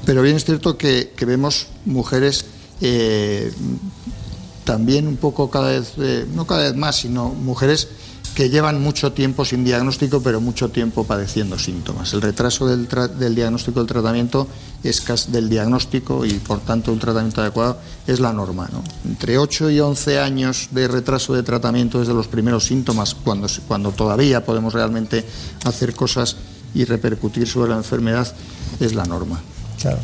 Pero 0.05 0.21
bien 0.21 0.35
es 0.35 0.45
cierto 0.45 0.77
que, 0.77 1.13
vemos 1.25 1.67
mujeres 1.85 2.45
eh, 2.81 3.51
también 4.63 5.07
un 5.07 5.17
poco 5.17 5.49
cada 5.49 5.69
vez, 5.69 5.93
eh, 5.97 6.25
no 6.33 6.45
cada 6.45 6.63
vez 6.63 6.75
más, 6.75 6.97
sino 6.97 7.29
mujeres 7.29 7.87
que 8.37 8.51
llevan 8.51 8.79
mucho 8.79 9.13
tiempo 9.13 9.43
sin 9.43 9.63
diagnóstico, 9.63 10.21
pero 10.21 10.39
mucho 10.39 10.69
tiempo 10.69 11.03
padeciendo 11.03 11.57
síntomas. 11.57 12.13
El 12.13 12.21
retraso 12.21 12.67
del, 12.67 12.87
diagnóstico 13.33 13.79
del 13.79 13.87
tratamiento 13.87 14.45
es 14.83 15.03
del 15.31 15.49
diagnóstico 15.49 16.23
y, 16.23 16.33
por 16.33 16.59
tanto, 16.59 16.93
un 16.93 16.99
tratamiento 16.99 17.41
adecuado 17.41 17.79
es 18.05 18.19
la 18.19 18.31
norma. 18.31 18.69
¿no? 18.71 18.83
Entre 19.05 19.39
8 19.39 19.71
y 19.71 19.79
11 19.79 20.19
años 20.19 20.67
de 20.69 20.87
retraso 20.87 21.33
de 21.33 21.41
tratamiento 21.41 21.99
desde 21.99 22.13
los 22.13 22.27
primeros 22.27 22.63
síntomas, 22.65 23.15
cuando, 23.15 23.47
cuando 23.67 23.91
todavía 23.91 24.45
podemos 24.45 24.71
realmente 24.71 25.25
hacer 25.65 25.95
cosas 25.95 26.35
y 26.75 26.85
repercutir 26.85 27.47
sobre 27.47 27.71
la 27.71 27.77
enfermedad, 27.77 28.31
es 28.79 28.93
la 28.93 29.05
norma. 29.05 29.41
Claro. 29.81 29.97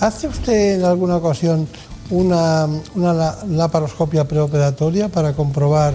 ¿Hace 0.00 0.26
usted 0.26 0.80
en 0.80 0.84
alguna 0.84 1.14
ocasión 1.18 1.68
una, 2.10 2.66
una 2.96 3.12
la- 3.12 3.38
laparoscopia 3.48 4.26
preoperatoria 4.26 5.08
para 5.08 5.34
comprobar 5.34 5.94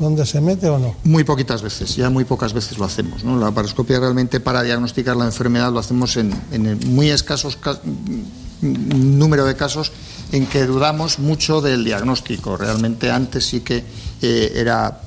dónde 0.00 0.26
se 0.26 0.40
mete 0.40 0.68
o 0.68 0.78
no? 0.78 0.96
Muy 1.04 1.22
poquitas 1.22 1.62
veces, 1.62 1.94
ya 1.94 2.10
muy 2.10 2.24
pocas 2.24 2.52
veces 2.52 2.78
lo 2.78 2.84
hacemos. 2.86 3.22
La 3.22 3.36
laparoscopia 3.36 4.00
realmente 4.00 4.40
para 4.40 4.62
diagnosticar 4.62 5.16
la 5.16 5.26
enfermedad 5.26 5.70
lo 5.72 5.78
hacemos 5.78 6.16
en, 6.16 6.32
en 6.50 6.78
muy 6.94 7.10
escasos 7.10 7.56
ca- 7.56 7.78
mm, 7.84 9.18
número 9.18 9.44
de 9.44 9.54
casos 9.54 9.92
en 10.32 10.46
que 10.46 10.66
dudamos 10.66 11.18
mucho 11.18 11.60
del 11.60 11.84
diagnóstico. 11.84 12.56
Realmente 12.56 13.10
antes 13.10 13.46
sí 13.46 13.60
que 13.60 13.84
eh, 14.22 14.52
era 14.56 15.00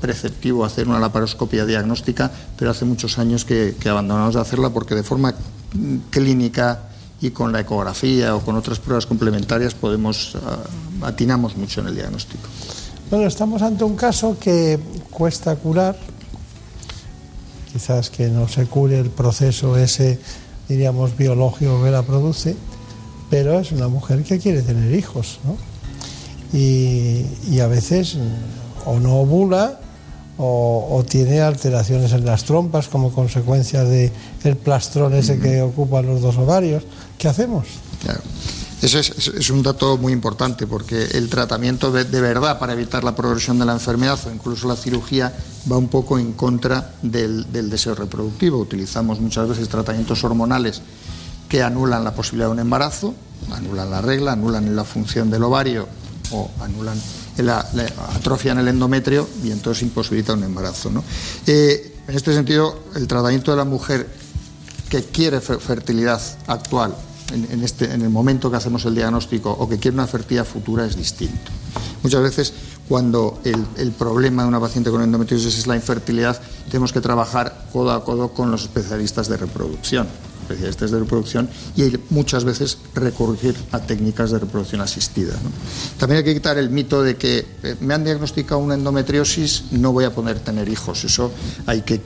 preceptivo 0.00 0.64
hacer 0.64 0.88
una 0.88 0.98
laparoscopia 1.00 1.64
diagnóstica, 1.66 2.30
pero 2.56 2.70
hace 2.70 2.84
muchos 2.84 3.18
años 3.18 3.44
que, 3.44 3.74
abandonamos 3.88 4.34
de 4.34 4.40
hacerla 4.40 4.70
porque 4.70 4.94
de 4.94 5.02
forma 5.02 5.34
mm, 5.74 5.96
clínica 6.10 6.82
y 7.20 7.30
con 7.30 7.50
la 7.52 7.60
ecografía 7.60 8.36
o 8.36 8.40
con 8.40 8.54
otras 8.56 8.78
pruebas 8.78 9.06
complementarias 9.06 9.74
ah, 9.82 11.06
atinamos 11.06 11.56
mucho 11.56 11.80
en 11.80 11.88
el 11.88 11.94
diagnóstico. 11.96 12.48
Bueno, 13.10 13.26
estamos 13.26 13.62
ante 13.62 13.84
un 13.84 13.96
caso 13.96 14.36
que 14.38 14.78
cuesta 15.10 15.56
curar, 15.56 15.96
quizás 17.72 18.10
que 18.10 18.28
no 18.28 18.48
se 18.48 18.66
cure 18.66 18.98
el 18.98 19.08
proceso 19.08 19.78
ese, 19.78 20.18
diríamos, 20.68 21.16
biológico 21.16 21.82
que 21.82 21.90
la 21.90 22.02
produce, 22.02 22.54
pero 23.30 23.58
es 23.58 23.72
una 23.72 23.88
mujer 23.88 24.24
que 24.24 24.38
quiere 24.38 24.60
tener 24.60 24.94
hijos, 24.94 25.40
¿no? 25.44 25.56
Y, 26.52 27.24
y 27.50 27.60
a 27.60 27.66
veces 27.66 28.18
o 28.84 29.00
no 29.00 29.20
ovula 29.20 29.80
o, 30.36 30.88
o 30.90 31.02
tiene 31.02 31.40
alteraciones 31.40 32.12
en 32.12 32.26
las 32.26 32.44
trompas 32.44 32.88
como 32.88 33.10
consecuencia 33.10 33.84
de 33.84 34.12
el 34.44 34.56
plastrón 34.58 35.14
ese 35.14 35.38
que 35.38 35.62
ocupa 35.62 36.02
los 36.02 36.20
dos 36.20 36.36
ovarios. 36.36 36.84
¿Qué 37.16 37.26
hacemos? 37.28 37.66
Claro. 38.02 38.20
Eso 38.80 39.00
es, 39.00 39.50
un 39.50 39.62
dato 39.62 39.96
muy 39.98 40.12
importante 40.12 40.66
porque 40.68 41.02
el 41.02 41.28
tratamiento 41.28 41.90
de, 41.90 42.04
verdad 42.20 42.60
para 42.60 42.74
evitar 42.74 43.02
la 43.02 43.16
progresión 43.16 43.58
de 43.58 43.64
la 43.64 43.72
enfermedad 43.72 44.18
o 44.24 44.30
incluso 44.32 44.68
la 44.68 44.76
cirugía 44.76 45.34
va 45.70 45.76
un 45.76 45.88
poco 45.88 46.16
en 46.16 46.32
contra 46.34 46.94
del, 47.02 47.46
deseo 47.70 47.96
reproductivo. 47.96 48.58
Utilizamos 48.58 49.20
muchas 49.20 49.48
veces 49.48 49.68
tratamientos 49.68 50.22
hormonales 50.22 50.80
que 51.48 51.62
anulan 51.62 52.04
la 52.04 52.14
posibilidad 52.14 52.46
de 52.46 52.52
un 52.52 52.60
embarazo, 52.60 53.14
anulan 53.52 53.90
la 53.90 54.00
regla, 54.00 54.32
anulan 54.32 54.76
la 54.76 54.84
función 54.84 55.28
del 55.28 55.42
ovario 55.42 55.88
o 56.30 56.48
anulan 56.60 57.00
la, 57.38 57.66
atrofian 58.14 58.58
el 58.58 58.68
endometrio 58.68 59.28
y 59.42 59.50
entonces 59.50 59.82
imposibilita 59.82 60.34
un 60.34 60.44
embarazo. 60.44 60.92
Eh, 61.48 61.96
en 62.06 62.14
este 62.14 62.32
sentido, 62.32 62.84
el 62.94 63.08
tratamiento 63.08 63.50
de 63.50 63.56
la 63.56 63.64
mujer 63.64 64.08
que 64.88 65.02
quiere 65.02 65.40
fer- 65.40 65.58
fertilidad 65.58 66.20
actual 66.46 66.94
en, 67.32 67.46
en 67.50 67.62
este, 67.62 67.92
en 67.92 68.02
el 68.02 68.10
momento 68.10 68.50
que 68.50 68.56
hacemos 68.56 68.84
el 68.84 68.94
diagnóstico 68.94 69.50
o 69.50 69.68
que 69.68 69.78
quiere 69.78 69.94
una 69.96 70.06
fertilidad 70.06 70.44
futura 70.44 70.86
es 70.86 70.96
distinto. 70.96 71.50
Muchas 72.02 72.22
veces 72.22 72.52
cuando 72.88 73.40
el, 73.44 73.64
el 73.76 73.92
problema 73.92 74.42
de 74.42 74.48
una 74.48 74.60
paciente 74.60 74.90
con 74.90 75.02
endometriosis 75.02 75.58
es 75.58 75.66
la 75.66 75.76
infertilidad, 75.76 76.40
tenemos 76.70 76.92
que 76.92 77.00
trabajar 77.00 77.66
codo 77.72 77.92
a 77.92 78.04
codo 78.04 78.30
con 78.30 78.50
los 78.50 78.62
especialistas 78.62 79.28
de 79.28 79.36
reproducción 79.36 80.06
especialistas 80.48 80.90
de 80.90 80.98
reproducción 80.98 81.48
y 81.76 81.92
muchas 82.10 82.44
veces 82.44 82.78
recurrir 82.94 83.54
a 83.72 83.80
técnicas 83.80 84.30
de 84.30 84.38
reproducción 84.38 84.80
asistida. 84.80 85.34
¿no? 85.34 85.50
También 85.98 86.18
hay 86.18 86.24
que 86.24 86.34
quitar 86.34 86.56
el 86.58 86.70
mito 86.70 87.02
de 87.02 87.16
que 87.16 87.44
eh, 87.62 87.76
me 87.80 87.94
han 87.94 88.04
diagnosticado 88.04 88.58
una 88.60 88.74
endometriosis, 88.74 89.64
no 89.72 89.92
voy 89.92 90.04
a 90.04 90.14
poder 90.14 90.40
tener 90.40 90.68
hijos. 90.68 91.04
Eso 91.04 91.30
hay 91.66 91.82
que 91.82 92.00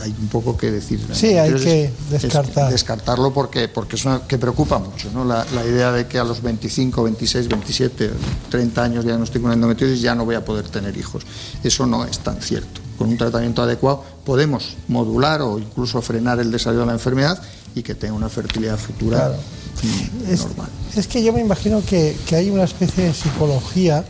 hay 0.00 0.14
un 0.20 0.28
poco 0.28 0.56
que 0.56 0.70
decir. 0.70 1.00
Sí, 1.12 1.28
hay 1.36 1.48
Entonces, 1.48 1.64
que 1.64 1.84
es- 2.16 2.22
descartar. 2.22 2.70
descartarlo 2.72 3.32
porque, 3.32 3.68
porque 3.68 3.96
es 3.96 4.04
una 4.04 4.26
que 4.26 4.38
preocupa 4.38 4.78
mucho, 4.78 5.10
¿no? 5.12 5.24
La, 5.24 5.44
la 5.54 5.64
idea 5.64 5.92
de 5.92 6.06
que 6.06 6.18
a 6.18 6.24
los 6.24 6.42
25, 6.42 7.02
26, 7.04 7.48
27, 7.48 8.10
30 8.50 8.82
años 8.82 9.04
diagnostico 9.04 9.44
una 9.46 9.54
endometriosis 9.54 10.00
ya 10.00 10.14
no 10.14 10.24
voy 10.24 10.34
a 10.34 10.44
poder 10.44 10.68
tener 10.68 10.96
hijos. 10.96 11.24
Eso 11.62 11.86
no 11.86 12.04
es 12.04 12.18
tan 12.20 12.40
cierto. 12.42 12.80
Con 12.98 13.08
un 13.08 13.16
tratamiento 13.16 13.62
adecuado 13.62 14.04
podemos 14.24 14.76
modular 14.88 15.40
o 15.42 15.58
incluso 15.58 16.02
frenar 16.02 16.38
el 16.40 16.50
desarrollo 16.50 16.80
de 16.80 16.86
la 16.86 16.92
enfermedad 16.92 17.40
y 17.74 17.82
que 17.82 17.94
tenga 17.94 18.14
una 18.14 18.28
fertilidad 18.28 18.76
futura 18.78 19.18
Claro. 19.18 19.34
mm, 19.82 20.30
Es, 20.32 20.40
normal. 20.46 20.68
es 20.96 21.06
que 21.06 21.22
yo 21.22 21.32
me 21.32 21.40
imagino 21.40 21.82
que, 21.88 22.16
que 22.26 22.36
hay 22.36 22.50
una 22.50 22.64
especie 22.64 23.04
de 23.04 23.14
psicología 23.14 24.04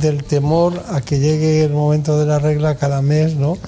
del 0.00 0.24
temor 0.24 0.82
a 0.88 1.00
que 1.02 1.18
llegue 1.20 1.62
el 1.64 1.72
momento 1.72 2.18
de 2.18 2.24
la 2.26 2.38
regla 2.38 2.76
cada 2.76 3.02
mes, 3.02 3.34
¿no? 3.36 3.58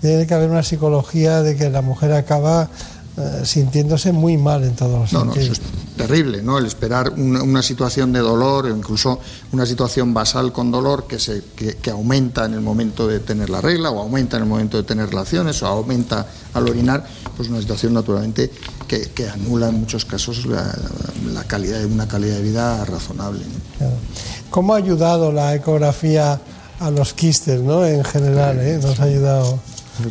Tiene 0.00 0.26
que 0.26 0.34
haber 0.34 0.50
una 0.50 0.62
psicología 0.62 1.42
de 1.42 1.56
que 1.56 1.70
la 1.70 1.82
mujer 1.82 2.12
acaba 2.12 2.68
eh, 3.16 3.40
sintiéndose 3.44 4.12
muy 4.12 4.36
mal 4.36 4.62
en 4.62 4.76
todos 4.76 5.00
los 5.00 5.12
No, 5.12 5.24
no, 5.24 5.34
eso 5.34 5.52
es 5.52 5.60
terrible, 5.96 6.40
¿no? 6.40 6.56
El 6.56 6.66
esperar 6.66 7.10
una, 7.16 7.42
una 7.42 7.62
situación 7.62 8.12
de 8.12 8.20
dolor 8.20 8.66
o 8.66 8.68
incluso 8.68 9.18
una 9.50 9.66
situación 9.66 10.14
basal 10.14 10.52
con 10.52 10.70
dolor 10.70 11.08
que, 11.08 11.18
se, 11.18 11.42
que, 11.56 11.74
que 11.78 11.90
aumenta 11.90 12.44
en 12.44 12.54
el 12.54 12.60
momento 12.60 13.08
de 13.08 13.18
tener 13.18 13.50
la 13.50 13.60
regla 13.60 13.90
o 13.90 14.00
aumenta 14.00 14.36
en 14.36 14.44
el 14.44 14.48
momento 14.48 14.76
de 14.76 14.84
tener 14.84 15.08
relaciones 15.08 15.60
o 15.64 15.66
aumenta 15.66 16.28
al 16.54 16.68
orinar, 16.68 17.04
pues 17.36 17.48
una 17.48 17.60
situación 17.60 17.92
naturalmente 17.92 18.52
que, 18.86 19.10
que 19.10 19.28
anula 19.28 19.68
en 19.68 19.80
muchos 19.80 20.04
casos 20.04 20.46
la, 20.46 20.72
la 21.32 21.42
calidad 21.42 21.84
una 21.86 22.06
calidad 22.06 22.36
de 22.36 22.42
vida 22.42 22.84
razonable. 22.84 23.40
¿no? 23.40 23.78
Claro. 23.78 23.96
¿Cómo 24.50 24.74
ha 24.74 24.76
ayudado 24.76 25.32
la 25.32 25.56
ecografía 25.56 26.40
a 26.78 26.90
los 26.92 27.14
quistes, 27.14 27.60
¿no? 27.60 27.84
En 27.84 28.04
general, 28.04 28.60
¿eh? 28.60 28.78
Nos 28.80 29.00
ha 29.00 29.04
ayudado. 29.04 29.58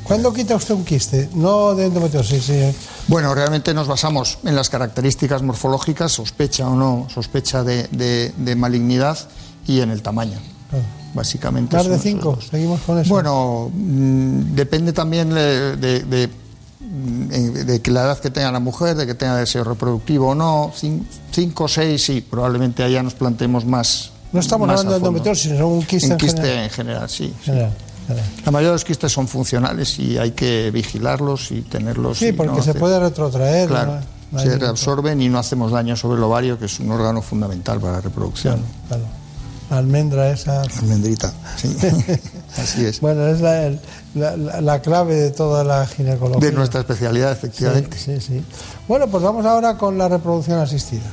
¿Cuándo 0.04 0.34
quita 0.34 0.56
usted 0.56 0.74
un 0.76 0.84
quiste? 0.86 1.30
No 1.34 1.76
de 1.76 1.86
endometriosis, 1.88 2.44
sí. 2.44 2.60
Bueno, 3.08 3.34
realmente 3.34 3.74
nos 3.74 3.88
basamos 3.88 4.38
en 4.44 4.56
las 4.56 4.70
características 4.70 5.42
morfológicas, 5.42 6.12
sospecha 6.12 6.68
o 6.68 6.76
no 6.76 7.08
sospecha 7.14 7.64
de, 7.64 7.88
de- 7.92 8.34
de 8.38 8.56
malignidad 8.56 9.18
y 9.66 9.82
en 9.82 9.92
el 9.92 10.02
tamaño. 10.02 10.38
Básicamente. 11.14 11.76
Más 11.76 11.86
de 11.88 11.94
son- 11.94 12.02
cinco, 12.02 12.40
seguimos 12.42 12.82
con 12.82 13.00
eso. 13.00 13.10
Bueno, 13.10 13.72
mm, 13.74 14.56
depende 14.56 14.94
también 14.94 15.34
de, 15.34 15.76
de- 15.78 16.00
de, 16.02 16.28
mm, 16.80 17.28
de 17.66 17.82
que 17.82 17.92
la 17.92 18.04
edad 18.04 18.20
que 18.20 18.30
tenga 18.30 18.52
la 18.52 18.60
mujer, 18.60 18.96
de 18.96 19.08
que 19.08 19.16
tenga 19.16 19.38
deseo 19.38 19.64
reproductivo 19.64 20.30
o 20.30 20.36
no. 20.36 20.72
Cin- 20.80 21.04
Cinco, 21.32 21.68
seis, 21.68 22.04
sí, 22.04 22.22
probablemente 22.22 22.84
allá 22.84 23.02
nos 23.04 23.14
planteemos 23.14 23.66
más. 23.66 24.12
no 24.34 24.40
estamos 24.42 24.68
más 24.68 24.80
hablando 24.80 24.92
de 24.92 24.98
endometriosis, 24.98 25.52
sino 25.54 25.68
un 25.70 25.84
quiste 25.86 26.08
En 26.08 26.12
en, 26.14 26.18
quiste 26.18 26.42
general. 26.42 26.64
en 26.66 26.70
general, 26.70 27.10
sí. 27.10 27.34
General. 27.44 27.72
La 28.46 28.52
mayoría 28.52 28.70
de 28.70 28.76
los 28.76 28.86
quistes 28.86 29.12
son 29.12 29.28
funcionales 29.28 30.00
y 30.00 30.18
hay 30.18 30.32
que 30.32 30.72
vigilarlos 30.72 31.52
y 31.52 31.62
tenerlos. 31.62 32.18
Sí, 32.20 32.28
y 32.28 32.32
porque 32.32 32.54
no 32.54 32.64
se 32.64 32.70
hacer- 32.72 32.80
puede 32.80 33.00
retrotraer. 33.00 33.68
Claro, 33.68 34.00
se 34.38 34.58
reabsorben 34.58 35.22
y 35.22 35.30
no 35.30 35.40
hacemos 35.40 35.72
daño 35.72 35.96
sobre 35.96 36.18
el 36.18 36.24
ovario, 36.24 36.58
que 36.58 36.66
es 36.66 36.80
un 36.80 36.92
órgano 36.92 37.22
fundamental 37.22 37.80
para 37.80 37.94
la 37.94 38.02
reproducción. 38.02 38.62
Claro. 38.88 39.04
La 39.70 39.80
almendra 39.80 40.30
esa. 40.30 40.62
Almendrita, 40.80 41.34
sí. 41.58 41.76
Así 42.58 42.86
es. 42.86 43.02
Bueno, 43.02 43.28
es 43.28 43.42
la, 43.42 43.70
la- 44.16 44.38
la- 44.38 44.62
la 44.62 44.82
clave 44.82 45.16
de 45.16 45.32
toda 45.32 45.66
la 45.66 45.86
ginecología. 45.86 46.50
De 46.50 46.56
nuestra 46.56 46.80
especialidad, 46.80 47.34
efectivamente. 47.34 47.98
Sí, 47.98 48.20
sí, 48.22 48.36
sí. 48.40 48.46
Bueno, 48.88 49.08
pues 49.08 49.22
vamos 49.24 49.46
ahora 49.46 49.78
con 49.78 49.98
la 49.98 50.08
reproducción 50.08 50.60
asistida. 50.60 51.04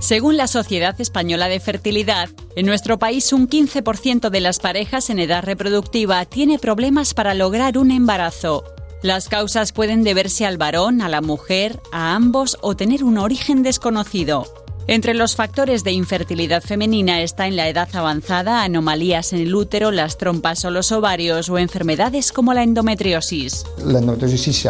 Según 0.00 0.38
la 0.38 0.46
Sociedad 0.46 0.98
Española 0.98 1.48
de 1.48 1.60
Fertilidad, 1.60 2.30
en 2.56 2.64
nuestro 2.64 2.98
país 2.98 3.34
un 3.34 3.46
15% 3.48 4.30
de 4.30 4.40
las 4.40 4.58
parejas 4.58 5.10
en 5.10 5.18
edad 5.18 5.44
reproductiva 5.44 6.24
tiene 6.24 6.58
problemas 6.58 7.12
para 7.12 7.34
lograr 7.34 7.76
un 7.76 7.90
embarazo. 7.90 8.64
Las 9.02 9.28
causas 9.28 9.72
pueden 9.72 10.02
deberse 10.02 10.46
al 10.46 10.56
varón, 10.56 11.02
a 11.02 11.10
la 11.10 11.20
mujer, 11.20 11.80
a 11.92 12.14
ambos 12.14 12.56
o 12.62 12.74
tener 12.76 13.04
un 13.04 13.18
origen 13.18 13.62
desconocido. 13.62 14.46
Entre 14.86 15.12
los 15.12 15.36
factores 15.36 15.84
de 15.84 15.92
infertilidad 15.92 16.62
femenina 16.62 17.20
está 17.20 17.46
en 17.46 17.56
la 17.56 17.68
edad 17.68 17.88
avanzada 17.92 18.64
anomalías 18.64 19.34
en 19.34 19.40
el 19.40 19.54
útero, 19.54 19.90
las 19.90 20.16
trompas 20.16 20.64
o 20.64 20.70
los 20.70 20.92
ovarios 20.92 21.50
o 21.50 21.58
enfermedades 21.58 22.32
como 22.32 22.54
la 22.54 22.62
endometriosis. 22.62 23.66
La 23.84 23.98
endometriosis 23.98 24.66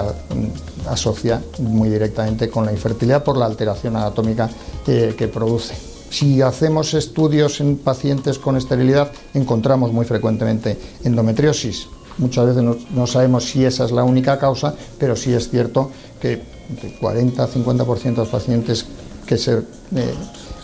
asocia 0.89 1.43
muy 1.59 1.89
directamente 1.89 2.49
con 2.49 2.65
la 2.65 2.73
infertilidad 2.73 3.25
por 3.25 3.37
la 3.37 3.47
alteración 3.47 3.97
anatómica 3.97 4.49
que 4.85 5.31
produce. 5.33 5.91
Si 6.11 6.43
hacemos 6.43 6.93
estudios 6.95 7.61
en 7.61 7.79
pacientes 7.79 8.41
con 8.41 8.57
esterilidad, 8.57 9.13
encontramos 9.33 9.93
muy 9.93 10.05
frecuentemente 10.05 10.77
endometriosis. 11.05 11.87
Muchas 12.19 12.47
veces 12.47 12.65
no, 12.91 13.07
sabemos 13.07 13.45
si 13.45 13.65
esa 13.65 13.85
es 13.85 13.93
la 13.93 14.03
única 14.03 14.37
causa, 14.37 14.75
pero 14.99 15.15
sí 15.15 15.33
es 15.33 15.49
cierto 15.49 15.93
que 16.21 16.43
de 16.83 16.97
40 17.01 17.45
a 17.45 17.49
50% 17.49 18.03
de 18.03 18.11
los 18.17 18.29
pacientes 18.29 18.87
que, 19.25 19.39
se, 19.39 19.59
eh, 19.95 20.15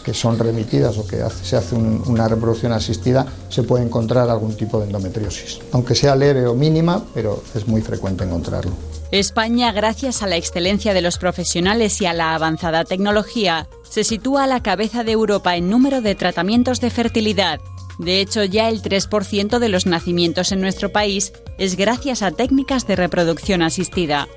que 0.06 0.14
son 0.14 0.38
remitidas 0.38 0.96
o 0.98 1.04
que 1.06 1.20
hace- 1.20 1.44
se 1.44 1.56
hace 1.56 1.74
un- 1.74 2.00
una 2.06 2.28
reproducción 2.28 2.70
asistida 2.72 3.26
se 3.48 3.64
puede 3.64 3.82
encontrar 3.84 4.30
algún 4.30 4.56
tipo 4.56 4.78
de 4.78 4.86
endometriosis. 4.86 5.58
Aunque 5.72 5.96
sea 5.96 6.14
leve 6.14 6.46
o 6.46 6.54
mínima, 6.54 7.02
pero 7.12 7.42
es 7.56 7.66
muy 7.66 7.82
frecuente 7.82 8.22
encontrarlo. 8.22 8.70
España, 9.10 9.72
gracias 9.72 10.22
a 10.22 10.28
la 10.28 10.36
excelencia 10.36 10.94
de 10.94 11.00
los 11.00 11.18
profesionales 11.18 12.00
y 12.00 12.06
a 12.06 12.12
la 12.12 12.36
avanzada 12.36 12.84
tecnología, 12.84 13.66
se 13.90 14.04
sitúa 14.04 14.44
a 14.44 14.46
la 14.46 14.62
cabeza 14.62 15.02
de 15.02 15.10
Europa 15.10 15.56
en 15.56 15.68
número 15.70 16.00
de 16.02 16.14
tratamientos 16.14 16.80
de 16.80 16.90
fertilidad. 16.90 17.58
De 17.98 18.20
hecho, 18.20 18.44
ya 18.44 18.68
el 18.68 18.82
3% 18.82 19.58
de 19.58 19.68
los 19.68 19.86
nacimientos 19.86 20.52
en 20.52 20.60
nuestro 20.60 20.92
país 20.92 21.32
es 21.58 21.76
gracias 21.76 22.22
a 22.22 22.30
técnicas 22.30 22.86
de 22.86 22.94
reproducción 22.94 23.60
asistida. 23.62 24.28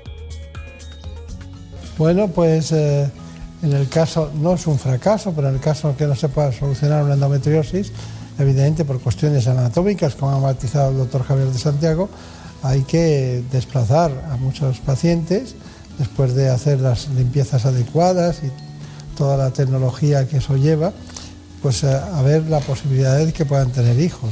Bueno, 1.98 2.28
pues 2.28 2.72
eh, 2.72 3.10
en 3.62 3.72
el 3.72 3.88
caso, 3.88 4.30
no 4.34 4.54
es 4.54 4.66
un 4.66 4.78
fracaso, 4.78 5.32
pero 5.34 5.48
en 5.48 5.54
el 5.54 5.60
caso 5.60 5.94
que 5.96 6.06
no 6.06 6.16
se 6.16 6.28
pueda 6.28 6.52
solucionar 6.52 7.04
una 7.04 7.14
endometriosis, 7.14 7.92
evidentemente 8.38 8.84
por 8.84 9.00
cuestiones 9.00 9.46
anatómicas, 9.46 10.14
como 10.14 10.32
ha 10.32 10.40
matizado 10.40 10.90
el 10.90 10.98
doctor 10.98 11.24
Javier 11.24 11.48
de 11.48 11.58
Santiago, 11.58 12.08
hay 12.62 12.82
que 12.82 13.42
desplazar 13.52 14.10
a 14.30 14.36
muchos 14.36 14.78
pacientes 14.78 15.54
después 15.98 16.34
de 16.34 16.48
hacer 16.48 16.80
las 16.80 17.08
limpiezas 17.08 17.66
adecuadas 17.66 18.40
y 18.42 18.50
toda 19.16 19.36
la 19.36 19.50
tecnología 19.50 20.26
que 20.26 20.38
eso 20.38 20.56
lleva, 20.56 20.92
pues 21.60 21.84
eh, 21.84 21.92
a 21.92 22.22
ver 22.22 22.44
la 22.44 22.60
posibilidad 22.60 23.18
de 23.18 23.32
que 23.32 23.44
puedan 23.44 23.70
tener 23.70 24.00
hijos. 24.00 24.30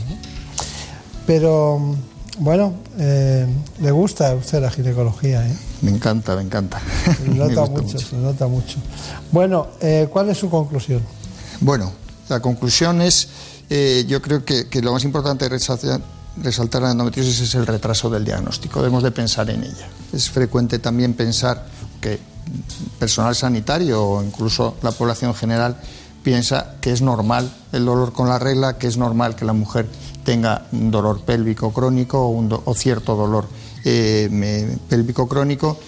Pero 1.27 1.95
bueno, 2.39 2.73
eh, 2.99 3.47
le 3.81 3.91
gusta 3.91 4.31
a 4.31 4.35
usted 4.35 4.63
la 4.63 4.71
ginecología, 4.71 5.47
¿eh? 5.47 5.57
Me 5.83 5.91
encanta, 5.91 6.35
me 6.37 6.43
encanta. 6.43 6.81
Se 7.05 7.29
nota 7.29 7.67
mucho, 7.67 7.99
se 7.99 8.17
nota 8.17 8.47
mucho. 8.49 8.79
Bueno, 9.31 9.69
eh, 9.81 10.09
¿cuál 10.11 10.29
es 10.31 10.39
su 10.39 10.51
conclusión? 10.51 11.01
Bueno, 11.61 11.93
la 12.29 12.41
conclusión 12.41 13.01
es, 13.03 13.29
eh, 13.71 14.05
yo 14.09 14.21
creo 14.21 14.45
que, 14.45 14.69
que 14.69 14.83
lo 14.83 14.93
más 14.93 15.05
importante 15.05 15.45
de 15.45 15.51
resaltar, 15.51 16.01
resaltar 16.43 16.83
la 16.83 16.91
endometriosis 16.93 17.41
es 17.41 17.55
el 17.55 17.67
retraso 17.67 18.11
del 18.11 18.25
diagnóstico. 18.25 18.81
Debemos 18.81 19.03
de 19.03 19.11
pensar 19.13 19.49
en 19.51 19.63
ella. 19.65 19.89
Es 20.13 20.31
frecuente 20.31 20.79
también 20.79 21.15
pensar 21.15 21.67
que 22.01 22.19
personal 22.99 23.35
sanitario 23.35 24.03
o 24.05 24.23
incluso 24.23 24.77
la 24.83 24.91
población 24.93 25.35
general 25.35 25.77
piensa 26.23 26.75
que 26.81 26.93
es 26.93 27.03
normal 27.03 27.51
el 27.73 27.85
dolor 27.85 28.13
con 28.13 28.29
la 28.29 28.39
regla, 28.39 28.79
que 28.79 28.87
es 28.87 28.97
normal 28.97 29.37
que 29.37 29.45
la 29.45 29.53
mujer 29.53 29.87
tenga 30.25 30.67
un 30.73 30.91
dolor 30.91 31.21
pélvico 31.23 31.73
crónico 31.73 32.21
o, 32.21 32.29
un 32.31 32.49
do- 32.49 32.63
o 32.65 32.75
cierto 32.75 33.15
dolor 33.17 33.47
eh, 33.85 34.77
pélvico 34.89 35.29
crónico 35.29 35.79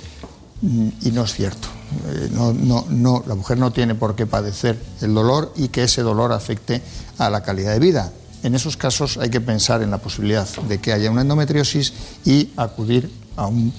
mm, 0.62 0.88
y 1.02 1.10
no 1.10 1.24
es 1.24 1.34
cierto. 1.34 1.68
eh, 2.08 2.28
no, 2.32 2.52
no, 2.52 2.86
no, 2.88 3.24
la 3.26 3.34
mujer 3.34 3.58
no 3.58 3.72
tiene 3.72 3.94
por 3.94 4.14
qué 4.14 4.26
padecer 4.26 4.78
el 5.00 5.14
dolor 5.14 5.52
y 5.56 5.68
que 5.68 5.84
ese 5.84 6.02
dolor 6.02 6.32
afecte 6.32 6.82
a 7.18 7.30
la 7.30 7.42
calidad 7.42 7.72
de 7.72 7.78
vida. 7.80 8.12
En 8.42 8.54
esos 8.54 8.76
casos 8.76 9.18
hay 9.18 9.28
que 9.28 9.40
pensar 9.40 9.82
en 9.82 9.90
la 9.90 9.98
posibilidad 9.98 10.48
de 10.68 10.78
que 10.80 10.92
haya 10.92 11.10
una 11.10 11.20
endometriosis 11.22 11.92
y 12.24 12.50
acudir 12.56 13.10
a 13.36 13.46
un, 13.46 13.72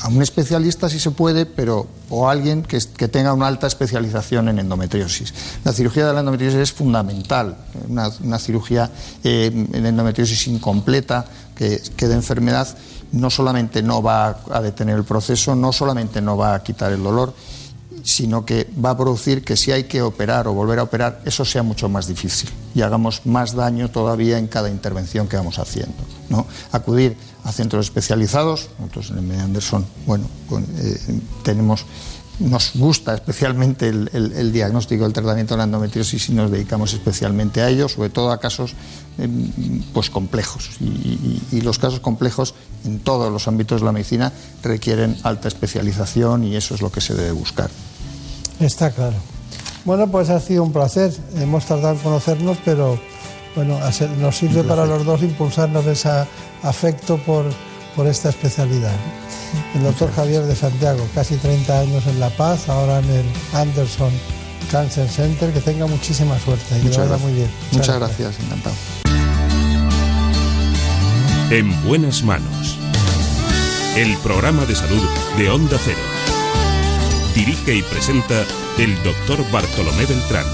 a 0.00 0.08
un 0.08 0.20
especialista 0.20 0.88
si 0.88 0.98
se 0.98 1.12
puede, 1.12 1.46
pero 1.46 1.86
o 2.10 2.28
alguien 2.28 2.62
que, 2.62 2.78
que 2.96 3.06
tenga 3.06 3.32
una 3.32 3.46
alta 3.46 3.68
especialización 3.68 4.48
en 4.48 4.58
endometriosis. 4.58 5.32
La 5.64 5.72
cirugía 5.72 6.06
de 6.06 6.12
la 6.12 6.20
endometriosis 6.20 6.58
es 6.58 6.72
fundamental, 6.72 7.56
una, 7.88 8.10
una 8.22 8.38
cirugía 8.40 8.90
eh, 9.22 9.50
en 9.72 9.86
endometriosis 9.86 10.48
incompleta 10.48 11.26
que, 11.56 11.82
que 11.96 12.06
de 12.06 12.14
enfermedad 12.14 12.76
no 13.12 13.30
solamente 13.30 13.82
no 13.82 14.02
va 14.02 14.40
a 14.50 14.60
detener 14.60 14.96
el 14.96 15.04
proceso, 15.04 15.54
no 15.56 15.72
solamente 15.72 16.20
no 16.20 16.36
va 16.36 16.54
a 16.54 16.62
quitar 16.62 16.92
el 16.92 17.02
dolor, 17.02 17.34
sino 18.06 18.44
que 18.44 18.68
va 18.82 18.90
a 18.90 18.96
producir 18.96 19.42
que 19.42 19.56
si 19.56 19.72
hay 19.72 19.84
que 19.84 20.00
operar 20.00 20.46
o 20.46 20.52
volver 20.52 20.78
a 20.78 20.84
operar, 20.84 21.22
eso 21.24 21.44
sea 21.44 21.64
mucho 21.64 21.88
más 21.88 22.06
difícil 22.06 22.48
y 22.72 22.82
hagamos 22.82 23.26
más 23.26 23.54
daño 23.54 23.90
todavía 23.90 24.38
en 24.38 24.46
cada 24.46 24.70
intervención 24.70 25.26
que 25.26 25.36
vamos 25.36 25.58
haciendo. 25.58 25.96
¿no? 26.28 26.46
Acudir 26.70 27.16
a 27.42 27.50
centros 27.50 27.86
especializados, 27.86 28.68
nosotros 28.78 29.10
en 29.10 29.30
el 29.30 29.40
Anderson, 29.40 29.84
bueno, 30.06 30.26
eh, 30.78 31.20
tenemos 31.42 31.84
nos 32.38 32.72
gusta 32.74 33.14
especialmente 33.14 33.88
el, 33.88 34.10
el, 34.12 34.52
diagnóstico, 34.52 35.06
el 35.06 35.12
tratamiento 35.14 35.54
de 35.54 35.58
la 35.58 35.64
endometriosis 35.64 36.28
y 36.28 36.32
nos 36.32 36.50
dedicamos 36.50 36.92
especialmente 36.92 37.62
a 37.62 37.70
ello, 37.70 37.88
sobre 37.88 38.10
todo 38.10 38.30
a 38.30 38.38
casos 38.38 38.74
pues 39.92 40.10
complejos. 40.10 40.70
Y, 40.80 40.84
y, 40.84 41.42
y, 41.52 41.60
los 41.62 41.78
casos 41.78 42.00
complejos 42.00 42.54
en 42.84 42.98
todos 42.98 43.32
los 43.32 43.48
ámbitos 43.48 43.80
de 43.80 43.86
la 43.86 43.92
medicina 43.92 44.32
requieren 44.62 45.16
alta 45.22 45.48
especialización 45.48 46.44
y 46.44 46.56
eso 46.56 46.74
es 46.74 46.82
lo 46.82 46.92
que 46.92 47.00
se 47.00 47.14
debe 47.14 47.32
buscar. 47.32 47.70
Está 48.60 48.90
claro. 48.90 49.16
Bueno, 49.84 50.08
pues 50.08 50.30
ha 50.30 50.40
sido 50.40 50.62
un 50.62 50.72
placer. 50.72 51.12
Hemos 51.36 51.64
tardado 51.64 51.94
en 51.94 52.00
conocernos, 52.00 52.58
pero 52.64 52.98
bueno, 53.54 53.78
nos 54.20 54.36
sirve 54.36 54.64
para 54.64 54.84
los 54.84 55.04
dos 55.04 55.22
impulsarnos 55.22 55.86
ese 55.86 56.10
afecto 56.62 57.18
por, 57.18 57.46
por 57.94 58.06
esta 58.06 58.28
especialidad. 58.28 58.92
El 59.74 59.84
doctor 59.84 60.12
Javier 60.12 60.42
de 60.42 60.56
Santiago, 60.56 61.06
casi 61.14 61.36
30 61.36 61.80
años 61.80 62.06
en 62.06 62.18
La 62.20 62.30
Paz, 62.30 62.68
ahora 62.68 62.98
en 62.98 63.10
el 63.10 63.26
Anderson 63.54 64.12
Cancer 64.70 65.08
Center. 65.08 65.52
Que 65.52 65.60
tenga 65.60 65.86
muchísima 65.86 66.38
suerte 66.38 66.78
y 66.78 66.82
que 66.82 66.88
vaya 66.88 67.04
gracias. 67.04 67.20
muy 67.20 67.32
bien. 67.32 67.50
Muchas 67.72 67.96
gracias, 67.96 68.40
encantado. 68.40 68.74
En 71.50 71.70
buenas 71.84 72.24
manos. 72.24 72.76
El 73.96 74.16
programa 74.16 74.66
de 74.66 74.74
salud 74.74 75.00
de 75.38 75.48
Onda 75.48 75.78
Cero. 75.78 76.00
Dirige 77.36 77.76
y 77.76 77.82
presenta 77.82 78.44
el 78.78 79.00
doctor 79.04 79.48
Bartolomé 79.52 80.06
Beltrán. 80.06 80.44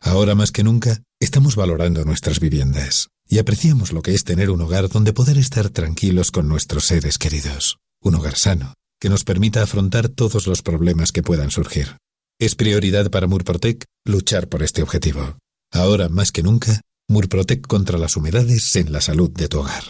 Ahora 0.00 0.34
más 0.34 0.50
que 0.50 0.64
nunca, 0.64 1.02
estamos 1.20 1.54
valorando 1.54 2.04
nuestras 2.04 2.40
viviendas 2.40 3.10
y 3.28 3.38
apreciamos 3.38 3.92
lo 3.92 4.02
que 4.02 4.12
es 4.12 4.24
tener 4.24 4.50
un 4.50 4.60
hogar 4.60 4.88
donde 4.88 5.12
poder 5.12 5.38
estar 5.38 5.68
tranquilos 5.68 6.32
con 6.32 6.48
nuestros 6.48 6.86
seres 6.86 7.16
queridos. 7.16 7.78
Un 8.02 8.16
hogar 8.16 8.36
sano, 8.36 8.74
que 9.00 9.08
nos 9.08 9.22
permita 9.22 9.62
afrontar 9.62 10.08
todos 10.08 10.48
los 10.48 10.62
problemas 10.62 11.12
que 11.12 11.22
puedan 11.22 11.52
surgir. 11.52 11.96
Es 12.40 12.56
prioridad 12.56 13.08
para 13.08 13.28
Murprotec 13.28 13.84
luchar 14.04 14.48
por 14.48 14.64
este 14.64 14.82
objetivo. 14.82 15.38
Ahora 15.70 16.08
más 16.08 16.32
que 16.32 16.42
nunca, 16.42 16.80
Murprotec 17.10 17.66
contra 17.66 17.98
las 17.98 18.16
humedades 18.16 18.76
en 18.76 18.92
la 18.92 19.00
salud 19.00 19.30
de 19.30 19.48
tu 19.48 19.58
hogar. 19.58 19.82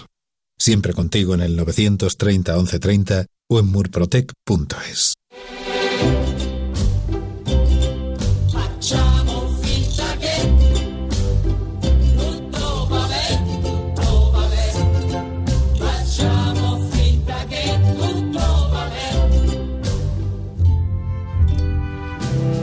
Siempre 0.59 0.95
contigo 0.95 1.35
en 1.35 1.43
el 1.43 1.55
930 1.55 2.57
1130 2.57 3.27
o 3.51 3.61
en 3.61 3.67
murprotec.es. 3.67 5.13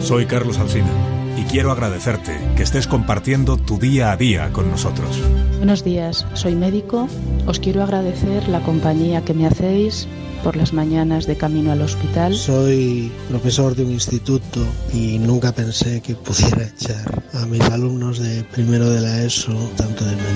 Soy 0.02 0.26
Carlos 0.26 0.58
Alsina 0.58 1.16
quiero 1.49 1.72
agradecerte 1.72 2.38
que 2.56 2.64
estés 2.64 2.88
compartiendo 2.88 3.57
tu 3.57 3.80
día 3.80 4.11
a 4.11 4.18
día 4.18 4.52
con 4.52 4.69
nosotros. 4.69 5.22
Buenos 5.57 5.84
días, 5.84 6.26
soy 6.34 6.56
médico. 6.56 7.07
Os 7.45 7.60
quiero 7.60 7.84
agradecer 7.84 8.48
la 8.49 8.61
compañía 8.61 9.24
que 9.24 9.34
me 9.34 9.48
hacéis 9.48 10.07
por 10.44 10.56
las 10.56 10.74
mañanas 10.74 11.26
de 11.26 11.36
camino 11.36 11.72
al 11.72 11.82
hospital. 11.82 12.36
Soy 12.36 13.11
profesor 13.30 13.76
de 13.76 13.86
un 13.86 13.91
instituto 13.91 14.60
y 14.94 15.19
nunca 15.19 15.52
pensé 15.52 16.02
que 16.02 16.15
pudiera 16.15 16.64
echar 16.64 17.24
a 17.34 17.45
mis 17.45 17.61
alumnos 17.61 18.19
de 18.19 18.44
primero 18.44 18.90
de 18.90 19.02
la 19.02 19.24
ESO 19.24 19.53
tanto 19.78 20.06
de 20.06 20.15
menos. 20.15 20.28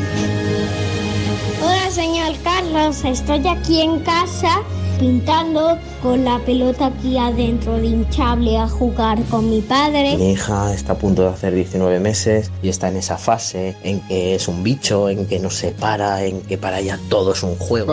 Hola, 1.62 1.92
señor 1.92 2.36
Carlos. 2.44 3.04
Estoy 3.06 3.48
aquí 3.48 3.82
en 3.82 4.00
casa 4.00 4.62
pintando 5.02 5.80
con 6.04 6.24
la 6.24 6.38
pelota 6.46 6.86
aquí 6.86 7.18
adentro 7.18 7.74
de 7.74 7.88
hinchable 7.88 8.56
a 8.56 8.70
jugar 8.70 9.20
con 9.32 9.50
mi 9.50 9.60
padre. 9.62 10.16
Mi 10.16 10.34
hija 10.34 10.72
está 10.76 10.94
a 10.94 10.96
punto 10.96 11.24
de 11.24 11.30
hacer 11.30 11.56
19 11.56 12.00
meses 12.00 12.52
y 12.62 12.70
está 12.70 12.88
en 12.90 12.98
esa 12.98 13.18
fase 13.18 13.76
en 13.84 14.00
que 14.02 14.36
es 14.36 14.48
un 14.48 14.62
bicho, 14.62 15.10
en 15.10 15.26
que 15.26 15.40
no 15.40 15.50
se 15.50 15.72
para, 15.72 16.24
en 16.24 16.42
que 16.42 16.60
para 16.60 16.80
ella 16.80 17.00
todo 17.10 17.34
es 17.34 17.42
un 17.42 17.56
juego. 17.56 17.92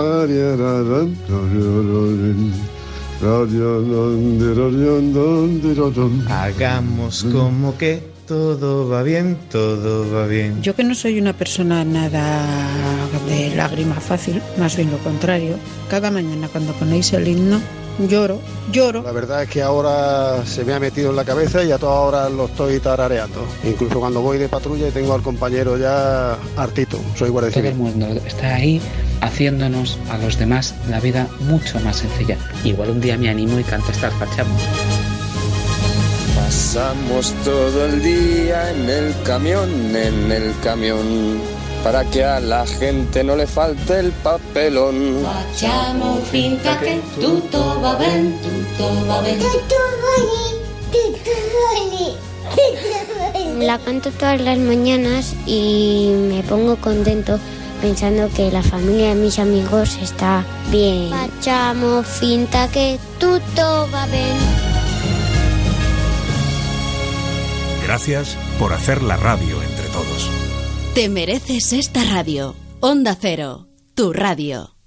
Hagamos 6.29 7.25
como 7.33 7.79
que 7.79 8.18
todo 8.29 8.89
va 8.89 9.03
bien, 9.03 9.39
todo 9.51 10.13
va 10.13 10.27
bien. 10.27 10.63
Yo 10.63 10.77
que 10.77 10.85
no 10.85 10.95
soy 10.95 11.19
una 11.19 11.33
persona 11.33 11.83
nada 11.85 12.47
de 13.27 13.57
lágrima 13.57 13.95
fácil, 13.97 14.43
más 14.59 14.77
bien 14.77 14.91
lo 14.91 14.99
contrario, 14.99 15.57
cada 15.89 16.11
mañana 16.11 16.49
cuando 16.49 16.75
ponéis 16.75 17.13
el 17.15 17.27
himno 17.27 17.59
lloro, 18.07 18.41
lloro. 18.71 19.03
La 19.03 19.13
verdad 19.13 19.43
es 19.43 19.49
que 19.49 19.63
ahora 19.63 20.45
se 20.45 20.65
me 20.65 20.75
ha 20.75 20.79
metido 20.79 21.11
en 21.11 21.17
la 21.17 21.25
cabeza 21.25 21.65
y 21.65 21.73
a 21.73 21.79
toda 21.79 22.01
hora 22.01 22.29
lo 22.29 22.45
estoy 22.45 22.79
tarareando. 22.79 23.45
Incluso 23.65 23.99
cuando 23.99 24.21
voy 24.21 24.39
de 24.39 24.49
patrulla 24.49 24.89
y 24.89 24.91
tengo 24.91 25.15
al 25.15 25.23
compañero 25.23 25.77
ya 25.79 26.37
hartito, 26.57 27.01
soy 27.17 27.31
guardia 27.31 27.51
Todo 27.51 27.65
el 27.65 27.73
civil. 27.75 27.83
mundo 27.83 28.21
está 28.27 28.55
ahí 28.55 28.81
haciéndonos 29.21 29.99
a 30.11 30.19
los 30.19 30.39
demás 30.39 30.75
la 30.89 31.01
vida 31.01 31.27
mucho 31.41 31.81
más 31.81 31.97
sencilla. 31.97 32.37
Igual 32.63 32.91
un 32.91 33.01
día 33.01 33.17
me 33.17 33.31
animo 33.31 33.59
y 33.59 33.65
canto 33.65 33.91
estas 33.91 34.13
fachamos. 34.15 34.63
Pasamos 36.49 37.35
todo 37.45 37.85
el 37.85 38.03
día 38.03 38.71
en 38.71 38.89
el 38.89 39.15
camión, 39.23 39.95
en 39.95 40.33
el 40.33 40.55
camión, 40.65 41.43
para 41.85 42.07
que 42.07 42.25
a 42.25 42.41
la 42.41 42.67
gente 42.67 43.23
no 43.23 43.37
le 43.37 43.47
falte 43.47 44.01
el 44.01 44.13
papelón. 44.13 45.27
Facciamo 45.27 46.17
finta 46.31 46.79
che 46.81 47.03
tutto 47.21 47.79
va 47.83 47.97
bene, 47.97 48.35
tutto 48.41 49.07
va 49.07 49.21
bene. 49.21 49.45
La 53.67 53.79
canto 53.79 54.11
todas 54.13 54.41
las 54.41 54.57
mañanas 54.57 55.35
y 55.45 56.15
me 56.31 56.43
pongo 56.45 56.77
contento 56.77 57.39
pensando 57.83 58.31
que 58.35 58.51
la 58.51 58.63
familia 58.63 59.09
de 59.11 59.17
mis 59.17 59.39
amigos 59.39 59.99
está 60.03 60.47
bien. 60.71 61.11
Facciamo 61.11 62.03
finta 62.03 62.69
che 62.71 62.99
tutto 63.19 63.87
va 63.93 64.07
bene. 64.07 64.68
Gracias 67.89 68.37
por 68.59 68.75
hacer 68.75 69.03
la 69.03 69.17
radio 69.17 69.63
entre 69.63 69.89
todos. 69.89 70.31
Te 70.95 71.09
mereces 71.09 71.73
esta 71.73 72.05
radio. 72.05 72.55
Onda 72.81 73.17
Cero, 73.19 73.67
tu 73.95 74.13
radio. 74.13 74.78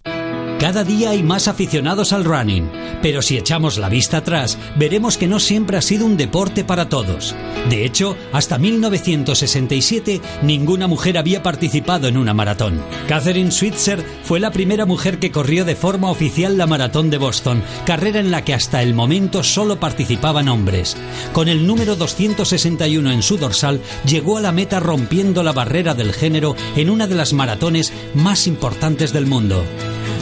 Cada 0.62 0.84
día 0.84 1.10
hay 1.10 1.24
más 1.24 1.48
aficionados 1.48 2.14
al 2.14 2.24
running, 2.24 2.70
pero 3.02 3.24
si 3.24 3.36
echamos 3.36 3.80
la 3.80 3.90
vista 3.90 4.18
atrás, 4.18 4.60
veremos 4.78 5.18
que 5.18 5.28
no 5.28 5.40
siempre 5.40 5.76
ha 5.76 5.82
sido 5.82 6.06
un 6.06 6.18
deporte 6.18 6.64
para 6.64 6.88
todos. 6.88 7.36
De 7.68 7.84
hecho, 7.84 8.16
hasta 8.32 8.60
1967 8.60 10.22
ninguna 10.44 10.86
mujer 10.86 11.18
había 11.18 11.42
participado 11.42 12.08
en 12.08 12.16
una 12.16 12.36
maratón. 12.36 12.80
Catherine 13.08 13.50
Switzer 13.50 14.06
fue 14.24 14.40
la 14.40 14.52
primera 14.52 14.86
mujer 14.86 15.18
que 15.18 15.32
corrió 15.32 15.66
de 15.66 15.76
forma 15.76 16.12
oficial 16.12 16.60
la 16.60 16.68
maratón 16.68 17.10
de 17.10 17.18
Boston, 17.18 17.64
carrera 17.88 18.20
en 18.20 18.30
la 18.30 18.46
que 18.46 18.54
hasta 18.54 18.84
el 18.84 18.94
momento 18.94 19.42
solo 19.42 19.80
participaban 19.80 20.48
hombres. 20.48 20.96
Con 21.34 21.50
el 21.50 21.66
número 21.66 21.96
261 21.96 23.12
en 23.12 23.24
su 23.24 23.38
dorsal, 23.38 23.82
llegó 24.06 24.38
a 24.38 24.42
la 24.42 24.52
meta 24.52 24.80
rompiendo 24.80 25.42
la 25.42 25.54
barrera 25.54 25.96
del 25.96 26.14
género 26.14 26.56
en 26.76 26.92
una 26.92 27.08
de 27.08 27.16
las 27.16 27.34
maratones 27.34 27.92
más 28.14 28.46
importantes 28.46 29.12
del 29.12 29.26
mundo. 29.26 29.66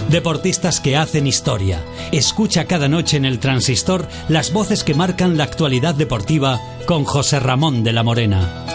Deportistas 0.10 0.82
que 0.82 0.98
hacen 0.98 1.28
historia. 1.28 1.84
Escucha 2.12 2.66
cada 2.66 2.88
noche 2.88 3.16
en 3.18 3.26
el 3.26 3.38
transistor 3.38 4.08
las 4.28 4.52
voces 4.52 4.84
que 4.84 4.96
marcan 4.96 5.38
la 5.38 5.44
actualidad 5.44 5.94
deportiva 5.94 6.60
con 6.88 7.06
José 7.06 7.40
Ramón 7.40 7.84
de 7.84 7.94
la 7.94 8.02
Morena. 8.02 8.66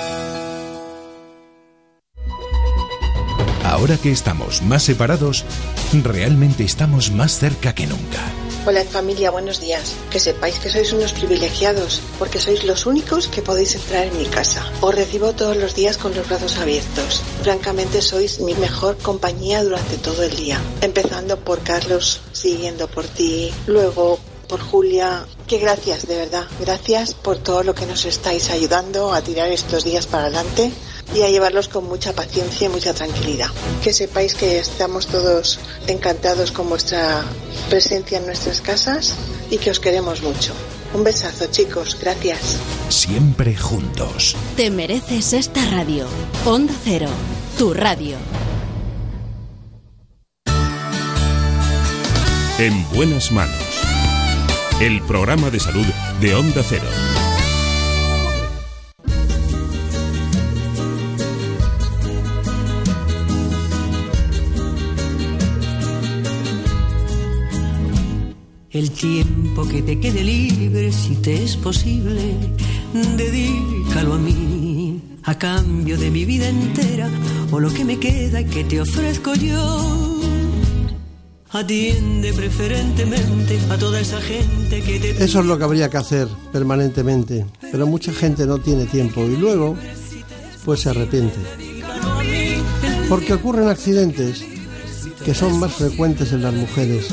Ahora 3.64 3.96
que 3.96 4.12
estamos 4.12 4.62
más 4.62 4.84
separados, 4.84 5.44
realmente 6.04 6.62
estamos 6.62 7.10
más 7.10 7.32
cerca 7.32 7.74
que 7.74 7.88
nunca. 7.88 8.43
Hola 8.66 8.82
familia, 8.82 9.30
buenos 9.30 9.60
días. 9.60 9.94
Que 10.10 10.18
sepáis 10.18 10.58
que 10.58 10.70
sois 10.70 10.90
unos 10.94 11.12
privilegiados, 11.12 12.00
porque 12.18 12.40
sois 12.40 12.64
los 12.64 12.86
únicos 12.86 13.28
que 13.28 13.42
podéis 13.42 13.74
entrar 13.74 14.06
en 14.06 14.16
mi 14.16 14.24
casa. 14.24 14.64
Os 14.80 14.94
recibo 14.94 15.34
todos 15.34 15.58
los 15.58 15.74
días 15.74 15.98
con 15.98 16.14
los 16.14 16.26
brazos 16.26 16.56
abiertos. 16.56 17.20
Francamente 17.42 18.00
sois 18.00 18.40
mi 18.40 18.54
mejor 18.54 18.96
compañía 18.96 19.62
durante 19.62 19.98
todo 19.98 20.22
el 20.22 20.34
día. 20.34 20.58
Empezando 20.80 21.36
por 21.36 21.60
Carlos, 21.60 22.22
siguiendo 22.32 22.88
por 22.88 23.04
ti, 23.04 23.52
luego 23.66 24.18
por 24.48 24.60
Julia. 24.60 25.26
Que 25.46 25.58
gracias, 25.58 26.06
de 26.06 26.16
verdad. 26.16 26.46
Gracias 26.58 27.12
por 27.12 27.36
todo 27.36 27.64
lo 27.64 27.74
que 27.74 27.84
nos 27.84 28.06
estáis 28.06 28.48
ayudando 28.48 29.12
a 29.12 29.20
tirar 29.20 29.52
estos 29.52 29.84
días 29.84 30.06
para 30.06 30.24
adelante 30.24 30.72
y 31.14 31.22
a 31.22 31.28
llevarlos 31.28 31.68
con 31.68 31.84
mucha 31.84 32.12
paciencia 32.12 32.66
y 32.66 32.70
mucha 32.70 32.94
tranquilidad. 32.94 33.48
Que 33.82 33.92
sepáis 33.92 34.34
que 34.34 34.58
estamos 34.58 35.06
todos 35.06 35.58
encantados 35.86 36.52
con 36.52 36.68
vuestra 36.68 37.24
presencia 37.68 38.18
en 38.18 38.26
nuestras 38.26 38.60
casas 38.60 39.14
y 39.50 39.58
que 39.58 39.70
os 39.70 39.80
queremos 39.80 40.22
mucho. 40.22 40.52
Un 40.94 41.02
besazo, 41.02 41.46
chicos. 41.50 41.98
Gracias. 42.00 42.58
Siempre 42.88 43.56
juntos. 43.56 44.36
Te 44.56 44.70
mereces 44.70 45.32
esta 45.32 45.64
radio. 45.70 46.06
Onda 46.44 46.72
Cero, 46.84 47.08
tu 47.58 47.74
radio. 47.74 48.16
En 52.58 52.88
buenas 52.90 53.32
manos. 53.32 53.58
El 54.80 55.02
programa 55.02 55.50
de 55.50 55.58
salud 55.58 55.86
de 56.20 56.34
Onda 56.36 56.62
Cero. 56.62 56.86
Tiempo 68.94 69.66
que 69.66 69.82
te 69.82 69.98
quede 69.98 70.22
libre, 70.22 70.92
si 70.92 71.16
te 71.16 71.42
es 71.44 71.56
posible, 71.56 72.34
dedícalo 73.16 74.14
a 74.14 74.18
mí, 74.18 75.00
a 75.24 75.36
cambio 75.36 75.98
de 75.98 76.10
mi 76.10 76.24
vida 76.24 76.48
entera, 76.48 77.08
o 77.50 77.60
lo 77.60 77.72
que 77.72 77.84
me 77.84 77.98
queda 77.98 78.44
que 78.44 78.64
te 78.64 78.80
ofrezco 78.80 79.34
yo. 79.34 80.20
Atiende 81.50 82.32
preferentemente 82.32 83.58
a 83.70 83.76
toda 83.76 84.00
esa 84.00 84.20
gente 84.20 84.82
que 84.82 84.98
te... 84.98 85.24
Eso 85.24 85.40
es 85.40 85.46
lo 85.46 85.58
que 85.58 85.64
habría 85.64 85.90
que 85.90 85.98
hacer 85.98 86.28
permanentemente, 86.52 87.46
pero 87.70 87.86
mucha 87.86 88.12
gente 88.12 88.46
no 88.46 88.58
tiene 88.58 88.86
tiempo 88.86 89.24
y 89.24 89.36
luego 89.36 89.76
pues 90.64 90.80
se 90.80 90.90
arrepiente. 90.90 91.36
Porque 93.08 93.34
ocurren 93.34 93.68
accidentes 93.68 94.44
que 95.24 95.34
son 95.34 95.58
más 95.58 95.72
frecuentes 95.72 96.32
en 96.32 96.42
las 96.42 96.54
mujeres. 96.54 97.08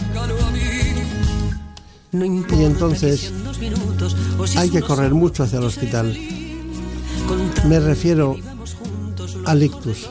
Y 2.13 2.63
entonces 2.63 3.31
hay 4.57 4.69
que 4.69 4.81
correr 4.81 5.13
mucho 5.13 5.43
hacia 5.43 5.59
el 5.59 5.65
hospital. 5.65 6.17
Me 7.67 7.79
refiero 7.79 8.35
al 9.45 9.63
ictus. 9.63 10.09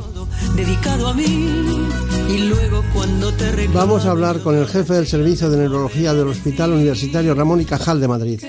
Vamos 3.75 4.07
a 4.07 4.11
hablar 4.13 4.41
con 4.41 4.57
el 4.57 4.67
jefe 4.67 4.95
del 4.95 5.07
servicio 5.07 5.51
de 5.51 5.59
neurología 5.59 6.15
del 6.15 6.29
Hospital 6.29 6.73
Universitario 6.73 7.35
Ramón 7.35 7.61
y 7.61 7.65
Cajal 7.67 8.01
de 8.01 8.09
Madrid. 8.09 8.43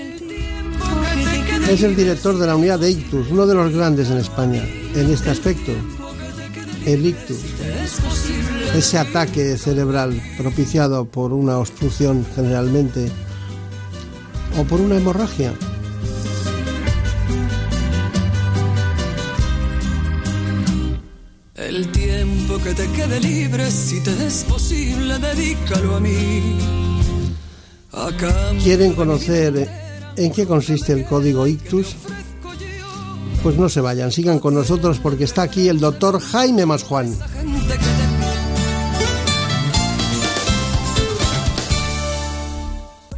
Es 1.68 1.82
el 1.82 1.94
director 1.94 2.38
de 2.38 2.46
la 2.46 2.56
unidad 2.56 2.78
de 2.78 2.90
ictus, 2.90 3.28
uno 3.30 3.46
de 3.46 3.54
los 3.54 3.72
grandes 3.72 4.10
en 4.10 4.18
España 4.18 4.62
en 4.94 5.10
este 5.10 5.30
aspecto. 5.30 5.72
El 6.86 7.04
ictus, 7.04 7.38
ese 8.74 8.98
ataque 8.98 9.58
cerebral 9.58 10.20
propiciado 10.38 11.04
por 11.04 11.32
una 11.32 11.58
obstrucción 11.58 12.26
generalmente 12.34 13.10
o 14.58 14.64
por 14.64 14.80
una 14.80 14.96
hemorragia. 14.96 15.52
el 21.76 21.90
tiempo 21.90 22.58
que 22.58 22.74
te 22.74 22.86
quede 22.88 23.18
libre, 23.20 23.70
si 23.70 24.00
te 24.00 24.26
es 24.26 24.44
posible, 24.44 25.18
dedícalo 25.18 25.96
a 25.96 26.00
mí. 26.00 26.58
¿Quieren 28.62 28.92
conocer 28.92 29.70
en 30.16 30.32
qué 30.32 30.46
consiste 30.46 30.92
el 30.92 31.06
código 31.06 31.46
ictus? 31.46 31.96
Pues 33.42 33.56
no 33.56 33.68
se 33.68 33.80
vayan, 33.80 34.12
sigan 34.12 34.38
con 34.38 34.54
nosotros 34.54 34.98
porque 35.02 35.24
está 35.24 35.42
aquí 35.42 35.68
el 35.68 35.80
doctor 35.80 36.20
Jaime 36.20 36.66
Masjuan. 36.66 37.16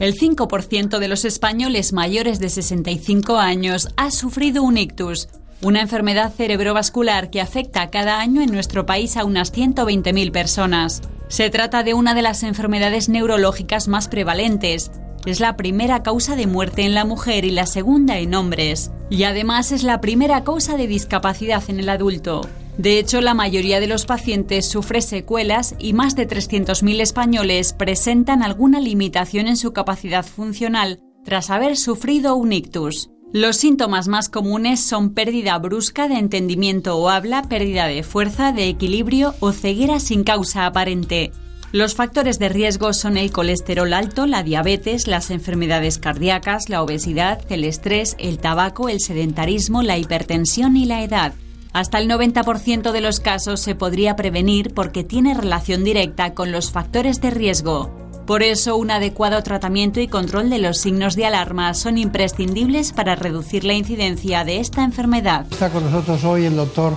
El 0.01 0.19
5% 0.19 0.99
de 0.99 1.09
los 1.09 1.25
españoles 1.25 1.93
mayores 1.93 2.41
de 2.41 2.49
65 2.49 3.39
años 3.39 3.89
ha 3.97 4.11
sufrido 4.11 4.63
un 4.63 4.77
ictus, 4.77 5.29
una 5.63 5.81
enfermedad 5.81 6.33
cerebrovascular 6.33 7.31
que 7.31 7.41
afecta 7.41 7.91
cada 7.91 8.19
año 8.19 8.43
en 8.43 8.51
nuestro 8.51 8.87
país 8.87 9.17
a 9.17 9.25
unas 9.25 9.53
120.000 9.53 10.33
personas. 10.33 11.03
Se 11.29 11.49
trata 11.49 11.85
de 11.85 11.95
una 11.95 12.15
de 12.15 12.23
las 12.23 12.43
enfermedades 12.43 13.09
neurológicas 13.09 13.87
más 13.87 14.09
prevalentes. 14.09 14.91
Es 15.27 15.41
la 15.41 15.57
primera 15.57 16.03
causa 16.03 16.37
de 16.37 16.47
muerte 16.47 16.83
en 16.83 16.95
la 16.95 17.05
mujer 17.05 17.45
y 17.45 17.51
la 17.51 17.67
segunda 17.67 18.19
en 18.19 18.35
hombres. 18.35 18.91
Y 19.11 19.23
además 19.25 19.71
es 19.73 19.85
la 19.85 20.01
primera 20.01 20.43
causa 20.45 20.77
de 20.77 20.87
discapacidad 20.87 21.63
en 21.69 21.79
el 21.79 21.89
adulto. 21.89 22.43
De 22.79 22.99
hecho, 22.99 23.21
la 23.21 23.35
mayoría 23.35 23.79
de 23.79 23.87
los 23.87 24.05
pacientes 24.05 24.69
sufre 24.69 25.01
secuelas 25.01 25.77
y 25.79 25.93
más 25.93 26.17
de 26.17 26.27
300.000 26.27 27.01
españoles 27.01 27.73
presentan 27.73 28.43
alguna 28.43 28.81
limitación 28.81 29.47
en 29.47 29.57
su 29.57 29.73
capacidad 29.73 30.25
funcional 30.25 31.01
tras 31.25 31.51
haber 31.51 31.77
sufrido 31.77 32.35
un 32.35 32.53
ictus. 32.53 33.11
Los 33.33 33.57
síntomas 33.57 34.07
más 34.07 34.29
comunes 34.29 34.81
son 34.81 35.15
pérdida 35.15 35.59
brusca 35.59 36.09
de 36.09 36.19
entendimiento 36.19 36.97
o 36.99 37.09
habla, 37.09 37.43
pérdida 37.43 37.87
de 37.87 38.03
fuerza, 38.03 38.53
de 38.53 38.69
equilibrio 38.69 39.35
o 39.41 39.53
ceguera 39.53 39.99
sin 39.99 40.23
causa 40.23 40.67
aparente. 40.67 41.33
Los 41.73 41.97
factores 41.97 42.39
de 42.39 42.49
riesgo 42.49 42.93
son 42.93 43.17
el 43.17 43.33
colesterol 43.33 43.93
alto, 43.93 44.27
la 44.27 44.45
diabetes, 44.45 45.09
las 45.09 45.31
enfermedades 45.31 45.99
cardíacas, 45.99 46.69
la 46.69 46.83
obesidad, 46.83 47.41
el 47.51 47.65
estrés, 47.65 48.15
el 48.21 48.39
tabaco, 48.39 48.89
el 48.89 49.01
sedentarismo, 49.01 49.83
la 49.83 49.99
hipertensión 49.99 50.77
y 50.77 50.85
la 50.85 51.03
edad. 51.03 51.35
Hasta 51.75 51.99
el 51.99 52.09
90% 52.09 52.93
de 52.93 53.01
los 53.01 53.19
casos 53.19 53.59
se 53.59 53.75
podría 53.75 54.15
prevenir 54.15 54.73
porque 54.73 55.03
tiene 55.03 55.35
relación 55.35 55.83
directa 55.83 56.33
con 56.33 56.53
los 56.53 56.71
factores 56.71 57.21
de 57.21 57.31
riesgo. 57.31 57.91
Por 58.29 58.45
eso, 58.45 58.77
un 58.77 58.93
adecuado 58.93 59.43
tratamiento 59.43 59.99
y 59.99 60.07
control 60.07 60.51
de 60.51 60.61
los 60.61 60.79
signos 60.79 61.17
de 61.17 61.27
alarma 61.27 61.75
son 61.75 61.99
imprescindibles 61.99 62.93
para 62.93 63.17
reducir 63.17 63.65
la 63.65 63.73
incidencia 63.73 64.45
de 64.45 64.61
esta 64.61 64.85
enfermedad. 64.85 65.47
Está 65.51 65.71
con 65.71 65.85
nosotros 65.85 66.23
hoy 66.23 66.45
el 66.45 66.55
doctor 66.55 66.95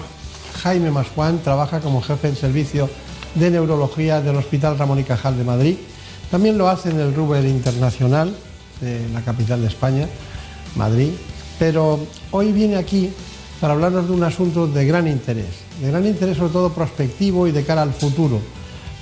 Jaime 0.62 0.92
Masjuan, 0.92 1.40
trabaja 1.40 1.80
como 1.80 2.04
jefe 2.04 2.28
del 2.28 2.38
servicio 2.38 2.88
de 3.34 3.50
neurología 3.50 4.22
del 4.22 4.36
Hospital 4.36 4.78
Ramón 4.78 5.00
y 5.00 5.04
Cajal 5.04 5.40
de 5.40 5.44
Madrid. 5.44 5.78
También 6.30 6.56
lo 6.56 6.70
hace 6.70 6.92
en 6.92 7.00
el 7.00 7.16
Ruber 7.16 7.44
Internacional, 7.46 8.32
de 8.80 9.10
la 9.10 9.22
capital 9.22 9.60
de 9.60 9.70
España, 9.70 10.08
Madrid. 10.76 11.10
Pero 11.58 12.00
hoy 12.30 12.52
viene 12.52 12.76
aquí 12.76 13.10
para 13.60 13.74
hablarnos 13.74 14.08
de 14.08 14.14
un 14.14 14.24
asunto 14.24 14.68
de 14.68 14.86
gran 14.86 15.08
interés, 15.08 15.64
de 15.82 15.88
gran 15.90 16.06
interés 16.06 16.38
sobre 16.38 16.54
todo 16.54 16.74
prospectivo 16.74 17.48
y 17.48 17.52
de 17.52 17.64
cara 17.64 17.82
al 17.82 17.94
futuro, 17.94 18.40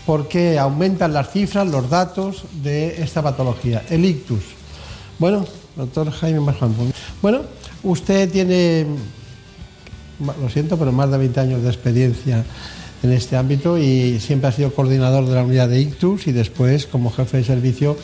porque 0.06 0.58
aumentan 0.58 1.14
las 1.14 1.32
cifras, 1.32 1.68
los 1.68 1.90
datos 1.90 2.44
de 2.64 3.02
esta 3.02 3.22
patología, 3.22 3.84
el 3.90 4.06
ictus. 4.06 4.44
Bueno, 5.20 5.46
doctor 5.76 6.12
Jaime 6.12 6.40
Masjuan, 6.40 6.74
bueno, 7.22 7.42
usted 7.84 8.32
tiene, 8.32 8.86
lo 10.20 10.50
siento, 10.50 10.78
pero 10.78 10.92
más 10.92 11.12
de 11.12 11.18
20 11.18 11.40
años 11.40 11.62
de 11.62 11.70
experiencia 11.70 12.44
en 13.04 13.12
este 13.12 13.36
ámbito 13.36 13.78
y 13.78 14.20
siempre 14.20 14.50
ha 14.50 14.52
sido 14.52 14.74
coordinador 14.74 15.26
de 15.28 15.36
la 15.36 15.44
unidad 15.44 15.70
de 15.70 15.80
ictus 15.80 16.28
y 16.28 16.32
después 16.32 16.88
como 16.88 17.12
jefe 17.12 17.38
de 17.38 17.44
servicio 17.44 17.98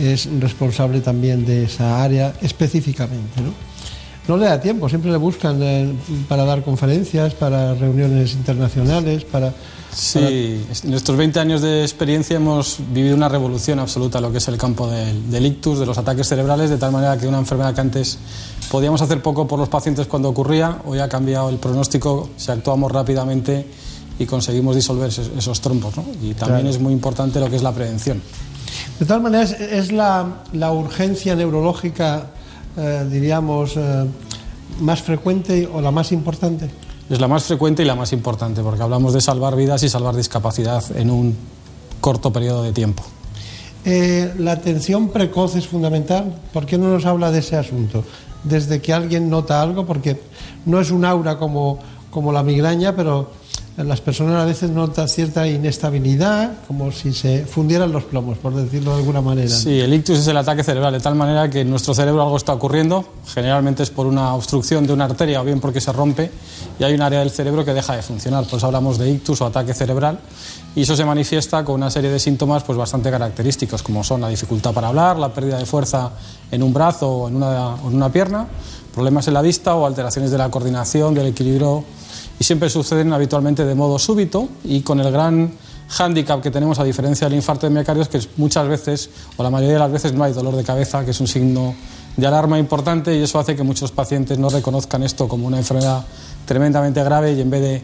es 0.00 0.28
responsable 0.40 1.00
también 1.00 1.44
de 1.44 1.64
esa 1.64 2.02
área 2.02 2.32
específicamente. 2.40 3.40
¿no? 3.40 3.71
No 4.28 4.36
le 4.36 4.46
da 4.46 4.60
tiempo, 4.60 4.88
siempre 4.88 5.10
le 5.10 5.16
buscan 5.16 5.58
eh, 5.62 5.92
para 6.28 6.44
dar 6.44 6.62
conferencias, 6.62 7.34
para 7.34 7.74
reuniones 7.74 8.32
internacionales, 8.34 9.24
para... 9.24 9.52
Sí, 9.94 10.64
en 10.84 10.94
estos 10.94 11.14
20 11.18 11.38
años 11.38 11.60
de 11.60 11.82
experiencia 11.82 12.36
hemos 12.36 12.78
vivido 12.94 13.14
una 13.14 13.28
revolución 13.28 13.78
absoluta 13.78 14.18
en 14.18 14.22
lo 14.24 14.32
que 14.32 14.38
es 14.38 14.48
el 14.48 14.56
campo 14.56 14.88
del, 14.88 15.30
del 15.30 15.44
ictus, 15.44 15.78
de 15.80 15.84
los 15.84 15.98
ataques 15.98 16.26
cerebrales, 16.26 16.70
de 16.70 16.78
tal 16.78 16.92
manera 16.92 17.18
que 17.18 17.26
una 17.28 17.36
enfermedad 17.38 17.74
que 17.74 17.82
antes 17.82 18.16
podíamos 18.70 19.02
hacer 19.02 19.20
poco 19.20 19.46
por 19.46 19.58
los 19.58 19.68
pacientes 19.68 20.06
cuando 20.06 20.30
ocurría, 20.30 20.78
hoy 20.86 20.98
ha 20.98 21.10
cambiado 21.10 21.50
el 21.50 21.56
pronóstico, 21.58 22.30
si 22.38 22.50
actuamos 22.50 22.90
rápidamente 22.90 23.66
y 24.18 24.24
conseguimos 24.24 24.76
disolver 24.76 25.08
esos, 25.10 25.30
esos 25.36 25.60
trombos. 25.60 25.94
¿no? 25.98 26.04
Y 26.22 26.32
también 26.32 26.60
Claro. 26.62 26.70
es 26.70 26.80
muy 26.80 26.94
importante 26.94 27.38
lo 27.38 27.50
que 27.50 27.56
es 27.56 27.62
la 27.62 27.72
prevención. 27.72 28.22
De 28.98 29.04
todas 29.04 29.20
maneras, 29.22 29.52
es 29.52 29.92
la, 29.92 30.42
la 30.54 30.72
urgencia 30.72 31.34
neurológica, 31.34 32.28
eh, 32.76 33.06
diríamos, 33.10 33.76
eh, 33.76 34.04
más 34.80 35.02
frecuente 35.02 35.68
o 35.72 35.80
la 35.80 35.90
más 35.90 36.12
importante. 36.12 36.70
Es 37.10 37.20
la 37.20 37.28
más 37.28 37.44
frecuente 37.44 37.82
y 37.82 37.86
la 37.86 37.94
más 37.94 38.12
importante, 38.12 38.62
porque 38.62 38.82
hablamos 38.82 39.12
de 39.12 39.20
salvar 39.20 39.56
vidas 39.56 39.82
y 39.82 39.88
salvar 39.88 40.16
discapacidad 40.16 40.84
en 40.96 41.10
un 41.10 41.36
corto 42.00 42.32
periodo 42.32 42.62
de 42.62 42.72
tiempo. 42.72 43.02
Eh, 43.84 44.32
la 44.38 44.52
atención 44.52 45.08
precoz 45.08 45.56
es 45.56 45.66
fundamental. 45.66 46.34
¿Por 46.52 46.66
qué 46.66 46.78
no 46.78 46.88
nos 46.88 47.04
habla 47.04 47.30
de 47.30 47.40
ese 47.40 47.56
asunto? 47.56 48.04
Desde 48.44 48.80
que 48.80 48.92
alguien 48.92 49.28
nota 49.28 49.60
algo, 49.60 49.84
porque 49.84 50.20
no 50.64 50.80
es 50.80 50.90
un 50.90 51.04
aura 51.04 51.38
como, 51.38 51.78
como 52.10 52.32
la 52.32 52.42
migraña, 52.42 52.94
pero 52.94 53.30
las 53.76 54.02
personas 54.02 54.42
a 54.42 54.44
veces 54.44 54.70
notan 54.70 55.08
cierta 55.08 55.46
inestabilidad, 55.48 56.52
como 56.68 56.92
si 56.92 57.14
se 57.14 57.46
fundieran 57.46 57.90
los 57.90 58.04
plomos, 58.04 58.36
por 58.36 58.54
decirlo 58.54 58.92
de 58.92 58.98
alguna 58.98 59.22
manera. 59.22 59.48
Sí, 59.48 59.80
el 59.80 59.94
ictus 59.94 60.18
es 60.18 60.26
el 60.26 60.36
ataque 60.36 60.62
cerebral, 60.62 60.92
de 60.92 61.00
tal 61.00 61.14
manera 61.14 61.48
que 61.48 61.60
en 61.60 61.70
nuestro 61.70 61.94
cerebro 61.94 62.22
algo 62.22 62.36
está 62.36 62.52
ocurriendo, 62.52 63.04
generalmente 63.26 63.82
es 63.82 63.90
por 63.90 64.06
una 64.06 64.34
obstrucción 64.34 64.86
de 64.86 64.92
una 64.92 65.06
arteria 65.06 65.40
o 65.40 65.44
bien 65.44 65.58
porque 65.58 65.80
se 65.80 65.90
rompe 65.90 66.30
y 66.78 66.84
hay 66.84 66.92
un 66.92 67.00
área 67.00 67.20
del 67.20 67.30
cerebro 67.30 67.64
que 67.64 67.72
deja 67.72 67.96
de 67.96 68.02
funcionar. 68.02 68.44
Por 68.44 68.58
eso 68.58 68.66
hablamos 68.66 68.98
de 68.98 69.10
ictus 69.10 69.40
o 69.40 69.46
ataque 69.46 69.72
cerebral 69.72 70.18
y 70.76 70.82
eso 70.82 70.94
se 70.94 71.06
manifiesta 71.06 71.64
con 71.64 71.76
una 71.76 71.90
serie 71.90 72.10
de 72.10 72.18
síntomas 72.18 72.64
pues, 72.64 72.76
bastante 72.76 73.10
característicos, 73.10 73.82
como 73.82 74.04
son 74.04 74.20
la 74.20 74.28
dificultad 74.28 74.74
para 74.74 74.88
hablar, 74.88 75.18
la 75.18 75.32
pérdida 75.32 75.56
de 75.56 75.64
fuerza 75.64 76.10
en 76.50 76.62
un 76.62 76.74
brazo 76.74 77.08
o 77.08 77.28
en 77.28 77.36
una, 77.36 77.76
en 77.82 77.94
una 77.94 78.12
pierna, 78.12 78.46
problemas 78.92 79.26
en 79.28 79.34
la 79.34 79.40
vista 79.40 79.74
o 79.74 79.86
alteraciones 79.86 80.30
de 80.30 80.36
la 80.36 80.50
coordinación, 80.50 81.14
del 81.14 81.28
equilibrio 81.28 81.84
y 82.38 82.44
siempre 82.44 82.70
suceden 82.70 83.12
habitualmente 83.12 83.64
de 83.64 83.74
modo 83.74 83.98
súbito 83.98 84.48
y 84.64 84.80
con 84.80 85.00
el 85.00 85.10
gran 85.10 85.52
hándicap 85.88 86.40
que 86.40 86.50
tenemos 86.50 86.78
a 86.78 86.84
diferencia 86.84 87.28
del 87.28 87.36
infarto 87.36 87.66
de 87.66 87.70
miocardio 87.70 88.02
es 88.02 88.08
que 88.08 88.20
muchas 88.36 88.66
veces 88.66 89.10
o 89.36 89.42
la 89.42 89.50
mayoría 89.50 89.74
de 89.74 89.78
las 89.80 89.92
veces 89.92 90.12
no 90.12 90.24
hay 90.24 90.32
dolor 90.32 90.56
de 90.56 90.64
cabeza, 90.64 91.04
que 91.04 91.10
es 91.10 91.20
un 91.20 91.28
signo 91.28 91.74
de 92.16 92.26
alarma 92.26 92.58
importante 92.58 93.14
y 93.16 93.22
eso 93.22 93.38
hace 93.38 93.56
que 93.56 93.62
muchos 93.62 93.92
pacientes 93.92 94.38
no 94.38 94.48
reconozcan 94.48 95.02
esto 95.02 95.28
como 95.28 95.46
una 95.46 95.58
enfermedad 95.58 96.04
tremendamente 96.46 97.02
grave 97.02 97.32
y 97.32 97.40
en 97.40 97.50
vez 97.50 97.60
de 97.60 97.82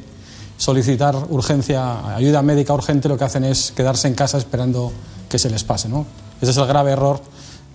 solicitar 0.57 1.17
urgencia, 1.31 2.17
ayuda 2.17 2.43
médica 2.43 2.75
urgente, 2.75 3.09
lo 3.09 3.17
que 3.17 3.25
hacen 3.25 3.45
es 3.45 3.73
quedarse 3.73 4.09
en 4.09 4.15
casa 4.15 4.39
esperando 4.39 4.93
que 5.29 5.39
se 5.39 5.49
les 5.51 5.63
pase. 5.63 5.89
Ese 6.41 6.51
es 6.51 6.57
el 6.57 6.67
grave 6.67 6.93
error 6.93 7.21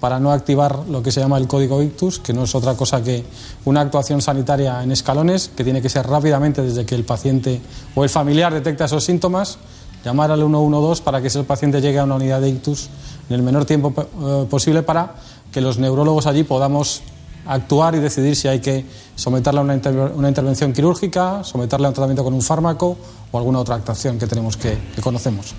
para 0.04 0.20
no 0.20 0.34
activar 0.34 0.80
lo 0.90 1.02
que 1.02 1.14
se 1.14 1.22
llama 1.22 1.38
el 1.38 1.48
código 1.48 1.82
ictus, 1.82 2.20
que 2.20 2.34
no 2.34 2.44
es 2.44 2.54
otra 2.56 2.76
cosa 2.76 3.02
que 3.02 3.24
una 3.64 3.80
actuación 3.80 4.22
sanitaria 4.22 4.84
en 4.84 4.92
escalones, 4.92 5.50
que 5.56 5.64
tiene 5.64 5.82
que 5.82 5.88
ser 5.88 6.06
rápidamente 6.06 6.62
desde 6.62 6.86
que 6.86 6.94
el 6.94 7.06
paciente 7.06 7.62
o 7.96 8.04
el 8.04 8.10
familiar 8.10 8.54
detecta 8.54 8.84
esos 8.84 9.06
síntomas, 9.06 9.60
llamar 10.04 10.30
al 10.30 10.42
112 10.42 11.04
para 11.04 11.22
que 11.22 11.28
ese 11.28 11.42
paciente 11.46 11.80
llegue 11.80 12.00
a 12.00 12.04
una 12.04 12.16
unidad 12.16 12.42
de 12.42 12.50
ictus 12.50 12.90
en 13.30 13.36
el 13.36 13.44
menor 13.44 13.64
tiempo 13.64 13.94
eh, 13.98 14.46
posible 14.50 14.84
para 14.84 15.16
que 15.54 15.62
los 15.62 15.80
neurólogos 15.80 16.28
allí 16.28 16.44
podamos 16.44 17.02
actuar 17.46 17.96
y 17.96 18.00
decidir 18.00 18.36
si 18.36 18.50
hay 18.50 18.60
que 18.60 18.86
someterle 19.16 19.62
a 19.62 19.64
una, 19.64 20.28
intervención 20.28 20.74
quirúrgica, 20.74 21.46
someterle 21.46 21.86
a 21.86 21.90
un 21.92 21.94
tratamiento 21.94 22.26
con 22.26 22.34
un 22.34 22.42
fármaco 22.42 22.98
o 23.32 23.38
alguna 23.38 23.60
otra 23.60 23.76
actuación 23.76 24.20
que 24.20 24.28
tenemos 24.28 24.58
que, 24.58 24.78
que 24.94 25.02
conocemos. 25.02 25.56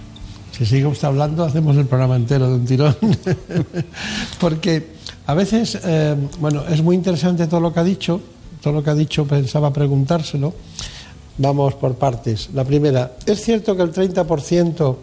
Si 0.57 0.65
sigue 0.65 0.87
usted 0.87 1.09
hablando, 1.09 1.43
hacemos 1.43 1.77
el 1.77 1.87
programa 1.87 2.15
entero 2.15 2.49
de 2.49 2.55
un 2.55 2.65
tirón. 2.65 2.97
Porque 4.41 4.87
a 5.27 5.35
veces, 5.35 5.77
eh, 5.83 6.15
bueno, 6.39 6.63
es 6.69 6.81
muy 6.81 6.95
interesante 6.95 7.49
todo 7.49 7.59
lo 7.59 7.73
que 7.73 7.81
ha 7.81 7.85
dicho, 7.85 8.21
todo 8.63 8.75
lo 8.75 8.83
que 8.85 8.91
ha 8.91 8.95
dicho 8.95 9.27
pensaba 9.27 9.73
preguntárselo. 9.73 10.55
Vamos 11.39 11.75
por 11.75 11.97
partes. 11.97 12.51
La 12.55 12.63
primera, 12.63 13.17
¿es 13.27 13.43
cierto 13.43 13.75
que 13.75 13.83
el 13.83 13.93
30% 13.93 14.97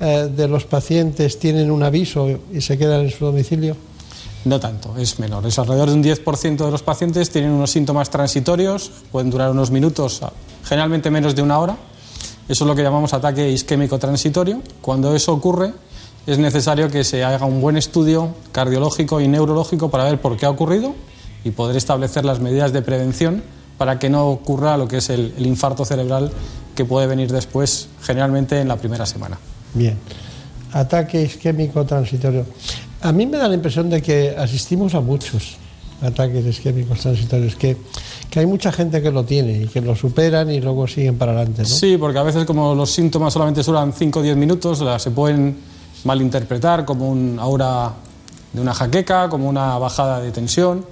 eh, 0.00 0.30
de 0.34 0.48
los 0.48 0.64
pacientes 0.64 1.38
tienen 1.38 1.70
un 1.70 1.82
aviso 1.82 2.28
y 2.50 2.62
se 2.62 2.78
quedan 2.78 3.02
en 3.02 3.10
su 3.10 3.26
domicilio? 3.26 3.76
No 4.46 4.58
tanto, 4.58 4.96
es 4.96 5.18
menor. 5.18 5.44
Es 5.44 5.58
alrededor 5.58 5.90
de 5.90 5.94
un 5.94 6.04
10% 6.04 6.56
de 6.56 6.70
los 6.70 6.82
pacientes 6.82 7.28
tienen 7.28 7.50
unos 7.50 7.70
síntomas 7.70 8.08
transitorios, 8.08 8.90
pueden 9.12 9.28
durar 9.28 9.50
unos 9.50 9.70
minutos, 9.70 10.22
generalmente 10.64 11.10
menos 11.10 11.34
de 11.34 11.42
una 11.42 11.58
hora 11.58 11.76
eso 12.48 12.64
es 12.64 12.68
lo 12.68 12.74
que 12.74 12.82
llamamos 12.82 13.12
ataque 13.12 13.50
isquémico 13.50 13.98
transitorio. 13.98 14.62
Cuando 14.80 15.14
eso 15.14 15.32
ocurre, 15.32 15.72
es 16.26 16.38
necesario 16.38 16.90
que 16.90 17.04
se 17.04 17.24
haga 17.24 17.44
un 17.46 17.60
buen 17.60 17.76
estudio 17.76 18.34
cardiológico 18.52 19.20
y 19.20 19.28
neurológico 19.28 19.90
para 19.90 20.04
ver 20.04 20.20
por 20.20 20.36
qué 20.36 20.46
ha 20.46 20.50
ocurrido 20.50 20.94
y 21.44 21.50
poder 21.50 21.76
establecer 21.76 22.24
las 22.24 22.40
medidas 22.40 22.72
de 22.72 22.82
prevención 22.82 23.42
para 23.78 23.98
que 23.98 24.10
no 24.10 24.28
ocurra 24.28 24.76
lo 24.76 24.88
que 24.88 24.98
es 24.98 25.10
el, 25.10 25.34
el 25.36 25.46
infarto 25.46 25.84
cerebral 25.84 26.32
que 26.74 26.84
puede 26.84 27.06
venir 27.06 27.32
después, 27.32 27.88
generalmente 28.02 28.60
en 28.60 28.68
la 28.68 28.76
primera 28.76 29.06
semana. 29.06 29.38
Bien. 29.74 29.98
Ataque 30.72 31.22
isquémico 31.22 31.84
transitorio. 31.84 32.46
A 33.00 33.12
mí 33.12 33.26
me 33.26 33.38
da 33.38 33.48
la 33.48 33.54
impresión 33.54 33.90
de 33.90 34.02
que 34.02 34.34
asistimos 34.36 34.94
a 34.94 35.00
muchos 35.00 35.58
ataques 36.02 36.44
isquémicos 36.44 37.00
transitorios, 37.00 37.56
que, 37.56 37.76
que, 38.30 38.40
hay 38.40 38.46
mucha 38.46 38.72
gente 38.72 39.00
que 39.00 39.10
lo 39.10 39.24
tiene 39.24 39.62
y 39.62 39.66
que 39.66 39.80
lo 39.80 39.96
superan 39.96 40.50
y 40.50 40.60
luego 40.60 40.86
siguen 40.86 41.16
para 41.16 41.32
adelante. 41.32 41.62
¿no? 41.62 41.68
Sí, 41.68 41.96
porque 41.96 42.18
a 42.18 42.22
veces 42.22 42.44
como 42.44 42.74
los 42.74 42.90
síntomas 42.90 43.32
solamente 43.32 43.62
duran 43.62 43.92
5 43.92 44.18
o 44.18 44.22
10 44.22 44.36
minutos, 44.36 44.84
se 44.98 45.10
pueden 45.10 45.56
malinterpretar 46.04 46.84
como 46.84 47.08
un 47.08 47.38
aura 47.40 47.92
de 48.52 48.60
una 48.60 48.74
jaqueca, 48.74 49.28
como 49.28 49.48
una 49.48 49.78
bajada 49.78 50.20
de 50.20 50.30
tensión 50.30 50.84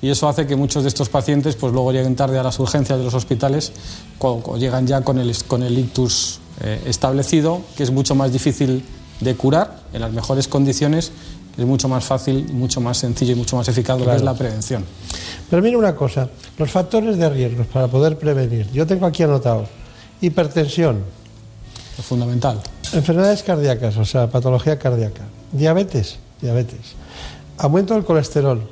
y 0.00 0.10
eso 0.10 0.28
hace 0.28 0.46
que 0.46 0.54
muchos 0.54 0.84
de 0.84 0.88
estos 0.88 1.08
pacientes 1.08 1.56
pues 1.56 1.72
luego 1.72 1.92
lleguen 1.92 2.14
tarde 2.14 2.38
a 2.38 2.42
las 2.42 2.58
urgencias 2.60 2.98
de 2.98 3.04
los 3.04 3.14
hospitales 3.14 3.72
cuando 4.18 4.56
llegan 4.56 4.86
ya 4.86 5.00
con 5.00 5.18
el, 5.18 5.36
con 5.44 5.62
el 5.62 5.76
ictus 5.76 6.38
eh, 6.60 6.80
establecido, 6.86 7.62
que 7.76 7.82
es 7.82 7.90
mucho 7.90 8.14
más 8.14 8.32
difícil 8.32 8.84
de 9.20 9.34
curar 9.34 9.82
en 9.92 10.00
las 10.00 10.12
mejores 10.12 10.46
condiciones 10.46 11.10
es 11.58 11.66
mucho 11.66 11.88
más 11.88 12.04
fácil, 12.04 12.46
mucho 12.52 12.80
más 12.80 12.98
sencillo 12.98 13.32
y 13.32 13.34
mucho 13.34 13.56
más 13.56 13.68
eficaz 13.68 13.96
claro. 13.96 14.04
lo 14.04 14.10
que 14.12 14.16
es 14.16 14.22
la 14.22 14.34
prevención. 14.34 14.84
Pero 15.50 15.60
mira 15.60 15.76
una 15.76 15.94
cosa, 15.96 16.28
los 16.56 16.70
factores 16.70 17.18
de 17.18 17.28
riesgo 17.28 17.64
para 17.64 17.88
poder 17.88 18.16
prevenir. 18.16 18.70
Yo 18.72 18.86
tengo 18.86 19.06
aquí 19.06 19.24
anotado 19.24 19.66
hipertensión. 20.20 21.02
Es 21.98 22.04
fundamental. 22.04 22.60
Enfermedades 22.92 23.42
cardíacas, 23.42 23.96
o 23.96 24.04
sea, 24.04 24.28
patología 24.28 24.78
cardíaca. 24.78 25.22
Diabetes, 25.52 26.18
diabetes. 26.40 26.94
Aumento 27.58 27.94
del 27.94 28.04
colesterol. 28.04 28.62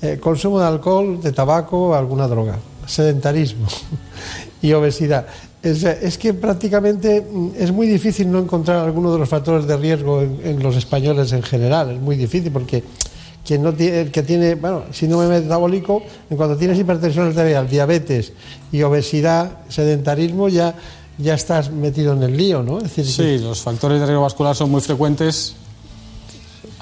Eh, 0.00 0.18
consumo 0.20 0.60
de 0.60 0.66
alcohol, 0.66 1.20
de 1.20 1.32
tabaco 1.32 1.94
alguna 1.94 2.26
droga. 2.28 2.58
Sedentarismo 2.86 3.66
y 4.62 4.72
obesidad. 4.72 5.26
Es, 5.64 5.82
es, 5.82 6.18
que 6.18 6.34
prácticamente 6.34 7.22
mm, 7.22 7.48
es 7.58 7.72
muy 7.72 7.86
difícil 7.86 8.30
no 8.30 8.38
encontrar 8.38 8.84
alguno 8.84 9.12
de 9.12 9.18
los 9.18 9.28
factores 9.28 9.66
de 9.66 9.76
riesgo 9.76 10.20
en, 10.20 10.38
en 10.44 10.62
los 10.62 10.76
españoles 10.76 11.32
en 11.32 11.42
general. 11.42 11.90
Es 11.90 12.00
muy 12.00 12.16
difícil 12.16 12.52
porque 12.52 12.84
quien 13.44 13.62
no 13.62 13.72
tiene, 13.74 14.00
el 14.00 14.10
que 14.10 14.22
tiene, 14.22 14.54
bueno, 14.54 14.84
síndrome 14.92 15.28
metabólico, 15.28 16.02
en 16.30 16.36
cuanto 16.36 16.56
tienes 16.56 16.78
hipertensión 16.78 17.28
arterial, 17.28 17.68
diabetes 17.68 18.32
y 18.72 18.82
obesidad, 18.82 19.58
sedentarismo, 19.68 20.48
ya, 20.48 20.74
ya 21.18 21.34
estás 21.34 21.70
metido 21.70 22.14
en 22.14 22.22
el 22.22 22.36
lío, 22.36 22.62
¿no? 22.62 22.78
Es 22.78 22.84
decir, 22.84 23.06
sí, 23.06 23.22
que... 23.22 23.38
los 23.38 23.60
factores 23.60 24.00
de 24.00 24.06
riesgo 24.06 24.22
vascular 24.22 24.56
son 24.56 24.70
muy 24.70 24.80
frecuentes. 24.80 25.56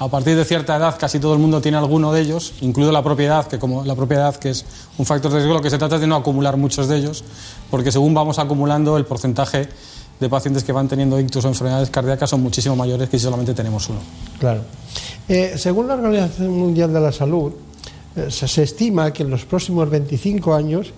A 0.03 0.09
partir 0.09 0.35
de 0.35 0.43
cierta 0.43 0.75
edad 0.75 0.97
casi 0.99 1.17
todo 1.17 1.31
el 1.31 1.39
mundo 1.39 1.61
tiene 1.61 1.77
alguno 1.77 2.11
de 2.11 2.19
ellos, 2.19 2.55
incluido 2.59 2.91
la 2.91 3.01
propiedad, 3.01 3.47
que 3.47 3.57
como 3.57 3.85
la 3.85 3.95
propiedad 3.95 4.35
que 4.35 4.49
es 4.49 4.65
un 4.97 5.05
factor 5.05 5.31
de 5.31 5.37
riesgo, 5.37 5.53
lo 5.53 5.61
que 5.61 5.69
se 5.69 5.77
trata 5.77 5.95
es 5.95 6.01
de 6.01 6.07
no 6.07 6.17
acumular 6.17 6.57
muchos 6.57 6.89
de 6.89 6.97
ellos, 6.97 7.23
porque 7.71 7.89
según 7.89 8.13
vamos 8.13 8.37
acumulando 8.37 8.97
el 8.97 9.05
porcentaje 9.05 9.69
de 10.19 10.29
pacientes 10.29 10.65
que 10.65 10.73
van 10.73 10.89
teniendo 10.89 11.17
ictus 11.17 11.45
o 11.45 11.47
enfermedades 11.47 11.89
cardíacas 11.89 12.29
son 12.29 12.43
muchísimo 12.43 12.75
mayores 12.75 13.07
que 13.07 13.17
si 13.17 13.23
solamente 13.23 13.53
tenemos 13.53 13.87
uno. 13.87 13.99
Claro. 14.39 14.63
Eh, 15.29 15.53
según 15.55 15.87
la 15.87 15.93
Organización 15.93 16.51
Mundial 16.51 16.91
de 16.91 16.99
la 16.99 17.13
Salud, 17.13 17.53
eh, 18.17 18.27
se, 18.29 18.49
se, 18.49 18.63
estima 18.63 19.13
que 19.13 19.23
en 19.23 19.29
los 19.29 19.45
próximos 19.45 19.89
25 19.89 20.53
años 20.53 20.91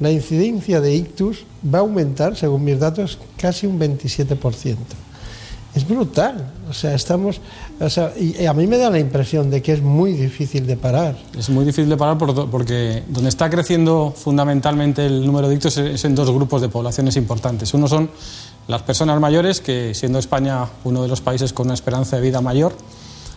la 0.00 0.10
incidencia 0.10 0.80
de 0.80 0.96
ictus 0.96 1.44
va 1.64 1.78
a 1.78 1.82
aumentar, 1.82 2.34
según 2.34 2.64
mis 2.64 2.80
datos, 2.80 3.18
casi 3.36 3.68
un 3.68 3.78
27%. 3.78 4.76
Es 5.78 5.86
brutal. 5.86 6.44
O 6.68 6.72
sea, 6.74 6.92
estamos. 6.92 7.40
O 7.78 7.88
sea, 7.88 8.12
y 8.18 8.44
a 8.46 8.52
mí 8.52 8.66
me 8.66 8.78
da 8.78 8.90
la 8.90 8.98
impresión 8.98 9.48
de 9.48 9.62
que 9.62 9.74
es 9.74 9.80
muy 9.80 10.12
difícil 10.12 10.66
de 10.66 10.76
parar. 10.76 11.16
Es 11.38 11.50
muy 11.50 11.64
difícil 11.64 11.88
de 11.88 11.96
parar 11.96 12.18
porque 12.18 13.04
donde 13.06 13.28
está 13.28 13.48
creciendo 13.48 14.12
fundamentalmente 14.16 15.06
el 15.06 15.24
número 15.24 15.48
de 15.48 15.54
ictus 15.54 15.76
es 15.76 16.04
en 16.04 16.16
dos 16.16 16.32
grupos 16.32 16.62
de 16.62 16.68
poblaciones 16.68 17.14
importantes. 17.14 17.72
Uno 17.74 17.86
son 17.86 18.10
las 18.66 18.82
personas 18.82 19.20
mayores, 19.20 19.60
que 19.60 19.94
siendo 19.94 20.18
España 20.18 20.66
uno 20.82 21.00
de 21.00 21.06
los 21.06 21.20
países 21.20 21.52
con 21.52 21.68
una 21.68 21.74
esperanza 21.74 22.16
de 22.16 22.22
vida 22.22 22.40
mayor, 22.40 22.72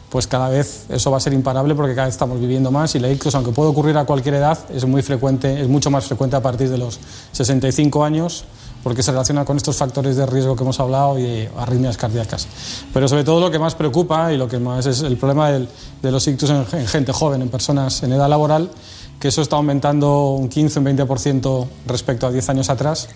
pues 0.10 0.26
cada 0.26 0.50
vez 0.50 0.86
eso 0.90 1.12
va 1.12 1.18
a 1.18 1.20
ser 1.20 1.34
imparable 1.34 1.76
porque 1.76 1.94
cada 1.94 2.08
vez 2.08 2.16
estamos 2.16 2.40
viviendo 2.40 2.72
más 2.72 2.96
y 2.96 3.00
la 3.00 3.08
ictus, 3.12 3.36
aunque 3.36 3.52
puede 3.52 3.70
ocurrir 3.70 3.96
a 3.98 4.06
cualquier 4.06 4.34
edad, 4.34 4.58
es 4.74 4.84
muy 4.86 5.04
frecuente, 5.04 5.62
es 5.62 5.68
mucho 5.68 5.92
más 5.92 6.08
frecuente 6.08 6.36
a 6.36 6.42
partir 6.42 6.72
de 6.72 6.80
los 6.80 7.00
65 7.34 8.04
años 8.04 8.46
porque 8.84 9.04
se 9.04 9.12
relaciona 9.12 9.46
con 9.46 9.58
estos 9.58 9.76
factores 9.78 10.16
de 10.16 10.26
riesgo 10.26 10.56
que 10.56 10.64
hemos 10.64 10.80
hablado 10.80 11.20
y 11.20 11.48
arritmias 11.58 11.98
cardíacas. 11.98 12.48
Pero 12.94 13.08
sobre 13.08 13.24
todo 13.24 13.40
lo 13.40 13.52
que 13.52 13.60
más 13.60 13.76
preocupa 13.76 14.32
y 14.34 14.38
lo 14.38 14.48
que 14.48 14.60
más 14.60 14.86
es 14.86 15.02
el 15.02 15.18
problema 15.18 15.52
de 15.52 16.12
los 16.12 16.28
ictus 16.28 16.50
en, 16.50 16.66
en, 16.74 16.88
gente 16.88 17.12
joven, 17.14 17.42
en 17.42 17.50
personas 17.50 18.04
en 18.04 18.14
edad 18.14 18.30
laboral, 18.30 18.72
que 19.20 19.28
eso 19.28 19.42
está 19.42 19.56
aumentando 19.56 20.32
un 20.32 20.50
15, 20.50 20.80
un 20.80 20.86
20% 20.86 21.68
respecto 21.86 22.26
a 22.26 22.32
10 22.32 22.50
años 22.50 22.70
atrás. 22.70 23.08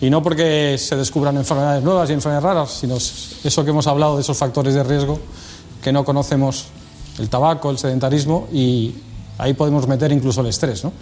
Y 0.00 0.10
no 0.10 0.22
porque 0.22 0.76
se 0.78 0.96
descubran 0.96 1.36
enfermedades 1.36 1.84
nuevas 1.84 2.08
y 2.10 2.14
enfermedades 2.14 2.44
raras, 2.44 2.70
sino 2.70 2.96
eso 2.96 3.64
que 3.64 3.70
hemos 3.70 3.86
hablado 3.86 4.16
de 4.16 4.22
esos 4.22 4.36
factores 4.36 4.74
de 4.74 4.82
riesgo 4.82 5.18
que 5.82 5.92
no 5.92 6.04
conocemos, 6.04 6.66
el 7.18 7.28
tabaco, 7.28 7.70
el 7.70 7.76
sedentarismo, 7.76 8.48
y 8.52 8.94
ahí 9.38 9.52
podemos 9.52 9.86
meter 9.86 10.12
incluso 10.12 10.40
el 10.40 10.46
estrés, 10.46 10.84
¿no? 10.84 10.92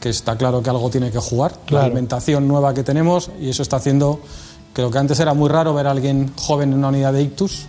Que 0.00 0.10
está 0.10 0.36
claro 0.36 0.62
que 0.62 0.70
algo 0.70 0.90
tiene 0.90 1.10
que 1.10 1.18
jugar, 1.18 1.52
claro. 1.66 1.82
la 1.82 1.86
alimentación 1.86 2.46
nueva 2.46 2.74
que 2.74 2.82
tenemos, 2.82 3.30
y 3.40 3.48
eso 3.48 3.62
está 3.62 3.76
haciendo 3.76 4.20
que 4.74 4.82
lo 4.82 4.90
que 4.90 4.98
antes 4.98 5.18
era 5.20 5.34
muy 5.34 5.48
raro 5.48 5.72
ver 5.74 5.86
a 5.86 5.90
alguien 5.90 6.32
joven 6.36 6.72
en 6.72 6.78
una 6.78 6.88
unidad 6.88 7.12
de 7.12 7.22
ictus, 7.22 7.66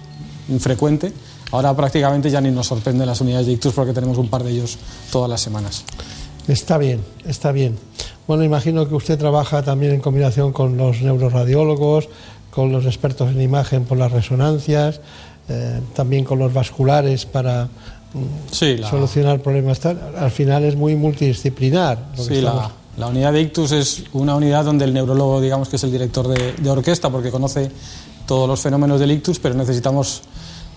infrecuente, 0.50 1.14
Ahora 1.52 1.74
prácticamente 1.74 2.30
ya 2.30 2.42
ni 2.42 2.52
nos 2.52 2.68
sorprenden 2.68 3.08
las 3.08 3.22
unidades 3.22 3.48
de 3.48 3.54
ictus 3.54 3.74
porque 3.74 3.94
tenemos 3.94 4.18
un 4.18 4.28
par 4.28 4.44
de 4.44 4.52
ellos 4.52 4.78
todas 5.12 5.30
las 5.30 5.42
semanas. 5.42 5.84
Está 6.48 6.78
bien, 6.78 7.02
está 7.26 7.52
bien. 7.52 7.78
Bueno, 8.28 8.44
imagino 8.44 8.88
que 8.88 8.96
usted 8.96 9.18
trabaja 9.18 9.64
también 9.64 9.94
en 9.94 10.02
combinación 10.02 10.52
con 10.52 10.76
los 10.76 11.02
neuroradiólogos, 11.02 12.10
con 12.52 12.72
los 12.72 12.86
expertos 12.86 13.32
en 13.32 13.42
imagen 13.42 13.86
por 13.86 13.98
las 13.98 14.12
resonancias, 14.12 15.00
eh, 15.48 15.80
también 15.96 16.26
con 16.26 16.40
los 16.40 16.54
vasculares 16.54 17.26
para 17.26 17.70
Sí, 18.52 18.78
la- 18.78 18.90
solucionar 18.90 19.42
problemas. 19.42 19.80
Al 19.86 20.32
final 20.32 20.64
es 20.66 20.76
muy 20.76 20.96
multidisciplinar. 20.96 21.98
lo 22.18 22.24
que 22.28 22.36
Sí, 22.36 22.42
la, 22.42 22.50
estamos- 22.52 22.72
la 22.98 23.08
unidad 23.08 23.34
de 23.34 23.42
ictus 23.42 23.72
es 23.72 24.04
una 24.14 24.36
unidad 24.36 24.66
donde 24.66 24.86
el 24.86 24.94
neurólogo, 24.94 25.40
digamos 25.42 25.70
que 25.70 25.76
es 25.76 25.84
el 25.84 25.92
director 25.92 26.28
de, 26.28 26.54
de 26.54 26.70
orquesta 26.70 27.10
porque 27.10 27.30
conoce 27.32 27.70
todos 28.26 28.48
los 28.48 28.60
fenómenos 28.60 29.00
del 29.00 29.12
ictus, 29.12 29.40
pero 29.40 29.56
necesitamos 29.56 30.22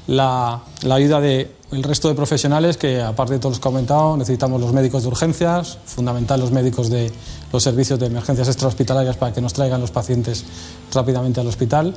la, 0.06 0.60
la 0.82 0.94
ayuda 0.96 1.20
del 1.20 1.48
resto 1.82 2.08
de 2.08 2.14
profesionales 2.14 2.76
que, 2.76 3.00
aparte 3.00 3.34
de 3.34 3.38
todos 3.38 3.52
los 3.52 3.60
que 3.60 3.68
he 3.68 3.72
comentado, 3.72 4.16
necesitamos 4.16 4.60
los 4.60 4.72
médicos 4.72 5.02
de 5.02 5.08
urgencias, 5.08 5.78
fundamental 5.84 6.40
los 6.40 6.50
médicos 6.50 6.90
de 6.90 7.10
los 7.52 7.62
servicios 7.62 7.98
de 7.98 8.06
emergencias 8.06 8.48
extrahospitalarias 8.48 9.16
para 9.16 9.32
que 9.32 9.40
nos 9.40 9.52
traigan 9.52 9.80
los 9.80 9.90
pacientes 9.90 10.44
rápidamente 10.92 11.40
al 11.40 11.46
hospital 11.46 11.94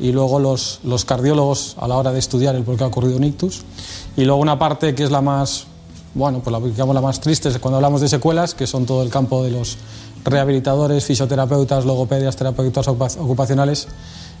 y 0.00 0.12
luego 0.12 0.38
los, 0.38 0.80
los 0.84 1.04
cardiólogos 1.04 1.76
a 1.78 1.88
la 1.88 1.96
hora 1.96 2.12
de 2.12 2.18
estudiar 2.18 2.54
el 2.54 2.62
por 2.62 2.76
qué 2.76 2.84
ha 2.84 2.86
ocurrido 2.86 3.16
un 3.16 3.24
ictus 3.24 3.62
y 4.16 4.24
luego 4.24 4.40
una 4.40 4.58
parte 4.58 4.94
que 4.94 5.04
es 5.04 5.10
la 5.10 5.20
más 5.20 5.66
bueno, 6.14 6.40
pues 6.42 6.52
la, 6.52 6.60
digamos 6.66 6.94
la 6.94 7.00
más 7.00 7.20
triste 7.20 7.48
es 7.48 7.58
cuando 7.58 7.76
hablamos 7.76 8.00
de 8.00 8.08
secuelas, 8.08 8.54
que 8.54 8.66
son 8.66 8.86
todo 8.86 9.02
el 9.02 9.10
campo 9.10 9.44
de 9.44 9.50
los 9.50 9.76
rehabilitadores, 10.24 11.04
fisioterapeutas, 11.04 11.84
logopedias, 11.84 12.34
terapeutas 12.36 12.88
ocupa- 12.88 13.20
ocupacionales, 13.20 13.86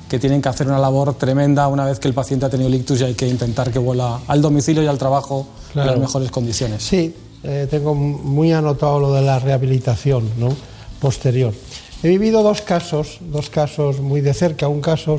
que 0.08 0.18
tienen 0.18 0.40
que 0.42 0.48
hacer 0.48 0.66
una 0.66 0.78
labor 0.78 1.14
tremenda 1.14 1.68
una 1.68 1.84
vez 1.84 2.00
que 2.00 2.08
el 2.08 2.14
paciente 2.14 2.46
ha 2.46 2.50
tenido 2.50 2.68
el 2.68 2.74
ictus 2.74 3.00
y 3.00 3.04
hay 3.04 3.14
que 3.14 3.28
intentar 3.28 3.70
que 3.70 3.78
vuelva 3.78 4.20
al 4.26 4.40
domicilio 4.42 4.82
y 4.82 4.86
al 4.86 4.98
trabajo 4.98 5.46
en 5.68 5.72
Claro. 5.74 5.90
las 5.92 6.00
mejores 6.00 6.30
condiciones. 6.30 6.82
Sí, 6.82 7.14
eh, 7.44 7.68
tengo 7.70 7.94
muy 7.94 8.52
anotado 8.52 8.98
lo 8.98 9.12
de 9.12 9.22
la 9.22 9.38
rehabilitación 9.38 10.30
¿no? 10.38 10.48
posterior. 11.00 11.52
He 12.02 12.08
vivido 12.08 12.42
dos 12.42 12.62
casos, 12.62 13.18
dos 13.20 13.50
casos 13.50 14.00
muy 14.00 14.20
de 14.22 14.32
cerca. 14.32 14.66
Un 14.68 14.80
caso, 14.80 15.18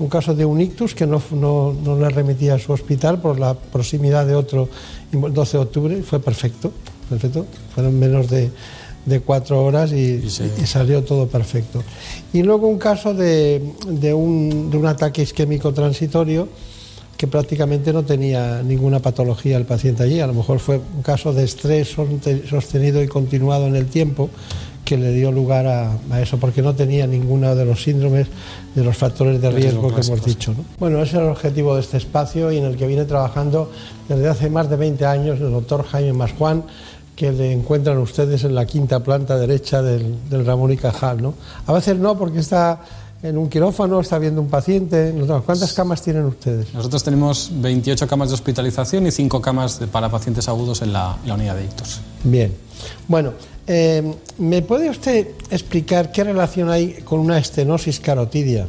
un 0.00 0.08
caso 0.08 0.34
de 0.34 0.44
un 0.44 0.60
ictus 0.60 0.94
que 0.94 1.06
no, 1.06 1.22
no, 1.32 1.72
no 1.72 1.96
le 1.98 2.08
remitía 2.08 2.54
a 2.54 2.58
su 2.58 2.72
hospital 2.72 3.20
por 3.20 3.38
la 3.38 3.54
proximidad 3.54 4.26
de 4.26 4.34
otro, 4.34 4.68
el 5.12 5.32
12 5.32 5.56
de 5.56 5.62
octubre, 5.62 5.98
y 5.98 6.02
fue 6.02 6.20
perfecto, 6.20 6.72
perfecto. 7.08 7.46
Fueron 7.74 7.98
menos 7.98 8.28
de, 8.28 8.50
de 9.04 9.20
cuatro 9.20 9.62
horas 9.62 9.92
y, 9.92 10.24
y 10.24 10.66
salió 10.66 11.04
todo 11.04 11.28
perfecto. 11.28 11.82
Y 12.32 12.42
luego 12.42 12.66
un 12.66 12.78
caso 12.78 13.12
de, 13.12 13.62
de 13.86 14.14
un, 14.14 14.70
de 14.70 14.76
un 14.78 14.86
ataque 14.86 15.22
isquémico 15.22 15.72
transitorio 15.72 16.48
que 17.18 17.26
prácticamente 17.26 17.92
no 17.92 18.02
tenía 18.02 18.62
ninguna 18.62 19.00
patología 19.00 19.58
el 19.58 19.66
paciente 19.66 20.02
allí. 20.02 20.20
A 20.20 20.26
lo 20.26 20.32
mejor 20.32 20.58
fue 20.58 20.78
un 20.78 21.02
caso 21.02 21.34
de 21.34 21.44
estrés 21.44 21.94
sostenido 22.48 23.02
y 23.02 23.08
continuado 23.08 23.66
en 23.66 23.76
el 23.76 23.86
tiempo 23.86 24.30
que 24.90 24.96
le 24.96 25.12
dio 25.12 25.30
lugar 25.30 25.68
a, 25.68 25.92
a 26.10 26.20
eso, 26.20 26.36
porque 26.38 26.62
no 26.62 26.74
tenía 26.74 27.06
ninguno 27.06 27.54
de 27.54 27.64
los 27.64 27.80
síndromes, 27.80 28.26
de 28.74 28.82
los 28.82 28.96
factores 28.96 29.40
de 29.40 29.48
riesgo 29.52 29.94
que 29.94 30.00
hemos 30.00 30.24
dicho. 30.24 30.52
¿no? 30.52 30.64
Bueno, 30.80 30.98
ese 31.00 31.16
es 31.16 31.22
el 31.22 31.28
objetivo 31.28 31.76
de 31.76 31.82
este 31.82 31.96
espacio 31.96 32.50
y 32.50 32.56
en 32.58 32.64
el 32.64 32.76
que 32.76 32.88
viene 32.88 33.04
trabajando 33.04 33.70
desde 34.08 34.26
hace 34.28 34.50
más 34.50 34.68
de 34.68 34.74
20 34.74 35.06
años 35.06 35.40
el 35.40 35.52
doctor 35.52 35.84
Jaime 35.86 36.12
Masjuan, 36.12 36.64
que 37.14 37.30
le 37.30 37.52
encuentran 37.52 37.98
ustedes 37.98 38.42
en 38.42 38.56
la 38.56 38.66
quinta 38.66 38.98
planta 38.98 39.38
derecha 39.38 39.80
del, 39.80 40.16
del 40.28 40.44
Ramón 40.44 40.72
y 40.72 40.76
Cajal. 40.76 41.22
¿no? 41.22 41.34
A 41.68 41.72
veces 41.72 41.96
no, 41.96 42.18
porque 42.18 42.40
está 42.40 42.80
en 43.22 43.38
un 43.38 43.48
quirófano, 43.48 44.00
está 44.00 44.18
viendo 44.18 44.40
un 44.40 44.48
paciente. 44.48 45.14
¿Cuántas 45.46 45.72
camas 45.72 46.02
tienen 46.02 46.24
ustedes? 46.24 46.74
Nosotros 46.74 47.04
tenemos 47.04 47.50
28 47.54 48.08
camas 48.08 48.30
de 48.30 48.34
hospitalización 48.34 49.06
y 49.06 49.12
5 49.12 49.40
camas 49.40 49.78
de- 49.78 49.86
para 49.86 50.08
pacientes 50.08 50.48
agudos 50.48 50.82
en 50.82 50.92
la, 50.92 51.16
en 51.22 51.28
la 51.28 51.34
unidad 51.34 51.54
de 51.54 51.64
ictus. 51.64 52.00
Bien. 52.24 52.52
Bueno, 53.08 53.32
eh, 53.66 54.14
¿me 54.38 54.62
puede 54.62 54.90
usted 54.90 55.28
explicar 55.50 56.12
qué 56.12 56.24
relación 56.24 56.70
hay 56.70 56.94
con 57.04 57.20
una 57.20 57.38
estenosis 57.38 58.00
carotidia? 58.00 58.66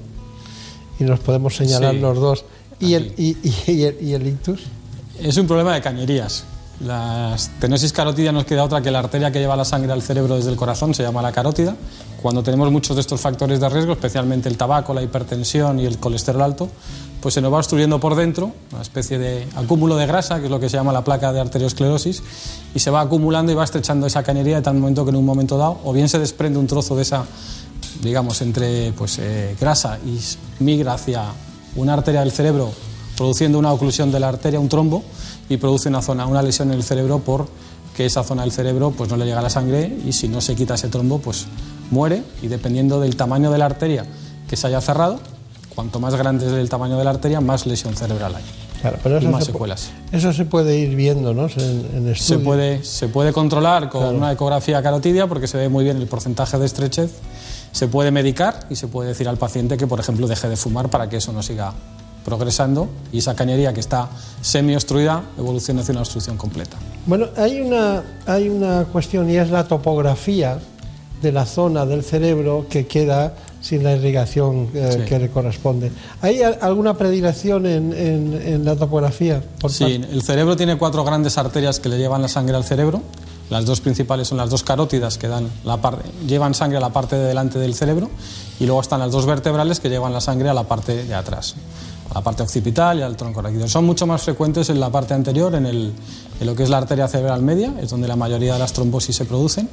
Y 1.00 1.04
nos 1.04 1.20
podemos 1.20 1.56
señalar 1.56 1.94
Sí. 1.96 2.00
los 2.00 2.18
dos. 2.20 2.46
¿Y 2.80 2.94
el, 2.96 3.14
y, 3.18 3.38
y- 3.44 3.72
y 3.72 3.84
el, 3.84 3.98
y 4.02 4.14
el 4.14 4.28
ictus? 4.28 4.62
Es 5.20 5.38
un 5.38 5.48
problema 5.48 5.74
de 5.76 5.82
cañerías. 5.82 6.44
La 6.86 7.34
estenosis 7.36 7.94
carótida 7.94 8.32
nos 8.32 8.46
queda 8.46 8.64
otra 8.64 8.82
que 8.82 8.90
la 8.90 9.00
arteria 9.00 9.32
que 9.32 9.40
lleva 9.40 9.56
la 9.56 9.66
sangre 9.66 9.92
al 9.92 10.02
cerebro 10.02 10.36
desde 10.36 10.50
el 10.50 10.56
corazón, 10.56 10.96
se 10.96 11.04
llama 11.04 11.22
la 11.22 11.32
carótida. 11.32 11.76
Cuando 12.22 12.42
tenemos 12.42 12.72
muchos 12.72 12.96
de 12.96 13.02
estos 13.02 13.22
factores 13.22 13.60
de 13.60 13.70
riesgo, 13.70 13.94
especialmente 13.94 14.50
el 14.50 14.58
tabaco, 14.58 14.92
la 14.94 15.04
hipertensión 15.04 15.80
y 15.80 15.86
el 15.86 16.00
colesterol 16.00 16.42
alto, 16.42 16.70
pues 17.22 17.36
se 17.36 17.42
nos 17.42 17.54
va 17.54 17.58
obstruyendo 17.58 18.00
por 18.00 18.16
dentro 18.16 18.52
una 18.72 18.82
especie 18.82 19.20
de 19.20 19.48
acúmulo 19.56 19.96
de 19.96 20.08
grasa, 20.08 20.40
que 20.40 20.46
es 20.46 20.52
lo 20.52 20.60
que 20.60 20.70
se 20.70 20.78
llama 20.78 20.92
la 20.92 21.04
placa 21.04 21.32
de 21.32 21.40
arteriosclerosis, 21.40 22.24
y 22.74 22.80
se 22.80 22.90
va 22.90 23.02
acumulando 23.02 23.52
y 23.52 23.56
va 23.56 23.64
estrechando 23.64 24.08
esa 24.08 24.24
cañería 24.24 24.58
de 24.58 24.62
tal 24.62 24.76
momento 24.76 25.04
que 25.06 25.12
en 25.12 25.18
un 25.18 25.26
momento 25.26 25.58
dado, 25.58 25.80
o 25.84 25.94
bien 25.94 26.10
se 26.10 26.20
desprende 26.20 26.58
un 26.60 26.68
trozo 26.68 26.96
de 26.96 27.04
esa, 27.04 27.26
digamos, 28.02 28.42
entre 28.42 28.92
pues, 28.94 29.20
eh, 29.20 29.56
grasa 29.60 30.00
y 30.06 30.20
migra 30.64 30.94
hacia 30.94 31.26
una 31.76 31.94
arteria 31.94 32.22
del 32.22 32.32
cerebro, 32.32 32.72
produciendo 33.16 33.60
una 33.60 33.72
oclusión 33.72 34.12
de 34.12 34.20
la 34.20 34.30
arteria, 34.30 34.60
un 34.60 34.70
trombo, 34.70 35.04
y 35.48 35.58
produce 35.58 35.90
una 35.90 36.02
zona, 36.02 36.26
una 36.26 36.42
lesión 36.42 36.70
en 36.70 36.78
el 36.78 36.84
cerebro 36.84 37.20
por 37.20 37.48
que 37.96 38.06
esa 38.06 38.24
zona 38.24 38.44
del 38.44 38.52
cerebro 38.52 38.92
pues 38.92 39.10
no 39.10 39.18
le 39.18 39.26
llega 39.26 39.42
la 39.42 39.50
sangre 39.50 39.94
y 40.06 40.14
si 40.14 40.30
no 40.30 40.40
se 40.40 40.56
quita 40.56 40.76
ese 40.76 40.88
trombo 40.88 41.20
pues 41.20 41.46
muere 41.90 42.24
y 42.42 42.48
dependiendo 42.48 43.02
del 43.02 43.18
tamaño 43.18 43.52
de 43.52 43.58
la 43.58 43.66
arteria 43.66 44.06
que 44.48 44.56
se 44.56 44.68
haya 44.68 44.80
cerrado, 44.80 45.20
cuanto 45.74 46.00
más 46.00 46.16
grande 46.16 46.46
es 46.48 46.54
el 46.54 46.70
tamaño 46.70 46.98
de 46.98 47.04
la 47.04 47.12
arteria, 47.12 47.42
más 47.42 47.66
lesión 47.66 47.96
cerebral 47.96 48.36
hay. 48.36 48.44
Claro, 48.82 48.98
pero 49.04 49.16
y 49.16 49.20
eso 49.20 49.30
más 49.32 49.46
se 49.46 49.52
secuelas. 49.52 49.92
Eso 50.12 50.34
se 50.34 50.46
puede 50.46 50.78
ir 50.78 50.96
viendo, 50.96 51.34
¿no? 51.34 51.44
En, 51.48 51.88
en 51.94 52.04
Se 52.06 52.12
estudio. 52.12 52.44
puede, 52.44 52.84
se 52.84 53.08
puede 53.10 53.32
controlar 53.32 53.90
con 53.90 54.02
Claro. 54.02 54.18
una 54.18 54.32
ecografía 54.32 54.82
carotidia 54.82 55.28
porque 55.28 55.48
se 55.48 55.58
ve 55.58 55.70
muy 55.70 55.84
bien 55.84 55.98
el 55.98 56.08
porcentaje 56.08 56.58
de 56.58 56.66
estrechez. 56.66 57.12
Se 57.72 57.88
puede 57.88 58.12
medicar 58.12 58.66
y 58.70 58.76
se 58.76 58.88
puede 58.88 59.10
decir 59.10 59.30
al 59.30 59.38
paciente 59.38 59.78
que, 59.78 59.86
por 59.88 60.00
ejemplo, 60.00 60.28
deje 60.28 60.50
de 60.50 60.58
fumar 60.58 60.90
para 60.90 61.08
que 61.10 61.18
eso 61.18 61.32
no 61.32 61.42
siga 61.44 61.74
progresando 62.26 62.90
y 63.12 63.20
esa 63.20 63.36
cañería 63.36 63.74
que 63.74 63.80
está 63.80 64.10
semi-obstruida 64.42 65.24
evolucione 65.38 65.82
hacia 65.82 65.92
una 65.94 66.02
obstrucción 66.02 66.38
completa. 66.38 66.78
Bueno, 67.06 67.28
hay 67.38 67.62
una, 67.62 68.04
hay 68.28 68.50
una 68.50 68.86
cuestión 68.86 69.30
y 69.30 69.38
es 69.38 69.50
la 69.50 69.68
topografía 69.68 70.60
de 71.22 71.32
la 71.32 71.46
zona 71.46 71.86
del 71.86 72.04
cerebro 72.04 72.66
que 72.70 72.88
queda 72.88 73.34
sin 73.62 73.84
la 73.84 73.94
irrigación 73.96 74.70
eh, 74.74 74.98
Sí. 74.98 75.06
que 75.08 75.20
le 75.20 75.30
corresponde. 75.30 75.92
¿Hay 76.22 76.42
alguna 76.42 76.98
predilección 76.98 77.66
en, 77.66 77.94
en- 77.94 78.42
en 78.42 78.66
la 78.66 78.76
topografía? 78.76 79.42
Por 79.60 79.72
Sí, 79.72 79.84
parte- 79.84 80.14
el 80.14 80.22
cerebro 80.24 80.58
tiene 80.58 80.78
cuatro 80.78 81.04
grandes 81.04 81.38
arterias 81.38 81.80
que 81.80 81.88
le 81.90 81.98
llevan 81.98 82.22
la 82.22 82.28
sangre 82.28 82.56
al 82.56 82.64
cerebro. 82.64 83.02
Las 83.50 83.66
dos 83.66 83.82
principales 83.82 84.30
son 84.30 84.38
las 84.38 84.50
dos 84.50 84.64
carótidas 84.64 85.18
que 85.18 85.28
dan 85.28 85.50
la 85.66 85.78
llevan 86.26 86.54
sangre 86.54 86.78
a 86.78 86.80
la 86.80 86.90
parte 86.92 87.18
de 87.18 87.26
delante 87.28 87.60
del 87.60 87.76
cerebro 87.76 88.10
y 88.62 88.66
luego 88.66 88.80
están 88.82 89.00
las 89.02 89.12
dos 89.12 89.26
vertebrales 89.26 89.80
que 89.82 89.90
llevan 89.90 90.14
la 90.14 90.22
sangre 90.22 90.48
a 90.50 90.54
la 90.54 90.64
parte 90.64 91.04
de 91.04 91.14
atrás, 91.14 91.56
la 92.14 92.22
parte 92.22 92.44
occipital 92.44 93.00
y 93.00 93.02
al 93.02 93.16
tronco 93.16 93.42
raquídeo. 93.42 93.68
Son 93.68 93.86
mucho 93.86 94.06
más 94.06 94.22
frecuentes 94.24 94.70
en 94.70 94.80
la 94.80 94.90
parte 94.90 95.14
anterior, 95.14 95.54
en, 95.56 95.66
el- 95.66 95.92
en 96.40 96.48
lo 96.48 96.56
que 96.56 96.64
es 96.64 96.70
la 96.70 96.78
arteria 96.80 97.08
cerebral 97.08 97.42
media, 97.42 97.74
es 97.82 97.90
donde 97.90 98.08
la 98.08 98.16
mayoría 98.16 98.54
de 98.54 98.60
las 98.60 98.74
trombosis 98.74 99.16
se 99.16 99.26
producen 99.26 99.70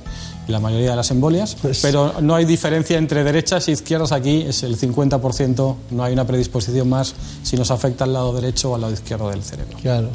y 0.47 0.53
la 0.53 0.61
mayoría 0.61 0.91
de 0.91 0.97
las 0.97 1.11
embolias, 1.11 1.57
Pues 1.61 1.81
pero 1.83 2.13
no 2.21 2.35
hay 2.35 2.45
diferencia 2.45 2.97
entre 2.99 3.25
derechas 3.25 3.69
y 3.69 3.73
izquierdas 3.73 4.13
aquí, 4.13 4.43
es 4.43 4.63
el 4.63 4.79
50%, 4.79 5.75
no 5.91 6.05
hay 6.05 6.13
una 6.13 6.27
predisposición 6.27 6.89
más 6.89 7.15
si 7.43 7.57
nos 7.57 7.71
afecta 7.71 8.05
al 8.05 8.13
lado 8.13 8.33
derecho 8.33 8.71
o 8.71 8.75
al 8.75 8.83
lado 8.83 8.93
izquierdo 8.93 9.31
del 9.31 9.43
cerebro. 9.43 9.77
Claro. 9.81 10.09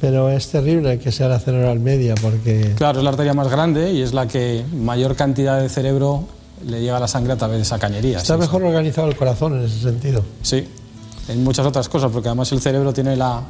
Pero 0.00 0.30
es 0.30 0.48
terrible 0.48 0.98
que 0.98 1.12
sea 1.12 1.28
la 1.28 1.38
cerebral 1.38 1.78
media 1.78 2.14
porque... 2.20 2.72
Claro, 2.76 2.98
es 2.98 3.04
la 3.04 3.10
arteria 3.10 3.34
más 3.34 3.48
grande 3.48 3.92
y 3.92 4.02
es 4.02 4.12
la 4.12 4.26
que 4.26 4.64
mayor 4.74 5.14
cantidad 5.14 5.60
de 5.60 5.68
cerebro 5.68 6.24
le 6.66 6.80
llega 6.80 6.98
la 6.98 7.06
sangre 7.08 7.32
a 7.34 7.36
través 7.36 7.58
de 7.58 7.62
esa 7.62 7.78
cañería. 7.78 8.18
Está 8.18 8.36
mejor 8.36 8.62
organizado 8.64 9.08
el 9.08 9.16
corazón 9.16 9.58
en 9.58 9.64
ese 9.66 9.80
sentido. 9.80 10.24
Sí, 10.42 10.66
en 11.28 11.44
muchas 11.44 11.66
otras 11.66 11.88
cosas, 11.88 12.10
porque 12.12 12.28
además 12.28 12.50
el 12.52 12.60
cerebro 12.60 12.92
tiene 12.92 13.16
la, 13.16 13.42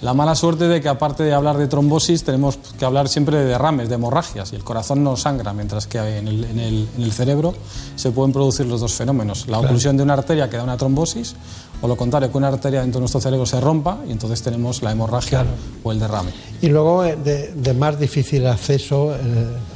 la 0.00 0.14
mala 0.14 0.34
suerte 0.34 0.68
de 0.68 0.80
que 0.80 0.88
aparte 0.88 1.22
de 1.24 1.34
hablar 1.34 1.56
de 1.58 1.66
trombosis, 1.66 2.22
tenemos 2.24 2.58
que 2.78 2.84
hablar 2.84 3.08
siempre 3.08 3.36
de 3.38 3.44
derrames, 3.46 3.88
de 3.88 3.96
hemorragias, 3.96 4.52
y 4.52 4.56
el 4.56 4.64
corazón 4.64 5.02
no 5.02 5.16
sangra, 5.16 5.52
mientras 5.52 5.86
que 5.86 5.98
en 6.18 6.28
el, 6.28 6.44
en 6.44 6.58
el- 6.60 6.88
en 6.96 7.02
el 7.02 7.12
cerebro 7.12 7.54
se 7.96 8.10
pueden 8.12 8.32
producir 8.32 8.66
los 8.66 8.80
dos 8.80 8.92
fenómenos, 8.94 9.40
la 9.40 9.44
Claro. 9.58 9.64
oclusión 9.64 9.96
de 9.96 10.02
una 10.04 10.14
arteria 10.14 10.48
que 10.48 10.56
da 10.56 10.62
una 10.64 10.76
trombosis, 10.76 11.34
o 11.80 11.86
lo 11.88 11.96
contrario, 11.96 12.30
que 12.30 12.36
una 12.38 12.48
arteria 12.48 12.80
dentro 12.80 12.98
de 12.98 13.02
nuestro 13.02 13.20
cerebro 13.20 13.46
se 13.46 13.60
rompa 13.60 13.98
y 14.06 14.12
entonces 14.12 14.42
tenemos 14.42 14.82
la 14.82 14.90
hemorragia 14.92 15.44
o 15.82 15.92
el 15.92 16.00
derrame. 16.00 16.30
Y 16.60 16.68
luego 16.68 17.04
eh, 17.04 17.16
de, 17.22 17.52
de 17.52 17.74
más 17.74 17.98
difícil 18.00 18.46
acceso 18.46 19.14
eh, 19.14 19.18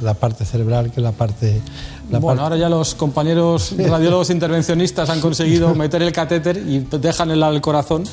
la 0.01 0.13
parte 0.13 0.43
cerebral 0.45 0.91
que 0.91 0.99
la 1.01 1.11
parte... 1.13 1.61
La 2.11 2.19
bueno, 2.19 2.41
parte- 2.41 2.41
ahora 2.43 2.57
ya 2.57 2.67
los 2.69 2.95
compañeros 2.95 3.73
radiólogos 3.77 4.29
intervencionistas 4.29 5.09
han 5.09 5.21
conseguido 5.21 5.73
meter 5.75 6.01
el 6.01 6.11
catéter 6.11 6.57
y 6.57 6.79
dejan 6.79 7.31
el, 7.31 7.41
el 7.41 7.61
corazón, 7.61 8.03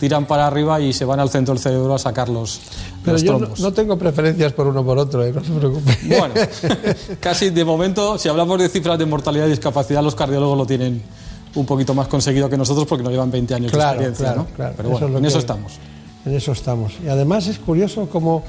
tiran 0.00 0.26
para 0.26 0.46
arriba 0.46 0.80
y 0.80 0.92
se 0.94 1.04
van 1.04 1.20
al 1.20 1.28
centro 1.28 1.52
del 1.54 1.62
cerebro 1.62 1.94
a 1.94 1.98
sacar 1.98 2.28
los, 2.30 2.60
Pero 3.04 3.12
los 3.12 3.22
yo 3.22 3.32
no, 3.32 3.38
trombos. 3.38 3.60
no 3.60 3.72
tengo 3.74 3.98
preferencias 3.98 4.52
por 4.54 4.66
uno 4.66 4.82
por 4.84 4.96
otro, 4.98 5.22
eh, 5.22 5.32
no 5.32 5.44
se 5.44 5.52
preocupe. 5.52 5.98
Bueno, 6.18 6.34
casi 7.20 7.50
de 7.50 7.64
momento, 7.64 8.16
si 8.18 8.28
hablamos 8.30 8.58
de 8.58 8.68
cifras 8.70 8.98
de 8.98 9.04
mortalidad 9.06 9.46
y 9.46 9.50
discapacidad, 9.50 10.02
los 10.02 10.14
cardiólogos 10.14 10.56
lo 10.58 10.66
tienen 10.66 11.02
un 11.54 11.66
poquito 11.66 11.94
más 11.94 12.08
conseguido 12.08 12.48
que 12.48 12.56
nosotros 12.56 12.86
porque 12.86 13.02
nos 13.04 13.12
llevan 13.12 13.30
20 13.30 13.54
años 13.54 13.72
Claro, 13.72 14.00
de 14.00 14.08
experiencia, 14.08 14.34
claro, 14.34 14.48
¿no? 14.50 14.56
claro. 14.56 14.74
Pero 14.76 14.88
Eso 14.90 14.98
bueno, 15.00 15.14
es 15.14 15.18
en 15.20 15.24
eso 15.26 15.34
que- 15.34 15.40
estamos. 15.40 15.72
en 16.26 16.34
eso 16.34 16.52
estamos. 16.52 16.92
Y 17.04 17.08
además 17.08 17.46
es 17.46 17.58
curioso 17.58 18.08
cómo 18.10 18.42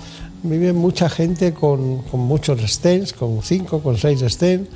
vive 0.43 0.73
mucha 0.73 1.09
gente 1.09 1.53
con, 1.53 2.03
con 2.03 2.19
muchos 2.21 2.59
stents, 2.61 3.13
con 3.13 3.41
cinco, 3.41 3.79
con 3.81 3.97
seis 3.97 4.21
stents, 4.27 4.69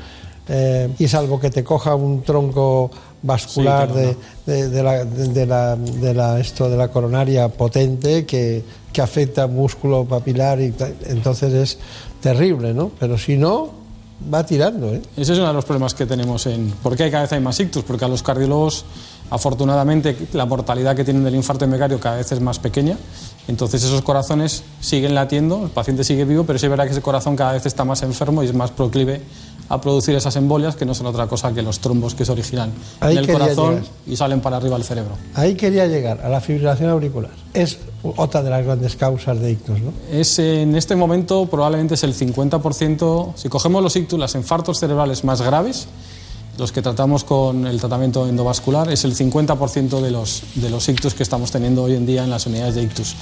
eh, 0.48 0.90
y 0.98 1.08
salvo 1.08 1.40
que 1.40 1.50
te 1.52 1.64
coja 1.64 1.94
un 1.96 2.24
tronco 2.24 2.90
vascular 3.22 3.88
Sí, 3.88 3.94
claro, 3.94 4.16
de, 4.46 4.54
de- 4.54 4.70
de 4.70 4.84
la, 4.84 5.06
de- 5.06 5.46
la- 5.46 5.76
de 5.76 6.14
la- 6.14 6.40
esto 6.40 6.70
de 6.70 6.78
la 6.78 6.88
coronaria 6.88 7.50
potente 7.50 8.26
que, 8.26 8.64
que 8.92 9.02
afecta 9.02 9.46
músculo 9.48 10.06
papilar 10.06 10.60
y 10.60 10.74
entonces 11.08 11.54
es 11.54 11.78
terrible, 12.22 12.74
¿no? 12.74 12.90
Pero 13.00 13.18
si 13.18 13.38
no, 13.38 13.79
va 14.34 14.46
tirando, 14.46 14.94
¿eh? 14.94 15.02
Ese 15.16 15.34
es 15.34 15.40
uno 15.40 15.48
de 15.48 15.54
los 15.54 15.66
problemas 15.66 15.94
que 15.94 16.06
tenemos 16.06 16.46
en... 16.46 16.72
¿Por 16.84 16.96
qué 16.96 17.10
cada 17.10 17.24
vez 17.24 17.32
hay 17.34 17.40
más 17.40 17.60
ictus? 17.60 17.84
Porque 17.84 18.06
a 18.06 18.08
los 18.08 18.22
cardiólogos, 18.22 18.86
afortunadamente, 19.30 20.16
la 20.34 20.46
mortalidad 20.46 20.96
que 20.96 21.04
tienen 21.04 21.24
del 21.24 21.36
infarto 21.36 21.66
miocardio 21.68 22.00
cada 22.00 22.18
vez 22.18 22.32
es 22.32 22.42
más 22.42 22.60
pequeña. 22.60 22.98
Entonces 23.48 23.84
esos 23.84 24.02
corazones 24.02 24.64
siguen 24.82 25.16
latiendo, 25.16 25.64
el 25.64 25.70
paciente 25.70 26.04
sigue 26.04 26.26
vivo, 26.26 26.44
pero 26.44 26.60
sí 26.60 26.66
es 26.66 26.70
verdad 26.70 26.86
que 26.86 26.92
ese 26.92 27.02
corazón 27.02 27.36
cada 27.36 27.54
vez 27.54 27.66
está 27.66 27.86
más 27.86 28.04
enfermo 28.04 28.44
y 28.44 28.48
es 28.48 28.54
más 28.54 28.72
proclive 28.72 29.22
a 29.70 29.80
producir 29.80 30.16
esas 30.16 30.36
embolias 30.36 30.76
que 30.76 30.86
no 30.86 30.94
son 30.94 31.06
otra 31.08 31.28
cosa 31.28 31.54
que 31.54 31.62
los 31.62 31.80
trombos 31.80 32.16
que 32.16 32.26
se 32.26 32.32
originan 32.32 32.72
Ahí 33.00 33.18
en 33.18 33.20
el 33.20 33.32
corazón 33.32 33.76
llegar. 33.76 33.88
y 34.08 34.16
salen 34.16 34.42
para 34.42 34.58
arriba 34.58 34.76
al 34.76 34.84
cerebro. 34.84 35.12
Ahí 35.36 35.56
quería 35.56 35.86
llegar, 35.88 36.22
a 36.22 36.30
la 36.30 36.42
fibrilación 36.42 36.90
auricular. 36.90 37.32
Es 37.54 37.78
otra 38.04 38.42
de 38.42 38.50
las 38.50 38.66
grandes 38.66 38.96
causas 38.96 39.40
de 39.40 39.52
ictus, 39.52 39.80
¿no? 39.80 39.94
Es, 40.12 40.40
en 40.40 40.76
este 40.76 40.96
momento 40.96 41.46
probablemente 41.46 41.94
es 41.96 42.04
el 42.04 42.16
50%, 42.16 43.34
si 43.36 43.50
cogemos 43.50 43.84
los 43.84 43.96
ictus, 43.96 44.20
los 44.20 44.36
infartos 44.36 44.80
cerebrales 44.80 45.24
más 45.24 45.42
graves, 45.42 45.88
los 46.60 46.72
que 46.72 46.82
tratamos 46.82 47.24
con 47.24 47.66
el 47.66 47.80
tratamiento 47.80 48.28
endovascular, 48.28 48.92
es 48.92 49.04
el 49.06 49.16
50% 49.16 50.02
de 50.02 50.12
los, 50.12 50.44
de 50.56 50.70
los 50.70 50.88
ictus 50.90 51.14
que 51.14 51.24
estamos 51.24 51.52
teniendo 51.52 51.84
hoy 51.84 51.96
en 51.96 52.06
día 52.06 52.24
en 52.24 52.30
las 52.30 52.46
unidades 52.46 52.76
de 52.76 52.84
ictus. 52.84 53.16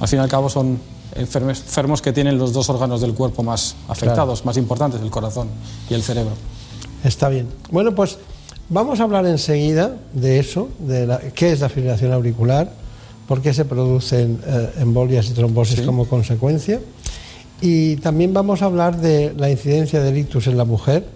Al 0.00 0.08
fin 0.08 0.18
y 0.18 0.22
al 0.22 0.28
cabo 0.28 0.48
son 0.48 0.78
enfermos 1.14 2.00
que 2.02 2.12
tienen 2.12 2.38
los 2.38 2.52
dos 2.52 2.68
órganos 2.70 3.00
del 3.00 3.14
cuerpo 3.14 3.42
más 3.42 3.74
afectados, 3.88 4.44
más 4.44 4.56
importantes, 4.56 5.00
el 5.00 5.10
corazón 5.10 5.48
y 5.90 5.94
el 5.94 6.02
cerebro. 6.02 6.32
Está 7.04 7.28
bien. 7.28 7.48
Bueno, 7.70 7.94
pues 7.94 8.18
vamos 8.68 9.00
a 9.00 9.04
hablar 9.04 9.26
enseguida 9.26 9.96
de 10.12 10.38
eso, 10.38 10.68
de 10.78 11.06
la- 11.06 11.18
qué 11.18 11.52
es 11.52 11.60
la 11.60 11.68
fibrilación 11.68 12.12
auricular, 12.12 12.72
por 13.26 13.40
qué 13.40 13.52
se 13.54 13.64
producen 13.64 14.40
eh, 14.46 14.70
embolias 14.80 15.28
y 15.28 15.32
trombosis 15.32 15.80
Sí. 15.80 15.84
como 15.84 16.06
consecuencia. 16.06 16.80
Y 17.60 17.96
también 17.96 18.32
vamos 18.34 18.60
a 18.62 18.66
hablar 18.66 19.00
de 19.00 19.32
la 19.36 19.48
incidencia 19.50 20.00
del 20.02 20.18
ictus 20.18 20.46
en 20.48 20.56
la 20.56 20.64
mujer 20.64 21.06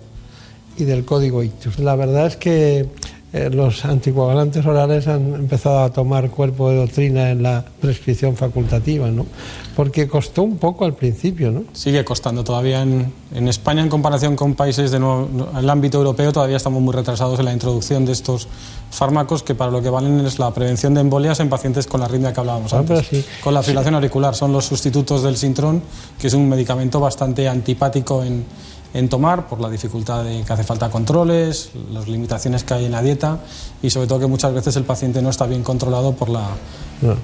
y 0.78 0.84
del 0.84 1.04
código 1.04 1.42
ictus. 1.42 1.78
La 1.78 1.96
verdad 1.96 2.26
es 2.26 2.36
que 2.36 2.86
eh, 3.32 3.50
los 3.50 3.84
anticoagulantes 3.84 4.64
orales 4.64 5.08
han 5.08 5.34
empezado 5.34 5.80
a 5.80 5.90
tomar 5.90 6.30
cuerpo 6.30 6.70
de 6.70 6.76
doctrina 6.76 7.30
en 7.30 7.42
la 7.42 7.64
prescripción 7.80 8.36
facultativa, 8.36 9.10
¿no? 9.10 9.26
Porque 9.74 10.08
costó 10.08 10.42
un 10.42 10.56
poco 10.56 10.84
al 10.86 10.94
principio, 10.94 11.50
¿no? 11.50 11.64
Sigue 11.74 12.02
costando 12.04 12.44
todavía 12.44 12.80
en, 12.82 13.12
en 13.34 13.48
España 13.48 13.82
en 13.82 13.88
comparación 13.90 14.36
con 14.36 14.54
países 14.54 14.90
del 14.90 15.02
ámbito 15.68 15.98
europeo 15.98 16.32
todavía 16.32 16.56
estamos 16.56 16.80
muy 16.80 16.94
retrasados 16.94 17.38
en 17.40 17.44
la 17.46 17.52
introducción 17.52 18.06
de 18.06 18.12
estos 18.12 18.48
fármacos 18.90 19.42
que 19.42 19.54
para 19.54 19.70
lo 19.70 19.82
que 19.82 19.90
valen 19.90 20.24
es 20.24 20.38
la 20.38 20.54
prevención 20.54 20.94
de 20.94 21.00
embolias 21.00 21.38
en 21.40 21.50
pacientes 21.50 21.86
con 21.86 22.00
la 22.00 22.06
arritmia 22.06 22.32
que 22.32 22.40
hablábamos 22.40 22.72
Ah, 22.72 22.78
antes. 22.78 23.06
sí. 23.06 23.24
Con 23.42 23.52
la 23.52 23.62
fibrilación 23.62 23.96
auricular 23.96 24.34
son 24.34 24.52
los 24.52 24.64
sustitutos 24.64 25.22
del 25.22 25.36
Sintrón, 25.36 25.82
que 26.18 26.28
es 26.28 26.32
un 26.32 26.48
medicamento 26.48 27.00
bastante 27.00 27.46
antipático 27.48 28.22
en, 28.22 28.44
en 28.96 29.08
tomar 29.08 29.46
por 29.46 29.60
la 29.60 29.68
dificultad 29.68 30.24
de 30.24 30.42
que 30.42 30.52
hace 30.52 30.64
falta 30.64 30.88
controles, 30.90 31.70
las 31.92 32.08
limitaciones 32.08 32.64
que 32.64 32.74
hay 32.74 32.84
en 32.86 32.92
la 32.92 33.02
dieta 33.02 33.38
y 33.82 33.90
sobre 33.90 34.06
todo 34.06 34.20
que 34.20 34.26
muchas 34.26 34.52
veces 34.54 34.74
el 34.76 34.84
paciente 34.84 35.20
no 35.20 35.30
está 35.30 35.46
bien 35.46 35.62
controlado 35.62 36.12
por 36.14 36.28
la 36.30 36.48
No. 37.02 37.14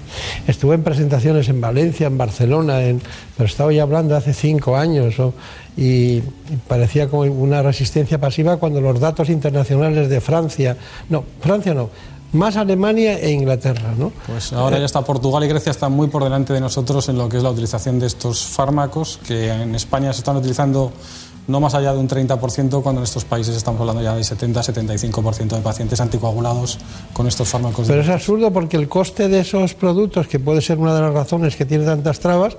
Estuve 0.47 0.75
en 0.75 0.83
presentaciones 0.83 1.49
en 1.49 1.61
Valencia, 1.63 2.07
en 2.07 2.19
Barcelona, 2.19 2.83
en, 2.83 3.01
pero 3.37 3.47
estaba 3.47 3.73
ya 3.73 3.85
hablando 3.85 4.15
hace 4.15 4.35
cinco 4.35 4.77
años 4.77 5.19
o- 5.19 5.33
y, 5.79 6.21
parecía 6.69 7.09
como 7.09 7.23
una 7.23 7.63
resistencia 7.63 8.21
pasiva 8.21 8.59
cuando 8.59 8.83
los 8.83 9.01
datos 9.01 9.31
internacionales 9.31 10.11
de 10.11 10.21
Francia, 10.21 10.77
no, 11.09 11.25
Francia 11.41 11.73
no, 11.73 11.89
más 12.35 12.57
Alemania 12.57 13.19
e 13.19 13.31
Inglaterra, 13.31 13.95
¿no? 13.99 14.13
Pues 14.27 14.53
ahora 14.53 14.79
ya 14.79 14.85
está 14.85 15.01
Portugal 15.03 15.43
y 15.45 15.49
Grecia 15.49 15.71
están 15.71 15.93
muy 15.93 16.09
por 16.09 16.23
delante 16.23 16.53
de 16.53 16.61
nosotros 16.61 17.09
en 17.09 17.17
lo 17.17 17.29
que 17.31 17.39
es 17.39 17.43
la 17.43 17.51
utilización 17.51 17.99
de 17.99 18.07
estos 18.09 18.45
fármacos, 18.45 19.19
que 19.27 19.51
en 19.51 19.75
España 19.75 20.13
se 20.13 20.19
están 20.19 20.37
utilizando 20.37 20.93
no 21.47 21.61
más 21.61 21.75
allá 21.75 21.93
de 21.93 21.99
un 21.99 22.09
30%, 22.09 22.83
cuando 22.83 23.01
en 23.01 23.05
estos 23.05 23.25
países 23.25 23.57
estamos 23.57 23.81
hablando 23.81 24.03
ya 24.03 24.15
de 24.15 24.23
70-75% 24.23 25.57
de 25.57 25.61
pacientes 25.61 26.01
anticoagulados 26.01 26.79
con 27.13 27.27
estos 27.27 27.49
fármacos. 27.49 27.89
Pero 27.89 28.01
es 28.01 28.09
absurdo 28.09 28.53
porque 28.53 28.77
el 28.77 28.89
coste 28.89 29.29
de 29.29 29.41
esos 29.41 29.75
productos, 29.75 30.29
que 30.29 30.39
puede 30.39 30.61
ser 30.61 30.79
una 30.79 30.95
de 30.95 31.01
las 31.01 31.13
razones 31.13 31.57
que 31.57 31.65
tiene 31.65 31.85
tantas 31.85 32.21
trabas, 32.21 32.57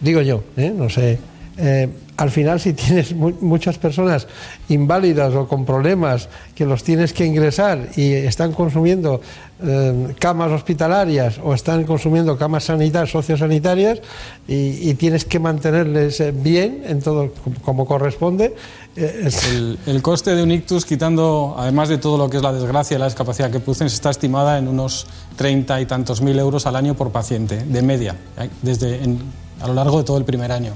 digo 0.00 0.22
yo, 0.22 0.42
¿eh? 0.56 0.72
no 0.74 0.88
sé, 0.88 1.18
eh, 1.56 1.88
al 2.16 2.30
final 2.30 2.58
si 2.60 2.72
tienes 2.72 3.14
mu- 3.14 3.32
muchas 3.40 3.78
personas 3.78 4.26
inválidas 4.68 5.34
o 5.34 5.46
con 5.48 5.64
problemas 5.64 6.28
que 6.54 6.64
los 6.66 6.82
tienes 6.82 7.12
que 7.12 7.24
ingresar 7.26 7.88
y 7.96 8.12
están 8.12 8.52
consumiendo 8.52 9.20
eh, 9.62 10.14
camas 10.18 10.50
hospitalarias 10.52 11.38
o 11.42 11.54
están 11.54 11.84
consumiendo 11.84 12.36
camas 12.36 12.64
sanitarias, 12.64 13.10
sociosanitarias 13.10 14.00
y, 14.48 14.90
y 14.90 14.94
tienes 14.94 15.24
que 15.24 15.38
mantenerles 15.38 16.18
eh, 16.20 16.32
bien 16.32 16.82
en 16.86 17.00
todo 17.00 17.30
como- 17.64 17.86
corresponde. 17.86 18.54
es- 18.96 19.44
El, 19.86 20.02
coste 20.02 20.34
de 20.34 20.42
un 20.42 20.50
ictus, 20.50 20.84
quitando, 20.84 21.54
además 21.58 21.88
de 21.88 21.98
todo 21.98 22.18
lo 22.18 22.28
que 22.30 22.36
es 22.38 22.42
la 22.42 22.52
desgracia 22.52 22.96
y 22.96 22.98
la 23.00 23.06
discapacidad 23.06 23.50
que 23.50 23.60
producen, 23.60 23.86
está 23.86 24.10
estimada 24.10 24.58
en 24.58 24.68
unos 24.68 25.06
30 25.36 25.80
y 25.80 25.86
tantos 25.86 26.20
mil 26.20 26.38
euros 26.38 26.66
al 26.66 26.76
año 26.76 26.94
por 26.94 27.10
paciente, 27.10 27.56
de 27.64 27.82
media, 27.82 28.16
desde 28.62 29.02
en- 29.04 29.20
a 29.60 29.68
lo 29.68 29.74
largo 29.74 29.98
de 29.98 30.04
todo 30.04 30.18
el 30.18 30.24
primer 30.24 30.50
año. 30.52 30.74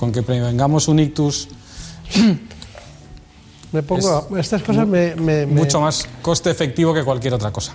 Con 0.00 0.12
que 0.12 0.22
prevengamos 0.22 0.88
un 0.88 0.98
ictus 0.98 1.46
me 3.72 3.82
pongo, 3.82 4.36
estas 4.38 4.62
cosas 4.62 4.86
me, 4.88 5.14
me- 5.14 5.44
me- 5.44 5.60
mucho 5.60 5.78
más 5.78 6.08
coste 6.22 6.50
efectivo 6.50 6.94
que 6.94 7.04
cualquier 7.04 7.34
otra 7.34 7.50
cosa. 7.52 7.72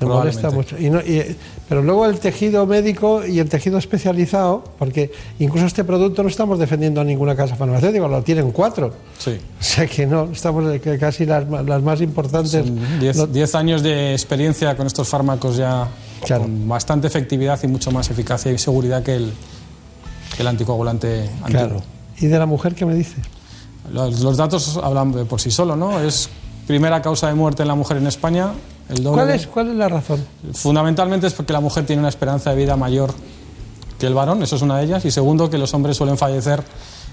Me 0.00 0.06
molesta 0.08 0.50
mucho. 0.50 0.76
Y 0.76 0.90
no- 0.90 1.00
y- 1.00 1.36
pero 1.68 1.82
luego 1.82 2.04
el 2.06 2.18
tejido 2.18 2.66
médico 2.66 3.24
y 3.24 3.38
el 3.38 3.48
tejido 3.48 3.78
especializado, 3.78 4.64
porque 4.76 5.12
incluso 5.38 5.66
este 5.66 5.84
producto 5.84 6.24
no 6.24 6.28
estamos 6.28 6.58
defendiendo 6.58 7.00
a 7.00 7.04
ninguna 7.04 7.36
casa 7.36 7.54
farmacéutica, 7.54 8.08
lo 8.08 8.22
tienen 8.22 8.50
cuatro. 8.50 8.92
Sí. 9.18 9.38
O 9.60 9.62
sea 9.62 9.86
que 9.86 10.04
no, 10.04 10.24
estamos 10.32 10.64
casi 11.00 11.24
las, 11.26 11.48
las 11.48 11.80
más 11.82 12.00
importantes. 12.00 12.64
Diez, 13.00 13.16
no- 13.16 13.26
diez 13.28 13.54
años 13.54 13.82
de 13.84 14.12
experiencia 14.12 14.76
con 14.76 14.86
estos 14.88 15.08
fármacos 15.08 15.56
ya 15.56 15.86
con 16.28 16.68
bastante 16.68 17.06
efectividad 17.06 17.58
y 17.62 17.68
mucho 17.68 17.90
más 17.92 18.10
eficacia 18.10 18.50
y 18.52 18.58
seguridad 18.58 19.02
que 19.04 19.14
el, 19.16 19.32
que 20.34 20.42
el 20.42 20.48
anticoagulante 20.48 21.30
antiguo. 21.42 21.46
claro. 21.46 21.82
¿Y 22.18 22.26
de 22.26 22.38
la 22.38 22.46
mujer 22.46 22.74
qué 22.74 22.86
me 22.86 22.94
dice? 22.94 23.16
Los, 23.92 24.20
los 24.20 24.36
datos 24.36 24.80
hablan 24.82 25.12
de 25.12 25.24
por 25.26 25.40
sí 25.40 25.50
solo, 25.50 25.76
¿no? 25.76 26.00
Es 26.00 26.30
primera 26.66 27.02
causa 27.02 27.28
de 27.28 27.34
muerte 27.34 27.62
en 27.62 27.68
la 27.68 27.74
mujer 27.74 27.98
en 27.98 28.06
España. 28.06 28.52
El 28.88 29.02
doble 29.02 29.22
¿Cuál 29.22 29.30
es, 29.34 29.46
¿Cuál 29.46 29.70
es 29.70 29.76
la 29.76 29.88
razón? 29.88 30.24
Fundamentalmente 30.52 31.26
es 31.26 31.34
porque 31.34 31.52
la 31.52 31.60
mujer 31.60 31.84
tiene 31.84 32.00
una 32.00 32.08
esperanza 32.08 32.50
de 32.50 32.56
vida 32.56 32.76
mayor 32.76 33.12
que 33.98 34.06
el 34.06 34.14
varón, 34.14 34.42
eso 34.42 34.56
es 34.56 34.62
una 34.62 34.78
de 34.78 34.84
ellas. 34.84 35.04
Y 35.04 35.10
segundo, 35.10 35.50
que 35.50 35.58
los 35.58 35.72
hombres 35.74 35.96
suelen 35.96 36.18
fallecer 36.18 36.62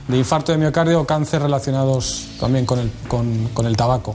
de 0.07 0.17
infarto 0.17 0.51
de 0.51 0.57
miocardio 0.57 1.01
o 1.01 1.05
cáncer 1.05 1.41
relacionados 1.41 2.27
también 2.39 2.65
con 2.65 2.79
el, 2.79 2.91
con, 3.07 3.49
con 3.53 3.65
el 3.65 3.77
tabaco. 3.77 4.13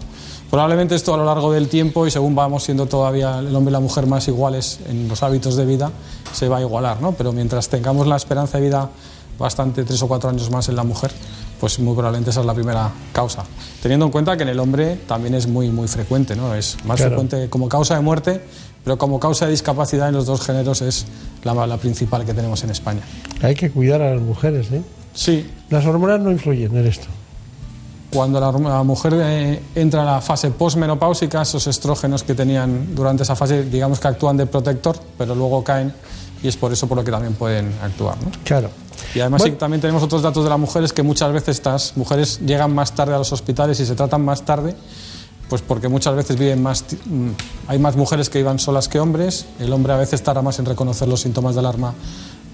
Probablemente 0.50 0.94
esto 0.94 1.12
a 1.12 1.16
lo 1.18 1.24
largo 1.26 1.52
del 1.52 1.68
tiempo 1.68 2.06
y 2.06 2.10
según 2.10 2.34
vamos 2.34 2.64
siendo 2.64 2.86
todavía 2.86 3.38
el 3.40 3.54
hombre 3.54 3.70
y 3.70 3.74
la 3.74 3.80
mujer 3.80 4.06
más 4.06 4.26
iguales 4.28 4.80
en 4.88 5.06
los 5.06 5.22
hábitos 5.22 5.56
de 5.56 5.66
vida, 5.66 5.90
se 6.32 6.48
va 6.48 6.56
a 6.58 6.60
igualar, 6.62 7.02
¿no? 7.02 7.12
Pero 7.12 7.32
mientras 7.32 7.68
tengamos 7.68 8.06
la 8.06 8.16
esperanza 8.16 8.56
de 8.58 8.64
vida 8.64 8.88
bastante, 9.38 9.84
tres 9.84 10.02
o 10.02 10.08
cuatro 10.08 10.30
años 10.30 10.50
más 10.50 10.68
en 10.70 10.76
la 10.76 10.84
mujer, 10.84 11.10
pues 11.60 11.78
muy 11.80 11.94
probablemente 11.94 12.30
esa 12.30 12.40
es 12.40 12.46
la 12.46 12.54
primera 12.54 12.90
causa. 13.12 13.44
Teniendo 13.82 14.06
en 14.06 14.12
cuenta 14.12 14.36
que 14.38 14.44
en 14.44 14.48
el 14.48 14.58
hombre 14.58 14.96
también 15.06 15.34
es 15.34 15.46
muy, 15.46 15.68
muy 15.70 15.86
frecuente, 15.86 16.34
¿no? 16.34 16.54
Es 16.54 16.76
más 16.86 16.96
Claro. 16.96 17.10
frecuente 17.10 17.50
como 17.50 17.68
causa 17.68 17.94
de 17.96 18.00
muerte, 18.00 18.40
pero 18.84 18.96
como 18.96 19.20
causa 19.20 19.44
de 19.44 19.50
discapacidad 19.50 20.08
en 20.08 20.14
los 20.14 20.24
dos 20.24 20.40
géneros 20.40 20.80
es 20.80 21.04
la, 21.44 21.66
la 21.66 21.76
principal 21.76 22.24
que 22.24 22.32
tenemos 22.32 22.64
en 22.64 22.70
España. 22.70 23.02
Hay 23.42 23.54
que 23.54 23.70
cuidar 23.70 24.00
a 24.00 24.14
las 24.14 24.22
mujeres, 24.22 24.72
¿eh? 24.72 24.80
Sí. 25.12 25.46
Las 25.68 25.84
hormonas 25.84 26.20
no 26.20 26.30
influyen 26.30 26.74
en 26.76 26.86
esto. 26.86 27.06
Cuando 28.10 28.40
la, 28.40 28.50
la 28.50 28.82
mujer 28.82 29.14
eh, 29.16 29.62
entra 29.74 30.02
a 30.02 30.04
la 30.04 30.20
fase 30.20 30.50
posmenopáusica, 30.50 31.42
esos 31.42 31.66
estrógenos 31.66 32.22
que 32.22 32.34
tenían 32.34 32.94
durante 32.94 33.22
esa 33.22 33.36
fase, 33.36 33.64
digamos 33.64 34.00
que 34.00 34.08
actúan 34.08 34.36
de 34.36 34.46
protector, 34.46 34.98
pero 35.18 35.34
luego 35.34 35.62
caen 35.62 35.92
y 36.42 36.48
es 36.48 36.56
por 36.56 36.72
eso 36.72 36.86
por 36.86 36.96
lo 36.96 37.04
que 37.04 37.10
también 37.10 37.34
pueden 37.34 37.74
actuar. 37.82 38.16
¿no? 38.22 38.30
Claro. 38.44 38.70
Y 39.14 39.20
además 39.20 39.40
Bueno. 39.42 39.54
sí, 39.54 39.58
también 39.58 39.80
tenemos 39.80 40.02
otros 40.02 40.22
datos 40.22 40.44
de 40.44 40.50
las 40.50 40.58
mujeres 40.58 40.92
que 40.92 41.02
muchas 41.02 41.32
veces 41.32 41.56
estas 41.56 41.96
mujeres 41.96 42.40
llegan 42.44 42.74
más 42.74 42.94
tarde 42.94 43.14
a 43.14 43.18
los 43.18 43.32
hospitales 43.32 43.78
y 43.80 43.86
se 43.86 43.94
tratan 43.94 44.24
más 44.24 44.42
tarde, 44.42 44.74
pues 45.48 45.62
porque 45.62 45.88
muchas 45.88 46.14
veces 46.14 46.38
viven 46.38 46.62
más, 46.62 46.84
mm, 47.04 47.28
hay 47.68 47.78
más 47.78 47.96
mujeres 47.96 48.28
que 48.30 48.38
vivan 48.38 48.58
solas 48.58 48.88
que 48.88 49.00
hombres, 49.00 49.46
el 49.58 49.72
hombre 49.72 49.92
a 49.92 49.96
veces 49.96 50.22
tarda 50.22 50.42
más 50.42 50.58
en 50.58 50.66
reconocer 50.66 51.08
los 51.08 51.20
síntomas 51.20 51.54
de 51.54 51.60
alarma 51.60 51.94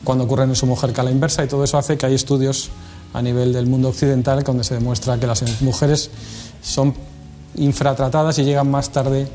cuando 0.05 0.25
ocurren 0.25 0.51
en 0.51 0.57
su 0.57 0.67
mujer 0.67 0.93
que 0.93 1.01
a 1.01 1.05
la 1.05 1.11
inversa 1.11 1.45
y 1.45 1.49
todo 1.49 1.65
eso 1.65 1.79
hace 1.79 1.97
que 1.97 2.07
hay 2.07 2.15
estudios 2.15 2.71
a 3.15 3.23
nivel 3.23 3.53
del 3.53 3.67
mundo 3.67 3.89
occidental 3.89 4.43
donde 4.43 4.65
se 4.65 4.75
demuestra 4.75 5.19
que 5.19 5.27
las 5.27 5.63
mujeres 5.63 6.11
son 6.63 6.95
infratratadas 7.57 8.39
y 8.39 8.45
llegan 8.45 8.71
más 8.71 8.91
tarde 8.91 9.27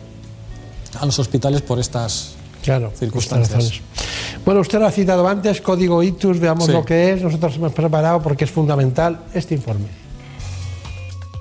a 0.99 1.05
los 1.05 1.17
hospitales 1.17 1.61
por 1.61 1.79
estas 1.79 2.35
Claro, 2.61 2.91
circunstancias. 2.93 3.71
Bueno, 4.43 4.59
usted 4.61 4.79
lo 4.79 4.85
ha 4.87 4.91
citado 4.91 5.25
antes, 5.27 5.61
código 5.61 6.03
ictus, 6.03 6.39
veamos 6.39 6.65
Sí. 6.65 6.71
lo 6.73 6.83
que 6.83 7.13
es. 7.13 7.21
Nosotros 7.21 7.55
hemos 7.55 7.71
preparado 7.71 8.21
porque 8.21 8.43
es 8.43 8.51
fundamental 8.51 9.21
este 9.33 9.55
informe. 9.55 9.85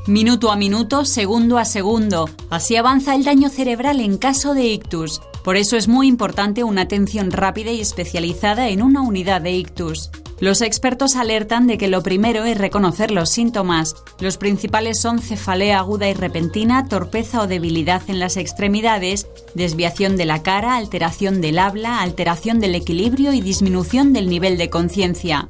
Minuto 0.06 0.50
a 0.50 0.56
minuto, 0.56 1.04
segundo 1.04 1.58
a 1.58 1.64
segundo. 1.64 2.30
Así 2.50 2.76
avanza 2.76 3.14
el 3.14 3.24
daño 3.24 3.50
cerebral 3.50 4.00
en 4.00 4.16
caso 4.16 4.54
de 4.54 4.64
ictus. 4.64 5.20
Por 5.44 5.56
eso 5.56 5.76
es 5.76 5.88
muy 5.88 6.06
importante 6.06 6.64
una 6.64 6.82
atención 6.82 7.30
rápida 7.30 7.72
y 7.72 7.80
especializada 7.80 8.68
en 8.68 8.82
una 8.82 9.02
unidad 9.02 9.42
de 9.42 9.52
ictus. 9.52 10.10
Los 10.40 10.60
expertos 10.60 11.16
alertan 11.16 11.66
de 11.66 11.78
que 11.78 11.88
lo 11.88 12.04
primero 12.04 12.44
es 12.44 12.56
reconocer 12.56 13.10
los 13.10 13.28
síntomas. 13.28 13.96
Los 14.20 14.36
principales 14.36 15.00
son 15.00 15.18
cefalea 15.18 15.80
aguda 15.80 16.08
y 16.08 16.14
repentina, 16.14 16.86
torpeza 16.86 17.42
o 17.42 17.48
debilidad 17.48 18.02
en 18.06 18.20
las 18.20 18.36
extremidades, 18.36 19.26
desviación 19.54 20.16
de 20.16 20.26
la 20.26 20.44
cara, 20.44 20.76
alteración 20.76 21.40
del 21.40 21.58
habla, 21.58 22.02
alteración 22.02 22.60
del 22.60 22.76
equilibrio 22.76 23.32
y 23.32 23.40
disminución 23.40 24.12
del 24.12 24.28
nivel 24.28 24.58
de 24.58 24.70
conciencia. 24.70 25.48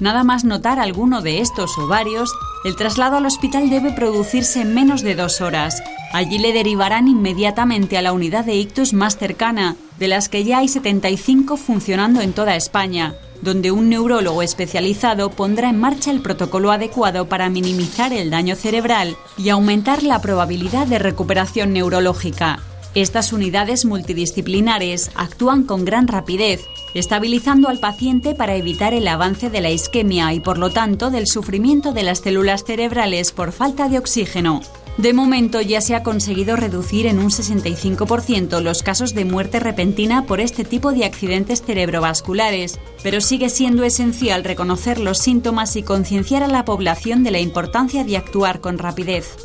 Nada 0.00 0.24
más 0.24 0.44
notar 0.44 0.80
alguno 0.80 1.22
de 1.22 1.40
estos 1.40 1.78
o 1.78 1.86
varios, 1.86 2.34
el 2.64 2.74
traslado 2.74 3.18
al 3.18 3.26
hospital 3.26 3.70
debe 3.70 3.92
producirse 3.92 4.62
en 4.62 4.74
menos 4.74 5.02
de 5.02 5.14
dos 5.14 5.40
horas. 5.40 5.80
Allí 6.12 6.38
le 6.38 6.52
derivarán 6.52 7.06
inmediatamente 7.06 7.96
a 7.96 8.02
la 8.02 8.12
unidad 8.12 8.44
de 8.44 8.56
ictus 8.56 8.94
más 8.94 9.16
cercana, 9.16 9.76
de 10.00 10.08
las 10.08 10.28
que 10.28 10.42
ya 10.42 10.58
hay 10.58 10.66
75 10.66 11.56
funcionando 11.56 12.20
en 12.20 12.32
toda 12.32 12.56
España, 12.56 13.14
donde 13.44 13.70
un 13.70 13.90
neurólogo 13.90 14.42
especializado 14.42 15.30
pondrá 15.30 15.68
en 15.68 15.78
marcha 15.78 16.10
el 16.10 16.22
protocolo 16.22 16.72
adecuado 16.72 17.28
para 17.28 17.50
minimizar 17.50 18.12
el 18.12 18.30
daño 18.30 18.56
cerebral 18.56 19.16
y 19.36 19.50
aumentar 19.50 20.02
la 20.02 20.20
probabilidad 20.20 20.86
de 20.86 20.98
recuperación 20.98 21.72
neurológica. 21.72 22.60
Estas 22.94 23.32
unidades 23.32 23.84
multidisciplinares 23.84 25.10
actúan 25.14 25.64
con 25.64 25.84
gran 25.84 26.08
rapidez, 26.08 26.64
estabilizando 26.94 27.68
al 27.68 27.80
paciente 27.80 28.34
para 28.34 28.54
evitar 28.54 28.94
el 28.94 29.06
avance 29.08 29.50
de 29.50 29.60
la 29.60 29.70
isquemia 29.70 30.32
y 30.32 30.40
por 30.40 30.58
lo 30.58 30.70
tanto 30.70 31.10
del 31.10 31.26
sufrimiento 31.26 31.92
de 31.92 32.04
las 32.04 32.20
células 32.20 32.64
cerebrales 32.64 33.32
por 33.32 33.52
falta 33.52 33.88
de 33.88 33.98
oxígeno. 33.98 34.62
De 34.96 35.12
momento 35.12 35.60
ya 35.60 35.80
se 35.80 35.96
ha 35.96 36.04
conseguido 36.04 36.54
reducir 36.54 37.06
en 37.06 37.18
un 37.18 37.30
65% 37.30 38.60
los 38.60 38.84
casos 38.84 39.12
de 39.12 39.24
muerte 39.24 39.58
repentina 39.58 40.24
por 40.24 40.38
este 40.38 40.62
tipo 40.62 40.92
de 40.92 41.04
accidentes 41.04 41.62
cerebrovasculares, 41.62 42.78
pero 43.02 43.20
sigue 43.20 43.48
siendo 43.48 43.82
esencial 43.82 44.44
reconocer 44.44 45.00
los 45.00 45.18
síntomas 45.18 45.74
y 45.74 45.82
concienciar 45.82 46.44
a 46.44 46.48
la 46.48 46.64
población 46.64 47.24
de 47.24 47.32
la 47.32 47.40
importancia 47.40 48.04
de 48.04 48.16
actuar 48.16 48.60
con 48.60 48.78
rapidez. 48.78 49.36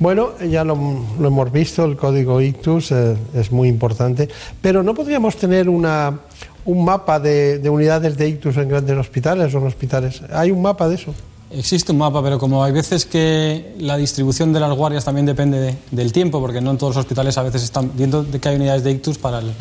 Bueno, 0.00 0.30
ya 0.40 0.64
lo, 0.64 0.76
lo 1.20 1.28
hemos 1.28 1.52
visto, 1.52 1.84
el 1.84 1.96
código 1.96 2.40
ictus 2.40 2.90
eh, 2.90 3.16
es 3.34 3.52
muy 3.52 3.68
importante, 3.68 4.28
pero 4.60 4.82
¿no 4.82 4.92
podríamos 4.94 5.36
tener 5.36 5.68
una, 5.68 6.18
un 6.64 6.84
mapa 6.84 7.20
de, 7.20 7.58
de 7.58 7.70
unidades 7.70 8.16
de 8.16 8.28
ictus 8.28 8.56
en 8.56 8.70
grandes 8.70 8.96
hospitales 8.96 9.54
o 9.54 9.58
en 9.58 9.66
hospitales? 9.66 10.22
¿Hay 10.32 10.50
un 10.50 10.62
mapa 10.62 10.88
de 10.88 10.96
eso? 10.96 11.14
Existe 11.52 11.90
un 11.90 11.98
mapa, 11.98 12.22
pero 12.22 12.38
como 12.38 12.62
hay 12.62 12.70
veces 12.70 13.06
que 13.06 13.74
la 13.80 13.96
distribución 13.96 14.52
de 14.52 14.60
las 14.60 14.72
guardias 14.72 15.04
también 15.04 15.26
depende 15.26 15.58
de- 15.60 15.76
del 15.90 16.12
tiempo, 16.12 16.40
porque 16.40 16.60
no 16.60 16.70
en 16.70 16.78
todos 16.78 16.94
los 16.94 17.00
hospitales 17.04 17.36
a 17.38 17.42
veces 17.42 17.64
están 17.64 17.90
viendo 17.96 18.24
que 18.40 18.48
hay 18.48 18.54
unidades 18.54 18.84
de 18.84 18.92
ictus 18.92 19.18
para 19.18 19.40
el 19.40 19.52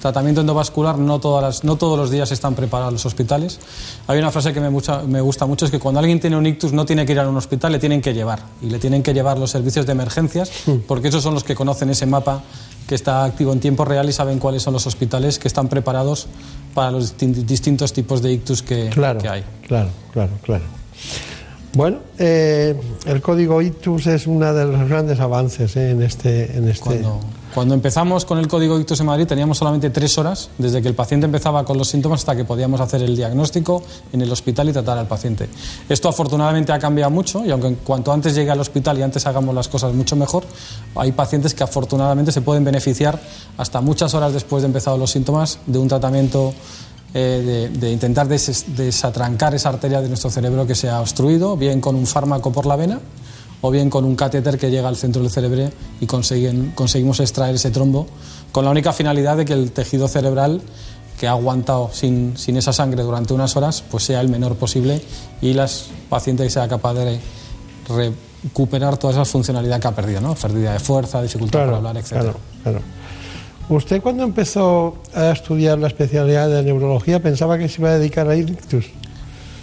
tratamiento 0.00 0.40
endovascular, 0.40 0.96
no, 0.98 1.18
todas 1.20 1.42
las- 1.42 1.64
no 1.64 1.76
todos 1.76 1.98
los 1.98 2.10
días 2.10 2.30
están 2.32 2.54
preparados 2.54 2.94
los 2.94 3.04
hospitales. 3.04 3.58
Hay 4.06 4.18
una 4.18 4.30
frase 4.30 4.54
que 4.54 4.60
me, 4.60 4.70
mucha- 4.70 5.02
me 5.02 5.20
gusta 5.20 5.44
mucho, 5.44 5.66
es 5.66 5.70
que 5.70 5.78
cuando 5.78 6.00
alguien 6.00 6.18
tiene 6.18 6.36
un 6.38 6.46
ictus 6.46 6.72
no 6.72 6.86
tiene 6.86 7.04
que 7.04 7.12
ir 7.12 7.20
a 7.20 7.28
un 7.28 7.36
hospital, 7.36 7.72
le 7.72 7.78
tienen 7.78 8.00
que 8.00 8.14
llevar. 8.14 8.40
Y 8.62 8.66
le 8.70 8.78
tienen 8.78 9.02
que 9.02 9.12
llevar 9.12 9.38
los 9.38 9.50
servicios 9.50 9.84
de 9.84 9.92
emergencias, 9.92 10.50
porque 10.88 11.08
esos 11.08 11.22
son 11.22 11.34
los 11.34 11.44
que 11.44 11.54
conocen 11.54 11.90
ese 11.90 12.06
mapa 12.06 12.42
que 12.86 12.94
está 12.94 13.22
activo 13.24 13.52
en 13.52 13.60
tiempo 13.60 13.84
real 13.84 14.08
y 14.08 14.12
saben 14.14 14.38
cuáles 14.38 14.62
son 14.62 14.72
los 14.72 14.86
hospitales 14.86 15.38
que 15.38 15.48
están 15.48 15.68
preparados 15.68 16.26
para 16.72 16.90
los 16.90 17.16
distin- 17.18 17.32
distintos 17.44 17.92
tipos 17.92 18.22
de 18.22 18.32
ictus 18.32 18.62
que, 18.62 18.88
Claro, 18.90 19.20
que 19.20 19.28
hay. 19.28 19.44
claro, 19.66 19.90
claro, 20.12 20.32
claro. 20.42 20.64
Bueno, 21.74 21.98
eh, 22.18 22.80
el 23.06 23.20
código 23.20 23.60
ictus 23.60 24.06
es 24.06 24.26
uno 24.28 24.54
de 24.54 24.64
los 24.64 24.88
grandes 24.88 25.18
avances 25.18 25.76
eh, 25.76 25.90
en 25.90 26.02
este... 26.02 26.56
En 26.56 26.68
este 26.68 26.84
Cuando, 26.84 27.20
cuando 27.52 27.74
empezamos 27.74 28.24
con 28.24 28.38
el 28.38 28.48
código 28.48 28.78
ictus 28.78 28.98
en 29.00 29.06
Madrid 29.06 29.26
teníamos 29.26 29.58
solamente 29.58 29.90
tres 29.90 30.16
horas 30.18 30.50
desde 30.58 30.82
que 30.82 30.88
el 30.88 30.94
paciente 30.94 31.26
empezaba 31.26 31.64
con 31.64 31.76
los 31.78 31.88
síntomas 31.88 32.20
hasta 32.20 32.36
que 32.36 32.44
podíamos 32.44 32.80
hacer 32.80 33.02
el 33.02 33.16
diagnóstico 33.16 33.82
en 34.12 34.22
el 34.22 34.30
hospital 34.30 34.68
y 34.68 34.72
tratar 34.72 34.98
al 34.98 35.08
paciente. 35.08 35.48
Esto 35.88 36.08
afortunadamente 36.08 36.72
ha 36.72 36.78
cambiado 36.78 37.10
mucho 37.10 37.44
y 37.44 37.50
aunque 37.50 37.74
cuanto 37.84 38.12
antes 38.12 38.34
llegue 38.34 38.50
al 38.50 38.60
hospital 38.60 38.98
y 38.98 39.02
antes 39.02 39.26
hagamos 39.26 39.54
las 39.54 39.68
cosas 39.68 39.92
mucho 39.94 40.16
mejor, 40.16 40.44
hay 40.94 41.12
pacientes 41.12 41.54
que 41.54 41.64
afortunadamente 41.64 42.32
se 42.32 42.40
pueden 42.40 42.64
beneficiar 42.64 43.20
hasta 43.56 43.80
muchas 43.80 44.14
horas 44.14 44.32
después 44.32 44.62
de 44.62 44.66
empezado 44.66 44.96
los 44.96 45.10
síntomas 45.10 45.58
de 45.66 45.78
un 45.78 45.88
tratamiento 45.88 46.54
eh, 47.14 47.70
de, 47.72 47.78
de 47.78 47.92
intentar 47.92 48.26
des- 48.28 48.64
desatrancar 48.76 49.54
esa 49.54 49.68
arteria 49.70 50.00
de 50.00 50.08
nuestro 50.08 50.30
cerebro 50.30 50.66
que 50.66 50.74
se 50.74 50.88
ha 50.90 51.00
obstruido, 51.00 51.56
bien 51.56 51.80
con 51.80 51.94
un 51.94 52.06
fármaco 52.06 52.50
por 52.52 52.66
la 52.66 52.76
vena 52.76 53.00
o 53.60 53.70
bien 53.70 53.88
con 53.88 54.04
un 54.04 54.14
catéter 54.16 54.58
que 54.58 54.70
llega 54.70 54.88
al 54.88 54.96
centro 54.96 55.22
del 55.22 55.30
cerebro 55.30 55.70
y 56.00 56.06
consiguen- 56.06 56.74
conseguimos 56.74 57.20
extraer 57.20 57.54
ese 57.54 57.70
trombo 57.70 58.06
con 58.52 58.64
la 58.64 58.70
única 58.70 58.92
finalidad 58.92 59.36
de 59.38 59.44
que 59.44 59.52
el 59.54 59.70
tejido 59.72 60.06
cerebral 60.08 60.60
que 61.18 61.28
ha 61.28 61.30
aguantado 61.30 61.90
sin, 61.92 62.36
sin 62.36 62.56
esa 62.56 62.72
sangre 62.72 63.02
durante 63.04 63.32
unas 63.32 63.56
horas 63.56 63.82
pues 63.88 64.02
sea 64.04 64.20
el 64.20 64.28
menor 64.28 64.56
posible 64.56 65.00
y 65.40 65.54
las 65.54 65.86
pacientes 66.10 66.52
sea 66.52 66.66
capaz 66.68 66.94
de 66.94 67.20
recuperar 67.88 68.96
toda 68.96 69.12
esa 69.12 69.24
funcionalidad 69.24 69.80
que 69.80 69.88
ha 69.88 69.94
perdido, 69.94 70.20
¿no? 70.20 70.34
pérdida 70.34 70.72
de 70.72 70.80
fuerza, 70.80 71.22
dificultad 71.22 71.60
para 71.66 71.76
hablar, 71.78 71.96
etc. 71.96 72.08
Claro, 72.08 72.34
claro. 72.62 72.80
¿Usted 73.68 74.02
cuando 74.02 74.24
empezó 74.24 74.96
a 75.14 75.30
estudiar 75.30 75.78
la 75.78 75.86
especialidad 75.86 76.48
de 76.48 76.62
neurología 76.62 77.20
pensaba 77.20 77.56
que 77.56 77.68
se 77.68 77.80
iba 77.80 77.90
a 77.90 77.98
dedicar 77.98 78.28
a 78.28 78.36
ictus? 78.36 78.86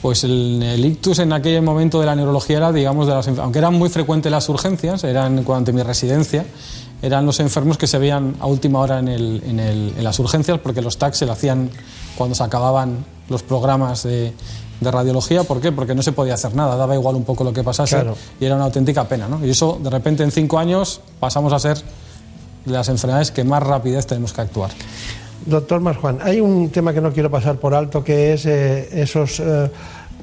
Pues 0.01 0.23
el, 0.23 0.61
el 0.63 0.83
ictus 0.83 1.19
en 1.19 1.31
aquel 1.31 1.61
momento 1.61 1.99
de 1.99 2.07
la 2.07 2.15
neurología 2.15 2.57
era, 2.57 2.71
digamos, 2.71 3.05
de 3.05 3.13
las, 3.13 3.27
aunque 3.27 3.59
eran 3.59 3.75
muy 3.75 3.89
frecuentes 3.89 4.31
las 4.31 4.49
urgencias, 4.49 5.03
eran 5.03 5.43
durante 5.45 5.71
mi 5.71 5.83
residencia, 5.83 6.43
eran 7.03 7.27
los 7.27 7.39
enfermos 7.39 7.77
que 7.77 7.85
se 7.85 7.99
veían 7.99 8.35
a 8.39 8.47
última 8.47 8.79
hora 8.79 8.97
en, 8.97 9.07
el- 9.07 9.43
en 9.45 9.59
el- 9.59 9.93
en 9.95 10.03
las 10.03 10.17
urgencias, 10.17 10.59
porque 10.59 10.81
los 10.81 10.97
TAC 10.97 11.13
se 11.13 11.27
lo 11.27 11.33
hacían 11.33 11.69
cuando 12.17 12.33
se 12.33 12.43
acababan 12.43 13.05
los 13.29 13.43
programas 13.43 14.01
de, 14.01 14.33
de 14.79 14.91
radiología. 14.91 15.43
¿Por 15.43 15.61
qué? 15.61 15.71
Porque 15.71 15.93
no 15.93 16.01
se 16.01 16.11
podía 16.11 16.33
hacer 16.33 16.55
nada, 16.55 16.75
daba 16.75 16.95
igual 16.95 17.15
un 17.15 17.23
poco 17.23 17.43
lo 17.43 17.53
que 17.53 17.63
pasase 17.63 17.95
Claro. 17.97 18.17
y 18.39 18.45
era 18.45 18.55
una 18.55 18.65
auténtica 18.65 19.03
pena. 19.07 19.27
¿no? 19.27 19.45
Y 19.45 19.51
eso, 19.51 19.79
de 19.83 19.91
repente, 19.91 20.23
en 20.23 20.31
cinco 20.31 20.57
años 20.57 21.01
pasamos 21.19 21.53
a 21.53 21.59
ser 21.59 21.77
las 22.65 22.89
enfermedades 22.89 23.31
que 23.31 23.43
más 23.43 23.63
rapidez 23.63 24.05
tenemos 24.07 24.33
que 24.33 24.41
actuar. 24.41 24.71
Doctor 25.45 25.81
Marjuan, 25.81 26.19
hay 26.21 26.39
un 26.39 26.69
tema 26.69 26.93
que 26.93 27.01
no 27.01 27.11
quiero 27.11 27.31
pasar 27.31 27.55
por 27.55 27.73
alto, 27.73 28.03
que 28.03 28.33
es 28.33 28.45
eh, 28.45 29.01
esos, 29.01 29.39
eh, 29.39 29.71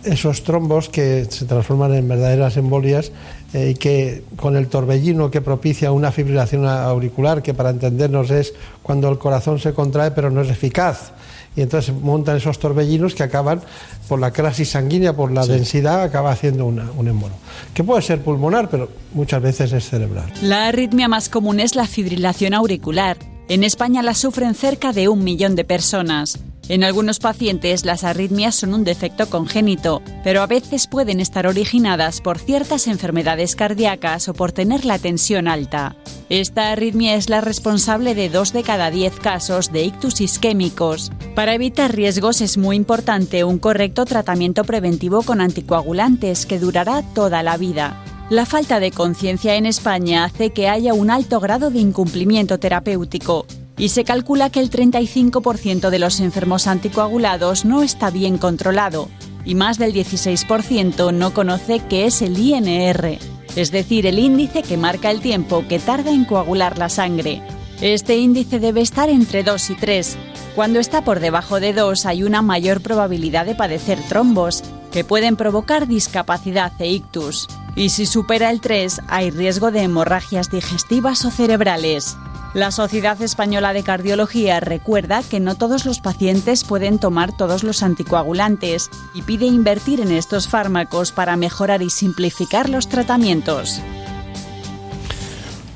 esos 0.04 0.42
trombos 0.44 0.88
que 0.88 1.26
se 1.28 1.44
transforman 1.44 1.94
en 1.94 2.08
verdaderas 2.08 2.56
embolias 2.56 3.12
eh, 3.54 3.70
y 3.70 3.74
que 3.74 4.22
con 4.36 4.56
el 4.56 4.68
torbellino 4.68 5.30
que 5.30 5.40
propicia 5.40 5.92
una 5.92 6.12
fibrilación 6.12 6.66
auricular, 6.66 7.42
que 7.42 7.54
para 7.54 7.70
entendernos 7.70 8.30
es 8.30 8.54
cuando 8.82 9.08
el 9.08 9.18
corazón 9.18 9.58
se 9.58 9.72
contrae 9.72 10.10
pero 10.10 10.30
no 10.30 10.42
es 10.42 10.50
eficaz. 10.50 11.12
Y 11.56 11.62
entonces 11.62 11.92
montan 11.94 12.36
esos 12.36 12.58
torbellinos 12.60 13.14
que 13.16 13.24
acaban, 13.24 13.60
por 14.06 14.20
la 14.20 14.30
crisis 14.30 14.68
sanguínea, 14.70 15.14
por 15.16 15.32
la 15.32 15.44
densidad, 15.44 16.02
acaba 16.02 16.30
haciendo 16.30 16.64
una- 16.66 16.88
un 16.96 17.08
embolo. 17.08 17.34
Que 17.74 17.82
puede 17.82 18.00
ser 18.02 18.20
pulmonar, 18.20 18.68
pero 18.70 18.88
muchas 19.12 19.42
veces 19.42 19.72
es 19.72 19.88
cerebral. 19.88 20.26
La 20.42 20.68
arritmia 20.68 21.08
más 21.08 21.28
común 21.28 21.58
es 21.58 21.74
la 21.74 21.86
fibrilación 21.86 22.54
auricular. 22.54 23.16
En 23.48 23.64
España 23.64 24.02
la 24.02 24.12
sufren 24.12 24.54
cerca 24.54 24.92
de 24.92 25.08
un 25.08 25.24
millón 25.24 25.56
de 25.56 25.64
personas. 25.64 26.38
En 26.68 26.84
algunos 26.84 27.18
pacientes 27.18 27.86
las 27.86 28.04
arritmias 28.04 28.54
son 28.54 28.74
un 28.74 28.84
defecto 28.84 29.30
congénito, 29.30 30.02
pero 30.22 30.42
a 30.42 30.46
veces 30.46 30.86
pueden 30.86 31.18
estar 31.18 31.46
originadas 31.46 32.20
por 32.20 32.38
ciertas 32.38 32.86
enfermedades 32.86 33.56
cardíacas 33.56 34.28
o 34.28 34.34
por 34.34 34.52
tener 34.52 34.84
la 34.84 34.98
tensión 34.98 35.48
alta. 35.48 35.96
Esta 36.28 36.72
arritmia 36.72 37.14
es 37.14 37.30
la 37.30 37.40
responsable 37.40 38.14
de 38.14 38.28
dos 38.28 38.52
de 38.52 38.64
cada 38.64 38.90
diez 38.90 39.18
casos 39.18 39.72
de 39.72 39.84
ictus 39.84 40.20
isquémicos. 40.20 41.10
Para 41.34 41.54
evitar 41.54 41.96
riesgos 41.96 42.42
es 42.42 42.58
muy 42.58 42.76
importante 42.76 43.44
un 43.44 43.58
correcto 43.58 44.04
tratamiento 44.04 44.64
preventivo 44.64 45.22
con 45.22 45.40
anticoagulantes 45.40 46.44
que 46.44 46.58
durará 46.58 47.02
toda 47.14 47.42
la 47.42 47.56
vida. 47.56 48.04
La 48.30 48.44
falta 48.44 48.78
de 48.78 48.90
conciencia 48.90 49.54
en 49.54 49.64
España 49.64 50.24
hace 50.24 50.50
que 50.50 50.68
haya 50.68 50.92
un 50.92 51.10
alto 51.10 51.40
grado 51.40 51.70
de 51.70 51.78
incumplimiento 51.78 52.58
terapéutico 52.58 53.46
y 53.78 53.88
se 53.88 54.04
calcula 54.04 54.50
que 54.50 54.60
el 54.60 54.70
35% 54.70 55.88
de 55.88 55.98
los 55.98 56.20
enfermos 56.20 56.66
anticoagulados 56.66 57.64
no 57.64 57.82
está 57.82 58.10
bien 58.10 58.36
controlado 58.36 59.08
y 59.46 59.54
más 59.54 59.78
del 59.78 59.94
16% 59.94 61.14
no 61.14 61.32
conoce 61.32 61.80
qué 61.88 62.04
es 62.04 62.20
el 62.20 62.38
INR, 62.38 63.18
es 63.56 63.70
decir, 63.70 64.04
el 64.04 64.18
índice 64.18 64.62
que 64.62 64.76
marca 64.76 65.10
el 65.10 65.22
tiempo 65.22 65.64
que 65.66 65.78
tarda 65.78 66.10
en 66.10 66.26
coagular 66.26 66.76
la 66.76 66.90
sangre. 66.90 67.40
Este 67.80 68.18
índice 68.18 68.58
debe 68.58 68.82
estar 68.82 69.08
entre 69.08 69.42
2 69.42 69.70
y 69.70 69.74
3. 69.74 70.18
Cuando 70.54 70.80
está 70.80 71.02
por 71.02 71.20
debajo 71.20 71.60
de 71.60 71.72
2 71.72 72.04
hay 72.04 72.24
una 72.24 72.42
mayor 72.42 72.82
probabilidad 72.82 73.46
de 73.46 73.54
padecer 73.54 73.98
trombos, 74.06 74.64
que 74.92 75.04
pueden 75.04 75.36
provocar 75.36 75.86
discapacidad 75.86 76.72
e 76.78 76.90
ictus. 76.90 77.48
Y 77.76 77.90
si 77.90 78.06
supera 78.06 78.50
el 78.50 78.60
3 78.60 79.02
hay 79.08 79.30
riesgo 79.30 79.70
de 79.70 79.82
hemorragias 79.82 80.50
digestivas 80.50 81.24
o 81.24 81.30
cerebrales. 81.30 82.16
La 82.54 82.70
Sociedad 82.70 83.20
Española 83.20 83.74
de 83.74 83.82
Cardiología 83.82 84.58
recuerda 84.58 85.22
que 85.22 85.38
no 85.38 85.56
todos 85.56 85.84
los 85.84 86.00
pacientes 86.00 86.64
pueden 86.64 86.98
tomar 86.98 87.36
todos 87.36 87.62
los 87.62 87.82
anticoagulantes 87.82 88.88
y 89.14 89.22
pide 89.22 89.44
invertir 89.44 90.00
en 90.00 90.10
estos 90.10 90.48
fármacos 90.48 91.12
para 91.12 91.36
mejorar 91.36 91.82
y 91.82 91.90
simplificar 91.90 92.70
los 92.70 92.88
tratamientos. 92.88 93.82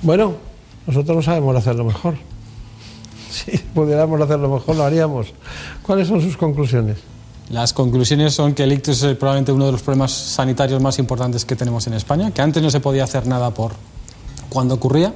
Bueno, 0.00 0.34
nosotros 0.86 1.16
no 1.16 1.22
sabemos 1.22 1.56
hacerlo 1.56 1.84
mejor. 1.84 2.16
Si 3.32 3.56
pudiéramos 3.56 4.20
hacerlo 4.20 4.50
mejor, 4.50 4.76
lo 4.76 4.84
haríamos. 4.84 5.32
¿Cuáles 5.82 6.08
son 6.08 6.20
sus 6.20 6.36
conclusiones? 6.36 6.98
Las 7.50 7.72
conclusiones 7.72 8.34
son 8.34 8.54
que 8.54 8.64
el 8.64 8.72
ictus 8.72 9.02
es 9.02 9.16
probablemente 9.16 9.52
uno 9.52 9.66
de 9.66 9.72
los 9.72 9.82
problemas 9.82 10.12
sanitarios 10.12 10.80
más 10.80 10.98
importantes 10.98 11.44
que 11.44 11.56
tenemos 11.56 11.86
en 11.86 11.94
España, 11.94 12.30
que 12.30 12.40
antes 12.40 12.62
no 12.62 12.70
se 12.70 12.80
podía 12.80 13.04
hacer 13.04 13.26
nada 13.26 13.52
por 13.52 13.72
cuando 14.48 14.74
ocurría, 14.74 15.14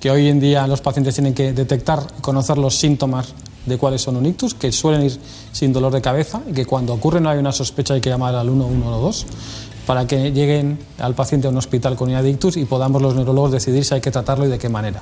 que 0.00 0.10
hoy 0.10 0.28
en 0.28 0.40
día 0.40 0.66
los 0.66 0.80
pacientes 0.80 1.14
tienen 1.14 1.34
que 1.34 1.52
detectar 1.52 2.06
y 2.18 2.20
conocer 2.20 2.58
los 2.58 2.76
síntomas 2.76 3.34
de 3.66 3.78
cuáles 3.78 4.02
son 4.02 4.16
un 4.16 4.26
ictus, 4.26 4.54
que 4.54 4.72
suelen 4.72 5.02
ir 5.02 5.18
sin 5.52 5.72
dolor 5.72 5.92
de 5.92 6.00
cabeza 6.00 6.40
y 6.48 6.52
que 6.52 6.64
cuando 6.64 6.94
ocurre 6.94 7.20
no 7.20 7.28
hay 7.28 7.38
una 7.38 7.52
sospecha 7.52 7.94
hay 7.94 8.00
que 8.00 8.10
llamar 8.10 8.34
al 8.34 8.48
112 8.48 9.26
para 9.86 10.06
que 10.06 10.32
lleguen 10.32 10.78
al 10.98 11.14
paciente 11.14 11.46
a 11.46 11.50
un 11.50 11.56
hospital 11.56 11.96
con 11.96 12.06
unidad 12.08 12.22
de 12.22 12.30
ictus 12.30 12.56
y 12.56 12.64
podamos 12.64 13.00
los 13.00 13.14
neurólogos 13.14 13.52
decidir 13.52 13.84
si 13.84 13.94
hay 13.94 14.00
que 14.00 14.10
tratarlo 14.10 14.44
y 14.44 14.48
de 14.48 14.58
qué 14.58 14.68
manera. 14.68 15.00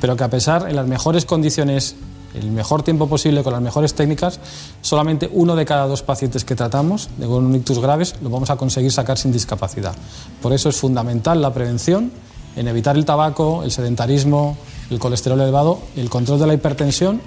Pero 0.00 0.16
que 0.16 0.24
a 0.24 0.30
pesar, 0.30 0.68
en 0.68 0.76
las 0.76 0.86
mejores 0.86 1.24
condiciones, 1.24 1.94
el 2.34 2.50
mejor 2.50 2.82
tiempo 2.82 3.08
posible, 3.08 3.42
con 3.42 3.52
las 3.52 3.62
mejores 3.62 3.94
técnicas, 3.94 4.40
solamente 4.80 5.28
uno 5.32 5.56
de 5.56 5.64
cada 5.64 5.86
dos 5.86 6.02
pacientes 6.02 6.44
que 6.44 6.54
tratamos 6.54 7.08
de 7.16 7.26
un 7.26 7.54
ictus 7.54 7.78
graves 7.78 8.16
lo 8.22 8.30
vamos 8.30 8.50
a 8.50 8.56
conseguir 8.56 8.92
sacar 8.92 9.18
sin 9.18 9.32
discapacidad. 9.32 9.94
Por 10.42 10.52
eso 10.52 10.68
es 10.68 10.76
fundamental 10.76 11.40
la 11.40 11.52
prevención 11.52 12.12
en 12.56 12.68
evitar 12.68 12.96
el 12.96 13.04
tabaco, 13.04 13.62
el 13.62 13.70
sedentarismo, 13.70 14.56
el 14.90 14.98
colesterol 14.98 15.40
elevado, 15.40 15.80
el 15.96 16.10
control 16.10 16.40
de 16.40 16.46
la 16.46 16.54
hipertensión 16.54 17.20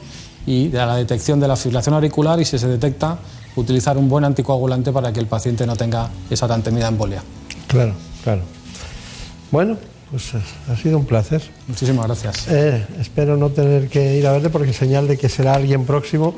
y 0.45 0.67
de 0.69 0.77
la 0.77 0.95
detección 0.95 1.39
de 1.39 1.47
la 1.47 1.55
fibrilación 1.55 1.95
auricular 1.95 2.39
y 2.39 2.45
si 2.45 2.57
se 2.57 2.67
detecta 2.67 3.17
utilizar 3.55 3.97
un 3.97 4.09
buen 4.09 4.23
anticoagulante 4.23 4.91
para 4.91 5.11
que 5.13 5.19
el 5.19 5.27
paciente 5.27 5.65
no 5.65 5.75
tenga 5.75 6.09
esa 6.29 6.47
tan 6.47 6.63
temida 6.63 6.87
embolia. 6.87 7.23
Claro, 7.67 7.93
claro. 8.23 8.41
Bueno, 9.51 9.77
pues 10.11 10.33
ha 10.69 10.75
sido 10.75 10.97
un 10.97 11.05
placer. 11.05 11.41
Muchísimas 11.67 12.05
gracias. 12.05 12.47
Eh, 12.49 12.85
espero 12.99 13.37
no 13.37 13.49
tener 13.49 13.87
que 13.87 14.17
ir 14.17 14.27
a 14.27 14.33
verle 14.33 14.49
porque 14.49 14.73
señal 14.73 15.07
de 15.07 15.17
que 15.17 15.29
será 15.29 15.53
alguien 15.53 15.85
próximo 15.85 16.35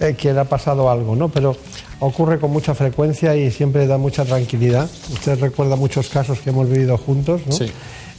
eh, 0.00 0.14
que 0.16 0.32
le 0.32 0.40
ha 0.40 0.44
pasado 0.44 0.88
algo, 0.88 1.16
¿no? 1.16 1.28
Pero 1.28 1.56
ocurre 1.98 2.38
con 2.38 2.52
mucha 2.52 2.74
frecuencia 2.74 3.34
y 3.34 3.50
siempre 3.50 3.86
da 3.88 3.98
mucha 3.98 4.24
tranquilidad. 4.24 4.88
Usted 5.12 5.40
recuerda 5.40 5.74
muchos 5.74 6.08
casos 6.08 6.38
que 6.38 6.50
hemos 6.50 6.68
vivido 6.70 6.96
juntos, 6.96 7.42
¿no? 7.46 7.52
Sí. 7.52 7.66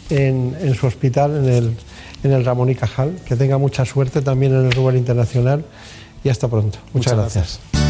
En, 0.09 0.55
en 0.61 0.75
su 0.75 0.87
hospital, 0.87 1.37
en 1.37 1.49
el, 1.49 1.77
en 2.23 2.31
el 2.33 2.43
Ramón 2.43 2.69
y 2.69 2.75
Cajal. 2.75 3.15
Que 3.25 3.37
tenga 3.37 3.57
mucha 3.57 3.85
suerte 3.85 4.21
también 4.21 4.53
en 4.53 4.65
el 4.65 4.71
Rubén 4.73 4.97
Internacional 4.97 5.63
y 6.23 6.29
hasta 6.29 6.49
pronto. 6.49 6.79
Muchas, 6.93 7.13
Muchas 7.13 7.33
gracias. 7.33 7.86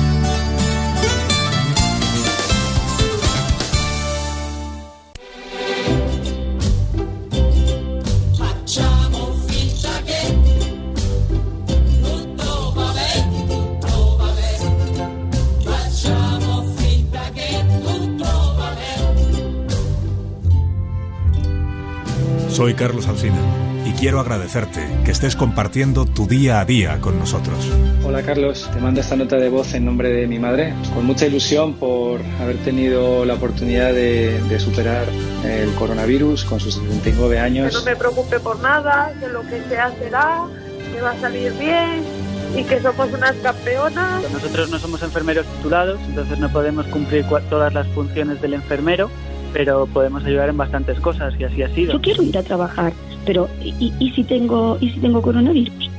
Soy 22.68 22.74
Carlos 22.74 23.08
Alsina 23.08 23.40
y 23.86 23.94
quiero 23.94 24.20
agradecerte 24.20 24.86
que 25.06 25.12
estés 25.12 25.38
compartiendo 25.38 26.06
tu 26.06 26.28
día 26.28 26.60
a 26.60 26.66
día 26.66 27.00
con 27.00 27.18
nosotros. 27.18 27.58
Hola 28.04 28.24
Carlos, 28.24 28.70
te 28.74 28.82
mando 28.82 29.00
esta 29.00 29.16
nota 29.16 29.38
de 29.38 29.48
voz 29.48 29.74
en 29.74 29.86
nombre 29.86 30.10
de 30.10 30.28
mi 30.28 30.38
madre, 30.38 30.74
con 30.94 31.06
mucha 31.06 31.28
ilusión 31.28 31.76
por 31.76 32.20
haber 32.42 32.58
tenido 32.66 33.24
la 33.24 33.36
oportunidad 33.36 33.94
de, 33.94 34.42
de 34.50 34.60
superar 34.60 35.06
el 35.46 35.74
coronavirus 35.76 36.44
con 36.44 36.60
sus 36.60 36.74
79 36.74 37.36
Que 37.36 37.40
años. 37.40 37.74
no 37.74 37.84
me 37.84 37.96
preocupe 37.96 38.38
por 38.42 38.60
nada, 38.60 39.14
que 39.18 39.30
lo 39.30 39.44
que 39.44 39.62
sea 39.70 39.94
será, 39.98 40.44
que 40.94 41.00
va 41.00 41.12
a 41.12 41.22
salir 41.22 41.54
bien 41.54 42.04
y 42.54 42.66
que 42.66 42.82
somos 42.82 43.14
unas 43.14 43.36
campeonas. 43.38 44.30
Nosotros 44.30 44.70
no 44.70 44.78
somos 44.78 45.02
enfermeros 45.04 45.46
titulados, 45.46 46.02
entonces 46.06 46.38
no 46.38 46.52
podemos 46.52 46.86
cumplir 46.88 47.26
todas 47.50 47.74
las 47.74 47.88
funciones 47.88 48.42
del 48.42 48.56
enfermero, 48.56 49.10
pero 49.58 49.88
podemos 49.88 50.24
ayudar 50.24 50.50
en 50.50 50.58
bastantes 50.58 51.00
cosas 51.00 51.34
y 51.40 51.44
así 51.44 51.64
ha 51.64 51.70
sido. 51.74 51.94
Yo 51.94 52.00
quiero 52.02 52.22
ir 52.22 52.38
a 52.38 52.44
trabajar, 52.44 52.94
pero 53.26 53.50
¿y, 53.64 53.92
y 54.00 54.12
si 54.12 54.24
tengo 54.24 54.78
y 54.80 54.92
si 54.92 55.00
tengo 55.00 55.20
coronavirus? 55.20 55.90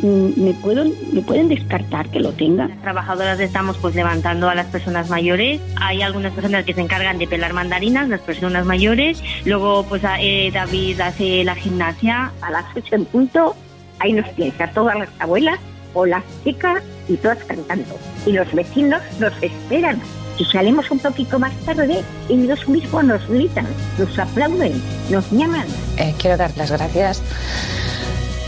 Mm, 0.00 0.40
¿Me 0.44 0.54
puedo 0.54 0.84
me 1.12 1.20
pueden 1.22 1.48
descartar 1.48 2.08
que 2.10 2.20
lo 2.20 2.30
tenga? 2.30 2.70
trabajadoras 2.80 3.40
estamos 3.40 3.76
pues 3.78 3.96
levantando 3.96 4.48
a 4.48 4.54
las 4.54 4.66
personas 4.66 5.10
mayores. 5.10 5.60
Hay 5.80 6.00
algunas 6.02 6.32
personas 6.32 6.64
que 6.64 6.74
se 6.74 6.80
encargan 6.80 7.18
de 7.18 7.26
pelar 7.26 7.54
mandarinas, 7.54 8.08
las 8.08 8.20
personas 8.20 8.64
mayores. 8.64 9.20
Luego 9.44 9.82
pues 9.88 10.04
a- 10.04 10.20
eh, 10.22 10.52
David 10.52 11.00
hace 11.00 11.42
la 11.42 11.56
gimnasia. 11.56 12.30
A 12.40 12.52
las 12.52 12.66
ocho 12.76 12.94
en 12.94 13.04
punto, 13.04 13.56
ahí 13.98 14.12
nos 14.12 14.32
tienes 14.36 14.60
a 14.60 14.68
todas 14.70 14.96
las 14.96 15.08
abuelas 15.18 15.58
o 15.92 16.06
las 16.06 16.22
chicas 16.44 16.84
y 17.08 17.16
todas 17.16 17.38
cantando. 17.42 17.96
Y 18.26 18.30
los 18.30 18.52
vecinos 18.54 19.02
nos 19.18 19.32
esperan. 19.42 20.00
Si 20.38 20.44
salimos 20.44 20.88
un 20.92 21.00
poquito 21.00 21.40
más 21.40 21.52
tarde, 21.66 22.04
ellos 22.28 22.68
mismos 22.68 23.04
nos 23.04 23.26
gritan, 23.28 23.66
nos 23.98 24.16
aplauden, 24.18 24.80
nos 25.10 25.28
llaman. 25.32 25.66
Eh, 25.96 26.14
quiero 26.16 26.36
dar 26.36 26.56
las 26.56 26.70
gracias 26.70 27.22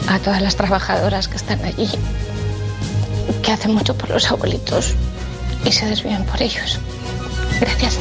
a 0.08 0.20
todas 0.20 0.40
las 0.40 0.54
trabajadoras 0.54 1.26
que 1.26 1.36
están 1.36 1.64
allí, 1.64 1.88
que 3.42 3.52
hacen 3.52 3.74
mucho 3.74 3.96
por 3.96 4.10
los 4.10 4.30
abuelitos 4.30 4.94
y 5.64 5.72
se 5.72 5.86
desvían 5.86 6.24
por 6.24 6.40
ellos. 6.40 6.78
Gracias. 7.60 7.98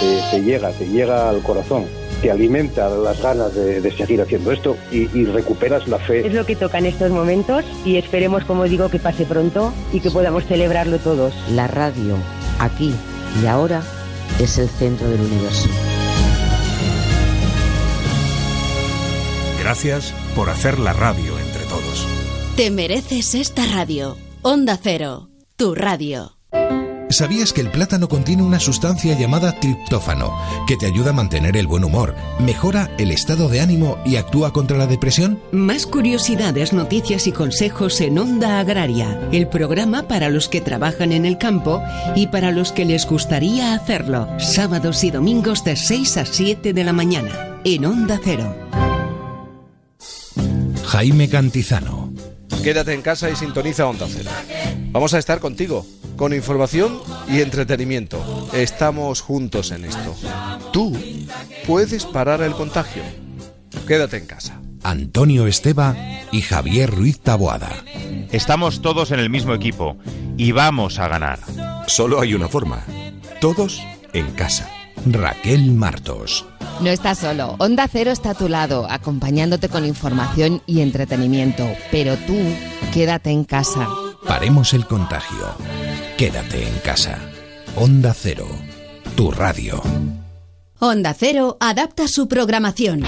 Te, 0.00 0.20
te 0.30 0.42
llega, 0.42 0.70
te 0.70 0.86
llega 0.86 1.28
al 1.28 1.42
corazón, 1.42 1.86
te 2.22 2.30
alimenta 2.30 2.88
las 2.88 3.20
ganas 3.20 3.54
de, 3.54 3.80
de 3.80 3.92
seguir 3.92 4.20
haciendo 4.20 4.52
esto 4.52 4.76
y, 4.90 5.08
y 5.18 5.24
recuperas 5.24 5.86
la 5.88 5.98
fe. 5.98 6.26
Es 6.26 6.34
lo 6.34 6.46
que 6.46 6.56
toca 6.56 6.78
en 6.78 6.86
estos 6.86 7.10
momentos 7.10 7.64
y 7.84 7.96
esperemos, 7.96 8.44
como 8.44 8.64
digo, 8.64 8.88
que 8.88 8.98
pase 8.98 9.24
pronto 9.24 9.72
y 9.92 10.00
que 10.00 10.10
podamos 10.10 10.44
celebrarlo 10.44 10.98
todos. 10.98 11.34
La 11.52 11.66
radio, 11.66 12.16
aquí 12.58 12.94
y 13.42 13.46
ahora, 13.46 13.82
es 14.40 14.58
el 14.58 14.68
centro 14.68 15.08
del 15.08 15.20
universo. 15.20 15.68
Gracias 19.60 20.14
por 20.36 20.48
hacer 20.48 20.78
la 20.78 20.92
radio 20.92 21.38
entre 21.38 21.64
todos. 21.64 22.06
Te 22.56 22.70
mereces 22.70 23.34
esta 23.34 23.66
radio. 23.66 24.16
Onda 24.42 24.78
Cero, 24.80 25.28
tu 25.56 25.74
radio. 25.74 26.36
¿Sabías 27.08 27.52
que 27.52 27.60
el 27.60 27.70
plátano 27.70 28.08
contiene 28.08 28.42
una 28.42 28.58
sustancia 28.58 29.16
llamada 29.16 29.52
triptófano 29.60 30.36
que 30.66 30.76
te 30.76 30.86
ayuda 30.86 31.10
a 31.10 31.12
mantener 31.12 31.56
el 31.56 31.68
buen 31.68 31.84
humor, 31.84 32.16
mejora 32.40 32.90
el 32.98 33.12
estado 33.12 33.48
de 33.48 33.60
ánimo 33.60 33.96
y 34.04 34.16
actúa 34.16 34.52
contra 34.52 34.76
la 34.76 34.88
depresión? 34.88 35.40
Más 35.52 35.86
curiosidades, 35.86 36.72
noticias 36.72 37.28
y 37.28 37.32
consejos 37.32 38.00
en 38.00 38.18
Onda 38.18 38.58
Agraria, 38.58 39.20
el 39.30 39.46
programa 39.46 40.08
para 40.08 40.30
los 40.30 40.48
que 40.48 40.60
trabajan 40.60 41.12
en 41.12 41.26
el 41.26 41.38
campo 41.38 41.80
y 42.16 42.26
para 42.26 42.50
los 42.50 42.72
que 42.72 42.84
les 42.84 43.06
gustaría 43.06 43.74
hacerlo. 43.74 44.28
Sábados 44.38 45.04
y 45.04 45.12
domingos 45.12 45.62
de 45.62 45.76
6 45.76 46.16
a 46.16 46.26
7 46.26 46.72
de 46.72 46.84
la 46.84 46.92
mañana, 46.92 47.60
en 47.62 47.84
Onda 47.84 48.20
Cero. 48.22 48.52
Jaime 50.86 51.28
Cantizano. 51.28 52.12
Quédate 52.64 52.94
en 52.94 53.02
casa 53.02 53.30
y 53.30 53.36
sintoniza 53.36 53.86
Onda 53.86 54.06
Cero. 54.10 54.30
Vamos 54.90 55.14
a 55.14 55.18
estar 55.18 55.38
contigo, 55.38 55.86
con 56.16 56.32
información 56.32 56.98
y 57.28 57.40
entretenimiento. 57.40 58.48
Estamos 58.52 59.20
juntos 59.20 59.70
en 59.70 59.84
esto. 59.84 60.14
Tú 60.72 60.96
puedes 61.66 62.04
parar 62.04 62.42
el 62.42 62.52
contagio. 62.52 63.02
Quédate 63.86 64.16
en 64.16 64.26
casa. 64.26 64.60
Antonio 64.82 65.46
Esteba 65.46 65.96
y 66.32 66.42
Javier 66.42 66.90
Ruiz 66.90 67.20
Taboada. 67.20 67.84
Estamos 68.32 68.82
todos 68.82 69.10
en 69.10 69.20
el 69.20 69.30
mismo 69.30 69.54
equipo 69.54 69.96
y 70.36 70.52
vamos 70.52 70.98
a 70.98 71.08
ganar. 71.08 71.38
Solo 71.86 72.20
hay 72.20 72.34
una 72.34 72.48
forma. 72.48 72.84
Todos 73.40 73.82
en 74.12 74.30
casa. 74.32 74.70
Raquel 75.06 75.72
Martos. 75.72 76.46
No 76.80 76.90
estás 76.90 77.18
solo. 77.18 77.56
Onda 77.58 77.88
Cero 77.88 78.10
está 78.10 78.30
a 78.30 78.34
tu 78.34 78.48
lado, 78.48 78.86
acompañándote 78.90 79.68
con 79.68 79.84
información 79.84 80.62
y 80.66 80.80
entretenimiento. 80.80 81.66
Pero 81.90 82.16
tú, 82.16 82.36
quédate 82.92 83.30
en 83.30 83.44
casa. 83.44 83.88
Paremos 84.26 84.74
el 84.74 84.86
contagio. 84.86 85.54
Quédate 86.18 86.66
en 86.66 86.78
casa. 86.80 87.18
Onda 87.76 88.12
Cero. 88.12 88.48
Tu 89.16 89.30
radio. 89.30 89.80
Onda 90.80 91.14
Cero 91.14 91.56
adapta 91.60 92.08
su 92.08 92.26
programación. 92.26 93.02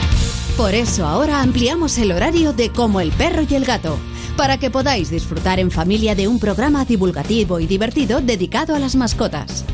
Por 0.56 0.74
eso 0.74 1.06
ahora 1.06 1.42
ampliamos 1.42 1.98
el 1.98 2.12
horario 2.12 2.52
de 2.52 2.70
Como 2.70 3.00
el 3.00 3.10
perro 3.10 3.42
y 3.48 3.54
el 3.54 3.64
gato, 3.64 3.98
para 4.36 4.58
que 4.58 4.70
podáis 4.70 5.10
disfrutar 5.10 5.58
en 5.58 5.72
familia 5.72 6.14
de 6.14 6.28
un 6.28 6.38
programa 6.38 6.84
divulgativo 6.84 7.58
y 7.58 7.66
divertido 7.66 8.20
dedicado 8.20 8.76
a 8.76 8.78
las 8.78 8.94
mascotas. 8.94 9.64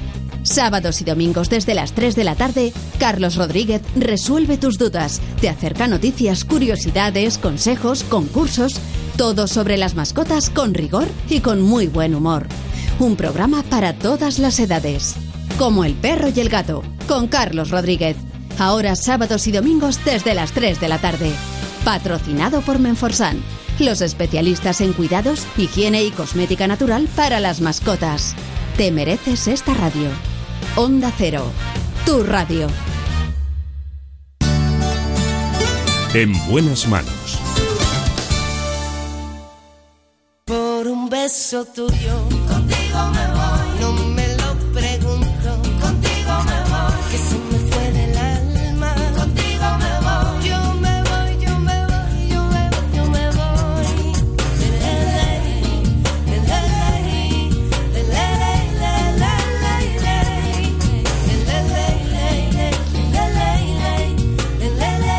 Sábados 0.44 1.00
y 1.00 1.04
domingos 1.04 1.48
desde 1.48 1.74
las 1.74 1.94
3 1.94 2.14
de 2.16 2.22
la 2.22 2.34
tarde, 2.34 2.74
Carlos 2.98 3.36
Rodríguez 3.36 3.80
resuelve 3.96 4.58
tus 4.58 4.76
dudas, 4.76 5.22
te 5.40 5.48
acerca 5.48 5.88
noticias, 5.88 6.44
curiosidades, 6.44 7.38
consejos, 7.38 8.04
concursos, 8.04 8.74
todo 9.16 9.48
sobre 9.48 9.78
las 9.78 9.94
mascotas 9.94 10.50
con 10.50 10.74
rigor 10.74 11.08
y 11.30 11.40
con 11.40 11.62
muy 11.62 11.86
buen 11.86 12.14
humor. 12.14 12.46
Un 12.98 13.16
programa 13.16 13.62
para 13.62 13.94
todas 13.94 14.38
las 14.38 14.60
edades. 14.60 15.14
Como 15.58 15.82
el 15.82 15.94
perro 15.94 16.28
y 16.28 16.38
el 16.38 16.50
gato, 16.50 16.82
con 17.08 17.26
Carlos 17.26 17.70
Rodríguez. 17.70 18.16
Ahora 18.58 18.96
sábados 18.96 19.46
y 19.46 19.52
domingos 19.52 19.98
desde 20.04 20.34
las 20.34 20.52
3 20.52 20.78
de 20.78 20.88
la 20.88 20.98
tarde. 20.98 21.32
Patrocinado 21.86 22.60
por 22.60 22.78
Menforsan, 22.78 23.42
los 23.78 24.02
especialistas 24.02 24.82
en 24.82 24.92
cuidados, 24.92 25.46
higiene 25.56 26.04
y 26.04 26.10
cosmética 26.10 26.68
natural 26.68 27.08
para 27.16 27.40
las 27.40 27.62
mascotas. 27.62 28.34
Te 28.76 28.90
mereces 28.90 29.48
esta 29.48 29.72
radio. 29.72 30.33
Onda 30.76 31.12
Cero, 31.16 31.44
tu 32.04 32.24
radio. 32.24 32.66
En 36.12 36.32
buenas 36.50 36.88
manos. 36.88 37.38
Por 40.44 40.88
un 40.88 41.08
beso 41.08 41.64
tuyo, 41.64 42.26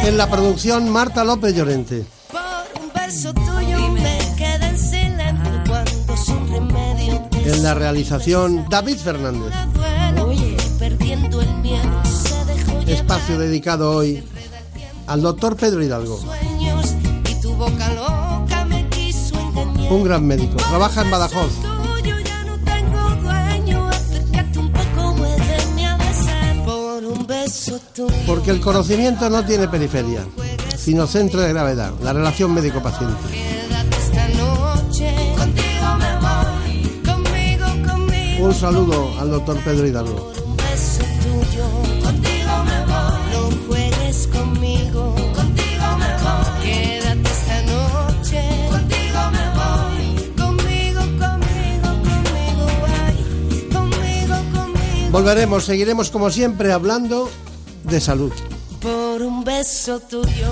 En 0.06 0.18
la 0.18 0.30
producción, 0.30 0.88
Marta 0.92 1.24
López 1.24 1.56
Llorente. 1.56 2.06
Por 2.32 2.42
un 2.80 2.92
beso 2.94 3.34
tuyo 3.34 3.90
me 3.90 4.20
quedé 4.38 4.68
en 4.68 4.78
silencio 4.78 5.64
cuando 5.68 6.16
sin 6.16 6.52
remedio 6.52 7.28
En 7.34 7.64
la 7.64 7.74
realización, 7.74 8.68
David 8.70 8.98
Fernández. 8.98 9.52
duelo. 9.74 10.32
Perdiendo 10.78 11.42
el 11.42 11.52
miedo 11.56 12.04
se 12.06 12.46
dejó 12.46 12.80
Espacio 12.82 13.40
dedicado 13.40 13.92
hoy 13.94 14.24
al 15.08 15.24
doctor 15.24 15.56
Pedro 15.56 15.82
Hidalgo, 15.82 16.20
un 19.90 20.04
gran 20.04 20.28
médico. 20.28 20.58
Trabaja 20.58 21.02
en 21.02 21.10
Badajoz. 21.10 21.65
Porque 28.26 28.52
el 28.52 28.60
conocimiento 28.60 29.30
no 29.30 29.46
tiene 29.46 29.68
periferia, 29.68 30.26
sino 30.76 31.08
centro 31.08 31.42
de 31.42 31.50
gravedad, 31.50 31.94
la 32.02 32.14
relación 32.14 32.54
médico-paciente. 32.54 33.16
Un 38.40 38.54
saludo 38.54 39.12
al 39.20 39.32
doctor 39.32 39.58
Pedro 39.64 39.88
Hidalgo. 39.88 40.32
Volveremos, 55.12 55.64
seguiremos 55.64 56.12
como 56.12 56.30
siempre 56.30 56.74
hablando 56.74 57.30
de 57.86 58.00
salud. 58.00 58.32
Por 58.82 59.22
un 59.22 59.44
beso 59.44 60.00
tuyo, 60.00 60.50